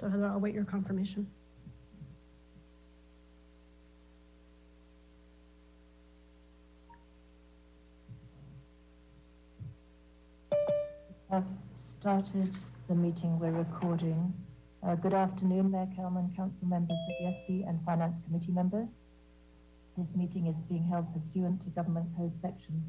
So 0.00 0.08
Heather, 0.08 0.28
I'll 0.28 0.40
wait 0.40 0.54
your 0.54 0.64
confirmation. 0.64 1.26
I've 11.30 11.44
started 11.74 12.56
the 12.88 12.94
meeting, 12.94 13.38
we're 13.38 13.50
recording. 13.50 14.32
Uh, 14.82 14.94
good 14.94 15.12
afternoon, 15.12 15.70
Mayor 15.70 15.86
Kellman, 15.94 16.34
Council 16.34 16.66
Members 16.66 16.96
Sobieski 17.06 17.68
and 17.68 17.78
Finance 17.84 18.16
Committee 18.24 18.52
members. 18.52 18.88
This 19.98 20.16
meeting 20.16 20.46
is 20.46 20.62
being 20.62 20.84
held 20.84 21.12
pursuant 21.12 21.60
to 21.60 21.68
Government 21.68 22.06
Code 22.16 22.32
Section 22.40 22.82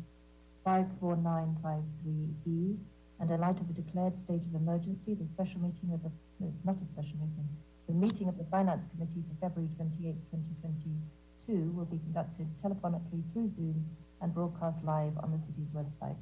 54953E 0.66 2.78
and 3.20 3.30
in 3.30 3.42
light 3.42 3.60
of 3.60 3.68
the 3.68 3.74
declared 3.74 4.18
state 4.22 4.46
of 4.46 4.56
emergency, 4.56 5.14
the 5.14 5.28
special 5.28 5.60
meeting 5.60 5.92
of 5.94 6.02
the, 6.04 6.12
it's 6.48 6.66
not 6.66 6.76
a 6.78 6.86
special 6.86 7.18
meeting, 7.20 7.48
the 7.88 7.94
meeting 7.94 8.28
of 8.28 8.38
the 8.38 8.46
Finance 8.46 8.84
Committee 8.92 9.24
for 9.28 9.50
February 9.50 9.70
28, 9.76 10.16
2022 10.32 11.72
will 11.76 11.86
be 11.86 11.98
conducted 12.00 12.48
telephonically 12.64 13.22
through 13.34 13.50
Zoom 13.56 13.86
and 14.22 14.34
broadcast 14.34 14.78
live 14.84 15.14
on 15.20 15.32
the 15.32 15.40
city's 15.40 15.68
website. 15.76 16.16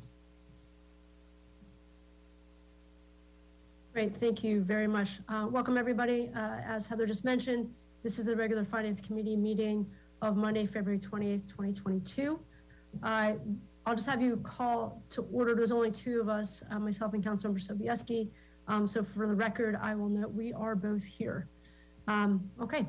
Great, 3.93 4.15
thank 4.19 4.43
you 4.43 4.61
very 4.61 4.87
much. 4.87 5.19
Uh, 5.27 5.47
Welcome, 5.49 5.77
everybody. 5.77 6.31
Uh, 6.35 6.57
As 6.65 6.87
Heather 6.87 7.05
just 7.05 7.25
mentioned, 7.25 7.69
this 8.03 8.17
is 8.19 8.27
the 8.27 8.35
regular 8.35 8.63
Finance 8.63 9.01
Committee 9.01 9.35
meeting 9.35 9.85
of 10.21 10.37
Monday, 10.37 10.65
February 10.65 10.99
28th, 10.99 11.47
2022. 11.47 12.39
Uh, 13.03 13.33
I'll 13.85 13.95
just 13.95 14.07
have 14.07 14.21
you 14.21 14.37
call 14.37 15.01
to 15.09 15.23
order. 15.33 15.55
There's 15.55 15.71
only 15.71 15.91
two 15.91 16.21
of 16.21 16.29
us, 16.29 16.63
uh, 16.71 16.79
myself 16.79 17.13
and 17.13 17.23
Councilmember 17.23 17.59
Sobieski. 17.59 18.29
Um, 18.69 18.87
So 18.87 19.03
for 19.03 19.27
the 19.27 19.35
record, 19.35 19.75
I 19.81 19.95
will 19.95 20.07
note 20.07 20.31
we 20.31 20.53
are 20.53 20.75
both 20.75 21.03
here. 21.03 21.47
Um, 22.07 22.49
Okay. 22.61 22.87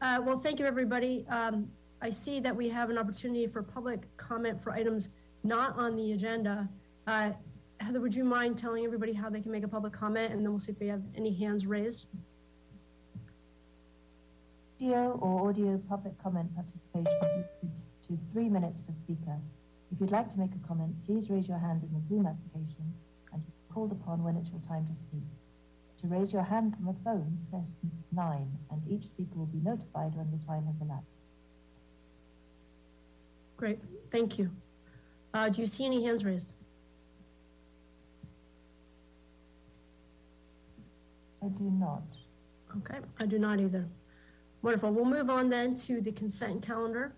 Uh, 0.00 0.22
Well, 0.24 0.38
thank 0.38 0.60
you, 0.60 0.66
everybody. 0.66 1.26
Um, 1.28 1.68
I 2.00 2.10
see 2.10 2.38
that 2.40 2.54
we 2.54 2.68
have 2.68 2.90
an 2.90 2.98
opportunity 2.98 3.46
for 3.48 3.62
public 3.62 4.06
comment 4.16 4.62
for 4.62 4.70
items 4.70 5.08
not 5.42 5.76
on 5.76 5.96
the 5.96 6.12
agenda. 6.12 6.68
Uh, 7.06 7.32
Heather, 7.80 8.00
would 8.00 8.14
you 8.14 8.24
mind 8.24 8.58
telling 8.58 8.84
everybody 8.84 9.12
how 9.12 9.30
they 9.30 9.40
can 9.40 9.50
make 9.50 9.64
a 9.64 9.68
public 9.68 9.92
comment, 9.92 10.32
and 10.32 10.44
then 10.44 10.50
we'll 10.50 10.58
see 10.58 10.72
if 10.72 10.78
we 10.78 10.88
have 10.88 11.02
any 11.16 11.32
hands 11.32 11.66
raised? 11.66 12.06
Video 14.78 15.18
or 15.22 15.48
audio 15.48 15.78
public 15.88 16.16
comment 16.22 16.48
participation 16.54 17.44
is 17.62 17.84
to 18.06 18.18
three 18.32 18.48
minutes 18.48 18.80
per 18.80 18.92
speaker. 18.92 19.36
If 19.90 20.00
you'd 20.00 20.10
like 20.10 20.28
to 20.30 20.38
make 20.38 20.50
a 20.54 20.68
comment, 20.68 20.94
please 21.06 21.30
raise 21.30 21.48
your 21.48 21.58
hand 21.58 21.82
in 21.82 21.92
the 21.98 22.06
Zoom 22.06 22.26
application 22.26 22.94
called 23.78 23.92
upon 23.92 24.24
when 24.24 24.36
it's 24.36 24.50
your 24.50 24.60
time 24.66 24.84
to 24.88 24.92
speak. 24.92 25.22
To 26.00 26.08
raise 26.08 26.32
your 26.32 26.42
hand 26.42 26.74
from 26.74 26.88
a 26.88 26.94
phone, 27.04 27.38
press 27.48 27.68
nine 28.10 28.50
and 28.72 28.82
each 28.90 29.06
speaker 29.06 29.36
will 29.36 29.46
be 29.46 29.58
notified 29.58 30.16
when 30.16 30.28
the 30.32 30.44
time 30.44 30.66
has 30.66 30.74
elapsed. 30.82 31.06
Great, 33.56 33.78
thank 34.10 34.36
you. 34.36 34.50
Uh, 35.32 35.48
do 35.48 35.60
you 35.60 35.66
see 35.68 35.86
any 35.86 36.04
hands 36.04 36.24
raised? 36.24 36.54
I 41.40 41.46
do 41.46 41.70
not. 41.78 42.02
Okay, 42.78 42.98
I 43.20 43.26
do 43.26 43.38
not 43.38 43.60
either. 43.60 43.86
Wonderful. 44.62 44.90
We'll 44.90 45.04
move 45.04 45.30
on 45.30 45.48
then 45.48 45.76
to 45.86 46.00
the 46.00 46.10
consent 46.10 46.66
calendar. 46.66 47.12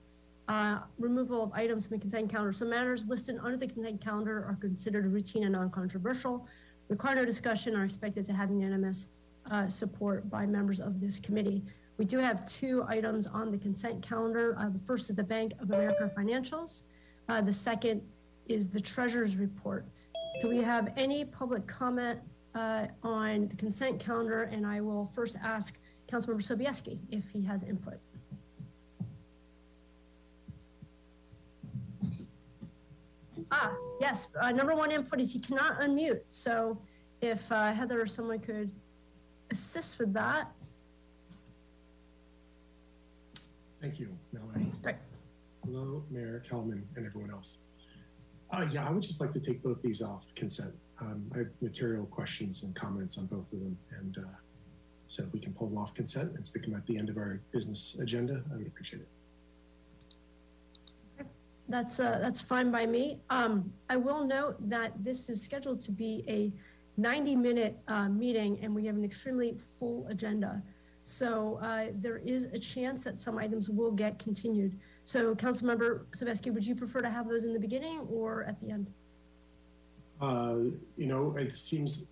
Uh, 0.51 0.81
removal 0.99 1.45
of 1.45 1.53
items 1.53 1.87
from 1.87 1.97
the 1.97 2.01
consent 2.01 2.29
calendar. 2.29 2.53
So 2.53 2.65
matters 2.65 3.07
listed 3.07 3.39
under 3.41 3.57
the 3.57 3.69
consent 3.69 4.01
calendar 4.01 4.45
are 4.49 4.59
considered 4.61 5.07
routine 5.07 5.45
and 5.45 5.53
non-controversial. 5.53 6.49
Require 6.89 7.15
no 7.15 7.25
discussion 7.25 7.77
are 7.77 7.85
expected 7.85 8.25
to 8.25 8.33
have 8.33 8.51
unanimous 8.51 9.11
uh, 9.49 9.69
support 9.69 10.29
by 10.29 10.47
members 10.47 10.81
of 10.81 11.01
this 11.01 11.21
committee. 11.21 11.63
We 11.99 12.05
do 12.05 12.19
have 12.19 12.45
two 12.47 12.85
items 12.89 13.29
on 13.29 13.53
the 13.53 13.59
consent 13.59 14.03
calendar. 14.03 14.57
Uh, 14.59 14.71
the 14.71 14.81
first 14.81 15.09
is 15.09 15.15
the 15.15 15.23
Bank 15.23 15.53
of 15.61 15.71
America 15.71 16.11
financials. 16.19 16.83
Uh, 17.29 17.41
the 17.41 17.53
second 17.53 18.03
is 18.49 18.69
the 18.69 18.81
treasurer's 18.81 19.37
report. 19.37 19.87
Do 20.43 20.49
we 20.49 20.59
have 20.59 20.93
any 20.97 21.25
public 21.25 21.65
comment 21.69 22.19
uh, 22.57 22.89
on 23.05 23.47
the 23.47 23.55
consent 23.55 24.01
calendar? 24.01 24.43
And 24.51 24.67
I 24.67 24.81
will 24.81 25.13
first 25.15 25.37
ask 25.45 25.79
Councilmember 26.11 26.43
Sobieski 26.43 26.99
if 27.09 27.31
he 27.31 27.41
has 27.45 27.63
input. 27.63 28.01
Ah, 33.53 33.75
yes, 34.01 34.29
uh, 34.41 34.51
number 34.51 34.75
one 34.75 34.91
input 34.91 35.21
is 35.21 35.33
he 35.33 35.39
cannot 35.41 35.81
unmute. 35.81 36.21
So 36.29 36.79
if 37.21 37.51
uh, 37.51 37.73
Heather 37.73 38.01
or 38.01 38.07
someone 38.07 38.39
could 38.39 38.71
assist 39.51 39.99
with 39.99 40.13
that. 40.15 40.53
Thank 43.81 43.99
you, 43.99 44.09
Melanie. 44.33 44.73
Great. 44.83 44.97
Hello, 45.65 46.05
Mayor 46.11 46.43
Kellman 46.49 46.87
and 46.97 47.07
everyone 47.07 47.31
else. 47.31 47.59
Uh, 48.53 48.67
yeah, 48.73 48.87
I 48.87 48.91
would 48.91 49.03
just 49.03 49.21
like 49.21 49.33
to 49.33 49.41
take 49.41 49.63
both 49.63 49.81
these 49.83 50.03
off 50.03 50.33
consent. 50.35 50.75
Um, 51.01 51.25
I 51.35 51.39
have 51.39 51.49
material 51.61 52.07
questions 52.07 52.63
and 52.63 52.75
comments 52.75 53.17
on 53.17 53.27
both 53.27 53.53
of 53.53 53.61
them. 53.61 53.77
And 53.97 54.19
uh, 54.19 54.23
so 55.07 55.25
if 55.25 55.33
we 55.33 55.41
can 55.41 55.53
pull 55.55 55.69
them 55.69 55.79
off 55.79 55.95
consent 55.95 56.33
and 56.35 56.45
stick 56.47 56.63
them 56.65 56.75
at 56.75 56.87
the 56.87 56.99
end 56.99 57.09
of 57.09 57.17
our 57.17 57.41
business 57.53 57.99
agenda, 58.01 58.43
I 58.53 58.57
would 58.57 58.67
appreciate 58.67 59.03
it. 59.03 59.09
That's, 61.71 62.01
uh, 62.01 62.19
that's 62.21 62.41
fine 62.41 62.73
by 62.73 62.85
me. 62.85 63.21
Um, 63.31 63.73
I 63.89 63.97
will 63.97 64.27
note 64.27 64.57
that 64.69 64.93
this 65.05 65.29
is 65.29 65.41
scheduled 65.41 65.81
to 65.83 65.93
be 65.93 66.25
a 66.27 66.53
90-minute 67.01 67.79
uh, 67.87 68.09
meeting, 68.09 68.59
and 68.61 68.75
we 68.75 68.85
have 68.87 68.97
an 68.97 69.05
extremely 69.05 69.57
full 69.79 70.05
agenda. 70.09 70.61
So 71.05 71.61
uh, 71.63 71.87
there 71.95 72.19
is 72.19 72.45
a 72.53 72.59
chance 72.59 73.05
that 73.05 73.17
some 73.17 73.39
items 73.39 73.71
will 73.71 73.93
get 73.93 74.19
continued. 74.19 74.79
So 75.05 75.35
Councilmember 75.37 76.05
Sobieski, 76.11 76.53
would 76.53 76.67
you 76.67 76.75
prefer 76.75 77.03
to 77.03 77.09
have 77.09 77.29
those 77.29 77.45
in 77.45 77.53
the 77.53 77.61
beginning 77.61 78.01
or 78.11 78.45
at 78.45 78.61
the 78.61 78.71
end? 78.71 78.89
Uh, 80.21 80.57
you 80.97 81.07
know, 81.07 81.35
it 81.39 81.57
seems 81.57 82.09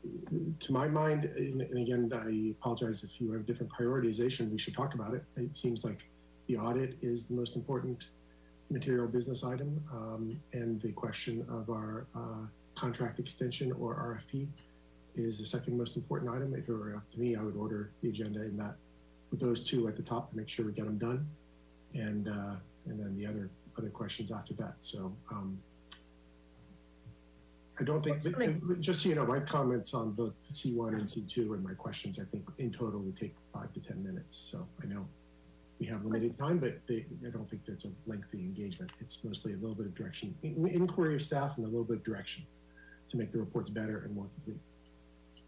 to 0.60 0.72
my 0.72 0.88
mind, 0.88 1.24
and 1.24 1.60
again, 1.76 2.10
I 2.14 2.52
apologize 2.58 3.02
if 3.04 3.20
you 3.20 3.32
have 3.32 3.44
different 3.44 3.70
prioritization, 3.72 4.50
we 4.50 4.56
should 4.56 4.74
talk 4.74 4.94
about 4.94 5.14
it. 5.14 5.24
It 5.36 5.54
seems 5.56 5.84
like 5.84 6.08
the 6.46 6.56
audit 6.56 6.96
is 7.02 7.26
the 7.26 7.34
most 7.34 7.54
important 7.56 8.06
material 8.70 9.06
business 9.06 9.44
item, 9.44 9.82
um, 9.92 10.40
and 10.52 10.80
the 10.82 10.92
question 10.92 11.44
of 11.48 11.70
our 11.70 12.06
uh, 12.14 12.46
contract 12.74 13.18
extension 13.18 13.72
or 13.72 13.94
RFP 13.94 14.46
is 15.14 15.38
the 15.38 15.44
second 15.44 15.76
most 15.76 15.96
important 15.96 16.30
item. 16.30 16.54
If 16.54 16.68
it 16.68 16.72
were 16.72 16.96
up 16.96 17.10
to 17.10 17.18
me, 17.18 17.34
I 17.34 17.42
would 17.42 17.56
order 17.56 17.90
the 18.02 18.10
agenda 18.10 18.42
in 18.42 18.56
that 18.58 18.76
with 19.30 19.40
those 19.40 19.64
two 19.64 19.88
at 19.88 19.96
the 19.96 20.02
top 20.02 20.30
to 20.30 20.36
make 20.36 20.48
sure 20.48 20.64
we 20.66 20.72
get 20.72 20.84
them 20.84 20.98
done, 20.98 21.26
and 21.94 22.28
uh, 22.28 22.56
and 22.86 22.98
then 22.98 23.16
the 23.16 23.26
other 23.26 23.50
other 23.76 23.90
questions 23.90 24.32
after 24.32 24.54
that. 24.54 24.74
So. 24.80 25.14
Um, 25.30 25.58
I 27.80 27.84
don't 27.84 28.02
think, 28.02 28.24
just 28.80 29.02
so 29.02 29.08
you 29.08 29.14
know, 29.14 29.24
my 29.24 29.38
comments 29.38 29.94
on 29.94 30.10
both 30.10 30.32
C1 30.52 30.94
and 30.94 31.04
C2 31.04 31.54
and 31.54 31.62
my 31.62 31.74
questions, 31.74 32.18
I 32.18 32.24
think 32.24 32.44
in 32.58 32.72
total 32.72 32.98
would 32.98 33.16
take 33.16 33.36
five 33.54 33.72
to 33.72 33.80
10 33.80 34.02
minutes. 34.02 34.36
So 34.36 34.66
I 34.82 34.86
know 34.86 35.06
we 35.78 35.86
have 35.86 36.04
limited 36.04 36.38
time, 36.38 36.58
but 36.58 36.80
they, 36.86 37.06
I 37.26 37.30
don't 37.30 37.48
think 37.48 37.62
that's 37.66 37.84
a 37.84 37.90
lengthy 38.06 38.38
engagement. 38.38 38.90
It's 39.00 39.22
mostly 39.22 39.52
a 39.52 39.56
little 39.56 39.74
bit 39.74 39.86
of 39.86 39.94
direction, 39.94 40.34
in- 40.42 40.66
inquiry 40.66 41.14
of 41.14 41.22
staff 41.22 41.56
and 41.56 41.64
a 41.64 41.68
little 41.68 41.84
bit 41.84 41.98
of 41.98 42.04
direction 42.04 42.44
to 43.08 43.16
make 43.16 43.32
the 43.32 43.38
reports 43.38 43.70
better 43.70 44.00
and 44.00 44.14
more 44.14 44.26
complete. 44.34 44.60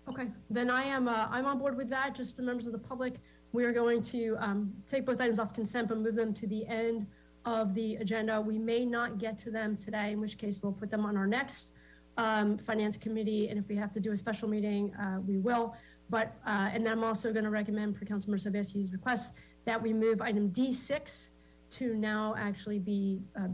Okay, 0.08 0.28
then 0.48 0.70
I 0.70 0.84
am, 0.84 1.08
uh, 1.08 1.26
I'm 1.30 1.46
on 1.46 1.58
board 1.58 1.76
with 1.76 1.90
that. 1.90 2.14
Just 2.14 2.36
for 2.36 2.42
members 2.42 2.66
of 2.66 2.72
the 2.72 2.78
public, 2.78 3.14
we 3.52 3.64
are 3.64 3.72
going 3.72 4.02
to 4.02 4.36
um, 4.38 4.72
take 4.86 5.04
both 5.04 5.20
items 5.20 5.38
off 5.38 5.52
consent, 5.52 5.88
but 5.88 5.98
move 5.98 6.14
them 6.14 6.32
to 6.34 6.46
the 6.46 6.66
end 6.66 7.06
of 7.44 7.74
the 7.74 7.96
agenda. 7.96 8.40
We 8.40 8.58
may 8.58 8.84
not 8.84 9.18
get 9.18 9.36
to 9.38 9.50
them 9.50 9.76
today, 9.76 10.12
in 10.12 10.20
which 10.20 10.38
case 10.38 10.60
we'll 10.62 10.72
put 10.72 10.90
them 10.90 11.04
on 11.04 11.16
our 11.16 11.26
next 11.26 11.72
um, 12.16 12.58
finance 12.58 12.96
committee, 12.96 13.48
and 13.48 13.58
if 13.58 13.66
we 13.68 13.76
have 13.76 13.92
to 13.94 14.00
do 14.00 14.12
a 14.12 14.16
special 14.16 14.48
meeting, 14.48 14.94
uh, 14.94 15.20
we 15.26 15.38
will. 15.38 15.74
But, 16.08 16.34
uh, 16.46 16.70
and 16.72 16.84
then 16.84 16.92
I'm 16.92 17.04
also 17.04 17.32
going 17.32 17.44
to 17.44 17.50
recommend 17.50 17.96
for 17.96 18.04
Councilmember 18.04 18.44
Sobieski's 18.44 18.92
request 18.92 19.34
that 19.70 19.80
we 19.80 19.92
move 19.92 20.20
item 20.20 20.50
D6 20.50 21.30
to 21.70 21.94
now 21.94 22.34
actually 22.36 22.80
be 22.80 23.20
uh, 23.38 23.46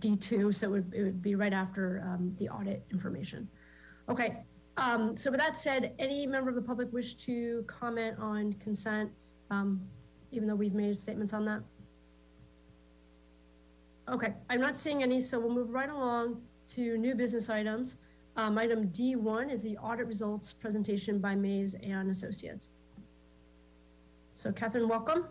D2, 0.00 0.52
so 0.52 0.66
it 0.66 0.70
would, 0.70 0.92
it 0.92 1.04
would 1.04 1.22
be 1.22 1.36
right 1.36 1.52
after 1.52 2.02
um, 2.04 2.34
the 2.40 2.48
audit 2.48 2.82
information. 2.90 3.48
Okay, 4.08 4.38
um, 4.76 5.16
so 5.16 5.30
with 5.30 5.38
that 5.38 5.56
said, 5.56 5.92
any 6.00 6.26
member 6.26 6.50
of 6.50 6.56
the 6.56 6.62
public 6.62 6.92
wish 6.92 7.14
to 7.14 7.64
comment 7.68 8.18
on 8.18 8.54
consent, 8.54 9.08
um, 9.52 9.80
even 10.32 10.48
though 10.48 10.56
we've 10.56 10.74
made 10.74 10.98
statements 10.98 11.32
on 11.32 11.44
that? 11.44 11.60
Okay, 14.08 14.34
I'm 14.50 14.60
not 14.60 14.76
seeing 14.76 15.04
any, 15.04 15.20
so 15.20 15.38
we'll 15.38 15.54
move 15.54 15.70
right 15.70 15.90
along 15.90 16.42
to 16.70 16.98
new 16.98 17.14
business 17.14 17.48
items. 17.48 17.98
Um, 18.34 18.58
item 18.58 18.88
D1 18.88 19.52
is 19.52 19.62
the 19.62 19.76
audit 19.76 20.08
results 20.08 20.52
presentation 20.52 21.20
by 21.20 21.36
Maze 21.36 21.76
and 21.84 22.10
Associates. 22.10 22.70
So 24.30 24.50
Catherine, 24.50 24.88
welcome. 24.88 25.26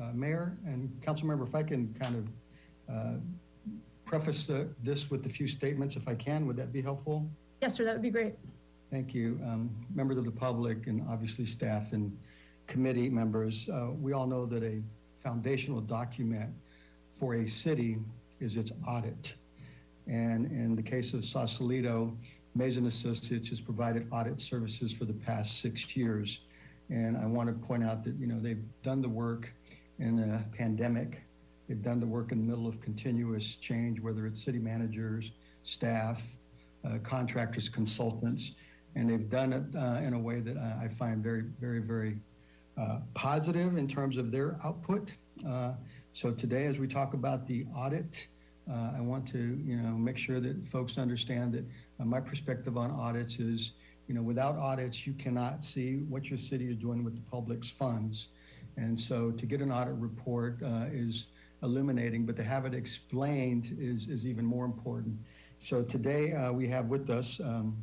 Uh, 0.00 0.12
Mayor 0.14 0.56
and 0.64 0.90
council 1.02 1.26
member, 1.26 1.44
if 1.44 1.54
I 1.54 1.62
can 1.62 1.94
kind 1.98 2.16
of 2.16 2.94
uh, 2.94 3.14
preface 4.04 4.48
uh, 4.48 4.64
this 4.84 5.10
with 5.10 5.26
a 5.26 5.28
few 5.28 5.48
statements, 5.48 5.96
if 5.96 6.06
I 6.06 6.14
can, 6.14 6.46
would 6.46 6.56
that 6.56 6.72
be 6.72 6.80
helpful? 6.80 7.28
Yes, 7.60 7.74
sir, 7.74 7.84
that 7.84 7.94
would 7.94 8.02
be 8.02 8.10
great. 8.10 8.34
Thank 8.90 9.12
you. 9.12 9.40
Um, 9.44 9.70
members 9.94 10.16
of 10.16 10.24
the 10.24 10.30
public 10.30 10.86
and 10.86 11.04
obviously 11.08 11.46
staff 11.46 11.92
and 11.92 12.16
committee 12.68 13.08
members, 13.08 13.68
uh, 13.68 13.88
we 14.00 14.12
all 14.12 14.26
know 14.26 14.46
that 14.46 14.62
a 14.62 14.80
foundational 15.22 15.80
document 15.80 16.50
for 17.16 17.34
a 17.34 17.48
city 17.48 17.98
is 18.40 18.56
its 18.56 18.70
audit. 18.86 19.34
And 20.06 20.46
in 20.46 20.76
the 20.76 20.82
case 20.82 21.12
of 21.12 21.24
Sausalito, 21.24 22.16
Maze 22.54 22.76
and 22.76 22.86
Associates 22.86 23.48
has 23.48 23.60
provided 23.60 24.06
audit 24.12 24.40
services 24.40 24.92
for 24.92 25.04
the 25.04 25.12
past 25.12 25.60
six 25.60 25.96
years. 25.96 26.38
And 26.88 27.16
I 27.16 27.26
want 27.26 27.48
to 27.48 27.66
point 27.66 27.84
out 27.84 28.04
that, 28.04 28.14
you 28.14 28.26
know, 28.26 28.38
they've 28.40 28.62
done 28.82 29.02
the 29.02 29.08
work 29.08 29.52
in 29.98 30.18
a 30.18 30.56
pandemic. 30.56 31.22
They've 31.68 31.82
done 31.82 32.00
the 32.00 32.06
work 32.06 32.32
in 32.32 32.38
the 32.38 32.44
middle 32.44 32.66
of 32.66 32.80
continuous 32.80 33.56
change, 33.60 34.00
whether 34.00 34.26
it's 34.26 34.42
city 34.42 34.58
managers, 34.58 35.30
staff, 35.64 36.22
uh, 36.84 36.98
contractors, 37.02 37.68
consultants, 37.68 38.52
and 38.94 39.08
they've 39.08 39.28
done 39.28 39.52
it 39.52 39.64
uh, 39.76 40.00
in 40.06 40.14
a 40.14 40.18
way 40.18 40.40
that 40.40 40.56
I 40.56 40.88
find 40.98 41.22
very, 41.22 41.44
very, 41.60 41.80
very 41.80 42.18
uh, 42.78 43.00
positive 43.14 43.76
in 43.76 43.88
terms 43.88 44.16
of 44.16 44.30
their 44.30 44.56
output. 44.64 45.12
Uh, 45.46 45.72
so 46.12 46.30
today, 46.30 46.66
as 46.66 46.78
we 46.78 46.88
talk 46.88 47.14
about 47.14 47.46
the 47.46 47.66
audit, 47.76 48.26
uh, 48.70 48.92
I 48.96 49.00
want 49.00 49.26
to, 49.28 49.38
you 49.38 49.76
know, 49.76 49.90
make 49.90 50.18
sure 50.18 50.40
that 50.40 50.66
folks 50.68 50.98
understand 50.98 51.54
that 51.54 51.64
uh, 52.00 52.04
my 52.04 52.20
perspective 52.20 52.76
on 52.76 52.90
audits 52.90 53.38
is, 53.38 53.72
you 54.08 54.14
know, 54.14 54.22
without 54.22 54.56
audits, 54.56 55.06
you 55.06 55.12
cannot 55.14 55.64
see 55.64 55.96
what 56.08 56.24
your 56.24 56.38
city 56.38 56.70
is 56.70 56.76
doing 56.76 57.04
with 57.04 57.14
the 57.14 57.30
public's 57.30 57.70
funds. 57.70 58.28
And 58.78 58.98
so 58.98 59.32
to 59.32 59.46
get 59.46 59.60
an 59.60 59.72
audit 59.72 59.94
report 59.94 60.62
uh, 60.62 60.86
is 60.92 61.26
illuminating, 61.62 62.24
but 62.24 62.36
to 62.36 62.44
have 62.44 62.64
it 62.64 62.74
explained 62.74 63.76
is, 63.80 64.06
is 64.06 64.24
even 64.24 64.44
more 64.44 64.64
important. 64.64 65.18
So 65.58 65.82
today 65.82 66.32
uh, 66.32 66.52
we 66.52 66.68
have 66.68 66.86
with 66.86 67.10
us 67.10 67.40
um, 67.42 67.76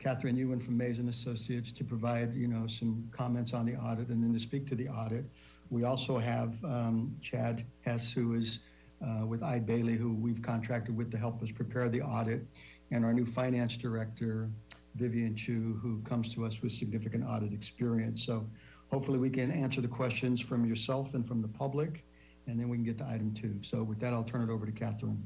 Catherine 0.00 0.36
Yuen 0.36 0.60
from 0.60 0.76
Maze 0.76 0.98
and 0.98 1.08
Associates 1.08 1.70
to 1.72 1.84
provide, 1.84 2.34
you 2.34 2.48
know, 2.48 2.66
some 2.66 3.08
comments 3.12 3.52
on 3.52 3.66
the 3.66 3.76
audit 3.76 4.08
and 4.08 4.22
then 4.22 4.32
to 4.32 4.40
speak 4.40 4.66
to 4.68 4.74
the 4.74 4.88
audit. 4.88 5.24
We 5.70 5.84
also 5.84 6.18
have 6.18 6.62
um, 6.64 7.16
Chad 7.22 7.64
Hess, 7.82 8.10
who 8.10 8.34
is 8.34 8.58
uh, 9.06 9.24
with 9.24 9.42
Eide 9.42 9.64
Bailly, 9.64 9.96
who 9.96 10.14
we've 10.14 10.42
contracted 10.42 10.96
with 10.96 11.12
to 11.12 11.18
help 11.18 11.40
us 11.42 11.50
prepare 11.52 11.88
the 11.88 12.02
audit, 12.02 12.44
and 12.90 13.04
our 13.04 13.12
new 13.12 13.24
finance 13.24 13.76
director, 13.76 14.50
Vivian 14.96 15.36
Chu, 15.36 15.78
who 15.80 16.00
comes 16.02 16.34
to 16.34 16.44
us 16.44 16.54
with 16.60 16.72
significant 16.72 17.24
audit 17.24 17.52
experience. 17.52 18.26
So 18.26 18.44
hopefully 18.90 19.18
we 19.18 19.30
can 19.30 19.50
answer 19.50 19.80
the 19.80 19.88
questions 19.88 20.40
from 20.40 20.66
yourself 20.66 21.14
and 21.14 21.26
from 21.26 21.40
the 21.40 21.48
public, 21.48 22.04
and 22.46 22.58
then 22.58 22.68
we 22.68 22.76
can 22.76 22.84
get 22.84 22.98
to 22.98 23.06
item 23.06 23.32
two. 23.32 23.54
So 23.62 23.82
with 23.82 24.00
that, 24.00 24.12
I'll 24.12 24.24
turn 24.24 24.48
it 24.48 24.52
over 24.52 24.66
to 24.66 24.72
Catherine. 24.72 25.22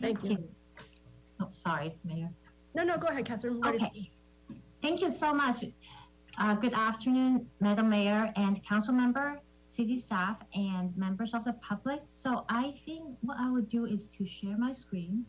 Thank 0.00 0.22
you. 0.24 0.38
Oh, 1.40 1.48
sorry, 1.52 1.94
Mayor. 2.04 2.30
No, 2.74 2.82
no, 2.84 2.96
go 2.96 3.08
ahead, 3.08 3.26
Catherine. 3.26 3.60
We're 3.60 3.72
ready. 3.72 3.84
Okay. 3.84 4.10
Thank 4.82 5.00
you 5.00 5.10
so 5.10 5.32
much. 5.32 5.64
Uh, 6.38 6.54
good 6.54 6.72
afternoon, 6.72 7.46
Madam 7.60 7.88
Mayor 7.88 8.32
and 8.36 8.64
council 8.64 8.94
member, 8.94 9.38
city 9.68 9.98
staff, 9.98 10.38
and 10.54 10.96
members 10.96 11.34
of 11.34 11.44
the 11.44 11.52
public. 11.54 12.00
So 12.08 12.44
I 12.48 12.74
think 12.84 13.04
what 13.20 13.36
I 13.38 13.50
would 13.50 13.68
do 13.68 13.86
is 13.86 14.08
to 14.18 14.26
share 14.26 14.56
my 14.56 14.72
screen. 14.72 15.24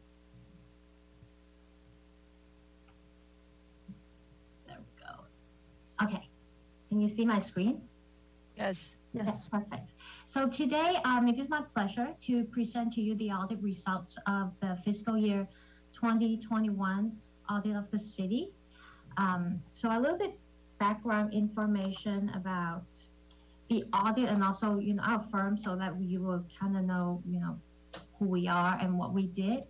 There 4.66 4.78
we 4.80 5.04
go. 5.04 6.06
Okay. 6.06 6.30
Can 6.94 7.02
you 7.02 7.10
see 7.10 7.26
my 7.26 7.40
screen? 7.40 7.82
Yes. 8.56 8.98
Yes. 9.14 9.48
Perfect. 9.48 9.90
So 10.26 10.48
today, 10.48 10.98
um, 11.04 11.28
it 11.28 11.40
is 11.40 11.50
my 11.50 11.64
pleasure 11.74 12.10
to 12.22 12.44
present 12.44 12.94
to 12.94 13.02
you 13.02 13.16
the 13.16 13.32
audit 13.32 13.60
results 13.64 14.16
of 14.28 14.52
the 14.62 14.78
fiscal 14.86 15.18
year 15.18 15.48
2021 15.94 17.12
audit 17.50 17.76
of 17.76 17.90
the 17.90 17.98
city. 17.98 18.52
Um, 19.18 19.60
so 19.72 19.90
a 19.90 20.00
little 20.00 20.20
bit 20.20 20.38
background 20.78 21.34
information 21.34 22.32
about 22.36 22.84
the 23.70 23.86
audit 23.92 24.30
and 24.30 24.44
also, 24.44 24.78
you 24.78 24.94
know, 24.94 25.02
our 25.02 25.26
firm 25.32 25.58
so 25.58 25.76
that 25.76 26.00
you 26.00 26.22
will 26.22 26.46
kind 26.60 26.78
of 26.78 26.84
know, 26.84 27.24
you 27.28 27.40
know, 27.40 27.60
who 28.20 28.26
we 28.26 28.48
are 28.48 28.78
and 28.80 29.00
what 29.00 29.14
we 29.14 29.26
did. 29.26 29.66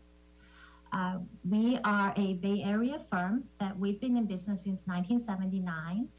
Uh, 0.92 1.20
we 1.50 1.80
are 1.86 2.14
a 2.18 2.34
Bay 2.34 2.62
Area 2.66 3.00
firm 3.10 3.46
that 3.62 3.80
we've 3.80 4.02
been 4.02 4.18
in 4.18 4.26
business 4.26 4.64
since 4.64 4.84
1979 4.88 6.10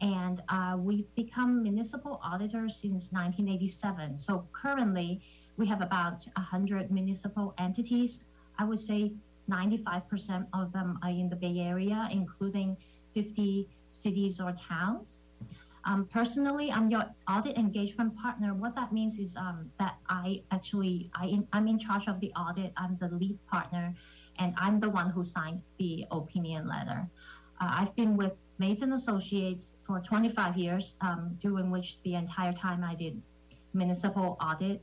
and 0.00 0.42
uh, 0.48 0.76
we've 0.78 1.12
become 1.14 1.62
municipal 1.62 2.20
auditors 2.22 2.76
since 2.76 3.10
1987. 3.12 4.18
So 4.18 4.46
currently, 4.52 5.20
we 5.56 5.66
have 5.66 5.80
about 5.80 6.26
100 6.36 6.90
municipal 6.90 7.54
entities. 7.58 8.20
I 8.58 8.64
would 8.64 8.78
say 8.78 9.12
95% 9.50 10.46
of 10.52 10.72
them 10.72 10.98
are 11.02 11.10
in 11.10 11.28
the 11.28 11.36
Bay 11.36 11.58
Area, 11.58 12.08
including 12.12 12.76
50 13.14 13.68
cities 13.88 14.40
or 14.40 14.52
towns. 14.52 15.20
Um, 15.84 16.06
personally, 16.12 16.70
I'm 16.70 16.90
your 16.90 17.06
audit 17.28 17.56
engagement 17.56 18.14
partner. 18.16 18.52
What 18.52 18.74
that 18.76 18.92
means 18.92 19.18
is 19.18 19.36
um, 19.36 19.70
that 19.78 19.96
I 20.08 20.42
actually 20.50 21.10
I 21.14 21.26
in, 21.26 21.48
I'm 21.52 21.66
in 21.66 21.78
charge 21.78 22.08
of 22.08 22.20
the 22.20 22.30
audit. 22.32 22.72
I'm 22.76 22.98
the 23.00 23.08
lead 23.08 23.38
partner, 23.46 23.94
and 24.38 24.54
I'm 24.58 24.80
the 24.80 24.90
one 24.90 25.08
who 25.08 25.24
signed 25.24 25.62
the 25.78 26.04
opinion 26.10 26.68
letter. 26.68 27.08
Uh, 27.60 27.70
I've 27.78 27.94
been 27.96 28.16
with 28.16 28.32
Maze 28.58 28.82
and 28.82 28.94
Associates 28.94 29.72
for 29.86 30.00
25 30.00 30.56
years, 30.56 30.94
um, 31.00 31.36
during 31.40 31.70
which 31.70 31.98
the 32.02 32.14
entire 32.14 32.52
time 32.52 32.82
I 32.82 32.94
did 32.94 33.20
municipal 33.72 34.36
audit. 34.40 34.82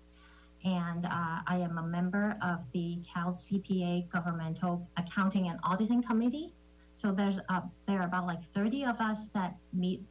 And 0.63 1.05
uh, 1.05 1.39
I 1.45 1.57
am 1.57 1.77
a 1.77 1.83
member 1.83 2.37
of 2.41 2.59
the 2.73 2.99
Cal 3.11 3.31
CPA 3.31 4.09
Governmental 4.09 4.87
Accounting 4.97 5.49
and 5.49 5.59
Auditing 5.63 6.01
Committee. 6.01 6.53
So 6.95 7.11
there's 7.11 7.39
uh, 7.49 7.61
there 7.87 7.99
are 7.99 8.05
about 8.05 8.25
like 8.25 8.39
30 8.53 8.85
of 8.85 8.99
us 8.99 9.27
that 9.29 9.55
meet 9.73 10.01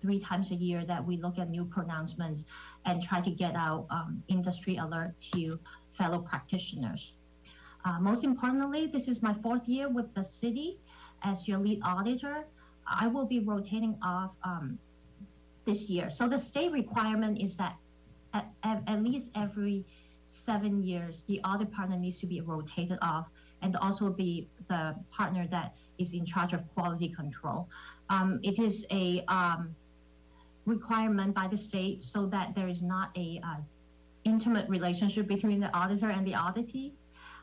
three 0.00 0.20
times 0.20 0.50
a 0.52 0.54
year 0.54 0.84
that 0.84 1.04
we 1.04 1.16
look 1.16 1.38
at 1.38 1.50
new 1.50 1.64
pronouncements 1.64 2.44
and 2.84 3.02
try 3.02 3.20
to 3.20 3.30
get 3.30 3.54
out 3.56 3.86
um, 3.90 4.22
industry 4.28 4.76
alert 4.76 5.12
to 5.32 5.58
fellow 5.92 6.20
practitioners. 6.20 7.14
Uh, 7.84 7.98
most 8.00 8.24
importantly, 8.24 8.86
this 8.86 9.08
is 9.08 9.22
my 9.22 9.34
fourth 9.42 9.66
year 9.68 9.88
with 9.88 10.12
the 10.14 10.22
city 10.22 10.78
as 11.22 11.46
your 11.48 11.58
lead 11.58 11.80
auditor. 11.84 12.44
I 12.88 13.08
will 13.08 13.26
be 13.26 13.40
rotating 13.40 13.98
off 14.02 14.32
um, 14.44 14.78
this 15.64 15.88
year. 15.88 16.10
So 16.10 16.28
the 16.28 16.38
state 16.38 16.72
requirement 16.72 17.40
is 17.40 17.56
that 17.56 17.76
at, 18.32 18.46
at, 18.62 18.82
at, 18.86 19.02
least 19.02 19.30
every 19.34 19.84
seven 20.24 20.82
years, 20.82 21.24
the 21.26 21.40
audit 21.40 21.72
partner 21.72 21.96
needs 21.96 22.18
to 22.20 22.26
be 22.26 22.40
rotated 22.40 22.98
off, 23.02 23.26
and 23.62 23.76
also 23.76 24.10
the 24.10 24.46
the 24.68 24.94
partner 25.10 25.46
that 25.50 25.76
is 25.98 26.12
in 26.12 26.24
charge 26.24 26.52
of 26.52 26.62
quality 26.74 27.08
control. 27.08 27.68
Um, 28.10 28.40
it 28.42 28.58
is 28.58 28.86
a 28.90 29.24
um, 29.28 29.74
requirement 30.64 31.34
by 31.34 31.48
the 31.48 31.56
state 31.56 32.04
so 32.04 32.26
that 32.26 32.54
there 32.54 32.68
is 32.68 32.82
not 32.82 33.10
a 33.16 33.40
uh, 33.44 33.60
intimate 34.24 34.68
relationship 34.68 35.26
between 35.26 35.60
the 35.60 35.72
auditor 35.76 36.10
and 36.10 36.26
the 36.26 36.32
auditees, 36.32 36.92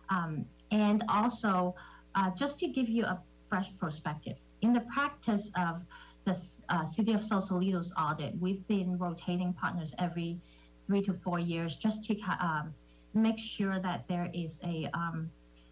um, 0.09 0.45
and 0.71 1.03
also 1.09 1.75
uh, 2.15 2.29
just 2.31 2.59
to 2.59 2.67
give 2.67 2.87
you 2.87 3.03
a 3.03 3.19
fresh 3.49 3.69
perspective 3.79 4.37
in 4.63 4.71
the 4.71 4.79
practice 4.79 5.51
of 5.57 5.81
the 6.23 6.35
uh, 6.69 6.85
City 6.85 7.11
of 7.11 7.21
Sausalito's 7.21 7.91
audit, 7.97 8.33
we've 8.39 8.65
been 8.67 8.97
rotating 8.97 9.53
partners 9.53 9.93
every 9.99 10.39
three 10.87 11.01
to 11.01 11.13
four 11.13 11.37
years 11.37 11.75
just 11.75 12.05
to 12.05 12.17
um, 12.39 12.73
make 13.13 13.37
sure 13.37 13.77
that 13.79 14.07
there 14.07 14.29
is 14.33 14.61
a 14.63 14.89
um, 14.93 15.29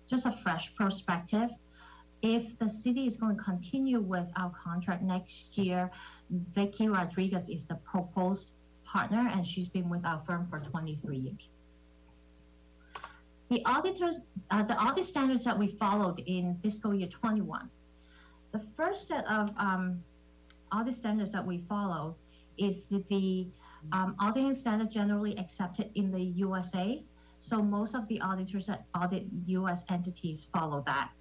just 0.09 0.25
a 0.25 0.31
fresh 0.31 0.75
perspective. 0.75 1.49
If 2.21 2.59
the 2.59 2.69
city 2.69 3.07
is 3.07 3.15
going 3.15 3.37
to 3.37 3.41
continue 3.41 4.01
with 4.01 4.27
our 4.35 4.51
contract 4.61 5.01
next 5.01 5.57
year, 5.57 5.89
Vicky 6.53 6.89
Rodriguez 6.89 7.47
is 7.47 7.65
the 7.65 7.75
proposed 7.75 8.51
partner, 8.83 9.29
and 9.31 9.47
she's 9.47 9.69
been 9.69 9.89
with 9.89 10.05
our 10.05 10.21
firm 10.27 10.47
for 10.49 10.59
23 10.59 11.17
years. 11.17 11.47
The 13.49 13.63
auditors, 13.65 14.21
uh, 14.51 14.63
the 14.63 14.77
audit 14.79 15.05
standards 15.05 15.45
that 15.45 15.57
we 15.57 15.67
followed 15.79 16.19
in 16.19 16.57
fiscal 16.61 16.93
year 16.93 17.07
21 17.07 17.69
the 18.51 18.61
first 18.75 19.07
set 19.07 19.25
of 19.27 19.49
um, 19.57 20.03
audit 20.73 20.95
standards 20.95 21.31
that 21.31 21.45
we 21.45 21.63
follow 21.69 22.15
is 22.57 22.87
the 22.87 23.47
um, 23.91 24.15
auditing 24.19 24.53
standard 24.53 24.91
generally 24.91 25.37
accepted 25.37 25.89
in 25.95 26.11
the 26.11 26.21
USA. 26.21 27.03
So 27.39 27.61
most 27.61 27.95
of 27.95 28.07
the 28.07 28.21
auditors 28.21 28.67
that 28.67 28.85
audit 28.95 29.25
US 29.47 29.83
entities 29.89 30.47
follow 30.53 30.83
that. 30.85 31.11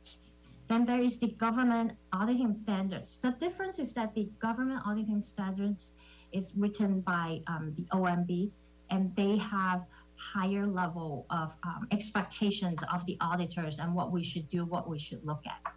Then 0.68 0.84
there 0.84 1.00
is 1.00 1.18
the 1.18 1.28
government 1.28 1.92
auditing 2.12 2.52
standards. 2.52 3.18
The 3.22 3.32
difference 3.40 3.78
is 3.78 3.92
that 3.94 4.14
the 4.14 4.28
government 4.40 4.82
auditing 4.86 5.20
standards 5.20 5.92
is 6.32 6.52
written 6.56 7.00
by 7.00 7.40
um, 7.46 7.74
the 7.76 7.84
OMB 7.96 8.50
and 8.90 9.14
they 9.16 9.36
have 9.38 9.84
higher 10.16 10.66
level 10.66 11.26
of 11.30 11.54
um, 11.64 11.88
expectations 11.90 12.80
of 12.92 13.04
the 13.06 13.16
auditors 13.20 13.78
and 13.78 13.94
what 13.94 14.12
we 14.12 14.22
should 14.22 14.48
do, 14.48 14.64
what 14.64 14.88
we 14.88 14.98
should 14.98 15.24
look 15.24 15.42
at. 15.46 15.72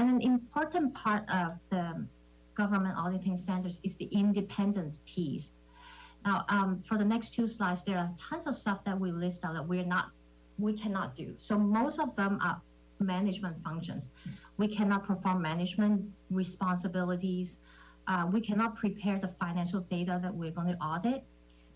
And 0.00 0.08
an 0.08 0.22
important 0.22 0.94
part 0.94 1.28
of 1.28 1.58
the 1.68 2.06
government 2.54 2.96
auditing 2.96 3.36
standards 3.36 3.82
is 3.82 3.96
the 3.96 4.06
independence 4.06 4.98
piece. 5.04 5.52
Now, 6.24 6.46
um, 6.48 6.80
for 6.80 6.96
the 6.96 7.04
next 7.04 7.34
two 7.34 7.46
slides, 7.46 7.84
there 7.84 7.98
are 7.98 8.10
tons 8.18 8.46
of 8.46 8.56
stuff 8.56 8.82
that 8.84 8.98
we 8.98 9.12
list 9.12 9.44
out 9.44 9.52
that 9.52 9.68
we're 9.68 9.84
not, 9.84 10.10
we 10.58 10.72
cannot 10.72 11.16
do. 11.16 11.34
So 11.36 11.58
most 11.58 12.00
of 12.00 12.16
them 12.16 12.38
are 12.42 12.62
management 12.98 13.62
functions. 13.62 14.08
We 14.56 14.68
cannot 14.68 15.04
perform 15.04 15.42
management 15.42 16.10
responsibilities. 16.30 17.58
Uh, 18.08 18.26
we 18.32 18.40
cannot 18.40 18.76
prepare 18.76 19.18
the 19.18 19.28
financial 19.28 19.80
data 19.80 20.18
that 20.22 20.34
we're 20.34 20.50
going 20.50 20.68
to 20.68 20.78
audit. 20.82 21.24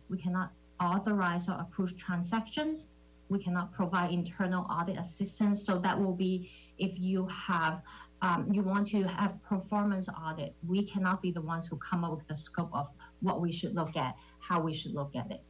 We 0.09 0.16
cannot 0.16 0.50
authorize 0.81 1.47
or 1.47 1.59
approve 1.61 1.95
transactions. 1.99 2.88
We 3.28 3.43
cannot 3.43 3.73
provide 3.73 4.12
internal 4.12 4.66
audit 4.71 4.99
assistance. 4.99 5.64
So 5.64 5.78
that 5.78 5.99
will 5.99 6.12
be 6.12 6.50
if 6.78 6.99
you 6.99 7.26
have 7.26 7.83
um, 8.25 8.49
you 8.50 8.62
want 8.62 8.88
to 8.88 9.02
have 9.02 9.33
performance 9.43 10.09
audit. 10.09 10.54
We 10.66 10.83
cannot 10.83 11.21
be 11.21 11.31
the 11.31 11.43
ones 11.43 11.66
who 11.66 11.76
come 11.76 12.04
up 12.04 12.16
with 12.16 12.26
the 12.26 12.35
scope 12.35 12.71
of 12.73 12.88
what 13.21 13.43
we 13.43 13.52
should 13.52 13.75
look 13.75 13.97
at, 13.97 14.14
how 14.38 14.62
we 14.62 14.73
should 14.73 14.95
look 14.95 15.14
at 15.14 15.31
it. 15.31 15.43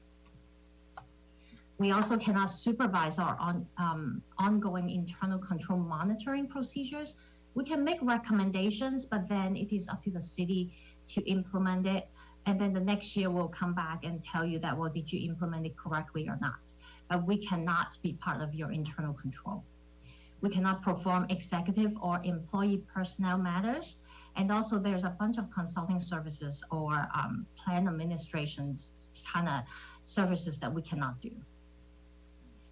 We 1.79 1.93
also 1.93 2.17
cannot 2.17 2.51
supervise 2.51 3.19
our 3.19 3.37
on, 3.39 3.67
um, 3.79 4.23
ongoing 4.39 4.91
internal 4.91 5.39
control 5.39 5.79
monitoring 5.79 6.49
procedures. 6.49 7.15
We 7.55 7.65
can 7.65 7.85
make 7.85 7.99
recommendations, 8.03 9.07
but 9.07 9.29
then 9.29 9.55
it 9.55 9.73
is 9.73 9.89
up 9.89 10.03
to 10.05 10.11
the 10.11 10.23
city 10.23 10.73
to 11.11 11.21
implement 11.31 11.87
it. 11.87 12.09
And 12.47 12.61
then 12.61 12.73
the 12.73 12.81
next 12.81 13.17
year 13.17 13.31
we'll 13.31 13.55
come 13.63 13.75
back 13.75 14.03
and 14.03 14.21
tell 14.21 14.45
you 14.45 14.59
that, 14.59 14.77
well, 14.77 14.91
did 14.91 15.13
you 15.13 15.25
implement 15.29 15.65
it 15.65 15.77
correctly 15.77 16.29
or 16.29 16.39
not? 16.41 16.59
But 17.09 17.25
we 17.25 17.39
cannot 17.39 17.99
be 18.03 18.15
part 18.15 18.43
of 18.43 18.53
your 18.53 18.73
internal 18.73 19.15
control. 19.15 19.63
We 20.45 20.51
cannot 20.51 20.83
perform 20.83 21.25
executive 21.31 21.93
or 22.03 22.21
employee 22.23 22.83
personnel 22.95 23.39
matters. 23.39 23.97
And 24.37 24.53
also 24.53 24.79
there's 24.79 25.05
a 25.05 25.17
bunch 25.19 25.39
of 25.39 25.51
consulting 25.51 25.99
services 25.99 26.63
or 26.71 27.09
um, 27.15 27.47
plan 27.57 27.89
administrations 27.89 29.11
kind 29.33 29.49
of 29.49 29.63
services 30.03 30.59
that 30.59 30.71
we 30.71 30.83
cannot 30.83 31.19
do. 31.23 31.31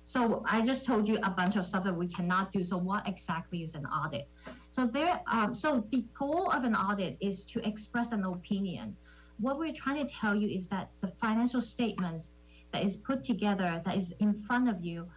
So 0.04 0.44
I 0.46 0.60
just 0.60 0.84
told 0.84 1.08
you 1.08 1.18
a 1.22 1.30
bunch 1.30 1.56
of 1.56 1.64
stuff 1.64 1.84
that 1.84 1.96
we 1.96 2.08
cannot 2.08 2.52
do. 2.52 2.62
So 2.62 2.76
what 2.76 3.08
exactly 3.08 3.62
is 3.62 3.74
an 3.74 3.86
audit? 3.86 4.28
So 4.68 4.86
there, 4.86 5.22
um, 5.26 5.54
so 5.54 5.86
the 5.90 6.04
goal 6.18 6.50
of 6.50 6.64
an 6.64 6.74
audit 6.76 7.16
is 7.20 7.42
to 7.46 7.66
express 7.66 8.12
an 8.12 8.24
opinion. 8.24 8.94
What 9.40 9.58
we're 9.58 9.72
trying 9.72 10.06
to 10.06 10.14
tell 10.14 10.34
you 10.34 10.48
is 10.54 10.68
that 10.68 10.90
the 11.00 11.08
financial 11.08 11.62
statements 11.62 12.32
that 12.72 12.84
is 12.84 12.96
put 12.96 13.24
together, 13.24 13.80
that 13.86 13.96
is 13.96 14.12
in 14.20 14.34
front 14.42 14.68
of 14.68 14.84
you, 14.84 15.08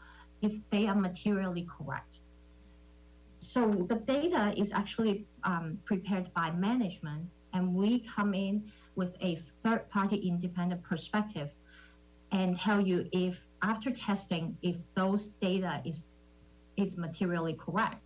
if 0.41 0.53
they 0.69 0.87
are 0.87 0.95
materially 0.95 1.67
correct. 1.77 2.21
So 3.45 3.85
the 3.87 3.95
data 3.95 4.53
is 4.57 4.71
actually 4.73 5.25
um, 5.43 5.77
prepared 5.85 6.33
by 6.33 6.51
management, 6.51 7.29
and 7.53 7.73
we 7.73 8.05
come 8.15 8.33
in 8.33 8.71
with 8.95 9.15
a 9.21 9.39
third-party 9.63 10.17
independent 10.17 10.83
perspective 10.83 11.49
and 12.31 12.55
tell 12.55 12.81
you 12.81 13.07
if 13.11 13.39
after 13.61 13.91
testing 13.91 14.57
if 14.61 14.77
those 14.95 15.29
data 15.41 15.81
is 15.85 16.01
is 16.75 16.97
materially 16.97 17.53
correct. 17.53 18.01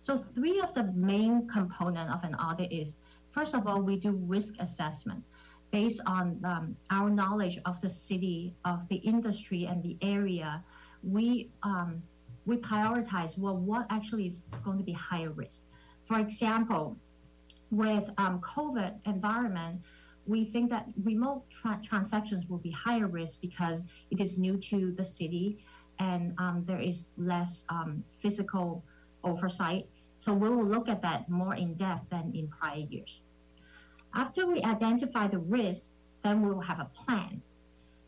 So 0.00 0.24
three 0.34 0.60
of 0.60 0.74
the 0.74 0.84
main 0.94 1.46
component 1.46 2.10
of 2.10 2.24
an 2.24 2.34
audit 2.34 2.72
is 2.72 2.96
first 3.32 3.54
of 3.54 3.66
all 3.66 3.82
we 3.82 3.96
do 3.96 4.12
risk 4.36 4.54
assessment 4.58 5.22
based 5.70 6.00
on 6.06 6.40
um, 6.44 6.76
our 6.90 7.08
knowledge 7.10 7.58
of 7.64 7.80
the 7.80 7.88
city, 7.88 8.54
of 8.64 8.88
the 8.88 8.96
industry, 8.96 9.66
and 9.66 9.82
the 9.82 9.96
area. 10.02 10.64
We 11.04 11.50
um, 11.62 12.02
we 12.46 12.56
prioritize 12.56 13.36
well 13.38 13.56
what 13.56 13.86
actually 13.90 14.26
is 14.26 14.42
going 14.64 14.78
to 14.78 14.84
be 14.84 14.92
higher 14.92 15.30
risk. 15.30 15.60
For 16.06 16.18
example, 16.18 16.96
with 17.70 18.10
um, 18.18 18.40
COVID 18.40 18.94
environment, 19.06 19.82
we 20.26 20.44
think 20.44 20.70
that 20.70 20.86
remote 21.02 21.44
tra 21.50 21.80
transactions 21.82 22.46
will 22.48 22.58
be 22.58 22.70
higher 22.70 23.06
risk 23.06 23.40
because 23.40 23.84
it 24.10 24.20
is 24.20 24.38
new 24.38 24.56
to 24.58 24.92
the 24.92 25.04
city 25.04 25.58
and 25.98 26.34
um, 26.38 26.64
there 26.66 26.80
is 26.80 27.08
less 27.16 27.64
um, 27.68 28.02
physical 28.18 28.84
oversight. 29.22 29.86
So 30.14 30.32
we 30.32 30.48
will 30.48 30.66
look 30.66 30.88
at 30.88 31.02
that 31.02 31.28
more 31.28 31.54
in 31.54 31.74
depth 31.74 32.08
than 32.10 32.32
in 32.34 32.48
prior 32.48 32.78
years. 32.78 33.20
After 34.14 34.46
we 34.46 34.62
identify 34.62 35.28
the 35.28 35.38
risk, 35.38 35.88
then 36.22 36.42
we 36.42 36.52
will 36.52 36.60
have 36.60 36.80
a 36.80 36.90
plan. 36.94 37.42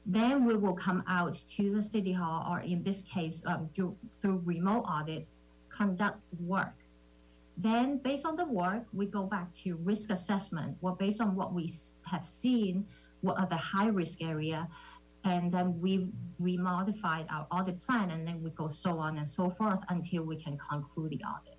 Then 0.05 0.45
we 0.45 0.57
will 0.57 0.75
come 0.75 1.05
out 1.07 1.41
to 1.57 1.75
the 1.75 1.83
city 1.83 2.13
hall, 2.13 2.47
or 2.51 2.61
in 2.61 2.83
this 2.83 3.03
case, 3.03 3.43
um, 3.47 3.69
through, 3.75 3.97
through 4.21 4.43
remote 4.45 4.83
audit, 4.83 5.27
conduct 5.71 6.19
work 6.41 6.75
then, 7.57 7.99
based 7.99 8.25
on 8.25 8.37
the 8.37 8.47
work, 8.47 8.85
we 8.93 9.07
go 9.07 9.25
back 9.25 9.53
to 9.65 9.77
risk 9.77 10.11
assessment. 10.11 10.77
Well, 10.81 10.95
based 10.95 11.21
on 11.21 11.37
what 11.37 11.53
we 11.53 11.71
have 12.05 12.25
seen, 12.25 12.87
what 13.21 13.39
are 13.39 13.47
the 13.47 13.57
high 13.57 13.89
risk 13.89 14.23
area, 14.23 14.69
and 15.25 15.53
then 15.53 15.81
we 15.81 16.09
remodified 16.41 17.31
our 17.31 17.47
audit 17.51 17.81
plan, 17.83 18.11
and 18.11 18.27
then 18.27 18.43
we 18.43 18.51
go 18.51 18.69
so 18.69 18.99
on 18.99 19.19
and 19.19 19.29
so 19.29 19.51
forth 19.51 19.81
until 19.91 20.25
we 20.25 20.37
can 20.37 20.59
conclude 20.71 21.11
the 21.11 21.21
audit. 21.25 21.57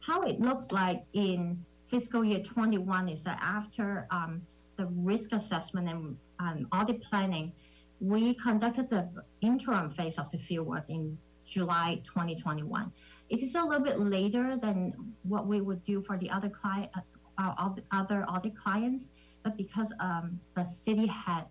How 0.00 0.22
it 0.22 0.40
looks 0.40 0.70
like 0.70 1.04
in 1.12 1.62
fiscal 1.88 2.24
year 2.24 2.40
21 2.40 3.08
is 3.08 3.22
that 3.24 3.38
after 3.42 4.06
um, 4.10 4.40
the 4.76 4.86
risk 4.86 5.32
assessment 5.32 5.88
and 5.88 6.16
um, 6.40 6.66
audit 6.72 7.02
planning, 7.02 7.52
we 8.00 8.34
conducted 8.34 8.88
the 8.90 9.08
interim 9.40 9.90
phase 9.90 10.18
of 10.18 10.30
the 10.30 10.38
fieldwork 10.38 10.84
in 10.88 11.18
July 11.44 12.00
2021. 12.04 12.92
It 13.30 13.40
is 13.40 13.54
a 13.54 13.62
little 13.62 13.82
bit 13.82 13.98
later 13.98 14.56
than 14.56 14.92
what 15.22 15.46
we 15.46 15.60
would 15.60 15.82
do 15.84 16.02
for 16.02 16.16
the 16.18 16.30
other 16.30 16.48
client, 16.48 16.90
uh, 17.38 17.70
other 17.92 18.24
audit 18.24 18.56
clients, 18.56 19.08
but 19.42 19.56
because 19.56 19.92
um, 20.00 20.38
the 20.54 20.64
city 20.64 21.06
had 21.06 21.44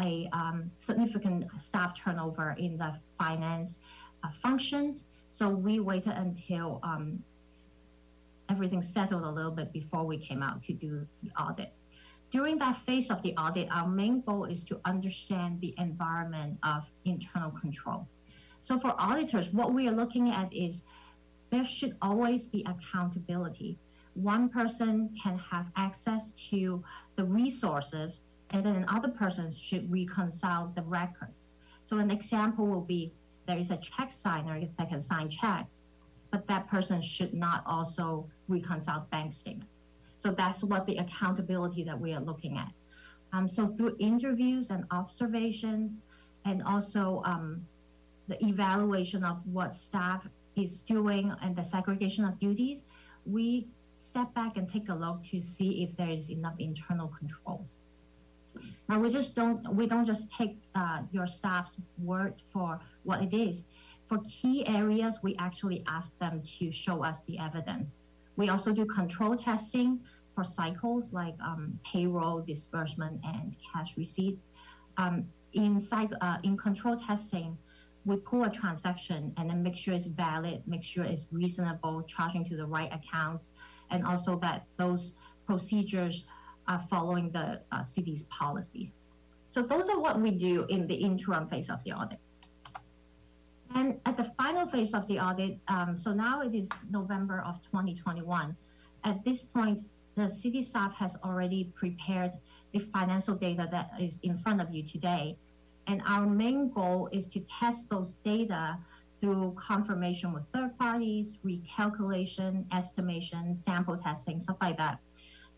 a 0.00 0.28
um, 0.32 0.70
significant 0.76 1.46
staff 1.60 1.98
turnover 1.98 2.54
in 2.58 2.76
the 2.76 2.94
finance 3.18 3.78
uh, 4.22 4.30
functions, 4.30 5.04
so 5.30 5.48
we 5.48 5.80
waited 5.80 6.12
until 6.12 6.80
um, 6.82 7.22
everything 8.48 8.82
settled 8.82 9.22
a 9.24 9.30
little 9.30 9.50
bit 9.50 9.72
before 9.72 10.04
we 10.04 10.16
came 10.18 10.42
out 10.42 10.62
to 10.62 10.72
do 10.72 11.06
the 11.22 11.30
audit. 11.40 11.72
During 12.30 12.58
that 12.58 12.76
phase 12.76 13.10
of 13.10 13.22
the 13.22 13.34
audit, 13.36 13.68
our 13.70 13.88
main 13.88 14.20
goal 14.20 14.44
is 14.44 14.62
to 14.64 14.80
understand 14.84 15.60
the 15.60 15.74
environment 15.78 16.58
of 16.62 16.84
internal 17.06 17.50
control. 17.50 18.06
So 18.60 18.78
for 18.78 18.94
auditors, 18.98 19.50
what 19.50 19.72
we 19.72 19.88
are 19.88 19.92
looking 19.92 20.30
at 20.30 20.52
is 20.52 20.82
there 21.50 21.64
should 21.64 21.96
always 22.02 22.44
be 22.44 22.66
accountability. 22.66 23.78
One 24.12 24.50
person 24.50 25.10
can 25.22 25.38
have 25.38 25.70
access 25.76 26.32
to 26.50 26.84
the 27.16 27.24
resources, 27.24 28.20
and 28.50 28.64
then 28.64 28.76
another 28.76 29.08
person 29.08 29.50
should 29.50 29.90
reconcile 29.90 30.70
the 30.76 30.82
records. 30.82 31.46
So 31.84 31.96
an 31.96 32.10
example 32.10 32.66
will 32.66 32.82
be 32.82 33.10
there 33.46 33.58
is 33.58 33.70
a 33.70 33.78
check 33.78 34.12
signer 34.12 34.60
that 34.76 34.90
can 34.90 35.00
sign 35.00 35.30
checks, 35.30 35.76
but 36.30 36.46
that 36.48 36.68
person 36.68 37.00
should 37.00 37.32
not 37.32 37.62
also 37.64 38.28
reconcile 38.48 39.06
bank 39.10 39.32
statements. 39.32 39.77
So 40.18 40.32
that's 40.32 40.62
what 40.64 40.86
the 40.86 40.98
accountability 40.98 41.84
that 41.84 41.98
we 41.98 42.12
are 42.12 42.20
looking 42.20 42.58
at. 42.58 42.72
Um, 43.32 43.48
so 43.48 43.68
through 43.68 43.96
interviews 43.98 44.70
and 44.70 44.84
observations, 44.90 45.92
and 46.44 46.62
also 46.62 47.22
um, 47.24 47.66
the 48.26 48.42
evaluation 48.44 49.24
of 49.24 49.40
what 49.46 49.74
staff 49.74 50.26
is 50.56 50.80
doing 50.80 51.32
and 51.42 51.54
the 51.54 51.62
segregation 51.62 52.24
of 52.24 52.38
duties, 52.38 52.82
we 53.26 53.66
step 53.94 54.32
back 54.34 54.56
and 54.56 54.68
take 54.68 54.88
a 54.88 54.94
look 54.94 55.22
to 55.24 55.40
see 55.40 55.82
if 55.82 55.96
there 55.96 56.10
is 56.10 56.30
enough 56.30 56.54
internal 56.58 57.08
controls. 57.18 57.78
Now 58.88 58.98
we 58.98 59.10
just 59.10 59.34
don't 59.34 59.74
we 59.74 59.86
don't 59.86 60.06
just 60.06 60.30
take 60.30 60.56
uh, 60.74 61.02
your 61.12 61.26
staff's 61.26 61.76
word 62.02 62.34
for 62.52 62.80
what 63.04 63.22
it 63.22 63.34
is. 63.34 63.66
For 64.08 64.18
key 64.24 64.66
areas, 64.66 65.20
we 65.22 65.36
actually 65.38 65.84
ask 65.86 66.18
them 66.18 66.40
to 66.58 66.72
show 66.72 67.04
us 67.04 67.22
the 67.24 67.38
evidence. 67.38 67.92
We 68.38 68.50
also 68.50 68.72
do 68.72 68.86
control 68.86 69.34
testing 69.34 69.98
for 70.32 70.44
cycles 70.44 71.12
like 71.12 71.34
um, 71.44 71.76
payroll, 71.84 72.40
disbursement, 72.40 73.20
and 73.24 73.56
cash 73.72 73.96
receipts. 73.96 74.44
Um, 74.96 75.24
in, 75.54 75.80
uh, 75.92 76.38
in 76.44 76.56
control 76.56 76.96
testing, 76.96 77.58
we 78.04 78.16
pull 78.18 78.44
a 78.44 78.50
transaction 78.50 79.34
and 79.36 79.50
then 79.50 79.60
make 79.60 79.76
sure 79.76 79.92
it's 79.92 80.06
valid, 80.06 80.62
make 80.68 80.84
sure 80.84 81.02
it's 81.02 81.26
reasonable, 81.32 82.04
charging 82.04 82.44
to 82.44 82.56
the 82.56 82.64
right 82.64 82.90
accounts, 82.92 83.46
and 83.90 84.06
also 84.06 84.38
that 84.38 84.66
those 84.76 85.14
procedures 85.44 86.24
are 86.68 86.80
following 86.88 87.32
the 87.32 87.60
uh, 87.72 87.82
city's 87.82 88.22
policies. 88.24 88.92
So 89.48 89.62
those 89.62 89.88
are 89.88 89.98
what 89.98 90.20
we 90.20 90.30
do 90.30 90.64
in 90.68 90.86
the 90.86 90.94
interim 90.94 91.48
phase 91.48 91.70
of 91.70 91.82
the 91.82 91.92
audit. 91.92 92.20
And 93.74 94.00
at 94.06 94.16
the 94.16 94.24
final 94.24 94.66
phase 94.66 94.94
of 94.94 95.06
the 95.06 95.18
audit, 95.18 95.58
um, 95.68 95.96
so 95.96 96.12
now 96.12 96.40
it 96.42 96.54
is 96.54 96.68
November 96.90 97.42
of 97.46 97.60
2021. 97.62 98.56
At 99.04 99.24
this 99.24 99.42
point, 99.42 99.82
the 100.14 100.28
city 100.28 100.62
staff 100.62 100.94
has 100.96 101.16
already 101.24 101.70
prepared 101.74 102.32
the 102.72 102.80
financial 102.80 103.34
data 103.34 103.68
that 103.70 103.90
is 104.00 104.18
in 104.22 104.36
front 104.36 104.60
of 104.60 104.74
you 104.74 104.82
today. 104.82 105.36
And 105.86 106.02
our 106.06 106.26
main 106.26 106.70
goal 106.70 107.08
is 107.12 107.28
to 107.28 107.40
test 107.60 107.88
those 107.88 108.14
data 108.24 108.78
through 109.20 109.56
confirmation 109.58 110.32
with 110.32 110.44
third 110.52 110.76
parties, 110.78 111.38
recalculation, 111.44 112.64
estimation, 112.72 113.56
sample 113.56 113.96
testing, 113.96 114.38
stuff 114.38 114.56
like 114.60 114.76
that, 114.76 114.98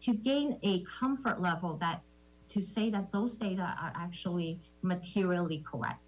to 0.00 0.14
gain 0.14 0.58
a 0.62 0.84
comfort 0.84 1.40
level 1.40 1.76
that 1.78 2.02
to 2.48 2.60
say 2.60 2.90
that 2.90 3.12
those 3.12 3.36
data 3.36 3.76
are 3.80 3.92
actually 3.94 4.58
materially 4.82 5.64
correct. 5.70 6.00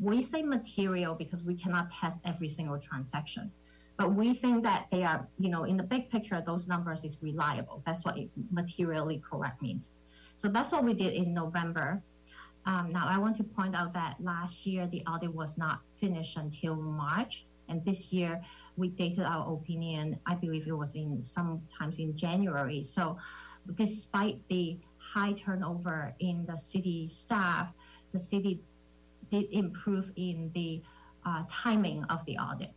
We 0.00 0.22
say 0.22 0.42
material 0.42 1.14
because 1.14 1.42
we 1.42 1.54
cannot 1.54 1.90
test 1.90 2.18
every 2.24 2.48
single 2.48 2.78
transaction. 2.78 3.52
But 3.98 4.14
we 4.14 4.32
think 4.32 4.62
that 4.62 4.86
they 4.90 5.04
are, 5.04 5.28
you 5.38 5.50
know, 5.50 5.64
in 5.64 5.76
the 5.76 5.82
big 5.82 6.10
picture, 6.10 6.42
those 6.44 6.66
numbers 6.66 7.04
is 7.04 7.18
reliable. 7.20 7.82
That's 7.84 8.02
what 8.02 8.16
materially 8.50 9.22
correct 9.30 9.60
means. 9.60 9.90
So 10.38 10.48
that's 10.48 10.72
what 10.72 10.84
we 10.84 10.94
did 10.94 11.12
in 11.12 11.34
November. 11.34 12.02
Um, 12.64 12.92
now, 12.92 13.06
I 13.06 13.18
want 13.18 13.36
to 13.36 13.44
point 13.44 13.76
out 13.76 13.92
that 13.92 14.16
last 14.18 14.66
year 14.66 14.86
the 14.86 15.02
audit 15.06 15.34
was 15.34 15.58
not 15.58 15.80
finished 15.98 16.38
until 16.38 16.76
March, 16.76 17.44
and 17.68 17.84
this 17.84 18.10
year 18.10 18.40
we 18.76 18.88
dated 18.88 19.24
our 19.24 19.52
opinion. 19.52 20.18
I 20.26 20.34
believe 20.34 20.66
it 20.66 20.72
was 20.72 20.94
in 20.94 21.22
sometimes 21.22 21.98
in 21.98 22.16
January. 22.16 22.82
So, 22.82 23.18
despite 23.74 24.40
the 24.48 24.78
high 24.96 25.32
turnover 25.32 26.14
in 26.20 26.46
the 26.46 26.56
city 26.56 27.06
staff, 27.06 27.68
the 28.12 28.18
city 28.18 28.60
did 29.30 29.46
improve 29.52 30.10
in 30.16 30.50
the 30.54 30.82
uh, 31.24 31.44
timing 31.48 32.04
of 32.04 32.24
the 32.26 32.36
audit. 32.38 32.72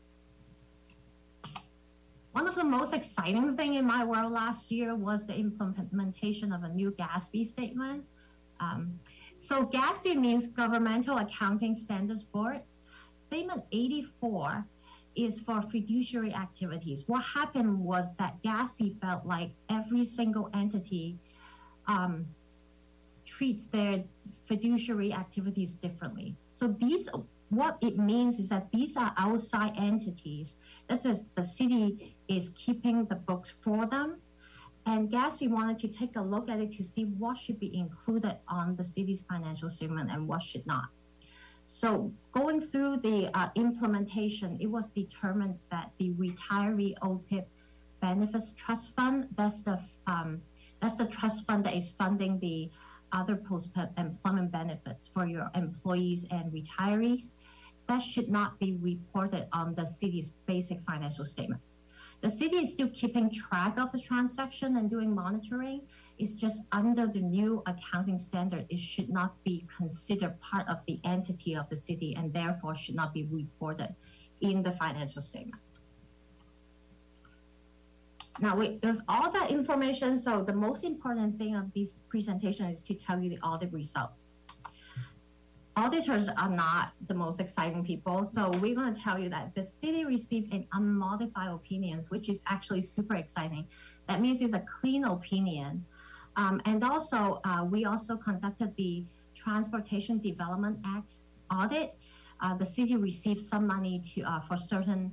One 2.34 2.48
of 2.48 2.56
the 2.56 2.64
most 2.64 2.94
exciting 2.94 3.56
thing 3.56 3.76
in 3.76 3.86
my 3.86 4.04
world 4.04 4.32
last 4.32 4.72
year 4.72 4.96
was 4.96 5.26
the 5.26 5.36
implementation 5.36 6.52
of 6.52 6.64
a 6.64 6.70
new 6.70 6.92
GASB 6.92 7.46
statement. 7.46 8.04
Um, 8.60 9.00
so 9.38 9.66
GASB 9.66 10.16
means 10.16 10.48
Governmental 10.48 11.20
Accounting 11.20 11.76
Standards 11.76 12.24
Board. 12.24 12.62
Statement 13.20 13.64
84 13.72 14.66
is 15.16 15.38
for 15.40 15.62
fiduciary 15.62 16.34
activities. 16.34 17.04
What 17.08 17.24
happened 17.24 17.78
was 17.78 18.16
that 18.18 18.42
GASB 18.44 19.00
felt 19.00 19.26
like 19.26 19.52
every 19.70 20.04
single 20.04 20.50
entity 20.54 21.20
um, 21.88 22.26
treats 23.26 23.66
their 23.66 24.04
fiduciary 24.48 25.14
activities 25.14 25.74
differently. 25.74 26.36
So 26.54 26.68
these, 26.68 27.10
what 27.50 27.78
it 27.82 27.98
means 27.98 28.40
is 28.40 28.50
that 28.50 28.72
these 28.72 28.96
are 28.98 29.14
outside 29.18 29.74
entities 29.78 30.56
that 30.88 31.04
the, 31.04 31.20
the 31.36 31.44
city 31.44 32.16
is 32.28 32.50
keeping 32.56 33.06
the 33.06 33.16
books 33.16 33.52
for 33.64 33.86
them. 33.86 34.18
And 34.86 35.10
GASB 35.10 35.50
wanted 35.50 35.80
to 35.80 35.88
take 35.88 36.16
a 36.18 36.22
look 36.22 36.50
at 36.50 36.60
it 36.60 36.72
to 36.74 36.84
see 36.84 37.06
what 37.06 37.38
should 37.38 37.60
be 37.60 37.76
included 37.76 38.38
on 38.48 38.76
the 38.76 38.84
city's 38.84 39.22
financial 39.22 39.70
statement 39.70 40.12
and 40.12 40.28
what 40.28 40.42
should 40.42 40.66
not. 40.66 40.86
So 41.66 42.12
going 42.34 42.68
through 42.68 42.98
the 42.98 43.30
uh, 43.34 43.50
implementation, 43.56 44.58
it 44.60 44.68
was 44.68 44.92
determined 44.92 45.58
that 45.72 45.92
the 45.98 46.10
retiree 46.12 46.96
OPEB 47.02 47.46
benefits 48.02 48.52
trust 48.58 48.94
fund, 48.96 49.30
that's 49.38 49.64
the 49.64 49.80
um, 50.06 50.42
that's 50.82 50.96
the 50.96 51.06
trust 51.06 51.48
fund 51.48 51.66
that 51.66 51.76
is 51.76 51.90
funding 51.92 52.40
the 52.40 52.70
other 53.14 53.36
post-employment 53.36 54.52
benefits 54.52 55.08
for 55.14 55.26
your 55.26 55.50
employees 55.56 56.26
and 56.32 56.52
retirees. 56.52 57.30
That 57.88 58.02
should 58.02 58.30
not 58.30 58.60
be 58.60 58.74
reported 58.82 59.48
on 59.54 59.76
the 59.76 59.86
city's 59.86 60.32
basic 60.46 60.82
financial 60.82 61.26
statements. 61.26 61.66
The 62.22 62.30
city 62.30 62.58
is 62.58 62.72
still 62.72 62.90
keeping 62.90 63.30
track 63.30 63.78
of 63.78 63.92
the 63.92 64.00
transaction 64.00 64.78
and 64.78 64.90
doing 64.90 65.14
monitoring. 65.14 65.82
It's 66.18 66.34
just 66.34 66.62
under 66.72 67.06
the 67.06 67.20
new 67.20 67.62
accounting 67.66 68.18
standard, 68.18 68.66
it 68.70 68.80
should 68.80 69.10
not 69.10 69.44
be 69.44 69.68
considered 69.78 70.40
part 70.40 70.68
of 70.70 70.78
the 70.88 71.02
entity 71.04 71.56
of 71.56 71.68
the 71.70 71.76
city 71.76 72.16
and 72.16 72.34
therefore 72.34 72.76
should 72.76 72.96
not 72.96 73.14
be 73.14 73.24
reported 73.24 73.94
in 74.40 74.64
the 74.64 74.72
financial 74.72 75.22
statements. 75.22 75.73
Now, 78.40 78.58
with, 78.58 78.84
with 78.84 79.00
all 79.08 79.32
that 79.32 79.52
information, 79.52 80.18
so 80.18 80.42
the 80.44 80.54
most 80.54 80.84
important 80.84 81.38
thing 81.38 81.56
of 81.56 81.72
this 81.74 82.00
presentation 82.10 82.66
is 82.66 82.82
to 82.82 82.94
tell 82.94 83.20
you 83.20 83.30
the 83.30 83.40
audit 83.40 83.72
results. 83.72 84.32
Auditors 85.76 86.30
are 86.30 86.50
not 86.50 86.94
the 87.08 87.14
most 87.14 87.40
exciting 87.40 87.84
people, 87.84 88.26
so 88.26 88.50
we're 88.60 88.76
going 88.76 88.94
to 88.94 89.02
tell 89.02 89.18
you 89.18 89.30
that 89.30 89.56
the 89.56 89.64
city 89.64 90.06
received 90.06 90.54
an 90.54 90.68
unmodified 90.74 91.50
opinions, 91.50 92.12
which 92.12 92.30
is 92.30 92.42
actually 92.48 92.82
super 92.82 93.16
exciting. 93.16 93.68
That 94.08 94.22
means 94.22 94.42
it's 94.42 94.54
a 94.54 94.64
clean 94.82 95.06
opinion. 95.06 95.84
Um, 96.36 96.62
and 96.66 96.84
also, 96.84 97.40
uh, 97.44 97.64
we 97.64 97.86
also 97.86 98.18
conducted 98.18 98.76
the 98.76 99.04
Transportation 99.36 100.20
Development 100.20 100.78
Act 100.86 101.14
audit. 101.52 101.96
Uh, 102.42 102.56
the 102.56 102.66
city 102.66 102.96
received 102.96 103.42
some 103.42 103.66
money 103.66 104.02
to 104.14 104.22
uh, 104.24 104.42
for 104.42 104.58
certain 104.58 105.12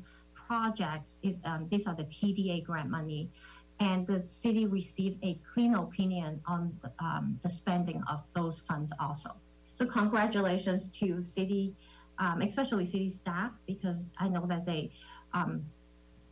projects 0.50 1.16
is 1.22 1.38
um, 1.44 1.68
these 1.70 1.86
are 1.86 1.94
the 1.94 2.08
TDA 2.16 2.64
grant 2.64 2.90
money, 2.90 3.30
and 3.78 4.04
the 4.04 4.20
city 4.24 4.66
received 4.66 5.16
a 5.22 5.38
clean 5.54 5.76
opinion 5.76 6.40
on 6.44 6.76
the, 6.82 6.90
um, 6.98 7.38
the 7.44 7.48
spending 7.48 8.02
of 8.10 8.24
those 8.34 8.58
funds 8.58 8.92
also. 8.98 9.30
So 9.74 9.86
congratulations 9.86 10.88
to 10.98 11.20
city, 11.20 11.72
um, 12.18 12.42
especially 12.42 12.84
city 12.84 13.10
staff, 13.10 13.52
because 13.68 14.10
I 14.18 14.26
know 14.28 14.44
that 14.48 14.66
they 14.66 14.90
um, 15.32 15.62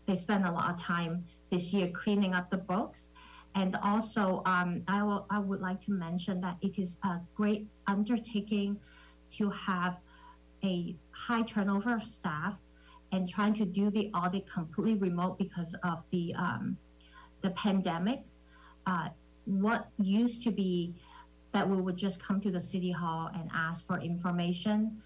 they 0.06 0.16
spend 0.16 0.44
a 0.44 0.50
lot 0.50 0.68
of 0.72 0.80
time 0.80 1.24
this 1.52 1.72
year 1.72 1.88
cleaning 2.02 2.34
up 2.34 2.50
the 2.50 2.56
books. 2.56 3.06
And 3.54 3.76
also, 3.76 4.42
um, 4.46 4.82
I, 4.88 5.02
will, 5.02 5.26
I 5.30 5.38
would 5.38 5.60
like 5.60 5.80
to 5.82 5.92
mention 5.92 6.40
that 6.40 6.56
it 6.60 6.78
is 6.78 6.96
a 7.04 7.20
great 7.34 7.66
undertaking 7.86 8.78
to 9.36 9.50
have 9.50 9.96
a 10.64 10.96
high 11.12 11.42
turnover 11.42 11.94
of 11.94 12.04
staff 12.04 12.54
and 13.12 13.28
trying 13.28 13.54
to 13.54 13.64
do 13.64 13.90
the 13.90 14.10
audit 14.14 14.50
completely 14.50 14.94
remote 14.94 15.38
because 15.38 15.74
of 15.82 16.04
the 16.10 16.34
um, 16.34 16.76
the 17.42 17.50
pandemic. 17.50 18.20
Uh, 18.86 19.08
what 19.44 19.88
used 19.96 20.42
to 20.42 20.50
be 20.50 20.94
that 21.52 21.68
we 21.68 21.80
would 21.80 21.96
just 21.96 22.22
come 22.22 22.40
to 22.40 22.50
the 22.50 22.60
city 22.60 22.92
hall 22.92 23.30
and 23.34 23.50
ask 23.54 23.86
for 23.86 23.98
information, 24.00 25.00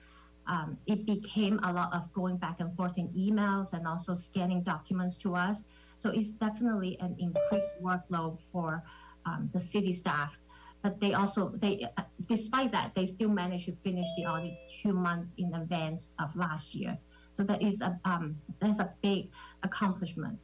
um, 0.47 0.77
it 0.87 1.07
became 1.07 1.61
a 1.63 1.73
lot 1.73 1.93
of 1.93 2.13
going 2.13 2.37
back 2.37 2.57
and 2.59 2.75
forth 2.77 2.99
in 2.99 3.09
emails 3.09 3.73
and 3.73 3.87
also 3.87 4.15
scanning 4.15 4.63
documents 4.63 5.17
to 5.19 5.37
us. 5.37 5.63
So 5.99 6.11
it's 6.11 6.31
definitely 6.31 6.99
an 7.01 7.15
increased 7.19 7.75
workload 7.81 8.39
for 8.51 8.83
um, 9.25 9.51
the 9.53 9.61
city 9.61 9.93
staff. 9.93 10.37
But 10.83 11.01
they 11.01 11.15
also, 11.15 11.53
they, 11.55 11.87
uh, 11.97 12.03
despite 12.29 12.73
that, 12.73 12.93
they 12.97 13.07
still 13.07 13.29
managed 13.29 13.67
to 13.67 13.77
finish 13.85 14.09
the 14.17 14.27
audit 14.27 14.55
two 14.83 14.93
months 14.93 15.35
in 15.39 15.55
advance 15.55 16.11
of 16.19 16.35
last 16.35 16.75
year. 16.75 16.99
So 17.33 17.43
that 17.45 17.63
is 17.63 17.81
a 17.81 17.99
um, 18.05 18.37
that's 18.61 18.79
a 18.79 18.93
big 19.03 19.31
accomplishment 19.63 20.39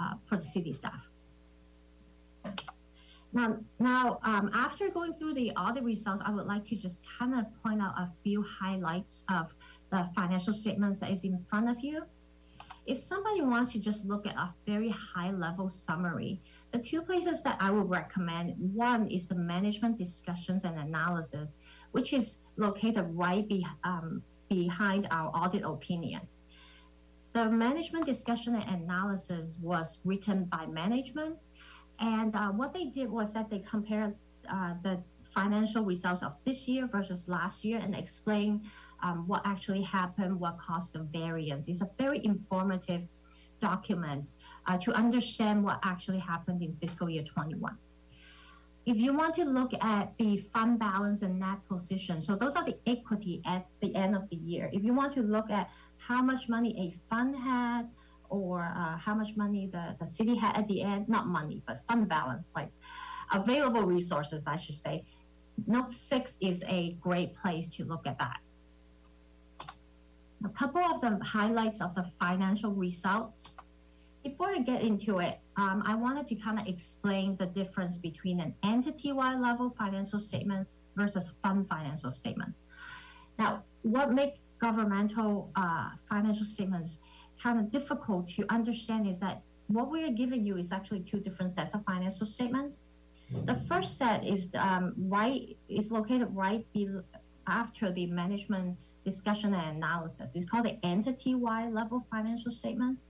uh, 0.00 0.14
for 0.26 0.36
the 0.36 0.44
city 0.44 0.72
staff. 0.72 1.02
Now, 3.32 3.58
now 3.78 4.18
um, 4.24 4.50
after 4.54 4.88
going 4.90 5.12
through 5.12 5.34
the 5.34 5.52
audit 5.52 5.84
results, 5.84 6.22
I 6.24 6.30
would 6.32 6.46
like 6.46 6.64
to 6.66 6.76
just 6.76 6.98
kind 7.18 7.34
of 7.34 7.46
point 7.62 7.80
out 7.80 7.94
a 7.96 8.10
few 8.24 8.42
highlights 8.42 9.22
of 9.28 9.54
the 9.90 10.08
financial 10.14 10.52
statements 10.52 10.98
that 10.98 11.10
is 11.10 11.22
in 11.22 11.44
front 11.48 11.68
of 11.68 11.82
you. 11.82 12.02
If 12.86 12.98
somebody 12.98 13.42
wants 13.42 13.72
to 13.72 13.78
just 13.78 14.04
look 14.06 14.26
at 14.26 14.34
a 14.34 14.52
very 14.66 14.88
high 14.88 15.30
level 15.30 15.68
summary, 15.68 16.40
the 16.72 16.78
two 16.78 17.02
places 17.02 17.42
that 17.42 17.56
I 17.60 17.70
would 17.70 17.88
recommend, 17.88 18.54
one 18.74 19.06
is 19.08 19.26
the 19.26 19.34
management 19.34 19.98
discussions 19.98 20.64
and 20.64 20.76
analysis, 20.78 21.56
which 21.92 22.12
is 22.12 22.38
located 22.56 23.04
right 23.10 23.46
be, 23.46 23.64
um, 23.84 24.22
behind 24.50 25.08
our 25.10 25.30
audit 25.34 25.64
opinion. 25.64 26.20
The 27.32 27.48
management 27.48 28.04
discussion 28.04 28.56
and 28.56 28.82
analysis 28.82 29.56
was 29.62 30.00
written 30.04 30.44
by 30.44 30.66
management. 30.66 31.36
And 32.00 32.34
uh, 32.34 32.50
what 32.50 32.74
they 32.74 32.86
did 32.86 33.08
was 33.08 33.32
that 33.34 33.48
they 33.48 33.60
compared 33.60 34.14
uh, 34.52 34.74
the 34.82 35.00
financial 35.32 35.84
results 35.84 36.22
of 36.24 36.32
this 36.44 36.66
year 36.66 36.88
versus 36.90 37.28
last 37.28 37.64
year 37.64 37.78
and 37.78 37.94
explain 37.94 38.68
um, 39.02 39.28
what 39.28 39.42
actually 39.44 39.82
happened, 39.82 40.38
what 40.38 40.58
caused 40.58 40.94
the 40.94 41.00
variance. 41.12 41.68
It's 41.68 41.82
a 41.82 41.90
very 41.98 42.20
informative 42.24 43.02
document 43.60 44.26
uh, 44.66 44.76
to 44.78 44.92
understand 44.92 45.62
what 45.62 45.78
actually 45.84 46.18
happened 46.18 46.62
in 46.62 46.74
fiscal 46.80 47.08
year 47.08 47.22
21 47.22 47.78
if 48.86 48.96
you 48.96 49.16
want 49.16 49.34
to 49.34 49.44
look 49.44 49.72
at 49.82 50.12
the 50.18 50.38
fund 50.52 50.78
balance 50.78 51.22
and 51.22 51.38
net 51.38 51.58
position, 51.68 52.22
so 52.22 52.34
those 52.34 52.54
are 52.56 52.64
the 52.64 52.76
equity 52.86 53.42
at 53.46 53.66
the 53.82 53.94
end 53.94 54.16
of 54.16 54.28
the 54.30 54.36
year. 54.36 54.70
If 54.72 54.82
you 54.84 54.94
want 54.94 55.14
to 55.14 55.22
look 55.22 55.50
at 55.50 55.68
how 55.98 56.22
much 56.22 56.48
money 56.48 56.74
a 56.78 57.14
fund 57.14 57.36
had 57.36 57.88
or 58.30 58.72
uh, 58.76 58.96
how 58.96 59.14
much 59.14 59.36
money 59.36 59.68
the, 59.70 59.96
the 60.00 60.06
city 60.06 60.34
had 60.34 60.56
at 60.56 60.66
the 60.68 60.82
end, 60.82 61.08
not 61.08 61.26
money, 61.26 61.62
but 61.66 61.82
fund 61.88 62.08
balance, 62.08 62.46
like 62.56 62.70
available 63.32 63.82
resources, 63.82 64.44
I 64.46 64.56
should 64.56 64.76
say, 64.76 65.04
Note 65.66 65.92
6 65.92 66.38
is 66.40 66.62
a 66.66 66.92
great 67.00 67.36
place 67.36 67.66
to 67.68 67.84
look 67.84 68.06
at 68.06 68.18
that. 68.18 68.38
A 70.44 70.48
couple 70.48 70.80
of 70.80 71.02
the 71.02 71.22
highlights 71.22 71.82
of 71.82 71.94
the 71.94 72.06
financial 72.18 72.72
results 72.72 73.44
before 74.22 74.48
I 74.50 74.58
get 74.58 74.82
into 74.82 75.18
it, 75.18 75.38
um, 75.60 75.82
I 75.84 75.94
wanted 75.94 76.26
to 76.28 76.34
kind 76.36 76.58
of 76.58 76.66
explain 76.66 77.36
the 77.36 77.46
difference 77.46 77.98
between 77.98 78.40
an 78.40 78.54
entity-wide 78.62 79.40
level 79.40 79.74
financial 79.76 80.18
statements 80.18 80.72
versus 80.96 81.34
fund 81.42 81.68
financial 81.68 82.10
statements. 82.10 82.58
Now, 83.38 83.62
what 83.82 84.10
makes 84.12 84.38
governmental 84.58 85.50
uh, 85.56 85.90
financial 86.08 86.46
statements 86.46 86.98
kind 87.42 87.58
of 87.60 87.70
difficult 87.70 88.28
to 88.36 88.44
understand 88.48 89.06
is 89.06 89.20
that 89.20 89.42
what 89.66 89.90
we 89.90 90.02
are 90.02 90.14
giving 90.22 90.46
you 90.46 90.56
is 90.56 90.72
actually 90.72 91.00
two 91.00 91.20
different 91.20 91.52
sets 91.52 91.74
of 91.74 91.84
financial 91.84 92.26
statements. 92.26 92.76
The 93.44 93.56
first 93.68 93.98
set 93.98 94.24
is 94.24 94.48
um, 94.54 94.94
right 94.96 95.56
is 95.68 95.90
located 95.90 96.28
right 96.34 96.66
after 97.46 97.92
the 97.92 98.06
management 98.06 98.78
discussion 99.04 99.54
and 99.54 99.76
analysis. 99.76 100.30
It's 100.34 100.48
called 100.50 100.64
the 100.64 100.78
entity-wide 100.84 101.72
level 101.72 102.06
financial 102.10 102.50
statements. 102.50 103.02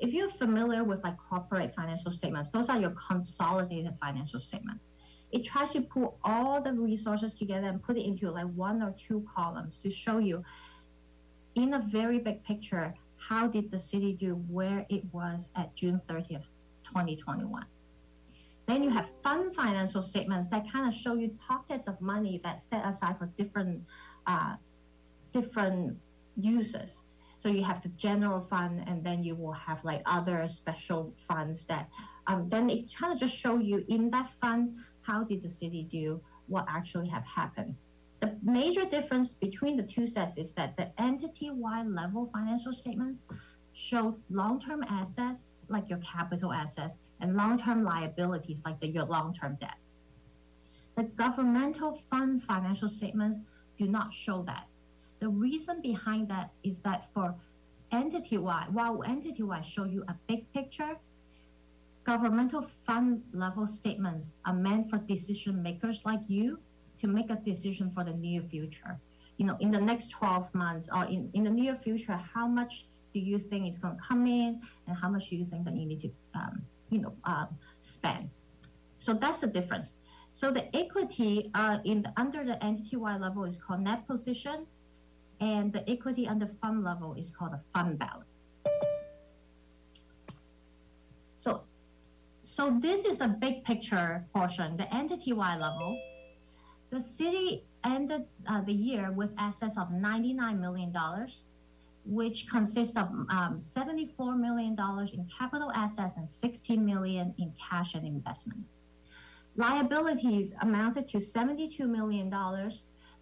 If 0.00 0.12
you're 0.12 0.30
familiar 0.30 0.84
with 0.84 1.02
like 1.02 1.16
corporate 1.16 1.74
financial 1.74 2.12
statements, 2.12 2.50
those 2.50 2.68
are 2.68 2.78
your 2.78 2.90
consolidated 2.90 3.94
financial 4.00 4.40
statements. 4.40 4.86
It 5.32 5.44
tries 5.44 5.70
to 5.70 5.82
pull 5.82 6.18
all 6.24 6.62
the 6.62 6.72
resources 6.72 7.34
together 7.34 7.66
and 7.66 7.82
put 7.82 7.96
it 7.96 8.06
into 8.06 8.30
like 8.30 8.46
one 8.54 8.82
or 8.82 8.92
two 8.92 9.26
columns 9.34 9.78
to 9.78 9.90
show 9.90 10.18
you 10.18 10.42
in 11.54 11.74
a 11.74 11.80
very 11.90 12.18
big 12.18 12.42
picture, 12.44 12.94
how 13.16 13.48
did 13.48 13.70
the 13.70 13.78
city 13.78 14.12
do 14.12 14.34
where 14.48 14.86
it 14.88 15.02
was 15.12 15.48
at 15.56 15.74
June 15.74 16.00
30th, 16.08 16.46
2021. 16.84 17.66
Then 18.66 18.82
you 18.82 18.90
have 18.90 19.06
fund 19.22 19.54
financial 19.54 20.02
statements 20.02 20.48
that 20.50 20.70
kind 20.70 20.86
of 20.86 20.94
show 20.94 21.14
you 21.14 21.36
pockets 21.46 21.88
of 21.88 22.00
money 22.00 22.40
that's 22.44 22.66
set 22.68 22.86
aside 22.86 23.18
for 23.18 23.26
different 23.38 23.82
uh, 24.26 24.56
different 25.32 25.96
uses. 26.36 27.00
So 27.38 27.48
you 27.48 27.62
have 27.64 27.82
the 27.82 27.88
general 27.90 28.46
fund, 28.50 28.84
and 28.86 29.04
then 29.04 29.22
you 29.22 29.34
will 29.34 29.52
have 29.52 29.84
like 29.84 30.02
other 30.06 30.46
special 30.48 31.14
funds 31.28 31.64
that 31.66 31.88
um, 32.26 32.48
then 32.48 32.68
it 32.68 32.92
kind 32.94 33.12
of 33.12 33.18
just 33.18 33.36
show 33.36 33.58
you 33.58 33.84
in 33.88 34.10
that 34.10 34.30
fund 34.40 34.76
how 35.02 35.24
did 35.24 35.42
the 35.42 35.48
city 35.48 35.84
do, 35.90 36.20
what 36.48 36.66
actually 36.68 37.08
have 37.08 37.24
happened. 37.24 37.74
The 38.20 38.36
major 38.42 38.84
difference 38.84 39.32
between 39.32 39.76
the 39.76 39.82
two 39.82 40.06
sets 40.06 40.36
is 40.36 40.52
that 40.54 40.76
the 40.76 40.90
entity-wide 41.00 41.86
level 41.86 42.28
financial 42.32 42.72
statements 42.72 43.20
show 43.72 44.18
long-term 44.30 44.84
assets 44.88 45.44
like 45.68 45.88
your 45.88 45.98
capital 45.98 46.52
assets 46.52 46.96
and 47.20 47.36
long-term 47.36 47.84
liabilities 47.84 48.62
like 48.64 48.80
the, 48.80 48.88
your 48.88 49.04
long-term 49.04 49.56
debt. 49.60 49.76
The 50.96 51.04
governmental 51.04 51.94
fund 52.10 52.42
financial 52.42 52.88
statements 52.88 53.38
do 53.78 53.86
not 53.86 54.12
show 54.12 54.42
that. 54.42 54.66
The 55.20 55.28
reason 55.28 55.80
behind 55.80 56.28
that 56.28 56.52
is 56.62 56.80
that 56.82 57.12
for 57.12 57.34
entity-wide, 57.90 58.72
while 58.72 59.02
entity-wide 59.02 59.66
show 59.66 59.84
you 59.84 60.04
a 60.08 60.14
big 60.28 60.50
picture, 60.52 60.96
governmental 62.04 62.66
fund 62.86 63.22
level 63.32 63.66
statements 63.66 64.28
are 64.44 64.54
meant 64.54 64.88
for 64.88 64.98
decision 64.98 65.62
makers 65.62 66.02
like 66.04 66.20
you 66.28 66.58
to 67.00 67.06
make 67.06 67.30
a 67.30 67.36
decision 67.36 67.90
for 67.94 68.04
the 68.04 68.12
near 68.14 68.42
future. 68.42 68.98
You 69.36 69.46
know, 69.46 69.56
in 69.60 69.70
the 69.70 69.80
next 69.80 70.10
12 70.10 70.52
months 70.54 70.88
or 70.92 71.04
in, 71.04 71.30
in 71.34 71.44
the 71.44 71.50
near 71.50 71.76
future, 71.76 72.20
how 72.34 72.46
much 72.46 72.86
do 73.14 73.20
you 73.20 73.38
think 73.38 73.68
is 73.68 73.78
going 73.78 73.96
to 73.96 74.02
come 74.02 74.26
in 74.26 74.60
and 74.86 74.96
how 74.96 75.08
much 75.08 75.30
do 75.30 75.36
you 75.36 75.44
think 75.44 75.64
that 75.64 75.76
you 75.76 75.86
need 75.86 76.00
to, 76.00 76.10
um, 76.34 76.62
you 76.90 77.00
know, 77.00 77.12
uh, 77.24 77.46
spend? 77.80 78.30
So 78.98 79.14
that's 79.14 79.40
the 79.40 79.46
difference. 79.46 79.92
So 80.32 80.50
the 80.50 80.74
equity 80.76 81.50
uh, 81.54 81.78
in 81.84 82.02
the, 82.02 82.12
under 82.16 82.44
the 82.44 82.62
entity-wide 82.64 83.20
level 83.20 83.44
is 83.44 83.58
called 83.58 83.80
net 83.80 84.06
position, 84.06 84.66
and 85.40 85.72
the 85.72 85.88
equity 85.88 86.26
under 86.26 86.48
fund 86.60 86.84
level 86.84 87.14
is 87.14 87.30
called 87.30 87.52
the 87.52 87.60
fund 87.72 87.98
balance. 87.98 88.24
So, 91.38 91.62
so 92.42 92.78
this 92.80 93.04
is 93.04 93.18
the 93.18 93.28
big 93.28 93.64
picture 93.64 94.24
portion, 94.32 94.76
the 94.76 94.92
entity-wide 94.94 95.60
level. 95.60 96.00
The 96.90 97.00
city 97.00 97.64
ended 97.84 98.24
uh, 98.46 98.62
the 98.62 98.72
year 98.72 99.12
with 99.12 99.30
assets 99.38 99.76
of 99.76 99.88
$99 99.90 100.58
million, 100.58 100.92
which 102.04 102.48
consists 102.48 102.96
of 102.96 103.08
um, 103.28 103.60
$74 103.60 104.38
million 104.38 104.76
in 105.12 105.28
capital 105.38 105.70
assets 105.72 106.16
and 106.16 106.28
16 106.28 106.84
million 106.84 107.34
in 107.38 107.52
cash 107.58 107.94
and 107.94 108.06
investments. 108.06 108.70
Liabilities 109.56 110.52
amounted 110.62 111.08
to 111.08 111.18
$72 111.18 111.80
million. 111.80 112.32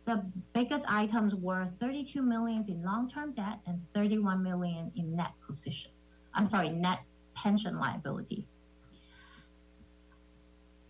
The 0.06 0.24
biggest 0.52 0.84
items 0.88 1.34
were 1.34 1.66
32 1.80 2.22
million 2.22 2.64
in 2.68 2.82
long-term 2.82 3.32
debt 3.32 3.58
and 3.66 3.80
31 3.92 4.40
million 4.40 4.92
in 4.94 5.16
net 5.16 5.32
position. 5.44 5.90
I'm 6.32 6.48
sorry, 6.48 6.70
net 6.70 7.00
pension 7.34 7.78
liabilities. 7.78 8.46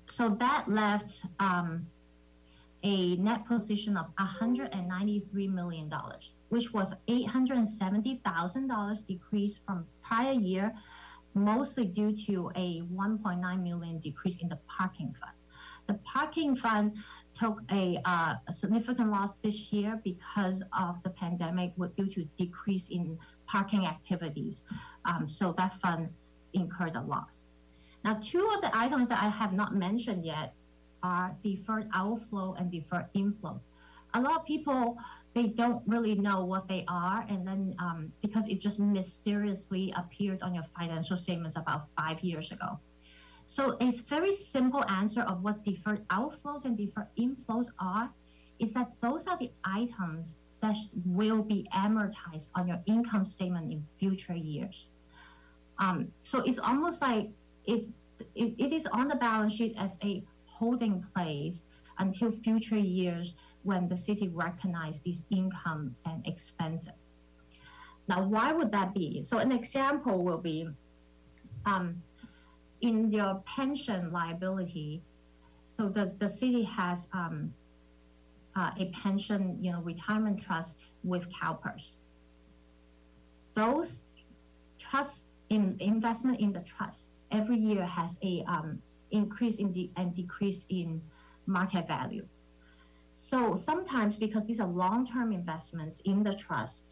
So 0.07 0.37
that 0.39 0.69
left 0.69 1.23
um, 1.41 1.87
a 2.83 3.17
net 3.17 3.47
position 3.47 3.97
of 3.97 4.07
$193 4.17 5.53
million, 5.53 5.93
which 6.51 6.73
was 6.75 6.93
$870,000 7.09 9.07
decrease 9.07 9.61
from 9.67 9.87
prior 10.03 10.33
year, 10.33 10.75
mostly 11.35 11.87
due 11.87 12.15
to 12.27 12.51
a 12.55 12.83
1.9 12.83 13.63
million 13.63 13.99
decrease 13.99 14.37
in 14.37 14.49
the 14.49 14.59
parking 14.69 15.15
fund. 15.19 15.33
The 15.87 15.95
parking 16.05 16.55
fund 16.55 16.97
took 17.37 17.61
a, 17.71 18.01
uh, 18.05 18.35
significant 18.51 19.11
loss 19.11 19.39
this 19.39 19.73
year 19.73 20.01
because 20.05 20.63
of 20.79 21.03
the 21.03 21.11
pandemic 21.11 21.73
due 21.97 22.07
to 22.07 22.25
decrease 22.39 22.89
in 22.89 23.19
parking 23.47 23.87
activities. 23.87 24.63
Um, 25.05 25.29
so 25.29 25.53
that 25.59 25.73
fund 25.81 26.09
incurred 26.53 26.97
a 26.97 27.03
loss. 27.03 27.45
Now, 28.05 28.19
two 28.23 28.49
of 28.55 28.61
the 28.61 28.71
items 28.77 29.09
that 29.09 29.23
I 29.23 29.29
have 29.29 29.53
not 29.53 29.75
mentioned 29.75 30.25
yet 30.25 30.55
are 31.03 31.37
deferred 31.43 31.89
outflow 31.93 32.55
and 32.59 32.71
deferred 32.71 33.07
inflows. 33.15 33.61
A 34.15 34.21
lot 34.21 34.37
of 34.41 34.47
people 34.47 34.97
they 35.35 35.49
don't 35.49 35.83
really 35.87 36.15
know 36.15 36.47
what 36.47 36.67
they 36.67 36.83
are, 36.89 37.27
and 37.29 37.47
then 37.47 37.77
um, 37.79 38.11
because 38.23 38.49
it 38.49 38.59
just 38.59 38.81
mysteriously 38.81 39.93
appeared 39.95 40.41
on 40.41 40.55
your 40.55 40.65
financial 40.79 41.15
statements 41.15 41.57
about 41.57 41.89
five 41.95 42.19
years 42.21 42.53
ago. 42.53 42.81
So 43.47 43.77
a 43.81 43.91
very 44.09 44.35
simple 44.35 44.85
answer 44.91 45.23
of 45.23 45.43
what 45.43 45.65
deferred 45.65 46.07
outflows 46.09 46.65
and 46.65 46.77
deferred 46.77 47.07
inflows 47.17 47.67
are 47.79 48.11
is 48.59 48.75
that 48.75 48.91
those 49.01 49.29
are 49.29 49.39
the 49.39 49.53
items 49.65 50.35
that 50.63 50.77
will 51.05 51.43
be 51.43 51.67
amortized 51.73 52.49
on 52.57 52.67
your 52.67 52.81
income 52.87 53.25
statement 53.25 53.71
in 53.71 53.87
future 53.99 54.35
years. 54.35 54.89
Um, 55.79 56.09
so 56.25 56.41
it's 56.41 56.59
almost 56.59 57.01
like 57.01 57.29
it's, 57.67 57.85
it, 58.35 58.55
it 58.59 58.73
is 58.73 58.87
on 58.87 59.07
the 59.07 59.15
balance 59.15 59.55
sheet 59.55 59.77
as 59.79 59.97
a 60.03 60.25
holding 60.47 61.05
place 61.15 61.63
until 61.99 62.33
future 62.33 62.79
years 62.79 63.35
when 63.63 63.89
the 63.89 63.97
city 63.97 64.29
recognize 64.29 65.01
these 65.01 65.25
income 65.31 65.95
and 66.05 66.27
expenses. 66.27 67.07
Now, 68.09 68.25
why 68.25 68.53
would 68.53 68.73
that 68.73 68.93
be? 68.93 69.23
So 69.23 69.39
an 69.39 69.53
example 69.53 70.25
will 70.25 70.39
be 70.39 70.69
um, 71.65 72.03
in 72.87 73.11
your 73.11 73.43
pension 73.45 74.13
liability. 74.13 75.03
So 75.77 75.89
the, 75.89 76.15
the 76.19 76.29
city 76.29 76.63
has 76.63 77.09
um, 77.13 77.53
uh, 78.55 78.71
a 78.79 78.87
pension, 78.87 79.59
you 79.61 79.73
know, 79.73 79.81
retirement 79.83 80.43
trust 80.43 80.77
with 81.05 81.27
CalPERS. 81.31 81.93
Those 83.55 84.03
trust 84.79 85.27
in 85.51 85.77
investment 85.81 86.41
in 86.41 86.53
the 86.53 86.61
trust 86.61 87.09
every 87.31 87.57
year 87.57 87.85
has 87.85 88.19
a 88.23 88.45
um, 88.47 88.81
increase 89.11 89.57
in 89.57 89.73
the 89.73 89.91
and 89.97 90.15
decrease 90.15 90.65
in 90.69 91.01
market 91.47 91.87
value. 91.87 92.27
So 93.15 93.55
sometimes 93.55 94.17
because 94.17 94.47
these 94.47 94.61
are 94.61 94.69
long-term 94.69 95.33
investments 95.33 96.01
in 96.05 96.23
the 96.23 96.35
trust, 96.35 96.83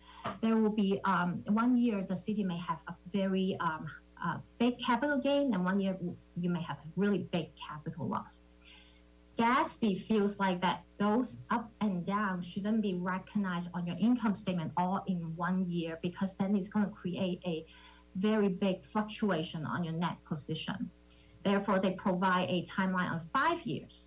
there 0.40 0.56
will 0.56 0.70
be 0.70 1.00
um, 1.04 1.42
one 1.48 1.76
year 1.76 2.04
the 2.08 2.16
city 2.16 2.42
may 2.42 2.56
have 2.56 2.78
a 2.88 2.94
very 3.12 3.56
um, 3.60 3.86
uh, 4.24 4.38
big 4.58 4.78
capital 4.78 5.18
gain, 5.18 5.52
and 5.54 5.64
one 5.64 5.80
year 5.80 5.96
you 6.40 6.50
may 6.50 6.62
have 6.62 6.78
a 6.78 6.88
really 6.96 7.26
big 7.32 7.48
capital 7.56 8.08
loss. 8.08 8.40
GASB 9.38 10.00
feels 10.02 10.38
like 10.38 10.60
that 10.60 10.84
those 10.98 11.36
up 11.50 11.70
and 11.80 12.06
down 12.06 12.40
shouldn't 12.40 12.80
be 12.80 12.94
recognized 12.94 13.68
on 13.74 13.86
your 13.86 13.96
income 13.98 14.36
statement 14.36 14.72
all 14.76 15.02
in 15.08 15.18
one 15.36 15.68
year 15.68 15.98
because 16.02 16.36
then 16.36 16.54
it's 16.56 16.68
going 16.68 16.84
to 16.84 16.90
create 16.92 17.40
a 17.44 17.66
very 18.16 18.48
big 18.48 18.84
fluctuation 18.84 19.66
on 19.66 19.82
your 19.82 19.92
net 19.92 20.16
position. 20.24 20.88
Therefore, 21.42 21.80
they 21.80 21.90
provide 21.90 22.48
a 22.48 22.64
timeline 22.64 23.14
of 23.14 23.22
five 23.32 23.60
years 23.62 24.04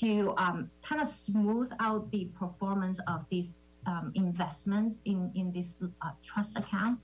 to 0.00 0.34
um, 0.36 0.70
kind 0.82 1.00
of 1.00 1.08
smooth 1.08 1.70
out 1.78 2.10
the 2.10 2.28
performance 2.38 2.98
of 3.06 3.24
these 3.30 3.54
um, 3.86 4.10
investments 4.14 5.00
in, 5.04 5.30
in 5.34 5.52
this 5.52 5.78
uh, 6.02 6.10
trust 6.22 6.58
account. 6.58 6.98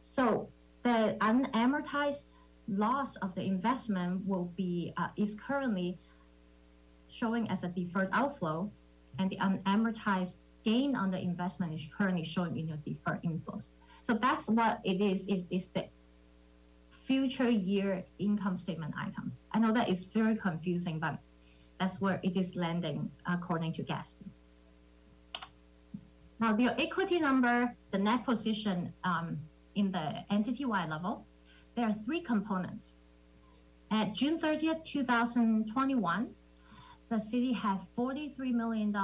So 0.00 0.48
the 0.86 1.16
unamortized 1.20 2.22
loss 2.68 3.16
of 3.16 3.34
the 3.34 3.42
investment 3.42 4.24
will 4.24 4.52
be 4.56 4.92
uh, 4.96 5.08
is 5.16 5.34
currently 5.34 5.98
showing 7.08 7.50
as 7.50 7.64
a 7.64 7.68
deferred 7.68 8.08
outflow, 8.12 8.70
and 9.18 9.28
the 9.28 9.36
unamortized 9.38 10.34
gain 10.64 10.94
on 10.94 11.10
the 11.10 11.18
investment 11.18 11.74
is 11.74 11.82
currently 11.96 12.24
showing 12.24 12.56
in 12.56 12.68
your 12.68 12.76
deferred 12.86 13.20
inflows. 13.24 13.70
So 14.02 14.14
that's 14.14 14.48
what 14.48 14.78
it 14.84 15.00
is, 15.00 15.26
is, 15.26 15.44
is 15.50 15.70
the 15.70 15.86
future 17.04 17.50
year 17.50 18.04
income 18.20 18.56
statement 18.56 18.94
items. 18.96 19.34
I 19.50 19.58
know 19.58 19.72
that 19.72 19.88
is 19.88 20.04
very 20.04 20.36
confusing, 20.36 21.00
but 21.00 21.18
that's 21.80 22.00
where 22.00 22.20
it 22.22 22.36
is 22.36 22.54
landing 22.54 23.10
according 23.26 23.72
to 23.74 23.82
GASB. 23.82 24.14
Now, 26.38 26.52
the 26.52 26.80
equity 26.80 27.18
number, 27.18 27.74
the 27.90 27.98
net 27.98 28.24
position 28.24 28.92
um, 29.02 29.38
in 29.76 29.92
the 29.92 30.24
entity-wide 30.30 30.90
level, 30.90 31.24
there 31.76 31.86
are 31.86 31.94
three 32.04 32.20
components. 32.20 32.96
At 33.90 34.14
June 34.14 34.38
30th, 34.38 34.82
2021, 34.82 36.34
the 37.08 37.20
city 37.20 37.52
had 37.52 37.78
$43 37.96 38.52
million 38.52 38.94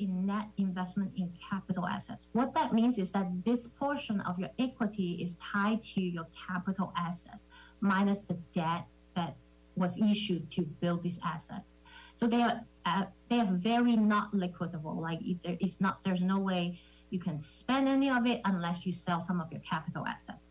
in 0.00 0.26
net 0.26 0.48
investment 0.56 1.12
in 1.16 1.32
capital 1.48 1.86
assets. 1.86 2.26
What 2.32 2.52
that 2.54 2.72
means 2.72 2.98
is 2.98 3.12
that 3.12 3.28
this 3.44 3.68
portion 3.68 4.20
of 4.22 4.38
your 4.38 4.50
equity 4.58 5.18
is 5.22 5.36
tied 5.36 5.80
to 5.94 6.00
your 6.00 6.26
capital 6.48 6.92
assets 6.96 7.44
minus 7.80 8.24
the 8.24 8.34
debt 8.52 8.86
that 9.14 9.36
was 9.76 9.96
issued 9.98 10.50
to 10.50 10.62
build 10.62 11.04
these 11.04 11.20
assets. 11.24 11.76
So 12.16 12.26
they 12.26 12.42
are 12.42 12.60
uh, 12.84 13.04
they 13.30 13.38
are 13.38 13.48
very 13.52 13.96
not 13.96 14.32
liquidable. 14.32 15.00
Like 15.00 15.20
if 15.22 15.40
there 15.42 15.56
is 15.60 15.80
not 15.80 16.02
there's 16.04 16.20
no 16.20 16.38
way 16.38 16.80
you 17.12 17.20
can 17.20 17.38
spend 17.38 17.88
any 17.88 18.10
of 18.10 18.26
it 18.26 18.40
unless 18.44 18.84
you 18.86 18.92
sell 18.92 19.22
some 19.22 19.40
of 19.40 19.50
your 19.52 19.60
capital 19.60 20.06
assets. 20.06 20.48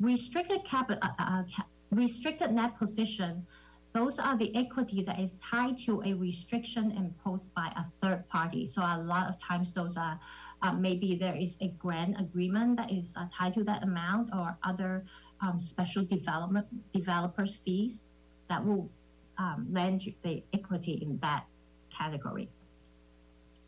Restricted 0.00 0.64
capital 0.64 1.00
uh, 1.02 1.10
uh, 1.18 1.42
ca- 1.54 1.66
restricted 1.90 2.52
net 2.52 2.78
position 2.78 3.46
those 3.94 4.18
are 4.18 4.36
the 4.36 4.54
equity 4.54 5.02
that 5.02 5.18
is 5.18 5.34
tied 5.36 5.76
to 5.78 6.02
a 6.04 6.12
restriction 6.14 6.92
imposed 6.92 7.52
by 7.54 7.72
a 7.74 7.84
third 8.02 8.28
party. 8.28 8.66
So 8.66 8.82
a 8.82 8.98
lot 8.98 9.28
of 9.28 9.40
times 9.40 9.72
those 9.72 9.96
are 9.96 10.20
uh, 10.62 10.72
maybe 10.72 11.16
there 11.16 11.34
is 11.34 11.56
a 11.60 11.68
grant 11.68 12.20
agreement 12.20 12.76
that 12.76 12.92
is 12.92 13.14
uh, 13.16 13.26
tied 13.32 13.54
to 13.54 13.64
that 13.64 13.82
amount 13.82 14.30
or 14.34 14.56
other 14.62 15.04
um, 15.40 15.58
special 15.58 16.04
development 16.04 16.66
developers 16.92 17.58
fees 17.64 18.02
that 18.48 18.64
will 18.64 18.90
um, 19.38 19.66
lend 19.70 20.02
the 20.22 20.42
equity 20.52 20.98
in 21.02 21.18
that 21.18 21.46
category. 21.90 22.48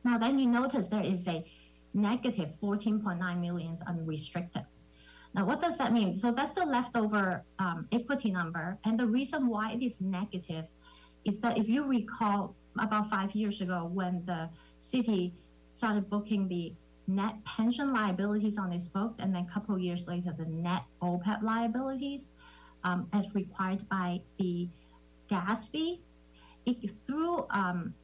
Now 0.05 0.19
then 0.19 0.39
you 0.39 0.47
notice 0.47 0.89
there 0.89 1.03
is 1.03 1.27
a 1.29 1.45
negative 1.95 2.51
14.9 2.63 3.41
millions 3.41 3.81
unrestricted. 3.83 4.65
Now, 5.35 5.45
what 5.45 5.61
does 5.61 5.79
that 5.79 5.93
mean? 5.93 6.17
So 6.17 6.33
that's 6.33 6.51
the 6.53 6.65
leftover 6.65 7.45
um, 7.59 7.87
equity 7.93 8.31
number. 8.31 8.79
And 8.85 8.99
the 8.99 9.07
reason 9.07 9.47
why 9.47 9.73
it 9.73 9.83
is 9.83 10.01
negative 10.01 10.65
is 11.25 11.41
that 11.41 11.57
if 11.57 11.69
you 11.69 11.85
recall 11.85 12.57
about 12.79 13.11
five 13.11 13.33
years 13.35 13.61
ago 13.61 13.89
when 13.93 14.25
the 14.27 14.49
city 14.79 15.33
started 15.69 16.09
booking 16.11 16.49
the 16.49 16.73
net 17.07 17.35
pension 17.45 17.93
liabilities 17.93 18.57
on 18.59 18.73
its 18.73 18.89
books, 18.89 19.19
and 19.21 19.35
then 19.35 19.47
a 19.49 19.53
couple 19.53 19.79
years 19.79 20.07
later, 20.07 20.35
the 20.37 20.47
net 20.47 20.83
OPEB 21.03 21.43
liabilities, 21.43 22.29
um, 22.85 23.09
as 23.13 23.33
required 23.35 23.89
by 23.89 24.21
the 24.39 24.69
GASB, 25.31 26.01
it 26.67 26.91
threw 27.07 27.47
um, 27.51 27.95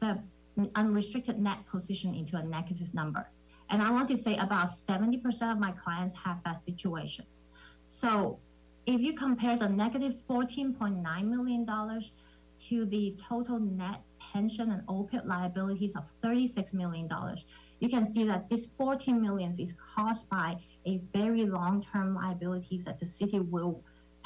the 0.00 0.18
unrestricted 0.74 1.38
net 1.38 1.58
position 1.70 2.14
into 2.14 2.36
a 2.36 2.42
negative 2.42 2.92
number. 2.94 3.28
And 3.70 3.82
I 3.82 3.90
want 3.90 4.08
to 4.08 4.16
say 4.16 4.36
about 4.36 4.68
70% 4.68 5.52
of 5.52 5.58
my 5.58 5.72
clients 5.72 6.14
have 6.22 6.42
that 6.44 6.62
situation. 6.64 7.24
So 7.86 8.38
if 8.86 9.00
you 9.00 9.14
compare 9.14 9.56
the 9.56 9.68
negative 9.68 10.16
$14.9 10.28 11.24
million 11.24 11.66
to 12.68 12.86
the 12.86 13.16
total 13.28 13.58
net 13.58 14.00
pension 14.20 14.70
and 14.70 14.86
OPEB 14.86 15.26
liabilities 15.26 15.96
of 15.96 16.04
$36 16.22 16.72
million, 16.72 17.08
you 17.80 17.88
can 17.88 18.06
see 18.06 18.24
that 18.24 18.48
this 18.48 18.68
14 18.78 19.20
millions 19.20 19.58
is 19.58 19.74
caused 19.94 20.28
by 20.28 20.56
a 20.86 21.00
very 21.12 21.46
long-term 21.46 22.14
liabilities 22.14 22.84
that 22.84 23.00
the 23.00 23.06
city 23.06 23.40
will 23.40 23.82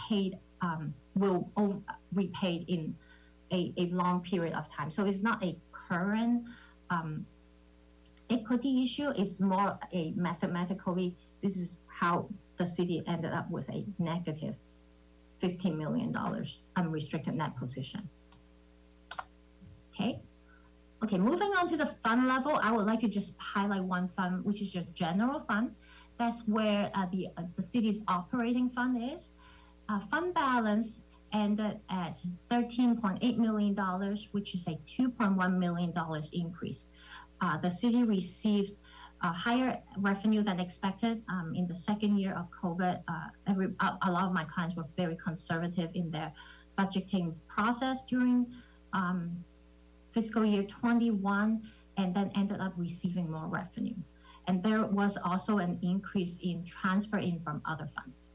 paid 0.09 0.39
um, 0.61 0.93
will 1.15 1.51
over, 1.57 1.79
repay 2.13 2.65
in 2.69 2.95
a, 3.53 3.73
a 3.77 3.87
long 3.87 4.21
period 4.21 4.55
of 4.55 4.69
time. 4.71 4.91
So 4.91 5.05
it's 5.05 5.23
not 5.23 5.43
a 5.43 5.57
current 5.89 6.45
um, 6.91 7.25
equity 8.31 8.83
issue 8.83 9.11
is 9.11 9.41
more 9.41 9.79
a 9.93 10.13
mathematically, 10.17 11.17
this 11.43 11.57
is 11.57 11.77
how 11.87 12.29
the 12.59 12.67
city 12.67 13.03
ended 13.07 13.33
up 13.33 13.51
with 13.51 13.69
a 13.71 13.85
negative 13.99 14.55
$15 15.43 15.77
million 15.77 16.15
unrestricted 16.77 17.35
net 17.35 17.57
position. 17.57 18.09
Okay. 19.95 20.21
Okay, 21.03 21.17
moving 21.17 21.53
on 21.57 21.69
to 21.69 21.77
the 21.77 21.87
fund 22.03 22.27
level, 22.27 22.59
I 22.61 22.73
would 22.73 22.87
like 22.87 23.01
to 23.01 23.09
just 23.09 23.35
highlight 23.39 23.85
one 23.85 24.09
fund, 24.17 24.45
which 24.45 24.61
is 24.61 24.75
your 24.75 24.85
general 24.95 25.41
fund. 25.41 25.71
That's 26.19 26.43
where 26.49 26.91
uh, 26.95 27.07
the, 27.13 27.29
uh, 27.37 27.43
the 27.57 27.63
city's 27.63 28.01
operating 28.09 28.69
fund 28.71 29.01
is. 29.17 29.31
Uh, 29.89 30.01
fund 30.01 30.35
balance 30.35 31.01
ended 31.33 31.81
at 31.91 32.21
$13.8 32.51 33.37
million, 33.37 34.17
which 34.33 34.55
is 34.55 34.67
a 34.67 34.79
$2.1 34.87 35.59
million 35.59 35.93
increase 36.33 36.87
uh, 37.41 37.57
the 37.59 37.71
city 37.71 38.03
received 38.03 38.73
higher 39.21 39.81
revenue 39.99 40.43
than 40.43 40.61
expected 40.61 41.23
um, 41.29 41.53
in 41.57 41.67
the 41.67 41.75
second 41.75 42.19
year 42.19 42.35
of 42.35 42.47
COVID. 42.51 43.03
Uh, 43.09 43.73
a, 44.03 44.11
lot 44.11 44.25
of 44.25 44.33
my 44.33 44.45
clients 44.45 44.77
were 44.77 44.87
very 44.97 45.17
conservative 45.17 45.91
in 45.95 46.11
their 46.11 46.33
budgeting 46.79 47.35
process 47.49 48.05
during 48.05 48.47
um, 48.93 49.45
fiscal 50.13 50.45
year 50.45 50.63
21 50.63 51.63
and 51.97 52.15
then 52.15 52.31
ended 52.37 52.61
up 52.61 52.73
receiving 52.77 53.31
more 53.31 53.47
revenue. 53.47 53.97
And 54.47 54.63
there 54.63 54.87
was 54.87 55.19
also 55.25 55.59
an 55.59 55.79
increase 55.83 56.39
in 56.43 56.65
transfer 56.65 57.19
in 57.19 57.41
from 57.41 57.61
other 57.67 57.89
funds. 57.95 58.29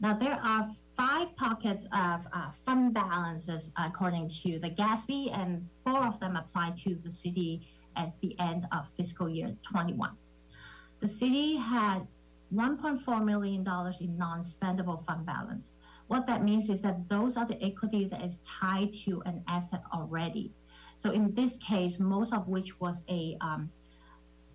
Now, 0.00 0.16
there 0.16 0.34
are 0.34 0.70
five 0.96 1.34
pockets 1.36 1.86
of 1.92 2.20
uh, 2.32 2.50
fund 2.64 2.94
balances 2.94 3.70
according 3.76 4.28
to 4.28 4.58
the 4.58 4.70
GASB, 4.70 5.36
and 5.36 5.68
four 5.84 6.06
of 6.06 6.18
them 6.20 6.36
apply 6.36 6.72
to 6.78 6.94
the 6.96 7.10
city 7.10 7.66
at 7.96 8.12
the 8.20 8.38
end 8.38 8.66
of 8.72 8.88
fiscal 8.96 9.28
year 9.28 9.54
21. 9.70 10.10
The 11.00 11.08
city 11.08 11.56
had 11.56 12.06
$1.4 12.54 13.24
million 13.24 13.60
in 14.00 14.18
non-spendable 14.18 15.04
fund 15.06 15.26
balance. 15.26 15.70
What 16.06 16.26
that 16.26 16.44
means 16.44 16.68
is 16.68 16.82
that 16.82 17.08
those 17.08 17.36
are 17.36 17.46
the 17.46 17.62
equity 17.64 18.04
that 18.06 18.22
is 18.22 18.38
tied 18.44 18.92
to 19.04 19.22
an 19.26 19.42
asset 19.48 19.82
already. 19.92 20.52
So 20.96 21.10
in 21.10 21.34
this 21.34 21.56
case, 21.56 21.98
most 21.98 22.32
of 22.32 22.46
which 22.46 22.78
was 22.80 23.04
a 23.08 23.36
um, 23.40 23.70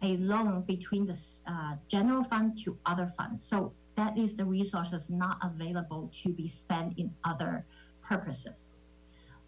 a 0.01 0.15
loan 0.17 0.61
between 0.61 1.05
the 1.05 1.19
uh, 1.45 1.75
general 1.89 2.23
fund 2.23 2.57
to 2.63 2.77
other 2.85 3.11
funds. 3.17 3.43
So 3.43 3.73
that 3.99 4.17
is 4.17 4.35
the 4.35 4.45
resources 4.45 5.09
not 5.09 5.37
available 5.43 6.09
to 6.23 6.29
be 6.29 6.47
spent 6.47 6.97
in 6.97 7.13
other 7.25 7.65
purposes. 8.01 8.69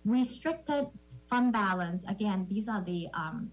Restricted 0.04 0.88
fund 1.30 1.54
balance, 1.54 2.04
again, 2.10 2.46
these 2.50 2.68
are 2.68 2.84
the 2.84 3.08
um, 3.14 3.50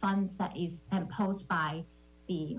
funds 0.00 0.38
that 0.38 0.56
is 0.56 0.86
imposed 0.90 1.46
by 1.48 1.84
the 2.28 2.58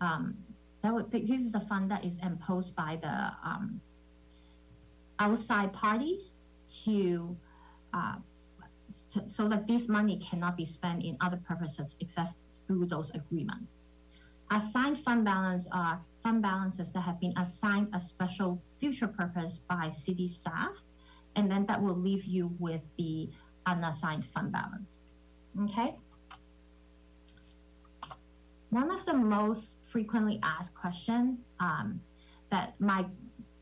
um, 0.00 0.34
that 0.82 0.94
would, 0.94 1.10
this 1.10 1.44
is 1.44 1.54
a 1.54 1.60
fund 1.60 1.90
that 1.90 2.04
is 2.04 2.18
imposed 2.22 2.74
by 2.74 2.98
the 3.02 3.32
um, 3.44 3.80
outside 5.18 5.72
parties 5.72 6.32
to, 6.84 7.36
uh, 7.92 8.16
to, 9.12 9.28
so 9.28 9.48
that 9.48 9.66
this 9.66 9.88
money 9.88 10.18
cannot 10.30 10.56
be 10.56 10.64
spent 10.64 11.02
in 11.02 11.16
other 11.20 11.40
purposes 11.48 11.94
except 12.00 12.32
through 12.66 12.86
those 12.86 13.10
agreements. 13.14 13.72
Assigned 14.50 14.98
fund 14.98 15.24
balance 15.24 15.66
are 15.72 16.00
fund 16.22 16.42
balances 16.42 16.92
that 16.92 17.00
have 17.00 17.20
been 17.20 17.36
assigned 17.36 17.88
a 17.94 18.00
special 18.00 18.62
future 18.78 19.08
purpose 19.08 19.60
by 19.68 19.90
city 19.90 20.28
staff, 20.28 20.70
and 21.34 21.50
then 21.50 21.66
that 21.66 21.82
will 21.82 21.96
leave 21.96 22.24
you 22.24 22.54
with 22.58 22.80
the 22.96 23.28
unassigned 23.66 24.24
fund 24.24 24.52
balance. 24.52 25.00
Okay. 25.64 25.94
One 28.70 28.90
of 28.90 29.04
the 29.06 29.14
most 29.14 29.76
frequently 29.90 30.38
asked 30.42 30.74
questions 30.74 31.38
um, 31.60 32.00
that 32.50 32.74
my, 32.78 33.04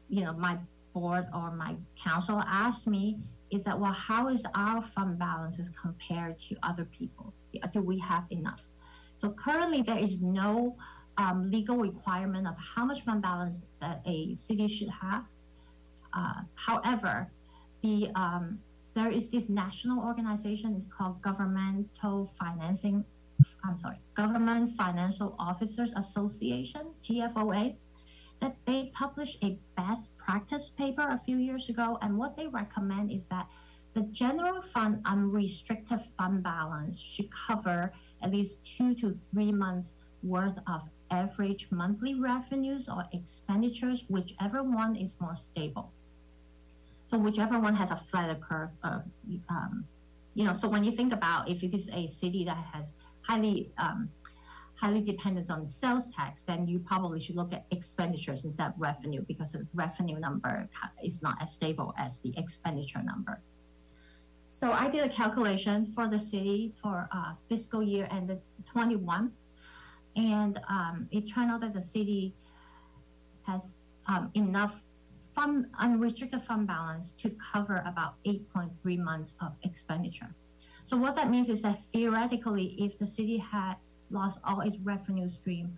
you 0.08 0.24
know, 0.24 0.32
my 0.32 0.58
board 0.92 1.26
or 1.34 1.50
my 1.50 1.76
council 2.02 2.42
asked 2.46 2.86
me 2.86 3.18
is 3.50 3.64
that, 3.64 3.78
well, 3.78 3.92
how 3.92 4.28
is 4.28 4.44
our 4.54 4.82
fund 4.82 5.18
balances 5.18 5.70
compared 5.80 6.38
to 6.40 6.56
other 6.62 6.84
people? 6.86 7.32
Do 7.72 7.80
we 7.80 7.98
have 7.98 8.24
enough? 8.30 8.60
So 9.16 9.30
currently 9.30 9.82
there 9.82 9.98
is 9.98 10.20
no 10.20 10.76
um, 11.18 11.50
legal 11.50 11.76
requirement 11.76 12.46
of 12.46 12.56
how 12.58 12.84
much 12.84 13.04
fund 13.04 13.22
balance 13.22 13.62
that 13.80 14.02
a 14.06 14.34
city 14.34 14.68
should 14.68 14.90
have. 14.90 15.24
Uh, 16.12 16.42
however, 16.54 17.30
the 17.82 18.08
um, 18.14 18.58
there 18.94 19.10
is 19.10 19.28
this 19.28 19.48
national 19.48 20.04
organization, 20.04 20.74
it's 20.76 20.86
called 20.86 21.20
Governmental 21.20 22.32
Financing, 22.38 23.04
I'm 23.64 23.76
sorry, 23.76 23.98
Government 24.14 24.76
Financial 24.76 25.34
Officers 25.38 25.92
Association, 25.96 26.94
GFOA, 27.02 27.74
that 28.40 28.56
they 28.66 28.92
published 28.94 29.42
a 29.42 29.58
best 29.76 30.16
practice 30.16 30.70
paper 30.70 31.02
a 31.02 31.20
few 31.24 31.38
years 31.38 31.68
ago. 31.68 31.98
And 32.02 32.16
what 32.16 32.36
they 32.36 32.46
recommend 32.46 33.10
is 33.10 33.24
that 33.30 33.48
the 33.94 34.02
general 34.12 34.62
fund 34.62 35.00
unrestricted 35.06 36.00
fund 36.16 36.42
balance 36.44 37.00
should 37.00 37.30
cover 37.32 37.92
at 38.24 38.32
least 38.32 38.64
two 38.64 38.94
to 38.94 39.16
three 39.30 39.52
months 39.52 39.92
worth 40.22 40.58
of 40.66 40.82
average 41.10 41.68
monthly 41.70 42.14
revenues 42.14 42.88
or 42.88 43.04
expenditures, 43.12 44.04
whichever 44.08 44.62
one 44.62 44.96
is 44.96 45.14
more 45.20 45.36
stable. 45.36 45.92
So 47.04 47.18
whichever 47.18 47.60
one 47.60 47.74
has 47.74 47.90
a 47.90 47.96
flatter 47.96 48.36
curve, 48.36 48.70
uh, 48.82 49.00
um, 49.50 49.84
you 50.34 50.44
know, 50.44 50.54
so 50.54 50.66
when 50.66 50.82
you 50.82 50.92
think 50.92 51.12
about 51.12 51.48
if 51.48 51.62
it 51.62 51.74
is 51.74 51.90
a 51.92 52.06
city 52.06 52.44
that 52.44 52.56
has 52.72 52.92
highly 53.20 53.70
um, 53.78 54.08
highly 54.74 55.00
dependent 55.02 55.50
on 55.50 55.64
sales 55.64 56.08
tax, 56.08 56.42
then 56.46 56.66
you 56.66 56.78
probably 56.78 57.20
should 57.20 57.36
look 57.36 57.52
at 57.52 57.64
expenditures 57.70 58.44
instead 58.44 58.68
of 58.68 58.74
revenue 58.78 59.22
because 59.28 59.52
the 59.52 59.66
revenue 59.74 60.18
number 60.18 60.68
is 61.02 61.22
not 61.22 61.36
as 61.40 61.52
stable 61.52 61.94
as 61.98 62.18
the 62.20 62.32
expenditure 62.36 63.02
number. 63.02 63.40
So 64.56 64.70
I 64.70 64.88
did 64.88 65.04
a 65.04 65.08
calculation 65.08 65.84
for 65.84 66.08
the 66.08 66.20
city 66.20 66.72
for 66.80 67.08
uh, 67.10 67.32
fiscal 67.48 67.82
year 67.82 68.06
ended 68.12 68.40
21, 68.70 69.32
and 70.14 70.60
um, 70.68 71.08
it 71.10 71.22
turned 71.22 71.50
out 71.50 71.60
that 71.62 71.74
the 71.74 71.82
city 71.82 72.32
has 73.48 73.74
um, 74.06 74.30
enough 74.34 74.80
fund 75.34 75.66
unrestricted 75.80 76.44
fund 76.44 76.68
balance 76.68 77.10
to 77.18 77.30
cover 77.52 77.82
about 77.84 78.14
8.3 78.26 78.96
months 78.96 79.34
of 79.40 79.50
expenditure. 79.64 80.32
So 80.84 80.96
what 80.96 81.16
that 81.16 81.30
means 81.30 81.48
is 81.48 81.62
that 81.62 81.80
theoretically, 81.92 82.76
if 82.78 82.96
the 82.96 83.08
city 83.08 83.38
had 83.38 83.74
lost 84.10 84.38
all 84.44 84.60
its 84.60 84.76
revenue 84.76 85.28
stream 85.28 85.76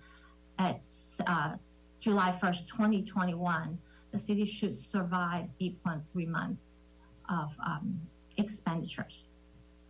at 0.59 0.83
uh, 1.27 1.57
July 2.01 2.39
1st, 2.43 2.69
2021, 2.69 3.79
the 4.12 4.19
city 4.19 4.45
should 4.45 4.75
survive 4.75 5.47
8.3 5.62 6.27
months 6.27 6.65
of 7.31 7.51
um, 7.67 7.99
expenditures. 8.38 9.25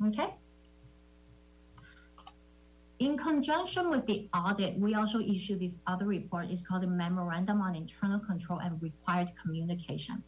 Okay? 0.07 0.35
In 2.99 3.19
conjunction 3.19 3.91
with 3.91 4.07
the 4.07 4.29
audit, 4.33 4.79
we 4.79 4.95
also 4.95 5.21
issue 5.21 5.59
this 5.59 5.77
other 5.87 6.07
report. 6.07 6.51
It's 6.51 6.63
called 6.63 6.83
the 6.83 6.87
Memorandum 6.87 7.61
on 7.61 7.75
Internal 7.75 8.19
Control 8.21 8.61
and 8.61 8.81
Required 8.83 9.31
Communication. 9.43 10.23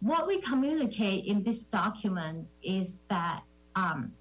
What 0.00 0.26
we 0.26 0.40
communicate 0.40 1.24
in 1.26 1.42
this 1.44 1.60
document 1.60 2.46
is 2.62 2.98
that 3.08 3.42
um, 3.76 4.12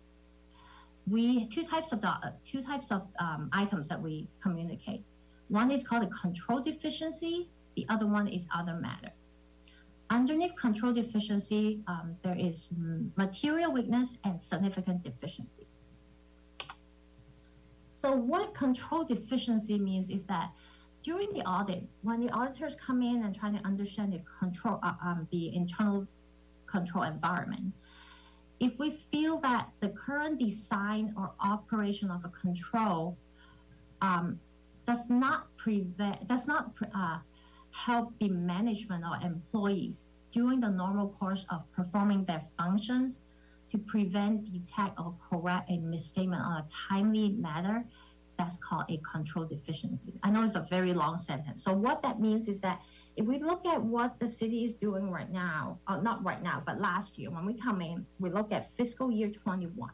we 1.10 1.47
two 1.47 1.65
types 1.65 1.91
of 1.91 2.03
two 2.45 2.62
types 2.63 2.91
of 2.91 3.08
um, 3.19 3.49
items 3.51 3.88
that 3.88 4.01
we 4.01 4.27
communicate. 4.41 5.03
One 5.49 5.71
is 5.71 5.84
called 5.84 6.03
a 6.03 6.08
control 6.08 6.62
deficiency. 6.62 7.49
The 7.75 7.86
other 7.89 8.06
one 8.06 8.27
is 8.27 8.47
other 8.56 8.75
matter. 8.75 9.12
Underneath 10.10 10.56
control 10.56 10.94
deficiency, 10.94 11.82
um, 11.88 12.16
there 12.24 12.38
is 12.38 12.70
material 13.16 13.72
weakness 13.72 14.18
and 14.24 14.39
significant 14.39 15.04
deficiency. 15.04 15.68
So 17.92 18.12
what 18.12 18.54
control 18.54 19.06
deficiency 19.06 19.80
means 19.80 20.10
is 20.10 20.26
that 20.26 20.52
during 21.04 21.32
the 21.34 21.42
audit, 21.42 21.84
when 22.02 22.20
the 22.20 22.30
auditors 22.32 22.76
come 22.76 23.02
in 23.02 23.24
and 23.24 23.36
try 23.36 23.52
to 23.52 23.66
understand 23.66 24.13
the 24.13 24.22
control, 24.39 24.80
uh, 24.84 24.94
um, 25.04 25.28
the 25.32 25.56
internal 25.56 26.08
control 26.66 27.04
environment, 27.04 27.74
if 28.60 28.78
we 28.80 28.92
feel 28.92 29.39
that 29.39 29.70
the 29.82 29.89
current 29.89 30.39
design 30.39 31.13
or 31.18 31.34
operation 31.39 32.10
of 32.10 32.24
a 32.24 32.30
control 32.30 33.18
um, 34.02 34.39
does 34.88 35.10
not 35.10 35.56
prevent, 35.58 36.28
does 36.28 36.48
not 36.48 36.72
uh, 36.96 37.20
help 37.74 38.14
the 38.20 38.30
management 38.30 39.04
or 39.04 39.18
employees 39.26 40.04
during 40.32 40.60
the 40.60 40.70
normal 40.70 41.10
course 41.20 41.46
of 41.50 41.64
performing 41.76 42.24
their 42.26 42.44
functions 42.58 43.20
to 43.70 43.78
prevent, 43.78 44.52
detect, 44.52 45.00
or 45.00 45.14
correct 45.30 45.70
a 45.70 45.78
misstatement 45.78 46.42
on 46.42 46.58
a 46.58 46.66
timely 46.90 47.30
manner, 47.30 47.86
that's 48.38 48.58
called 48.58 48.86
a 48.90 48.98
control 48.98 49.46
deficiency. 49.46 50.14
I 50.24 50.32
know 50.32 50.44
it's 50.44 50.56
a 50.56 50.66
very 50.70 50.94
long 50.94 51.18
sentence. 51.18 51.64
So 51.64 51.74
what 51.74 52.02
that 52.04 52.20
means 52.20 52.48
is 52.48 52.62
that 52.62 52.82
if 53.16 53.26
we 53.26 53.40
look 53.40 53.66
at 53.66 53.82
what 53.82 54.20
the 54.20 54.28
city 54.28 54.64
is 54.64 54.74
doing 54.74 55.10
right 55.10 55.32
now, 55.32 55.80
uh, 55.88 55.98
not 55.98 56.24
right 56.24 56.42
now, 56.42 56.64
but 56.66 56.80
last 56.80 57.18
year, 57.18 57.30
when 57.30 57.46
we 57.46 57.54
come 57.54 57.82
in, 57.82 58.06
we 58.20 58.32
look 58.32 58.52
at 58.52 58.76
fiscal 58.76 59.12
year 59.12 59.30
21. 59.30 59.90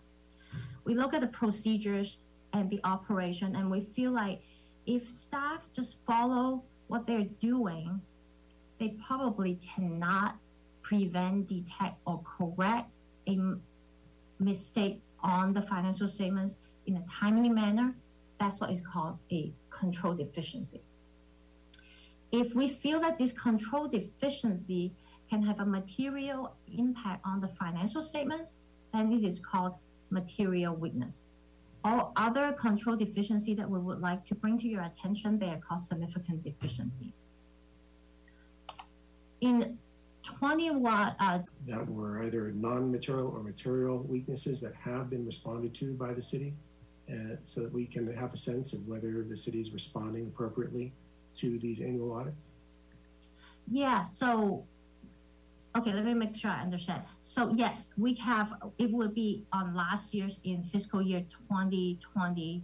We 0.86 0.96
look 0.96 1.13
at 1.13 1.22
the 1.22 1.28
procedures 1.28 2.18
and 2.54 2.70
the 2.70 2.80
operation, 2.84 3.56
and 3.56 3.70
we 3.70 3.82
feel 3.96 4.12
like 4.12 4.42
if 4.86 5.10
staff 5.10 5.68
just 5.74 5.98
follow 6.06 6.63
what 6.89 7.06
they're 7.06 7.30
doing, 7.39 8.02
they 8.80 8.89
probably 9.08 9.60
cannot 9.75 10.36
prevent, 10.82 11.47
detect, 11.47 11.97
or 12.06 12.21
correct 12.23 12.89
a 13.28 13.38
mistake 14.39 14.99
on 15.21 15.54
the 15.54 15.62
financial 15.62 16.08
statements 16.08 16.56
in 16.88 16.97
a 16.97 17.04
timely 17.10 17.49
manner. 17.49 17.95
That's 18.39 18.60
what 18.60 18.71
is 18.71 18.82
called 18.82 19.19
a 19.32 19.54
control 19.69 20.15
deficiency. 20.15 20.82
If 22.32 22.56
we 22.56 22.69
feel 22.69 22.99
that 23.02 23.19
this 23.19 23.34
control 23.34 23.88
deficiency 23.88 24.91
can 25.30 25.43
have 25.43 25.60
a 25.60 25.65
material 25.65 26.56
impact 26.75 27.21
on 27.23 27.39
the 27.39 27.49
financial 27.49 28.02
statements, 28.02 28.54
then 28.93 29.12
it 29.12 29.23
is 29.23 29.39
called 29.39 29.75
material 30.10 30.75
weakness. 30.75 31.25
All 31.84 32.12
other 32.15 32.52
control 32.54 32.96
deficiency 32.96 33.54
that 33.56 33.70
we 33.70 33.80
would 33.80 34.00
like 34.00 34.26
to 34.26 34.36
bring 34.36 34.58
to 34.60 34.68
your 34.68 34.84
attention, 34.84 35.39
they 35.39 35.50
are 35.50 35.60
called 35.65 35.82
significant 35.82 36.44
deficiencies. 36.44 37.13
In 39.42 39.78
21, 40.24 41.15
uh, 41.20 41.39
That 41.68 41.89
were 41.89 42.24
either 42.24 42.52
non-material 42.52 43.28
or 43.28 43.42
material 43.42 44.00
weaknesses 44.00 44.60
that 44.62 44.76
have 44.76 45.10
been 45.10 45.26
responded 45.26 45.74
to 45.76 45.94
by 45.94 46.13
the 46.13 46.22
city, 46.22 46.54
uh, 47.10 47.36
so 47.46 47.62
that 47.62 47.72
we 47.72 47.86
can 47.86 48.13
have 48.13 48.34
a 48.34 48.38
sense 48.38 48.74
of 48.74 48.86
whether 48.88 49.24
the 49.24 49.38
city 49.38 49.62
is 49.62 49.72
responding 49.72 50.28
appropriately 50.28 50.92
to 51.36 51.58
these 51.60 51.82
annual 51.82 52.13
audits. 52.13 52.52
Yeah, 53.72 54.04
so, 54.04 54.65
okay, 55.77 55.93
let 55.93 56.05
me 56.05 56.13
make 56.13 56.36
sure 56.36 56.51
I 56.51 56.62
understand. 56.62 57.03
So 57.21 57.51
yes, 57.55 57.89
we 57.97 58.13
have, 58.15 58.53
it 58.77 58.91
will 58.91 59.10
be 59.10 59.45
on 59.53 59.75
last 59.75 60.13
year's 60.13 60.39
in 60.43 60.63
fiscal 60.63 61.01
year 61.01 61.21
2020 61.49 62.63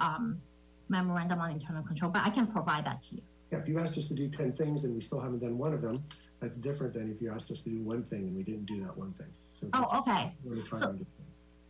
um, 0.00 0.40
memorandum 0.88 1.40
on 1.40 1.50
internal 1.50 1.82
control, 1.82 2.10
but 2.10 2.22
I 2.24 2.30
can 2.30 2.46
provide 2.46 2.84
that 2.86 3.02
to 3.04 3.16
you. 3.16 3.22
Yeah, 3.50 3.58
if 3.58 3.68
you 3.68 3.78
asked 3.78 3.98
us 3.98 4.08
to 4.08 4.14
do 4.14 4.28
ten 4.28 4.52
things 4.52 4.84
and 4.84 4.94
we 4.94 5.00
still 5.00 5.20
haven't 5.20 5.40
done 5.40 5.58
one 5.58 5.74
of 5.74 5.82
them, 5.82 6.02
that's 6.40 6.56
different 6.56 6.94
than 6.94 7.10
if 7.10 7.20
you 7.20 7.30
asked 7.30 7.50
us 7.50 7.60
to 7.62 7.70
do 7.70 7.82
one 7.82 8.02
thing 8.04 8.20
and 8.20 8.34
we 8.36 8.42
didn't 8.42 8.66
do 8.66 8.80
that 8.80 8.96
one 8.96 9.12
thing. 9.12 9.28
So 9.54 9.68
Oh, 9.74 9.98
okay, 9.98 10.32
what 10.42 10.56
we're 10.56 10.62
trying 10.62 10.80
so- 10.80 10.98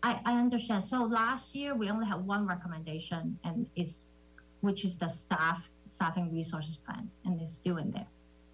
I, 0.05 0.21
I 0.25 0.33
understand. 0.39 0.83
So 0.83 1.03
last 1.05 1.55
year, 1.55 1.77
we 1.77 1.89
only 1.89 2.07
had 2.07 2.25
one 2.27 2.45
recommendation 2.47 3.39
and 3.45 3.67
it's, 3.77 4.15
which 4.61 4.85
is 4.85 4.97
the 4.97 5.09
staff, 5.09 5.69
staffing 5.91 6.33
resources 6.33 6.77
plan, 6.77 7.09
and 7.25 7.41
it's 7.41 7.53
still 7.53 7.77
in 7.77 7.93
there. 7.93 8.07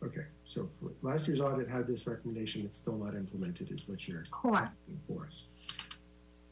Okay, 0.03 0.25
so 0.45 0.69
for- 0.81 0.93
last 1.03 1.27
year's 1.27 1.41
audit 1.41 1.69
had 1.69 1.87
this 1.87 2.07
recommendation, 2.07 2.65
it's 2.65 2.79
still 2.79 2.97
not 2.97 3.15
implemented 3.15 3.71
is 3.73 3.89
what 3.89 4.07
you're 4.07 4.25
Correct. 4.31 4.73
for 5.07 5.27
us. 5.27 5.49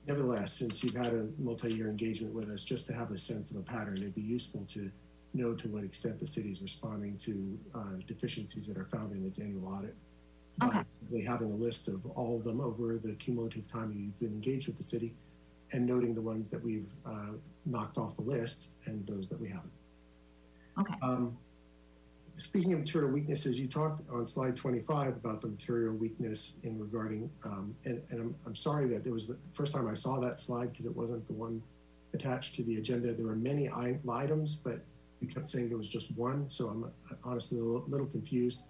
Nevertheless, 0.06 0.52
since 0.52 0.82
you've 0.84 0.94
had 0.94 1.12
a 1.14 1.28
multi-year 1.38 1.88
engagement 1.88 2.32
with 2.34 2.48
us, 2.48 2.62
just 2.64 2.86
to 2.88 2.92
have 2.94 3.10
a 3.10 3.18
sense 3.18 3.50
of 3.50 3.56
a 3.58 3.62
pattern, 3.62 3.98
it'd 3.98 4.14
be 4.14 4.20
useful 4.22 4.64
to 4.68 4.90
know 5.34 5.54
to 5.54 5.68
what 5.68 5.84
extent 5.84 6.18
the 6.20 6.26
city's 6.26 6.62
responding 6.62 7.16
to 7.18 7.58
uh, 7.74 7.92
deficiencies 8.06 8.66
that 8.66 8.76
are 8.78 8.86
found 8.86 9.12
in 9.12 9.24
its 9.24 9.38
annual 9.38 9.68
audit. 9.68 9.94
By 10.58 10.68
Okay. 10.68 10.82
simply 11.00 11.22
having 11.22 11.52
a 11.52 11.54
list 11.56 11.88
of 11.88 12.04
all 12.06 12.36
of 12.36 12.44
them 12.44 12.60
over 12.60 12.98
the 12.98 13.14
cumulative 13.16 13.68
time 13.68 13.92
you've 13.92 14.18
been 14.18 14.32
engaged 14.32 14.68
with 14.68 14.76
the 14.76 14.82
city 14.82 15.14
and 15.72 15.84
noting 15.84 16.14
the 16.14 16.22
ones 16.22 16.48
that 16.50 16.62
we've 16.62 16.90
uh, 17.04 17.32
knocked 17.66 17.98
off 17.98 18.16
the 18.16 18.22
list 18.22 18.70
and 18.86 19.06
those 19.06 19.28
that 19.28 19.38
we 19.38 19.48
haven't. 19.48 19.72
Okay. 20.78 20.94
Um, 21.02 21.36
Speaking 22.38 22.74
of 22.74 22.80
material 22.80 23.10
weaknesses, 23.10 23.58
you 23.58 23.66
talked 23.66 24.02
on 24.10 24.26
slide 24.26 24.56
25 24.56 25.16
about 25.16 25.40
the 25.40 25.48
material 25.48 25.94
weakness 25.94 26.58
in 26.64 26.78
regarding, 26.78 27.30
um, 27.44 27.74
and, 27.86 28.02
and 28.10 28.20
I'm, 28.20 28.34
I'm 28.44 28.54
sorry 28.54 28.86
that 28.88 29.06
it 29.06 29.10
was 29.10 29.26
the 29.26 29.38
first 29.52 29.72
time 29.72 29.88
I 29.88 29.94
saw 29.94 30.20
that 30.20 30.38
slide 30.38 30.70
because 30.70 30.84
it 30.84 30.94
wasn't 30.94 31.26
the 31.28 31.32
one 31.32 31.62
attached 32.12 32.54
to 32.56 32.62
the 32.62 32.76
agenda. 32.76 33.14
There 33.14 33.26
were 33.26 33.36
many 33.36 33.70
items, 33.70 34.54
but 34.54 34.80
you 35.20 35.28
kept 35.28 35.48
saying 35.48 35.68
there 35.68 35.78
was 35.78 35.88
just 35.88 36.14
one. 36.16 36.48
So 36.50 36.68
I'm 36.68 36.90
honestly 37.24 37.58
a 37.58 37.62
little, 37.62 37.84
little 37.88 38.06
confused 38.06 38.64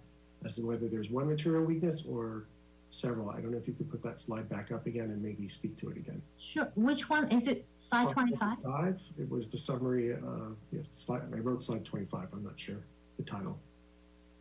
as 0.45 0.55
to 0.55 0.65
whether 0.65 0.87
there's 0.87 1.09
one 1.09 1.27
material 1.27 1.65
weakness 1.65 2.05
or 2.07 2.45
several. 2.89 3.29
I 3.29 3.41
don't 3.41 3.51
know 3.51 3.57
if 3.57 3.67
you 3.67 3.73
could 3.73 3.91
put 3.91 4.01
that 4.03 4.17
slide 4.17 4.47
back 4.47 4.71
up 4.71 4.85
again 4.85 5.11
and 5.11 5.21
maybe 5.21 5.49
speak 5.49 5.75
to 5.79 5.89
it 5.89 5.97
again. 5.97 6.21
Sure. 6.39 6.71
Which 6.75 7.09
one? 7.09 7.29
Is 7.31 7.47
it 7.47 7.65
slide 7.77 8.13
25? 8.13 8.61
25, 8.61 8.99
It 9.19 9.29
was 9.29 9.49
the 9.49 9.57
summary, 9.57 10.13
uh, 10.13 10.51
yes, 10.71 10.87
slide, 10.93 11.23
I 11.33 11.39
wrote 11.39 11.61
slide 11.61 11.83
25. 11.83 12.29
I'm 12.31 12.45
not 12.45 12.57
sure 12.57 12.77
the 13.17 13.23
title. 13.23 13.59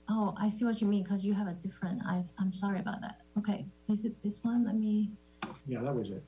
Oh, 0.08 0.34
I 0.38 0.50
see 0.50 0.64
what 0.64 0.80
you 0.80 0.86
mean 0.86 1.02
because 1.02 1.24
you 1.24 1.34
have 1.34 1.48
a 1.48 1.54
different, 1.54 2.00
I, 2.06 2.22
I'm 2.38 2.52
sorry 2.52 2.78
about 2.78 3.00
that. 3.00 3.22
Okay. 3.38 3.64
Is 3.88 4.04
it 4.04 4.14
this 4.22 4.38
one? 4.42 4.64
Let 4.64 4.76
me, 4.76 5.10
Yeah, 5.66 5.80
that 5.82 5.94
was 5.94 6.10
it. 6.10 6.22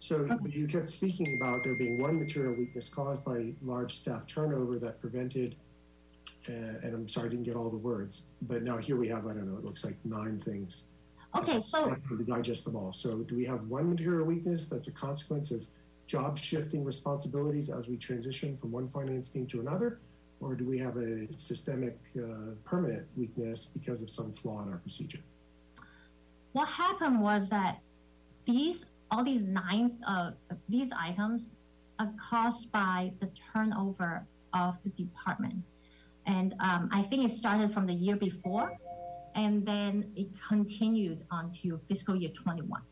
So 0.00 0.28
but 0.40 0.52
you 0.52 0.68
kept 0.68 0.88
speaking 0.90 1.40
about 1.40 1.64
there 1.64 1.74
being 1.74 2.00
one 2.00 2.20
material 2.20 2.54
weakness 2.54 2.88
caused 2.88 3.24
by 3.24 3.52
large 3.62 3.96
staff 3.96 4.28
turnover 4.28 4.78
that 4.78 5.00
prevented, 5.00 5.56
uh, 6.48 6.52
and 6.52 6.94
I'm 6.94 7.08
sorry, 7.08 7.26
I 7.26 7.30
didn't 7.30 7.46
get 7.46 7.56
all 7.56 7.68
the 7.68 7.78
words, 7.78 8.28
but 8.42 8.62
now 8.62 8.76
here 8.76 8.94
we 8.96 9.08
have, 9.08 9.26
I 9.26 9.32
don't 9.32 9.50
know, 9.50 9.58
it 9.58 9.64
looks 9.64 9.84
like 9.84 9.96
nine 10.04 10.40
things. 10.44 10.84
okay. 11.36 11.58
So 11.58 11.96
To 12.08 12.24
digest 12.24 12.64
them 12.64 12.76
all. 12.76 12.92
So 12.92 13.18
do 13.24 13.34
we 13.34 13.44
have 13.46 13.62
one 13.66 13.90
material 13.90 14.24
weakness 14.24 14.68
that's 14.68 14.86
a 14.86 14.92
consequence 14.92 15.50
of 15.50 15.66
job 16.06 16.38
shifting 16.38 16.84
responsibilities 16.84 17.68
as 17.68 17.88
we 17.88 17.96
transition 17.96 18.56
from 18.58 18.70
one 18.70 18.88
finance 18.90 19.30
team 19.30 19.48
to 19.48 19.60
another? 19.60 19.98
Or 20.40 20.54
do 20.54 20.64
we 20.64 20.78
have 20.78 20.96
a 20.96 21.26
systemic, 21.36 21.98
uh, 22.16 22.54
permanent 22.64 23.06
weakness 23.16 23.66
because 23.66 24.02
of 24.02 24.10
some 24.10 24.32
flaw 24.32 24.62
in 24.62 24.68
our 24.68 24.78
procedure? 24.78 25.20
what 26.52 26.68
happened 26.68 27.20
was 27.20 27.50
that 27.50 27.78
these 28.46 28.86
all 29.10 29.24
these 29.24 29.42
nine 29.42 29.96
uh 30.06 30.30
these 30.68 30.90
items 30.92 31.46
are 31.98 32.10
caused 32.30 32.70
by 32.72 33.12
the 33.20 33.28
turnover 33.52 34.24
of 34.54 34.76
the 34.84 34.90
department. 34.90 35.56
And 36.26 36.54
um, 36.60 36.88
I 36.92 37.02
think 37.02 37.24
it 37.24 37.32
started 37.32 37.74
from 37.74 37.86
the 37.86 37.92
year 37.92 38.14
before, 38.14 38.72
and 39.34 39.66
then 39.66 40.12
it 40.14 40.28
continued 40.46 41.24
onto 41.30 41.80
fiscal 41.88 42.14
year 42.14 42.30
21. 42.30 42.82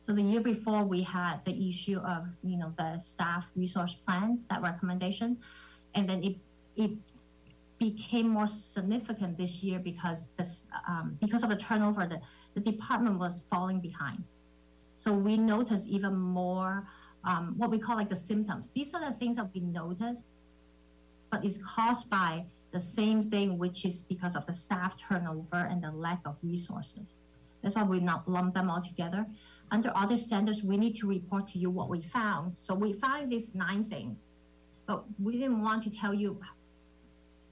So 0.00 0.12
the 0.12 0.22
year 0.22 0.40
before, 0.40 0.82
we 0.82 1.02
had 1.02 1.44
the 1.44 1.68
issue 1.68 1.98
of 1.98 2.26
you 2.42 2.56
know 2.56 2.72
the 2.78 2.98
staff 2.98 3.44
resource 3.54 3.94
plan, 4.06 4.40
that 4.50 4.60
recommendation, 4.62 5.38
and 5.94 6.08
then 6.08 6.22
it 6.22 6.36
it 6.78 6.92
became 7.78 8.28
more 8.28 8.46
significant 8.46 9.36
this 9.36 9.62
year 9.62 9.78
because 9.78 10.28
this 10.36 10.64
um, 10.88 11.16
because 11.20 11.42
of 11.42 11.50
the 11.50 11.56
turnover, 11.56 12.06
the, 12.06 12.20
the 12.54 12.60
department 12.60 13.18
was 13.18 13.42
falling 13.50 13.80
behind. 13.80 14.22
So 14.96 15.12
we 15.12 15.36
noticed 15.36 15.86
even 15.86 16.16
more 16.16 16.88
um, 17.24 17.54
what 17.56 17.70
we 17.70 17.78
call 17.78 17.96
like 17.96 18.08
the 18.08 18.16
symptoms. 18.16 18.70
These 18.74 18.94
are 18.94 19.00
the 19.00 19.16
things 19.18 19.36
that 19.36 19.48
we 19.54 19.60
noticed, 19.60 20.24
but 21.30 21.44
it's 21.44 21.58
caused 21.58 22.08
by 22.10 22.44
the 22.72 22.80
same 22.80 23.30
thing, 23.30 23.58
which 23.58 23.84
is 23.84 24.02
because 24.02 24.36
of 24.36 24.46
the 24.46 24.52
staff 24.52 24.96
turnover 24.96 25.68
and 25.70 25.82
the 25.82 25.90
lack 25.90 26.20
of 26.24 26.36
resources. 26.42 27.14
That's 27.62 27.74
why 27.74 27.82
we 27.82 28.00
not 28.00 28.28
lump 28.28 28.54
them 28.54 28.70
all 28.70 28.82
together. 28.82 29.26
Under 29.70 29.92
other 29.96 30.16
standards, 30.16 30.62
we 30.62 30.76
need 30.76 30.96
to 30.96 31.08
report 31.08 31.46
to 31.48 31.58
you 31.58 31.70
what 31.70 31.88
we 31.88 32.00
found. 32.00 32.56
So 32.60 32.74
we 32.74 32.92
found 32.92 33.30
these 33.30 33.54
nine 33.54 33.84
things, 33.84 34.18
but 34.86 35.04
we 35.18 35.32
didn't 35.38 35.62
want 35.62 35.82
to 35.84 35.90
tell 35.90 36.14
you 36.14 36.40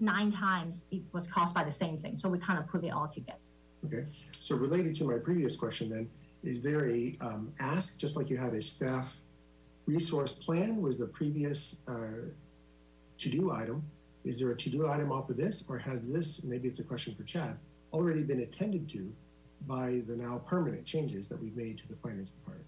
nine 0.01 0.30
times 0.30 0.84
it 0.90 1.03
was 1.12 1.26
caused 1.26 1.55
by 1.55 1.64
the 1.64 1.72
same 1.72 1.99
thing. 1.99 2.18
So 2.18 2.28
we 2.28 2.38
kind 2.38 2.59
of 2.59 2.66
put 2.66 2.84
it 2.84 2.90
all 2.90 3.09
together. 3.09 3.38
Okay, 3.84 4.07
so 4.40 4.57
related 4.57 4.97
to 4.97 5.05
my 5.05 5.18
previous 5.18 5.55
question 5.57 5.88
then, 5.88 6.09
is 6.42 6.62
there 6.62 6.88
a 6.90 7.16
um, 7.20 7.53
ask, 7.61 7.99
just 7.99 8.16
like 8.16 8.30
you 8.30 8.36
had 8.36 8.55
a 8.55 8.62
staff 8.62 9.16
resource 9.86 10.32
plan 10.32 10.80
was 10.82 10.99
the 10.99 11.07
previous 11.07 11.82
uh, 11.88 12.28
to-do 13.18 13.53
item? 13.53 13.82
Is 14.24 14.40
there 14.40 14.51
a 14.51 14.57
to-do 14.57 14.88
item 14.88 15.12
off 15.12 15.30
of 15.30 15.36
this, 15.36 15.64
or 15.68 15.78
has 15.78 16.11
this, 16.11 16.42
maybe 16.42 16.68
it's 16.68 16.80
a 16.80 16.84
question 16.84 17.14
for 17.14 17.22
Chad, 17.22 17.57
already 17.92 18.22
been 18.22 18.40
attended 18.40 18.88
to 18.90 19.12
by 19.66 20.03
the 20.09 20.16
now 20.16 20.42
permanent 20.47 20.84
changes 20.84 21.28
that 21.28 21.40
we've 21.40 21.57
made 21.57 21.78
to 21.78 21.88
the 21.88 21.97
finance 21.97 22.32
department? 22.32 22.66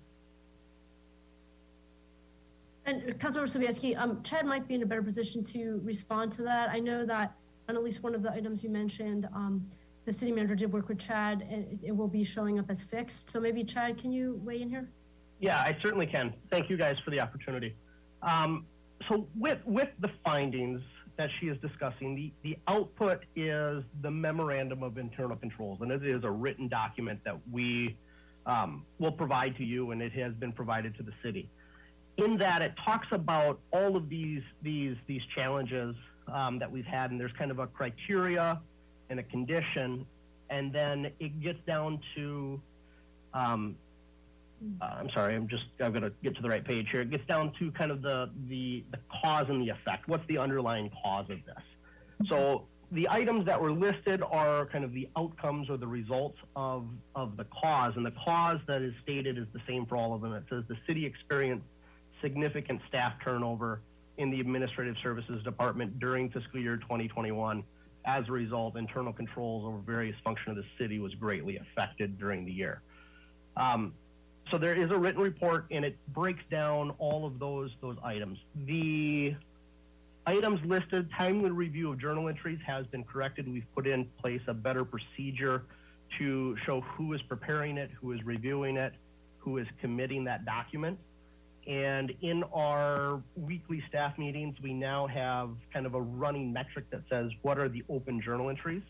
And 2.88 3.02
uh, 3.02 3.12
Councilmember 3.14 3.54
Sobieski, 3.54 3.98
um, 3.98 4.22
Chad 4.22 4.46
might 4.46 4.66
be 4.66 4.74
in 4.74 4.82
a 4.82 4.86
better 4.86 5.02
position 5.02 5.44
to 5.44 5.80
respond 5.84 6.32
to 6.32 6.42
that. 6.42 6.70
I 6.70 6.78
know 6.78 7.04
that 7.04 7.34
on 7.68 7.76
at 7.76 7.84
least 7.84 8.02
one 8.02 8.14
of 8.14 8.22
the 8.22 8.32
items 8.32 8.64
you 8.64 8.70
mentioned, 8.70 9.28
um, 9.34 9.68
the 10.06 10.12
city 10.12 10.32
manager 10.32 10.54
did 10.54 10.72
work 10.72 10.88
with 10.88 10.98
Chad 10.98 11.46
and 11.50 11.64
it, 11.64 11.88
it 11.88 11.92
will 11.96 12.08
be 12.08 12.24
showing 12.24 12.58
up 12.58 12.70
as 12.70 12.82
fixed. 12.82 13.28
So 13.28 13.40
maybe 13.40 13.62
Chad, 13.62 14.00
can 14.00 14.10
you 14.10 14.40
weigh 14.42 14.62
in 14.62 14.70
here? 14.70 14.88
Yeah, 15.38 15.58
I 15.58 15.76
certainly 15.82 16.06
can. 16.06 16.32
Thank 16.50 16.70
you 16.70 16.78
guys 16.78 16.96
for 17.04 17.10
the 17.10 17.20
opportunity. 17.20 17.76
Um, 18.22 18.64
so 19.08 19.28
with 19.36 19.58
with 19.64 19.90
the 20.00 20.10
findings 20.24 20.80
that 21.18 21.28
she 21.38 21.46
is 21.46 21.58
discussing, 21.60 22.14
the, 22.14 22.32
the 22.42 22.56
output 22.68 23.24
is 23.36 23.84
the 24.00 24.10
memorandum 24.10 24.82
of 24.82 24.98
internal 24.98 25.36
controls, 25.36 25.80
and 25.82 25.92
it 25.92 26.04
is 26.04 26.24
a 26.24 26.30
written 26.30 26.68
document 26.68 27.20
that 27.24 27.36
we 27.52 27.96
um, 28.46 28.84
will 28.98 29.12
provide 29.12 29.56
to 29.56 29.64
you, 29.64 29.90
and 29.90 30.00
it 30.00 30.12
has 30.12 30.32
been 30.34 30.52
provided 30.52 30.96
to 30.96 31.02
the 31.02 31.12
city. 31.22 31.48
In 32.18 32.36
that, 32.38 32.62
it 32.62 32.74
talks 32.84 33.08
about 33.10 33.60
all 33.72 33.96
of 33.96 34.08
these 34.08 34.42
these 34.62 34.96
these 35.06 35.22
challenges 35.34 35.94
um, 36.32 36.58
that 36.58 36.70
we've 36.70 36.84
had, 36.84 37.10
and 37.10 37.18
there's 37.18 37.32
kind 37.38 37.50
of 37.50 37.58
a 37.58 37.66
criteria 37.66 38.60
and 39.08 39.18
a 39.18 39.22
condition, 39.22 40.04
and 40.50 40.72
then 40.72 41.10
it 41.20 41.40
gets 41.40 41.60
down 41.66 42.00
to 42.16 42.60
um, 43.34 43.76
uh, 44.80 44.84
I'm 44.84 45.10
sorry, 45.10 45.36
I'm 45.36 45.48
just, 45.48 45.64
I've 45.80 45.92
got 45.92 46.00
to 46.00 46.12
get 46.22 46.34
to 46.36 46.42
the 46.42 46.48
right 46.48 46.64
page 46.64 46.88
here. 46.90 47.02
It 47.02 47.10
gets 47.10 47.26
down 47.26 47.52
to 47.58 47.70
kind 47.72 47.90
of 47.90 48.02
the, 48.02 48.30
the, 48.48 48.84
the 48.90 48.98
cause 49.22 49.46
and 49.48 49.62
the 49.62 49.70
effect. 49.70 50.08
What's 50.08 50.26
the 50.26 50.38
underlying 50.38 50.90
cause 51.02 51.30
of 51.30 51.38
this? 51.46 52.28
So 52.28 52.64
the 52.90 53.08
items 53.08 53.46
that 53.46 53.60
were 53.60 53.70
listed 53.70 54.22
are 54.22 54.66
kind 54.66 54.84
of 54.84 54.92
the 54.92 55.08
outcomes 55.16 55.70
or 55.70 55.76
the 55.76 55.86
results 55.86 56.38
of, 56.56 56.88
of 57.14 57.36
the 57.36 57.44
cause. 57.44 57.92
And 57.94 58.04
the 58.04 58.14
cause 58.24 58.58
that 58.66 58.82
is 58.82 58.92
stated 59.02 59.38
is 59.38 59.46
the 59.52 59.60
same 59.68 59.86
for 59.86 59.96
all 59.96 60.14
of 60.14 60.22
them. 60.22 60.32
It 60.32 60.44
says 60.50 60.64
the 60.68 60.76
city 60.86 61.06
experienced 61.06 61.66
significant 62.20 62.80
staff 62.88 63.14
turnover 63.22 63.80
in 64.16 64.30
the 64.30 64.40
administrative 64.40 64.96
services 65.02 65.42
department 65.44 65.98
during 65.98 66.30
fiscal 66.30 66.60
year 66.60 66.76
2021. 66.76 67.62
As 68.04 68.28
a 68.28 68.32
result, 68.32 68.76
internal 68.76 69.12
controls 69.12 69.64
over 69.64 69.78
various 69.78 70.16
functions 70.24 70.56
of 70.56 70.64
the 70.64 70.70
city 70.82 70.98
was 70.98 71.14
greatly 71.14 71.58
affected 71.58 72.18
during 72.18 72.44
the 72.44 72.52
year. 72.52 72.82
Um, 73.56 73.92
so 74.48 74.56
there 74.56 74.74
is 74.74 74.90
a 74.90 74.96
written 74.96 75.20
report 75.20 75.66
and 75.70 75.84
it 75.84 75.96
breaks 76.08 76.42
down 76.50 76.92
all 76.98 77.26
of 77.26 77.38
those 77.38 77.70
those 77.82 77.96
items. 78.02 78.38
The 78.66 79.34
items 80.26 80.60
listed, 80.64 81.10
timely 81.16 81.50
review 81.50 81.92
of 81.92 82.00
journal 82.00 82.28
entries 82.28 82.58
has 82.66 82.86
been 82.86 83.04
corrected. 83.04 83.50
We've 83.50 83.66
put 83.74 83.86
in 83.86 84.06
place 84.20 84.40
a 84.46 84.54
better 84.54 84.84
procedure 84.84 85.64
to 86.18 86.56
show 86.64 86.80
who 86.80 87.12
is 87.12 87.22
preparing 87.22 87.76
it, 87.76 87.90
who 88.00 88.12
is 88.12 88.22
reviewing 88.24 88.76
it, 88.76 88.94
who 89.38 89.58
is 89.58 89.66
committing 89.80 90.24
that 90.24 90.44
document. 90.44 90.98
And 91.68 92.14
in 92.22 92.42
our 92.44 93.22
weekly 93.36 93.82
staff 93.88 94.16
meetings, 94.16 94.56
we 94.62 94.72
now 94.72 95.06
have 95.06 95.50
kind 95.72 95.84
of 95.84 95.94
a 95.94 96.00
running 96.00 96.50
metric 96.50 96.86
that 96.90 97.02
says 97.10 97.30
what 97.42 97.58
are 97.58 97.68
the 97.68 97.84
open 97.90 98.22
journal 98.22 98.48
entries. 98.48 98.82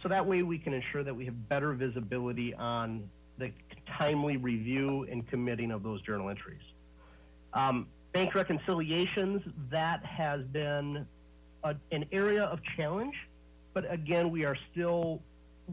So 0.00 0.08
that 0.08 0.24
way 0.24 0.42
we 0.42 0.58
can 0.58 0.72
ensure 0.72 1.02
that 1.02 1.14
we 1.14 1.24
have 1.24 1.48
better 1.48 1.72
visibility 1.72 2.54
on 2.54 3.08
the 3.38 3.50
timely 3.98 4.36
review 4.36 5.08
and 5.10 5.28
committing 5.28 5.72
of 5.72 5.82
those 5.82 6.00
journal 6.02 6.30
entries. 6.30 6.62
Um, 7.52 7.88
bank 8.12 8.36
reconciliations, 8.36 9.42
that 9.70 10.04
has 10.04 10.42
been 10.44 11.06
a, 11.64 11.74
an 11.90 12.04
area 12.12 12.44
of 12.44 12.60
challenge, 12.76 13.14
but 13.72 13.90
again, 13.90 14.30
we 14.30 14.44
are 14.44 14.56
still 14.70 15.20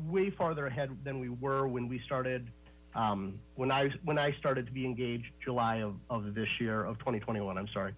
way 0.07 0.31
farther 0.31 0.65
ahead 0.65 0.89
than 1.03 1.19
we 1.19 1.29
were 1.29 1.67
when 1.67 1.87
we 1.87 2.01
started, 2.05 2.47
um, 2.95 3.39
when 3.55 3.71
I 3.71 3.89
when 4.03 4.17
I 4.17 4.33
started 4.33 4.65
to 4.65 4.71
be 4.71 4.85
engaged 4.85 5.31
July 5.43 5.77
of, 5.77 5.95
of 6.09 6.33
this 6.33 6.49
year, 6.59 6.83
of 6.83 6.97
2021, 6.99 7.57
I'm 7.57 7.67
sorry. 7.73 7.93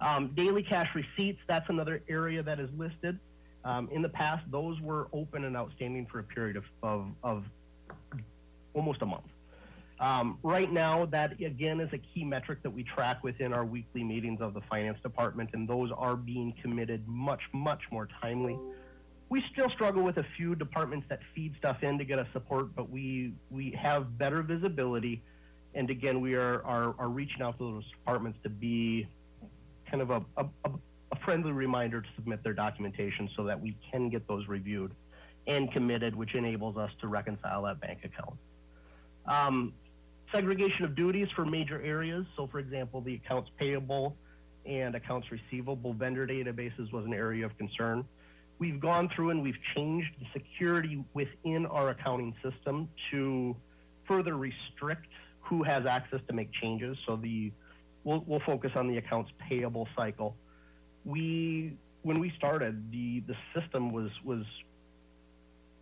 Um, 0.00 0.32
daily 0.36 0.62
cash 0.62 0.88
receipts, 0.94 1.40
that's 1.46 1.68
another 1.68 2.02
area 2.08 2.42
that 2.42 2.60
is 2.60 2.68
listed. 2.76 3.18
Um, 3.64 3.88
in 3.90 4.02
the 4.02 4.08
past, 4.08 4.44
those 4.50 4.80
were 4.80 5.08
open 5.12 5.44
and 5.44 5.56
outstanding 5.56 6.06
for 6.06 6.18
a 6.18 6.22
period 6.22 6.56
of, 6.56 6.64
of, 6.82 7.06
of 7.22 7.44
almost 8.74 9.00
a 9.00 9.06
month. 9.06 9.24
Um, 10.00 10.38
right 10.42 10.70
now, 10.70 11.06
that 11.06 11.40
again 11.40 11.80
is 11.80 11.88
a 11.92 11.98
key 11.98 12.24
metric 12.24 12.62
that 12.64 12.70
we 12.70 12.82
track 12.82 13.22
within 13.22 13.52
our 13.52 13.64
weekly 13.64 14.04
meetings 14.04 14.40
of 14.40 14.52
the 14.52 14.60
finance 14.68 14.98
department, 15.02 15.50
and 15.54 15.68
those 15.68 15.90
are 15.96 16.16
being 16.16 16.52
committed 16.60 17.06
much, 17.06 17.40
much 17.52 17.80
more 17.90 18.08
timely. 18.20 18.58
We 19.28 19.42
still 19.52 19.70
struggle 19.70 20.02
with 20.02 20.18
a 20.18 20.26
few 20.36 20.54
departments 20.54 21.06
that 21.08 21.20
feed 21.34 21.54
stuff 21.58 21.82
in 21.82 21.98
to 21.98 22.04
get 22.04 22.18
us 22.18 22.26
support, 22.32 22.74
but 22.74 22.90
we 22.90 23.34
we 23.50 23.70
have 23.80 24.18
better 24.18 24.42
visibility, 24.42 25.22
and 25.74 25.90
again, 25.90 26.20
we 26.20 26.34
are 26.34 26.62
are, 26.64 26.94
are 26.98 27.08
reaching 27.08 27.42
out 27.42 27.58
to 27.58 27.72
those 27.72 27.90
departments 27.90 28.38
to 28.42 28.48
be 28.48 29.08
kind 29.90 30.02
of 30.02 30.10
a, 30.10 30.24
a, 30.36 30.46
a 30.64 31.16
friendly 31.24 31.52
reminder 31.52 32.00
to 32.00 32.08
submit 32.16 32.42
their 32.42 32.52
documentation 32.52 33.28
so 33.36 33.44
that 33.44 33.60
we 33.60 33.76
can 33.90 34.08
get 34.08 34.26
those 34.28 34.46
reviewed 34.48 34.92
and 35.46 35.72
committed, 35.72 36.14
which 36.14 36.34
enables 36.34 36.76
us 36.76 36.90
to 37.00 37.08
reconcile 37.08 37.62
that 37.62 37.80
bank 37.80 38.00
account. 38.04 38.38
Um, 39.26 39.74
segregation 40.32 40.84
of 40.84 40.94
duties 40.94 41.28
for 41.34 41.44
major 41.44 41.80
areas. 41.82 42.26
So, 42.36 42.46
for 42.46 42.58
example, 42.58 43.00
the 43.00 43.14
accounts 43.14 43.50
payable 43.58 44.16
and 44.66 44.94
accounts 44.94 45.28
receivable 45.30 45.92
vendor 45.92 46.26
databases 46.26 46.92
was 46.92 47.04
an 47.04 47.14
area 47.14 47.44
of 47.44 47.56
concern. 47.58 48.04
We've 48.58 48.80
gone 48.80 49.08
through 49.14 49.30
and 49.30 49.42
we've 49.42 49.58
changed 49.74 50.10
the 50.20 50.26
security 50.32 51.04
within 51.12 51.66
our 51.66 51.90
accounting 51.90 52.34
system 52.42 52.88
to 53.10 53.56
further 54.06 54.36
restrict 54.36 55.08
who 55.40 55.62
has 55.62 55.86
access 55.86 56.20
to 56.28 56.34
make 56.34 56.50
changes. 56.52 56.96
So 57.06 57.16
the 57.16 57.52
we'll, 58.04 58.22
we'll 58.26 58.42
focus 58.46 58.72
on 58.74 58.88
the 58.88 58.98
accounts 58.98 59.30
payable 59.48 59.88
cycle. 59.96 60.36
We 61.04 61.76
when 62.02 62.20
we 62.20 62.32
started, 62.36 62.90
the 62.90 63.20
the 63.20 63.34
system 63.58 63.92
was 63.92 64.10
was 64.24 64.44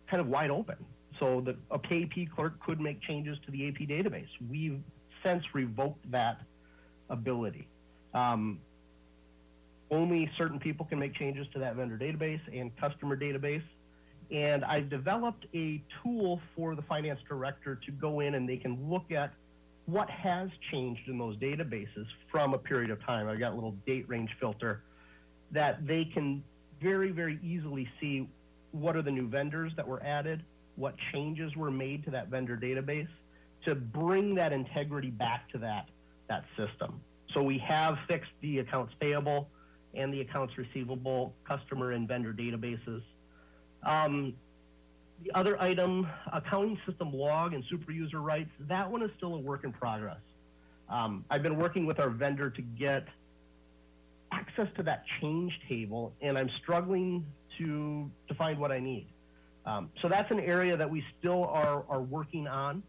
kind 0.09 0.19
of 0.21 0.27
wide 0.27 0.51
open 0.51 0.77
so 1.19 1.41
that 1.41 1.55
a 1.71 1.75
AP 1.75 2.35
clerk 2.35 2.59
could 2.65 2.79
make 2.79 3.01
changes 3.01 3.37
to 3.45 3.51
the 3.51 3.67
AP 3.67 3.87
database. 3.87 4.27
We've 4.49 4.81
since 5.23 5.43
revoked 5.53 6.11
that 6.11 6.41
ability. 7.09 7.67
Um, 8.13 8.59
only 9.93 10.29
certain 10.37 10.59
people 10.59 10.85
can 10.85 10.99
make 10.99 11.13
changes 11.13 11.47
to 11.53 11.59
that 11.59 11.75
vendor 11.75 11.97
database 11.97 12.41
and 12.51 12.75
customer 12.77 13.15
database. 13.15 13.63
And 14.31 14.65
I've 14.65 14.89
developed 14.89 15.45
a 15.53 15.81
tool 16.01 16.41
for 16.55 16.75
the 16.75 16.81
finance 16.81 17.19
director 17.27 17.79
to 17.85 17.91
go 17.91 18.19
in 18.19 18.35
and 18.35 18.49
they 18.49 18.57
can 18.57 18.89
look 18.89 19.11
at 19.11 19.33
what 19.85 20.09
has 20.09 20.49
changed 20.71 21.07
in 21.07 21.17
those 21.17 21.35
databases 21.37 22.05
from 22.31 22.53
a 22.53 22.57
period 22.57 22.89
of 22.89 23.03
time. 23.05 23.27
I've 23.27 23.39
got 23.39 23.51
a 23.51 23.55
little 23.55 23.75
date 23.85 24.07
range 24.07 24.31
filter 24.39 24.81
that 25.51 25.85
they 25.85 26.05
can 26.05 26.43
very, 26.81 27.11
very 27.11 27.39
easily 27.43 27.87
see 27.99 28.27
what 28.71 28.95
are 28.95 29.01
the 29.01 29.11
new 29.11 29.27
vendors 29.27 29.71
that 29.75 29.87
were 29.87 30.01
added, 30.03 30.43
what 30.75 30.95
changes 31.11 31.55
were 31.55 31.69
made 31.69 32.03
to 32.05 32.11
that 32.11 32.29
vendor 32.29 32.57
database 32.57 33.07
to 33.65 33.75
bring 33.75 34.35
that 34.35 34.51
integrity 34.51 35.09
back 35.09 35.49
to 35.51 35.57
that 35.59 35.89
that 36.29 36.45
system. 36.57 37.01
So 37.33 37.43
we 37.43 37.57
have 37.59 37.97
fixed 38.07 38.31
the 38.41 38.59
accounts 38.59 38.93
payable 38.99 39.49
and 39.93 40.13
the 40.13 40.21
accounts 40.21 40.57
receivable 40.57 41.33
customer 41.47 41.91
and 41.91 42.07
vendor 42.07 42.33
databases. 42.33 43.01
Um, 43.83 44.33
the 45.23 45.31
other 45.33 45.61
item, 45.61 46.07
accounting 46.31 46.77
system 46.85 47.13
log 47.13 47.53
and 47.53 47.63
super 47.69 47.91
user 47.91 48.21
rights, 48.21 48.49
that 48.61 48.89
one 48.89 49.03
is 49.03 49.11
still 49.17 49.35
a 49.35 49.39
work 49.39 49.63
in 49.63 49.71
progress. 49.71 50.19
Um, 50.89 51.25
I've 51.29 51.43
been 51.43 51.57
working 51.57 51.85
with 51.85 51.99
our 51.99 52.09
vendor 52.09 52.49
to 52.49 52.61
get 52.61 53.07
access 54.31 54.67
to 54.77 54.83
that 54.83 55.05
change 55.21 55.53
table, 55.69 56.13
and 56.21 56.37
I'm 56.37 56.49
struggling 56.61 57.25
to 57.57 58.09
to 58.27 58.33
find 58.35 58.59
what 58.59 58.71
I 58.71 58.79
need. 58.79 59.07
Um, 59.65 59.91
so 60.01 60.09
that's 60.09 60.29
an 60.31 60.39
area 60.39 60.75
that 60.75 60.89
we 60.89 61.03
still 61.19 61.45
are 61.45 61.85
are 61.87 62.01
working 62.01 62.47
on. 62.47 62.83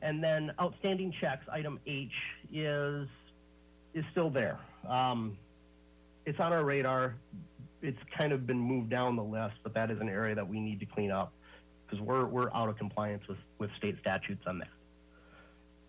And 0.00 0.22
then 0.22 0.50
outstanding 0.60 1.14
checks, 1.20 1.46
item 1.52 1.78
H, 1.86 2.10
is 2.52 3.08
is 3.94 4.04
still 4.10 4.30
there. 4.30 4.58
Um, 4.88 5.36
it's 6.26 6.40
on 6.40 6.52
our 6.52 6.64
radar. 6.64 7.16
It's 7.80 7.98
kind 8.16 8.32
of 8.32 8.46
been 8.46 8.58
moved 8.58 8.90
down 8.90 9.16
the 9.16 9.24
list, 9.24 9.56
but 9.62 9.74
that 9.74 9.90
is 9.90 10.00
an 10.00 10.08
area 10.08 10.34
that 10.34 10.48
we 10.48 10.60
need 10.60 10.80
to 10.80 10.86
clean 10.86 11.10
up 11.10 11.32
because 11.84 12.00
we're 12.00 12.26
we're 12.26 12.52
out 12.54 12.68
of 12.68 12.78
compliance 12.78 13.22
with 13.28 13.38
with 13.58 13.70
state 13.78 13.96
statutes 14.00 14.42
on 14.46 14.58
that. 14.58 14.68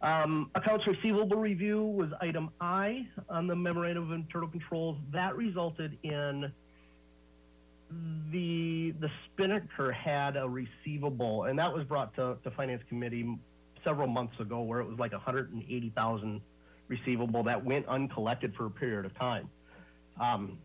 Um, 0.02 0.52
accounts 0.54 0.86
receivable 0.86 1.38
review 1.38 1.82
was 1.82 2.10
item 2.20 2.50
I 2.60 3.08
on 3.30 3.48
the 3.48 3.56
memorandum 3.56 4.04
of 4.04 4.12
internal 4.12 4.50
controls. 4.50 4.98
That 5.14 5.36
resulted 5.38 5.98
in 6.04 6.52
the 8.32 8.94
the 9.00 9.10
Spinnaker 9.26 9.92
had 9.92 10.36
a 10.36 10.48
receivable, 10.48 11.46
and 11.46 11.58
that 11.60 11.74
was 11.74 11.86
brought 11.86 12.14
to, 12.16 12.38
to 12.44 12.52
finance 12.52 12.82
committee 12.90 13.38
several 13.84 14.08
months 14.08 14.40
ago, 14.40 14.62
where 14.62 14.80
it 14.80 14.88
was 14.88 14.98
like 14.98 15.12
180,000 15.12 16.42
receivable 16.88 17.44
that 17.44 17.64
went 17.64 17.86
uncollected 17.88 18.54
for 18.56 18.66
a 18.66 18.70
period 18.70 19.06
of 19.06 19.18
time. 19.18 19.50
Um, 20.20 20.58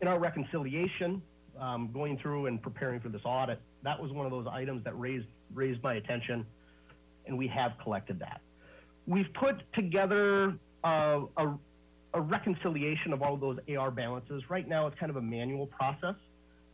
in 0.00 0.08
our 0.08 0.18
reconciliation, 0.18 1.22
um, 1.58 1.90
going 1.92 2.18
through 2.18 2.46
and 2.46 2.60
preparing 2.60 3.00
for 3.00 3.08
this 3.08 3.22
audit, 3.24 3.60
that 3.82 4.00
was 4.00 4.12
one 4.12 4.26
of 4.26 4.32
those 4.32 4.46
items 4.50 4.84
that 4.84 4.98
raised 4.98 5.26
raised 5.52 5.82
my 5.82 5.94
attention, 5.94 6.44
and 7.26 7.38
we 7.38 7.46
have 7.48 7.72
collected 7.82 8.18
that. 8.18 8.40
We've 9.06 9.32
put 9.34 9.62
together 9.74 10.58
a, 10.82 11.22
a, 11.36 12.20
reconciliation 12.20 13.12
of 13.12 13.22
all 13.22 13.34
of 13.34 13.40
those 13.40 13.58
AR 13.76 13.90
balances. 13.90 14.42
Right 14.48 14.66
now, 14.66 14.86
it's 14.86 14.98
kind 14.98 15.10
of 15.10 15.16
a 15.16 15.22
manual 15.22 15.66
process, 15.66 16.14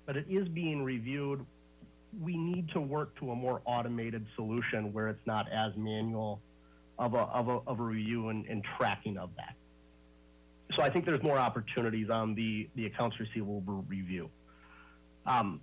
but 0.06 0.16
it 0.16 0.26
is 0.28 0.48
being 0.48 0.82
reviewed. 0.82 1.44
We 2.20 2.36
need 2.36 2.68
to 2.70 2.80
work 2.80 3.18
to 3.20 3.32
a 3.32 3.34
more 3.34 3.62
automated 3.64 4.26
solution 4.36 4.92
where 4.92 5.08
it's 5.08 5.26
not 5.26 5.50
as 5.50 5.72
manual 5.76 6.40
of 6.98 7.14
a, 7.14 7.18
of 7.18 7.48
a, 7.48 7.58
of 7.66 7.80
a 7.80 7.82
review 7.82 8.28
and, 8.28 8.46
and 8.46 8.64
tracking 8.76 9.16
of 9.16 9.30
that. 9.36 9.54
So 10.76 10.82
I 10.82 10.90
think 10.90 11.04
there's 11.04 11.22
more 11.22 11.38
opportunities 11.38 12.10
on 12.10 12.34
the, 12.34 12.68
the 12.76 12.86
accounts 12.86 13.18
receivable 13.18 13.62
review. 13.88 14.30
Um, 15.26 15.60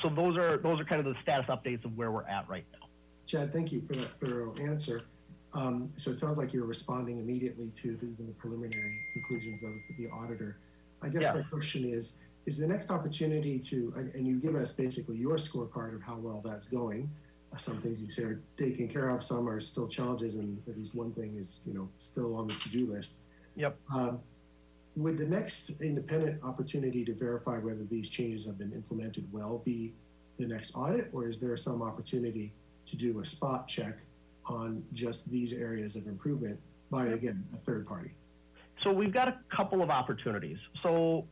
so 0.00 0.08
those 0.08 0.36
are 0.36 0.56
those 0.58 0.80
are 0.80 0.84
kind 0.84 1.04
of 1.04 1.12
the 1.12 1.20
status 1.22 1.46
updates 1.50 1.84
of 1.84 1.96
where 1.96 2.10
we're 2.10 2.26
at 2.26 2.48
right 2.48 2.64
now. 2.72 2.88
Chad, 3.26 3.52
thank 3.52 3.70
you 3.70 3.82
for 3.86 3.94
that 3.94 4.08
thorough 4.20 4.54
answer. 4.56 5.02
Um, 5.52 5.92
so 5.96 6.10
it 6.10 6.20
sounds 6.20 6.38
like 6.38 6.52
you're 6.52 6.64
responding 6.64 7.18
immediately 7.18 7.70
to 7.82 7.96
the, 7.96 8.06
the 8.22 8.32
preliminary 8.38 8.98
conclusions 9.12 9.62
of 9.62 9.72
the 9.98 10.08
auditor. 10.10 10.58
I 11.02 11.08
guess 11.08 11.34
my 11.34 11.42
question 11.42 11.84
is, 11.84 12.18
is 12.46 12.58
the 12.58 12.66
next 12.66 12.90
opportunity 12.90 13.58
to, 13.58 13.92
and, 13.96 14.14
and 14.14 14.26
you've 14.26 14.42
given 14.42 14.62
us 14.62 14.72
basically 14.72 15.16
your 15.16 15.36
scorecard 15.36 15.94
of 15.94 16.02
how 16.02 16.16
well 16.16 16.40
that's 16.44 16.66
going. 16.66 17.10
Some 17.56 17.78
things 17.78 18.00
you 18.00 18.08
say 18.08 18.22
are 18.22 18.40
taken 18.56 18.88
care 18.88 19.10
of, 19.10 19.22
some 19.22 19.48
are 19.48 19.60
still 19.60 19.88
challenges, 19.88 20.36
and 20.36 20.62
at 20.68 20.76
least 20.78 20.94
one 20.94 21.12
thing 21.12 21.34
is, 21.34 21.60
you 21.66 21.74
know, 21.74 21.88
still 21.98 22.36
on 22.36 22.46
the 22.46 22.54
to-do 22.54 22.86
list. 22.92 23.18
Yep. 23.56 23.76
Um, 23.94 24.20
would 24.96 25.18
the 25.18 25.26
next 25.26 25.80
independent 25.80 26.42
opportunity 26.42 27.04
to 27.04 27.14
verify 27.14 27.58
whether 27.58 27.84
these 27.84 28.08
changes 28.08 28.46
have 28.46 28.56
been 28.56 28.72
implemented 28.72 29.26
well 29.32 29.62
be 29.64 29.92
the 30.38 30.46
next 30.46 30.74
audit, 30.74 31.10
or 31.12 31.28
is 31.28 31.38
there 31.38 31.56
some 31.56 31.82
opportunity 31.82 32.52
to 32.88 32.96
do 32.96 33.20
a 33.20 33.24
spot 33.24 33.68
check 33.68 33.98
on 34.46 34.82
just 34.92 35.30
these 35.30 35.52
areas 35.52 35.96
of 35.96 36.06
improvement 36.06 36.58
by, 36.90 37.08
again, 37.08 37.44
a 37.52 37.56
third 37.58 37.86
party? 37.86 38.12
So 38.82 38.92
we've 38.92 39.12
got 39.12 39.28
a 39.28 39.36
couple 39.54 39.82
of 39.82 39.90
opportunities. 39.90 40.56
So 40.82 41.26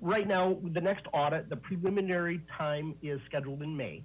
right 0.00 0.26
now, 0.26 0.58
the 0.62 0.80
next 0.80 1.06
audit, 1.12 1.48
the 1.48 1.56
preliminary 1.56 2.42
time 2.56 2.94
is 3.02 3.20
scheduled 3.26 3.62
in 3.62 3.76
May. 3.76 4.04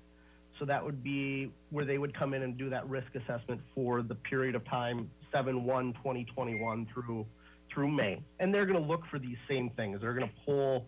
So 0.64 0.68
that 0.68 0.82
would 0.82 1.04
be 1.04 1.52
where 1.72 1.84
they 1.84 1.98
would 1.98 2.18
come 2.18 2.34
in 2.34 2.42
and 2.42 2.58
do 2.58 2.70
that 2.70 2.88
risk 2.88 3.08
assessment 3.16 3.60
for 3.76 4.02
the 4.02 4.16
period 4.16 4.56
of 4.56 4.64
time 4.64 5.10
7-1-2021 5.34 6.88
through 6.94 7.26
through 7.70 7.92
May. 7.92 8.22
And 8.40 8.56
they're 8.56 8.66
going 8.66 8.82
to 8.82 8.88
look 8.88 9.06
for 9.12 9.20
these 9.20 9.36
same 9.50 9.72
things. 9.72 10.00
They're 10.00 10.14
going 10.14 10.30
to 10.30 10.36
pull 10.46 10.86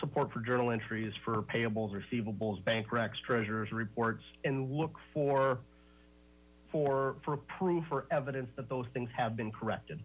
support 0.00 0.32
for 0.32 0.40
journal 0.40 0.72
entries 0.72 1.12
for 1.24 1.40
payables, 1.42 1.94
receivables, 1.94 2.64
bank 2.64 2.88
recs, 2.88 3.12
treasurers 3.24 3.70
reports, 3.70 4.24
and 4.44 4.72
look 4.72 4.96
for 5.14 5.60
for 6.72 7.14
for 7.24 7.36
proof 7.36 7.84
or 7.92 8.06
evidence 8.10 8.48
that 8.56 8.68
those 8.68 8.86
things 8.92 9.08
have 9.16 9.36
been 9.36 9.52
corrected. 9.52 10.00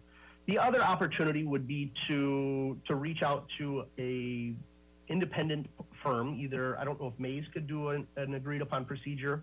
The 0.46 0.60
other 0.60 0.80
opportunity 0.80 1.42
would 1.42 1.66
be 1.66 1.92
to 2.06 2.78
to 2.86 2.94
reach 2.94 3.24
out 3.24 3.48
to 3.58 3.84
a 3.98 4.54
independent 5.08 5.66
firm. 6.02 6.38
Either 6.38 6.78
I 6.78 6.84
don't 6.84 7.00
know 7.00 7.08
if 7.08 7.18
Maze 7.18 7.44
could 7.52 7.66
do 7.66 7.90
an, 7.90 8.06
an 8.16 8.34
agreed 8.34 8.62
upon 8.62 8.84
procedure, 8.84 9.42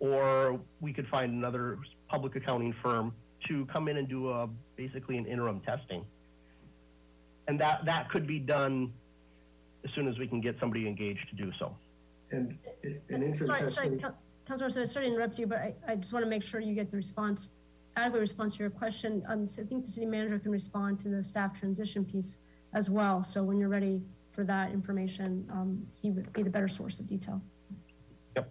or 0.00 0.60
we 0.80 0.92
could 0.92 1.06
find 1.08 1.32
another 1.32 1.78
public 2.08 2.36
accounting 2.36 2.74
firm 2.82 3.12
to 3.48 3.66
come 3.66 3.88
in 3.88 3.96
and 3.96 4.08
do 4.08 4.30
a 4.30 4.48
basically 4.76 5.16
an 5.16 5.26
interim 5.26 5.60
testing. 5.60 6.04
And 7.48 7.60
that 7.60 7.84
that 7.84 8.10
could 8.10 8.26
be 8.26 8.38
done 8.38 8.92
as 9.84 9.90
soon 9.94 10.06
as 10.06 10.18
we 10.18 10.26
can 10.26 10.40
get 10.40 10.56
somebody 10.60 10.86
engaged 10.86 11.28
to 11.30 11.36
do 11.36 11.50
so. 11.58 11.74
And 12.30 12.56
an 13.10 13.22
interim 13.22 13.46
Sorry, 13.46 13.70
sorry, 13.70 13.88
testing, 13.88 14.00
Coun- 14.00 14.14
Councilor, 14.46 14.70
sorry 14.70 14.86
sorry 14.86 15.06
to 15.06 15.12
interrupt 15.12 15.38
you, 15.38 15.46
but 15.46 15.58
I, 15.58 15.74
I 15.86 15.96
just 15.96 16.12
want 16.12 16.24
to 16.24 16.30
make 16.30 16.42
sure 16.42 16.60
you 16.60 16.74
get 16.74 16.90
the 16.90 16.96
response, 16.96 17.50
adequate 17.96 18.20
response 18.20 18.54
to 18.54 18.60
your 18.60 18.70
question. 18.70 19.22
Um, 19.28 19.44
I 19.44 19.62
think 19.64 19.84
the 19.84 19.90
city 19.90 20.06
manager 20.06 20.38
can 20.38 20.50
respond 20.50 21.00
to 21.00 21.08
the 21.08 21.22
staff 21.22 21.58
transition 21.58 22.04
piece 22.04 22.38
as 22.74 22.88
well. 22.88 23.22
So 23.22 23.42
when 23.42 23.58
you're 23.58 23.68
ready 23.68 24.02
for 24.32 24.44
that 24.44 24.72
information, 24.72 25.46
um, 25.52 25.86
he 26.00 26.10
would 26.10 26.32
be 26.32 26.42
the 26.42 26.50
better 26.50 26.68
source 26.68 26.98
of 27.00 27.06
detail. 27.06 27.40
Yep. 28.36 28.50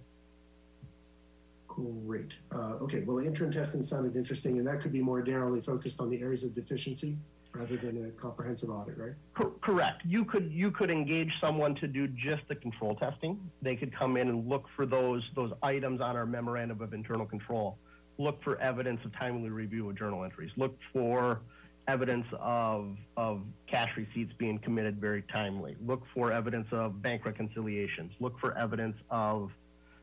Great. 1.68 2.34
Uh, 2.54 2.76
okay, 2.82 3.02
well, 3.02 3.20
interim 3.20 3.52
testing 3.52 3.82
sounded 3.82 4.16
interesting, 4.16 4.58
and 4.58 4.68
that 4.68 4.80
could 4.82 4.94
be 4.94 5.02
more 5.02 5.22
narrowly 5.24 5.62
focused 5.62 6.00
on 6.00 6.10
the 6.10 6.22
areas 6.22 6.44
of 6.44 6.54
deficiency 6.54 7.18
rather 7.54 7.76
than 7.76 8.06
a 8.06 8.12
comprehensive 8.12 8.70
audit, 8.70 8.98
right? 8.98 9.14
Cor- 9.36 9.52
Correct. 9.62 10.04
You 10.06 10.24
could 10.24 10.52
you 10.54 10.72
could 10.72 10.90
engage 10.90 11.32
someone 11.42 11.76
to 11.76 11.88
do 11.88 12.08
just 12.08 12.44
the 12.48 12.56
control 12.56 12.96
testing. 12.96 13.40
They 13.62 13.76
could 13.76 13.94
come 13.94 14.16
in 14.16 14.30
and 14.30 14.48
look 14.48 14.66
for 14.76 14.86
those 14.86 15.22
those 15.36 15.52
items 15.62 16.00
on 16.00 16.16
our 16.16 16.26
memorandum 16.26 16.82
of 16.82 16.94
internal 16.94 17.26
control. 17.26 17.78
Look 18.18 18.42
for 18.44 18.58
evidence 18.62 19.02
of 19.04 19.12
timely 19.18 19.50
review 19.50 19.90
of 19.90 19.98
journal 19.98 20.24
entries. 20.24 20.52
Look 20.56 20.78
for 20.94 21.42
evidence 21.88 22.26
of 22.40 22.96
of 23.18 23.42
cash 23.68 23.90
receipts 23.98 24.34
being 24.38 24.60
committed 24.60 25.00
very 25.00 25.24
timely. 25.24 25.76
Look 25.86 26.04
for 26.14 26.32
evidence 26.32 26.68
of 26.72 27.02
bank 27.02 27.26
reconciliations. 27.26 28.14
Look 28.20 28.40
for 28.40 28.58
evidence 28.58 28.98
of, 29.10 29.52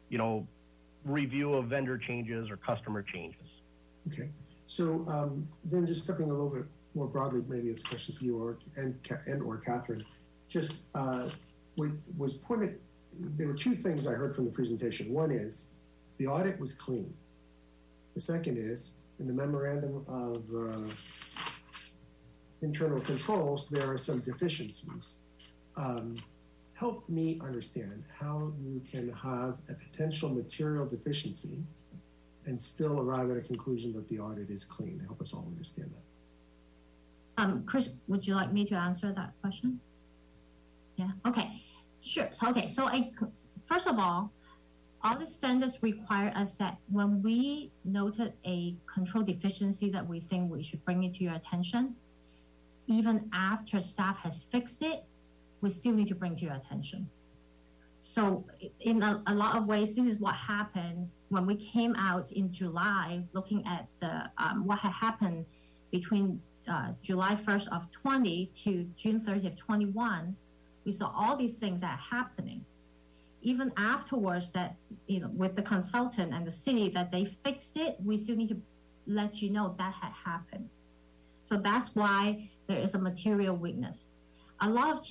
you 0.09 0.19
know, 0.19 0.47
review 1.05 1.55
of 1.55 1.67
vendor 1.67 1.99
changes 1.99 2.51
or 2.51 2.57
customer 2.57 3.03
changes. 3.03 3.47
Okay, 4.13 4.29
so 4.67 5.05
um, 5.09 5.49
then 5.65 5.87
just 5.87 6.05
stepping 6.05 6.27
a 6.27 6.35
little 6.35 6.51
bit 6.51 6.65
more 6.95 7.07
broadly, 7.07 7.43
maybe 7.49 7.69
it's 7.69 7.81
a 7.81 7.85
question 7.85 8.15
for 8.15 8.25
you 8.25 8.43
or 8.43 8.59
and 8.77 8.97
and 9.27 9.43
or 9.43 9.59
Catherine. 9.59 10.05
Just 10.49 10.83
uh, 10.95 11.29
what 11.77 11.91
was 12.17 12.35
pointed. 12.35 12.79
There 13.21 13.49
were 13.49 13.55
two 13.55 13.75
things 13.75 14.07
I 14.07 14.13
heard 14.13 14.35
from 14.35 14.45
the 14.45 14.51
presentation. 14.51 15.13
One 15.13 15.31
is 15.31 15.71
the 16.19 16.27
audit 16.27 16.59
was 16.61 16.73
clean. 16.73 17.13
The 18.15 18.21
second 18.21 18.59
is 18.59 18.95
in 19.21 19.27
the 19.27 19.33
memorandum 19.33 20.05
of 20.09 20.43
uh, 20.55 20.93
internal 22.63 23.01
controls 23.01 23.69
there 23.69 23.91
are 23.91 23.99
some 23.99 24.21
deficiencies. 24.21 25.21
Um, 25.77 26.17
help 26.75 27.09
me 27.09 27.41
understand 27.43 28.05
how 28.19 28.53
you 28.63 28.81
can 28.91 29.13
have 29.13 29.59
a 29.69 29.75
potential 29.75 30.29
material 30.29 30.87
deficiency 30.87 31.59
and 32.47 32.61
still 32.61 33.01
arrive 33.01 33.31
at 33.31 33.37
a 33.37 33.41
conclusion 33.41 33.93
that 33.93 34.09
the 34.09 34.19
audit 34.19 34.51
is 34.51 34.65
clean. 34.65 35.01
Help 35.07 35.21
us 35.21 35.35
all 35.35 35.47
understand 35.47 35.91
that. 35.91 37.43
Um, 37.43 37.63
Chris, 37.67 37.91
would 38.09 38.27
you 38.27 38.35
like 38.35 38.53
me 38.53 38.65
to 38.67 38.75
answer 38.75 39.13
that 39.13 39.33
question? 39.41 39.81
Yeah, 40.97 41.11
okay, 41.27 41.63
sure. 42.01 42.29
So, 42.33 42.49
okay, 42.49 42.67
so 42.67 42.87
I, 42.87 43.13
first 43.69 43.87
of 43.87 43.99
all, 43.99 44.33
audit 45.05 45.29
standards 45.29 45.79
require 45.83 46.33
us 46.35 46.57
that 46.57 46.79
when 46.91 47.23
we 47.23 47.71
noted 47.85 48.33
a 48.45 48.75
control 48.93 49.23
deficiency 49.23 49.91
that 49.91 50.07
we 50.07 50.21
think 50.21 50.51
we 50.51 50.63
should 50.63 50.85
bring 50.85 51.05
it 51.05 51.15
to 51.15 51.25
your 51.25 51.35
attention, 51.35 51.95
even 52.89 53.29
after 53.33 53.81
staff 53.81 54.19
has 54.19 54.45
fixed 54.51 54.83
it, 54.83 55.05
we 55.61 55.71
still 55.71 55.93
need 55.93 56.09
to 56.09 56.15
bring 56.15 56.35
to 56.37 56.45
your 56.45 56.55
attention. 56.55 57.09
So 58.01 58.45
in 58.81 59.03
a, 59.03 59.23
a 59.27 59.35
lot 59.35 59.57
of 59.57 59.67
ways, 59.67 59.95
this 59.95 60.07
is 60.07 60.19
what 60.19 60.35
happened 60.35 61.11
when 61.29 61.47
we 61.47 61.57
came 61.57 61.95
out 61.97 62.33
in 62.33 62.51
July, 62.51 63.23
looking 63.33 63.67
at 63.67 63.87
the, 64.01 64.31
um, 64.39 64.67
what 64.67 64.79
had 64.79 64.93
happened 64.93 65.45
between 65.91 66.41
uh, 66.67 66.93
July 67.03 67.35
1st 67.35 67.69
of 67.69 67.91
20 67.93 68.51
to 68.65 68.85
June 68.97 69.21
30th, 69.21 69.47
of 69.47 69.57
21, 69.57 70.37
we 70.85 70.93
saw 70.93 71.13
all 71.15 71.37
these 71.37 71.57
things 71.57 71.81
that 71.83 71.99
are 71.99 72.17
happening. 72.19 72.65
Even 73.43 73.73
afterwards, 73.77 74.51
that 74.53 74.75
you 75.07 75.21
know, 75.21 75.29
with 75.29 75.55
the 75.55 75.63
consultant 75.63 76.33
and 76.33 76.47
the 76.47 76.51
city, 76.51 76.89
that 76.91 77.13
they 77.13 77.25
fixed 77.25 77.77
it, 77.77 77.97
we 78.05 78.17
still 78.17 78.37
need 78.37 78.49
to 78.49 78.61
let 79.07 79.41
you 79.41 79.51
know 79.51 79.75
that 79.79 79.95
had 79.95 80.13
happened. 80.13 80.69
So 81.45 81.57
that's 81.57 81.95
why 81.95 82.51
there 82.69 82.79
is 82.79 82.95
a 82.95 82.99
material 82.99 83.57
weakness. 83.57 84.11
A 84.61 84.69
lot 84.69 84.99
of 84.99 85.07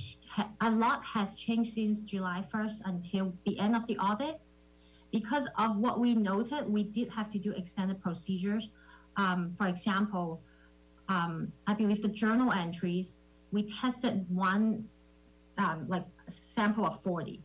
a 0.61 0.69
lot 0.69 1.03
has 1.03 1.35
changed 1.35 1.73
since 1.73 2.01
July 2.01 2.45
1st 2.53 2.81
until 2.85 3.33
the 3.45 3.57
end 3.59 3.75
of 3.75 3.85
the 3.87 3.97
audit. 3.97 4.39
Because 5.11 5.47
of 5.57 5.77
what 5.77 5.99
we 5.99 6.13
noted, 6.13 6.69
we 6.69 6.83
did 6.83 7.09
have 7.09 7.31
to 7.31 7.39
do 7.39 7.51
extended 7.53 8.01
procedures. 8.01 8.69
Um, 9.15 9.55
for 9.57 9.67
example, 9.67 10.41
um, 11.09 11.51
I 11.65 11.73
believe 11.73 12.01
the 12.01 12.09
journal 12.09 12.51
entries, 12.51 13.13
we 13.51 13.63
tested 13.81 14.25
one, 14.29 14.87
um, 15.57 15.85
like 15.87 16.03
sample 16.27 16.85
of 16.85 17.01
40. 17.03 17.41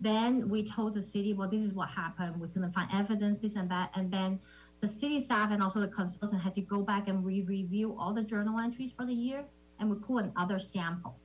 Then 0.00 0.48
we 0.48 0.64
told 0.64 0.94
the 0.94 1.02
city, 1.02 1.34
well, 1.34 1.48
this 1.48 1.62
is 1.62 1.74
what 1.74 1.88
happened. 1.88 2.40
We 2.40 2.48
couldn't 2.48 2.72
find 2.72 2.88
evidence, 2.92 3.38
this 3.38 3.56
and 3.56 3.68
that. 3.70 3.90
And 3.94 4.10
then 4.10 4.40
the 4.82 4.88
city 4.88 5.20
staff 5.20 5.52
and 5.52 5.62
also 5.62 5.80
the 5.80 5.86
consultant 5.86 6.42
had 6.42 6.54
to 6.56 6.60
go 6.60 6.82
back 6.82 7.06
and 7.06 7.24
re-review 7.24 7.96
all 7.98 8.12
the 8.12 8.22
journal 8.22 8.58
entries 8.58 8.90
for 8.90 9.06
the 9.06 9.14
year, 9.14 9.44
and 9.78 9.88
we 9.88 9.96
pull 9.96 10.18
another 10.18 10.58
sample. 10.58 11.16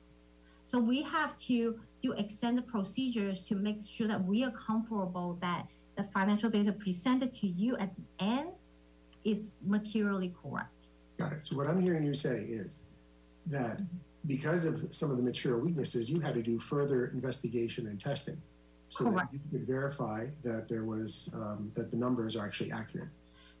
So 0.64 0.78
we 0.78 1.02
have 1.02 1.36
to 1.38 1.78
do 2.00 2.12
extended 2.12 2.68
procedures 2.68 3.42
to 3.42 3.56
make 3.56 3.78
sure 3.82 4.06
that 4.06 4.24
we 4.24 4.44
are 4.44 4.52
comfortable 4.52 5.38
that 5.40 5.66
the 5.96 6.04
financial 6.14 6.48
data 6.48 6.72
presented 6.72 7.32
to 7.34 7.48
you 7.48 7.76
at 7.78 7.90
the 7.96 8.24
end 8.24 8.50
is 9.24 9.54
materially 9.66 10.32
correct. 10.40 10.86
Got 11.18 11.32
it. 11.32 11.44
So 11.44 11.56
what 11.56 11.66
I'm 11.66 11.82
hearing 11.82 12.04
you 12.04 12.14
say 12.14 12.44
is 12.44 12.84
that 13.46 13.80
because 14.26 14.66
of 14.66 14.94
some 14.94 15.10
of 15.10 15.16
the 15.16 15.22
material 15.22 15.60
weaknesses, 15.60 16.08
you 16.08 16.20
had 16.20 16.34
to 16.34 16.42
do 16.42 16.60
further 16.60 17.06
investigation 17.06 17.88
and 17.88 18.00
testing 18.00 18.40
so 18.90 19.04
Correct. 19.04 19.32
that 19.32 19.38
you 19.38 19.50
could 19.50 19.66
verify 19.66 20.26
that 20.44 20.68
there 20.68 20.84
was 20.84 21.30
um, 21.34 21.72
that 21.74 21.90
the 21.90 21.96
numbers 21.96 22.36
are 22.36 22.46
actually 22.46 22.70
accurate. 22.70 23.08